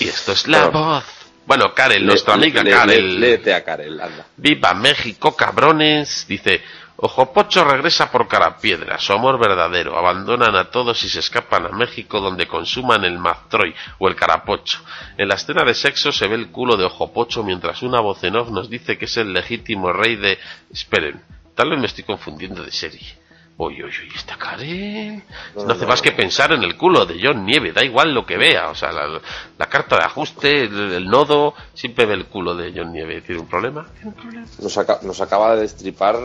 Y 0.00 0.08
esto 0.08 0.32
es 0.32 0.46
la 0.48 0.66
Pero- 0.66 0.72
voz. 0.72 1.04
Bueno, 1.44 1.74
Karel, 1.74 2.06
nuestra 2.06 2.34
amiga 2.34 2.62
le- 2.62 2.70
Karel. 2.70 3.20
léete 3.20 3.52
a 3.52 3.64
Karel, 3.64 4.00
anda. 4.00 4.26
Viva 4.36 4.72
México, 4.74 5.36
cabrones. 5.36 6.24
Dice, 6.28 6.62
Ojo 6.96 7.32
Pocho 7.32 7.64
regresa 7.64 8.10
por 8.12 8.28
Carapiedra, 8.28 8.98
su 9.00 9.12
amor 9.12 9.38
verdadero. 9.40 9.98
Abandonan 9.98 10.54
a 10.54 10.70
todos 10.70 11.02
y 11.02 11.08
se 11.08 11.18
escapan 11.18 11.66
a 11.66 11.70
México 11.70 12.20
donde 12.20 12.46
consuman 12.46 13.04
el 13.04 13.18
maztroy 13.18 13.74
o 13.98 14.06
el 14.08 14.14
carapocho. 14.14 14.78
En 15.18 15.26
la 15.28 15.34
escena 15.34 15.64
de 15.64 15.74
sexo 15.74 16.12
se 16.12 16.28
ve 16.28 16.36
el 16.36 16.50
culo 16.52 16.76
de 16.76 16.84
Ojo 16.84 17.12
Pocho 17.12 17.42
mientras 17.42 17.82
una 17.82 18.00
voz 18.00 18.22
en 18.22 18.36
off 18.36 18.50
nos 18.50 18.70
dice 18.70 18.96
que 18.96 19.06
es 19.06 19.16
el 19.16 19.32
legítimo 19.32 19.92
rey 19.92 20.14
de... 20.16 20.38
Esperen, 20.72 21.20
tal 21.54 21.70
vez 21.70 21.78
me 21.78 21.86
estoy 21.86 22.04
confundiendo 22.04 22.62
de 22.62 22.70
serie. 22.72 23.16
Uy, 23.58 23.74
uy, 23.82 23.90
uy, 23.90 24.08
esta 24.14 24.36
Karen. 24.38 25.22
No, 25.54 25.64
No, 25.66 25.72
hace 25.72 25.82
no, 25.82 25.88
más 25.88 26.00
que 26.02 26.12
pensar 26.12 26.52
en 26.52 26.62
el 26.62 26.76
culo 26.76 27.04
de 27.04 27.20
John 27.22 27.44
Nieve, 27.44 27.72
da 27.72 27.84
igual 27.84 28.12
lo 28.14 28.24
que 28.24 28.36
vea. 28.38 28.70
O 28.70 28.74
sea, 28.74 28.90
la, 28.92 29.20
la 29.58 29.66
carta 29.66 29.96
de 29.98 30.04
ajuste, 30.04 30.64
el, 30.64 30.92
el 30.92 31.06
nodo, 31.08 31.54
siempre 31.74 32.06
ve 32.06 32.14
el 32.14 32.26
culo 32.26 32.54
de 32.54 32.72
John 32.74 32.92
Nieve. 32.92 33.20
¿Tiene 33.20 33.42
un 33.42 33.46
problema? 33.48 33.86
¿Tiene 33.94 34.08
un 34.08 34.14
problema? 34.14 34.46
Nos, 34.58 34.78
aca- 34.78 35.00
nos 35.02 35.20
acaba 35.20 35.54
de 35.54 35.62
destripar 35.62 36.16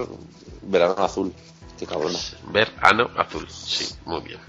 Verano 0.63 0.95
Azul. 0.97 1.33
Qué 1.77 1.85
cabrona. 1.85 2.17
Ver 2.49 2.71
ano 2.81 3.11
azul. 3.17 3.45
Sí, 3.49 3.93
muy 4.05 4.21
bien. 4.21 4.39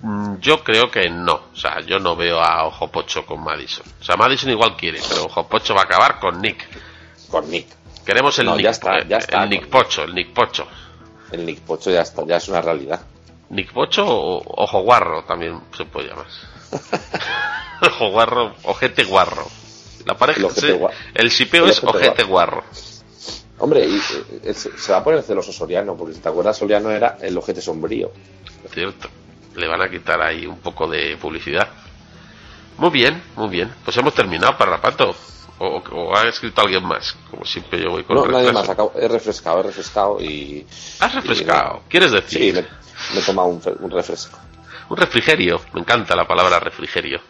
Mm, 0.00 0.38
Yo 0.40 0.64
creo 0.64 0.90
que 0.90 1.08
no. 1.10 1.34
O 1.52 1.56
sea, 1.56 1.80
yo 1.82 1.98
no 2.00 2.16
veo 2.16 2.40
a 2.40 2.64
Ojo 2.64 2.88
Pocho 2.90 3.24
con 3.26 3.44
Madison. 3.44 3.86
O 4.00 4.04
sea, 4.04 4.16
Madison 4.16 4.50
igual 4.50 4.76
quiere, 4.76 4.98
pero 5.08 5.26
Ojo 5.26 5.46
Pocho 5.46 5.74
va 5.74 5.82
a 5.82 5.84
acabar 5.84 6.18
con 6.18 6.40
Nick. 6.40 6.66
Con 7.28 7.48
Nick. 7.50 7.66
Queremos 8.08 8.38
el 8.38 8.46
No, 8.46 8.56
Nick, 8.56 8.64
ya 8.64 8.70
está, 8.70 9.06
ya 9.06 9.18
el 9.18 9.50
Nick 9.50 9.60
con- 9.68 9.70
Pocho, 9.82 10.04
el 10.04 10.14
Nick 10.14 10.32
Pocho. 10.32 10.66
El 11.30 11.44
Nick 11.44 11.60
Pocho 11.60 11.90
ya 11.90 12.00
está, 12.00 12.24
ya 12.26 12.36
es 12.38 12.48
una 12.48 12.62
realidad. 12.62 13.02
Nick 13.50 13.70
Pocho 13.70 14.02
o 14.06 14.62
Ojo 14.62 14.80
Guarro 14.80 15.24
también 15.24 15.60
se 15.76 15.84
puede 15.84 16.08
llamar. 16.08 16.24
Ojo 17.82 18.08
Guarro, 18.10 18.54
Ojete 18.62 19.04
Guarro. 19.04 19.46
La 20.06 20.14
pareja, 20.16 20.38
El 20.38 20.46
ojete 20.46 20.60
sí, 20.68 20.72
gua- 20.72 20.90
el 21.12 21.30
sipeo 21.30 21.64
el 21.66 21.70
es 21.70 21.84
ojete 21.84 22.06
Ojete 22.08 22.22
Guarro. 22.24 22.64
Hombre, 23.58 23.84
y, 23.86 24.00
eh, 24.42 24.54
se, 24.54 24.90
va 24.90 24.98
a 24.98 25.04
poner 25.04 25.22
celoso 25.22 25.52
Soriano, 25.52 25.94
porque 25.94 26.14
si 26.14 26.20
te 26.20 26.30
acuerdas, 26.30 26.56
Soriano 26.56 26.90
era 26.90 27.18
el 27.20 27.36
ojete 27.36 27.60
sombrío. 27.60 28.10
Cierto. 28.72 29.10
Le 29.54 29.68
van 29.68 29.82
a 29.82 29.90
quitar 29.90 30.22
ahí 30.22 30.46
un 30.46 30.60
poco 30.60 30.88
de 30.88 31.18
publicidad. 31.20 31.68
Muy 32.78 32.88
bien, 32.88 33.22
muy 33.36 33.50
bien. 33.50 33.70
Pues 33.84 33.94
hemos 33.98 34.14
terminado, 34.14 34.56
Parrapato. 34.56 35.14
O, 35.60 35.82
o 35.90 36.16
ha 36.16 36.28
escrito 36.28 36.60
alguien 36.60 36.84
más. 36.84 37.16
Como 37.30 37.44
siempre 37.44 37.82
yo 37.82 37.90
voy 37.90 38.04
con 38.04 38.16
No, 38.16 38.26
nadie 38.26 38.52
más, 38.52 38.68
acabo- 38.68 38.92
he 38.94 39.08
refrescado, 39.08 39.60
he 39.60 39.62
refrescado 39.64 40.20
y... 40.20 40.64
Has 41.00 41.14
refrescado. 41.14 41.82
y- 41.86 41.90
¿Quieres 41.90 42.12
decir? 42.12 42.40
Sí, 42.40 42.52
me, 42.52 42.62
me 43.14 43.20
he 43.20 43.24
tomado 43.24 43.48
un, 43.48 43.90
refresco. 43.90 44.38
Un 44.88 44.96
refrigerio. 44.96 45.60
Me 45.72 45.80
encanta 45.80 46.14
la 46.14 46.26
palabra 46.26 46.60
refrigerio. 46.60 47.20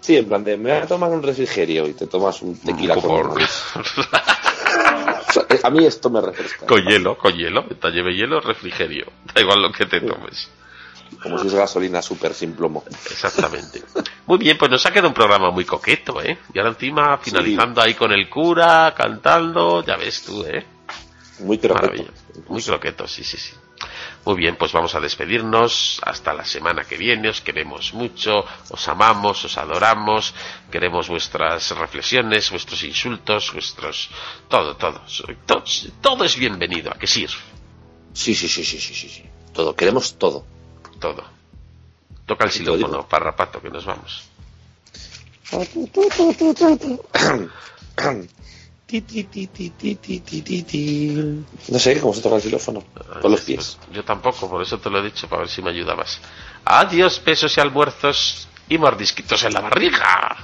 Sí, 0.00 0.16
en 0.16 0.26
plan 0.26 0.42
de, 0.44 0.56
me 0.56 0.72
voy 0.74 0.82
a 0.82 0.86
tomar 0.86 1.10
un 1.10 1.22
refrigerio 1.22 1.86
y 1.86 1.94
te 1.94 2.06
tomas 2.08 2.42
un 2.42 2.58
tequila 2.58 2.94
con, 2.96 3.02
Por- 3.04 3.40
A 5.64 5.70
mí 5.70 5.84
esto 5.86 6.10
me 6.10 6.20
refresca. 6.20 6.66
con 6.66 6.84
hielo, 6.84 7.16
con 7.16 7.32
hielo. 7.34 7.62
Mientras 7.62 7.92
lleve 7.94 8.14
hielo, 8.14 8.40
refrigerio. 8.40 9.06
Da 9.34 9.40
igual 9.40 9.62
lo 9.62 9.72
que 9.72 9.86
te 9.86 10.00
tomes. 10.00 10.48
Como 11.22 11.38
si 11.38 11.46
es 11.46 11.54
gasolina 11.54 12.02
súper 12.02 12.34
sin 12.34 12.54
plomo. 12.54 12.84
Exactamente. 13.10 13.82
Muy 14.26 14.38
bien, 14.38 14.56
pues 14.58 14.70
nos 14.70 14.84
ha 14.86 14.90
quedado 14.90 15.08
un 15.08 15.14
programa 15.14 15.50
muy 15.50 15.64
coqueto, 15.64 16.20
¿eh? 16.22 16.38
Y 16.52 16.58
ahora 16.58 16.70
encima 16.70 17.18
finalizando 17.18 17.80
ahí 17.80 17.94
con 17.94 18.12
el 18.12 18.28
cura, 18.28 18.94
cantando, 18.96 19.84
ya 19.84 19.96
ves 19.96 20.22
tú, 20.22 20.44
¿eh? 20.44 20.64
Muy 21.40 21.58
croqueto. 21.58 22.04
Muy 22.48 22.62
croqueto, 22.62 23.06
sí, 23.06 23.24
sí, 23.24 23.36
sí. 23.36 23.54
Muy 24.24 24.36
bien, 24.36 24.56
pues 24.56 24.72
vamos 24.72 24.94
a 24.94 25.00
despedirnos. 25.00 26.00
Hasta 26.02 26.32
la 26.32 26.44
semana 26.44 26.84
que 26.84 26.96
viene. 26.96 27.28
Os 27.28 27.40
queremos 27.40 27.92
mucho, 27.92 28.44
os 28.70 28.88
amamos, 28.88 29.44
os 29.44 29.58
adoramos. 29.58 30.34
Queremos 30.70 31.08
vuestras 31.08 31.70
reflexiones, 31.76 32.50
vuestros 32.50 32.82
insultos, 32.84 33.52
vuestros. 33.52 34.10
Todo, 34.48 34.76
todo. 34.76 35.02
Todo, 35.44 35.64
todo 36.00 36.24
es 36.24 36.36
bienvenido. 36.36 36.90
¿A 36.90 36.98
que 36.98 37.06
sí? 37.06 37.26
Sí, 38.12 38.34
sí, 38.34 38.48
sí, 38.48 38.64
sí, 38.64 38.78
sí, 38.80 38.94
sí, 38.94 39.08
sí. 39.08 39.24
Todo, 39.52 39.74
queremos 39.74 40.16
todo 40.18 40.46
todo. 40.94 41.24
Toca 42.26 42.44
el 42.44 42.50
xilófono, 42.50 43.06
parrapato, 43.06 43.60
que 43.60 43.70
nos 43.70 43.84
vamos. 43.84 44.24
No 51.68 51.78
sé 51.78 52.00
cómo 52.00 52.14
se 52.14 52.22
toca 52.22 52.36
el 52.36 52.42
xilófono. 52.42 52.84
Ah, 52.96 53.20
con 53.20 53.30
los 53.30 53.40
pies. 53.42 53.78
Yo 53.92 54.04
tampoco, 54.04 54.48
por 54.48 54.62
eso 54.62 54.78
te 54.78 54.90
lo 54.90 55.00
he 55.00 55.02
dicho, 55.02 55.28
para 55.28 55.42
ver 55.42 55.50
si 55.50 55.62
me 55.62 55.70
ayudabas. 55.70 56.20
Adiós, 56.64 57.18
pesos 57.20 57.56
y 57.56 57.60
almuerzos 57.60 58.48
y 58.68 58.78
mordisquitos 58.78 59.42
en 59.44 59.52
la 59.52 59.60
barriga. 59.60 60.36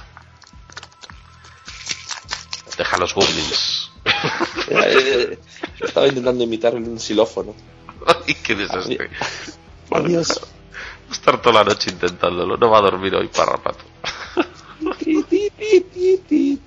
Deja 2.77 2.97
los 2.97 3.13
goblins. 3.13 3.91
Eh, 4.73 5.33
eh, 5.33 5.39
estaba 5.81 6.07
intentando 6.07 6.45
imitar 6.45 6.73
un 6.75 6.97
silófono 6.97 7.53
¡Ay, 8.27 8.35
qué 8.35 8.55
desastre! 8.55 9.09
Adiós. 9.91 10.39
Va 10.41 11.09
a 11.09 11.11
estar 11.11 11.41
toda 11.41 11.55
la 11.55 11.63
noche 11.65 11.91
intentándolo. 11.91 12.55
No 12.55 12.69
va 12.69 12.77
a 12.77 12.81
dormir 12.81 13.13
hoy, 13.13 13.27
parrapato. 13.27 13.83
Ti, 14.97 15.25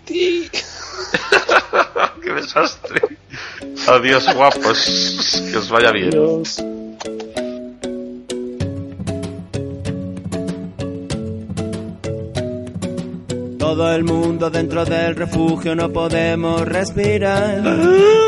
ti. 0.05 0.51
qué 2.23 2.31
desastre. 2.31 3.01
Adiós, 3.89 4.27
guapos. 4.35 5.41
Que 5.51 5.57
os 5.57 5.71
vaya 5.71 5.91
bien. 5.93 6.09
Adiós. 6.09 6.74
Todo 13.75 13.93
el 13.93 14.05
mundo 14.05 14.51
dentro 14.51 14.85
del 14.85 15.17
refugio 15.17 15.75
no 15.75 15.91
podemos 15.91 16.61
respirar. 16.63 17.61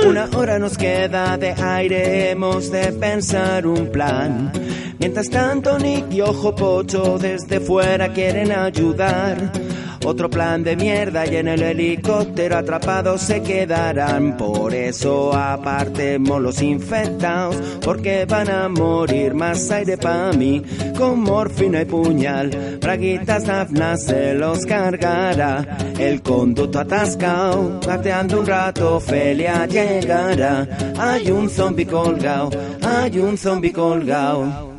Una 0.05 0.28
hora 0.36 0.59
nos 0.59 0.77
queda 0.77 1.39
de 1.39 1.52
aire, 1.52 2.32
hemos 2.32 2.73
de 2.73 2.90
pensar 2.90 3.64
un 3.64 3.86
plan. 3.93 4.51
Mientras 4.98 5.31
tanto, 5.31 5.78
Nick 5.78 6.12
y 6.12 6.20
Ojo 6.20 6.52
Pocho 6.52 7.16
desde 7.16 7.60
fuera 7.60 8.12
quieren 8.12 8.51
ayudar. 8.51 9.52
Otro 10.09 10.31
plan 10.31 10.62
de 10.62 10.77
mierda 10.77 11.27
y 11.27 11.35
en 11.35 11.49
el 11.49 11.61
helicóptero 11.61 12.59
atrapados 12.59 13.23
se 13.23 13.43
quedarán. 13.43 14.37
Por 14.37 14.73
eso 14.73 15.35
apartemos 15.35 16.41
los 16.41 16.62
infectados, 16.62 17.57
porque 17.83 18.24
van 18.24 18.49
a 18.49 18.69
morir 18.69 19.35
más 19.35 19.69
aire 19.73 19.99
pa' 19.99 20.31
mí. 20.31 20.62
Con 20.97 21.23
morfina 21.23 21.83
y 21.83 21.87
puñal, 21.87 22.78
braguitas 22.81 23.47
Dafna 23.47 23.97
se 23.97 24.35
los 24.35 24.65
cargará. 24.65 25.77
El 25.99 26.23
conducto 26.23 26.78
atascado, 26.78 27.81
gateando 27.85 28.39
un 28.39 28.47
rato, 28.47 29.01
Felia 29.01 29.66
llegará. 29.66 30.69
Hay 31.01 31.33
un 31.33 31.51
zombi 31.51 31.85
colgado, 31.85 32.51
hay 32.81 33.19
un 33.19 33.37
zombi 33.37 33.73
colgado. 33.73 34.70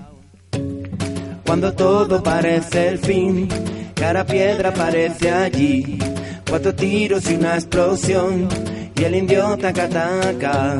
Cuando 1.45 1.73
todo 1.73 2.23
parece 2.23 2.87
el 2.87 2.99
fin 2.99 3.49
cara 3.97 4.25
piedra 4.25 4.69
aparece 4.69 5.31
allí. 5.31 5.97
Cuatro 6.49 6.73
tiros 6.73 7.29
y 7.29 7.35
una 7.35 7.55
explosión. 7.55 8.47
Y 8.95 9.03
el 9.03 9.15
indio 9.15 9.57
taca. 9.57 10.75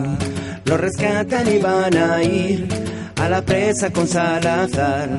Lo 0.65 0.77
rescatan 0.77 1.47
y 1.53 1.57
van 1.59 1.97
a 1.97 2.23
ir 2.23 2.67
a 3.15 3.29
la 3.29 3.41
presa 3.41 3.89
con 3.91 4.07
Salazar. 4.07 5.09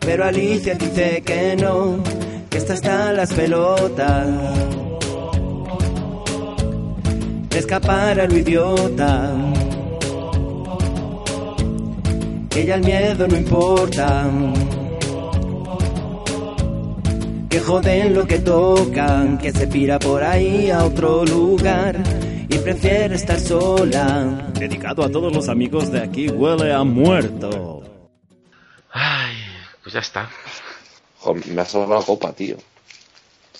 Pero 0.00 0.24
Alicia 0.24 0.74
dice 0.74 1.22
que 1.24 1.56
no, 1.56 2.02
que 2.50 2.58
esta 2.58 2.74
está 2.74 3.12
las 3.12 3.32
pelotas. 3.32 4.26
Escapar 7.50 8.20
a 8.20 8.26
lo 8.26 8.36
idiota. 8.36 9.34
Ya 12.50 12.76
el 12.76 12.84
miedo 12.84 13.26
no 13.26 13.36
importa 13.36 14.30
que 17.52 17.60
joden 17.60 18.14
lo 18.14 18.26
que 18.26 18.38
tocan, 18.38 19.36
que 19.36 19.52
se 19.52 19.66
pira 19.66 19.98
por 19.98 20.24
ahí 20.24 20.70
a 20.70 20.84
otro 20.84 21.22
lugar 21.22 22.02
y 22.48 22.56
prefiere 22.56 23.14
estar 23.14 23.38
sola. 23.38 24.48
Dedicado 24.54 25.04
a 25.04 25.10
todos 25.10 25.30
los 25.34 25.50
amigos 25.50 25.92
de 25.92 26.00
aquí, 26.00 26.30
huele 26.30 26.72
a 26.72 26.82
muerto. 26.82 27.82
Ay, 28.90 29.36
pues 29.82 29.92
ya 29.92 30.00
está. 30.00 30.30
Joder, 31.18 31.46
me 31.48 31.60
ha 31.60 31.66
sobrado 31.66 32.00
la 32.00 32.06
copa, 32.06 32.32
tío. 32.32 32.56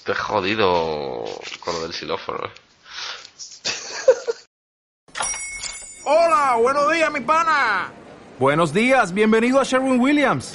Te 0.06 0.12
he 0.12 0.14
jodido 0.14 1.24
con 1.60 1.74
lo 1.74 1.82
del 1.82 1.92
xilófono. 1.92 2.48
Hola, 6.06 6.56
buenos 6.62 6.92
días, 6.92 7.12
mi 7.12 7.20
pana. 7.20 7.92
Buenos 8.38 8.72
días, 8.72 9.12
bienvenido 9.12 9.60
a 9.60 9.64
Sherwin 9.64 10.00
Williams. 10.00 10.54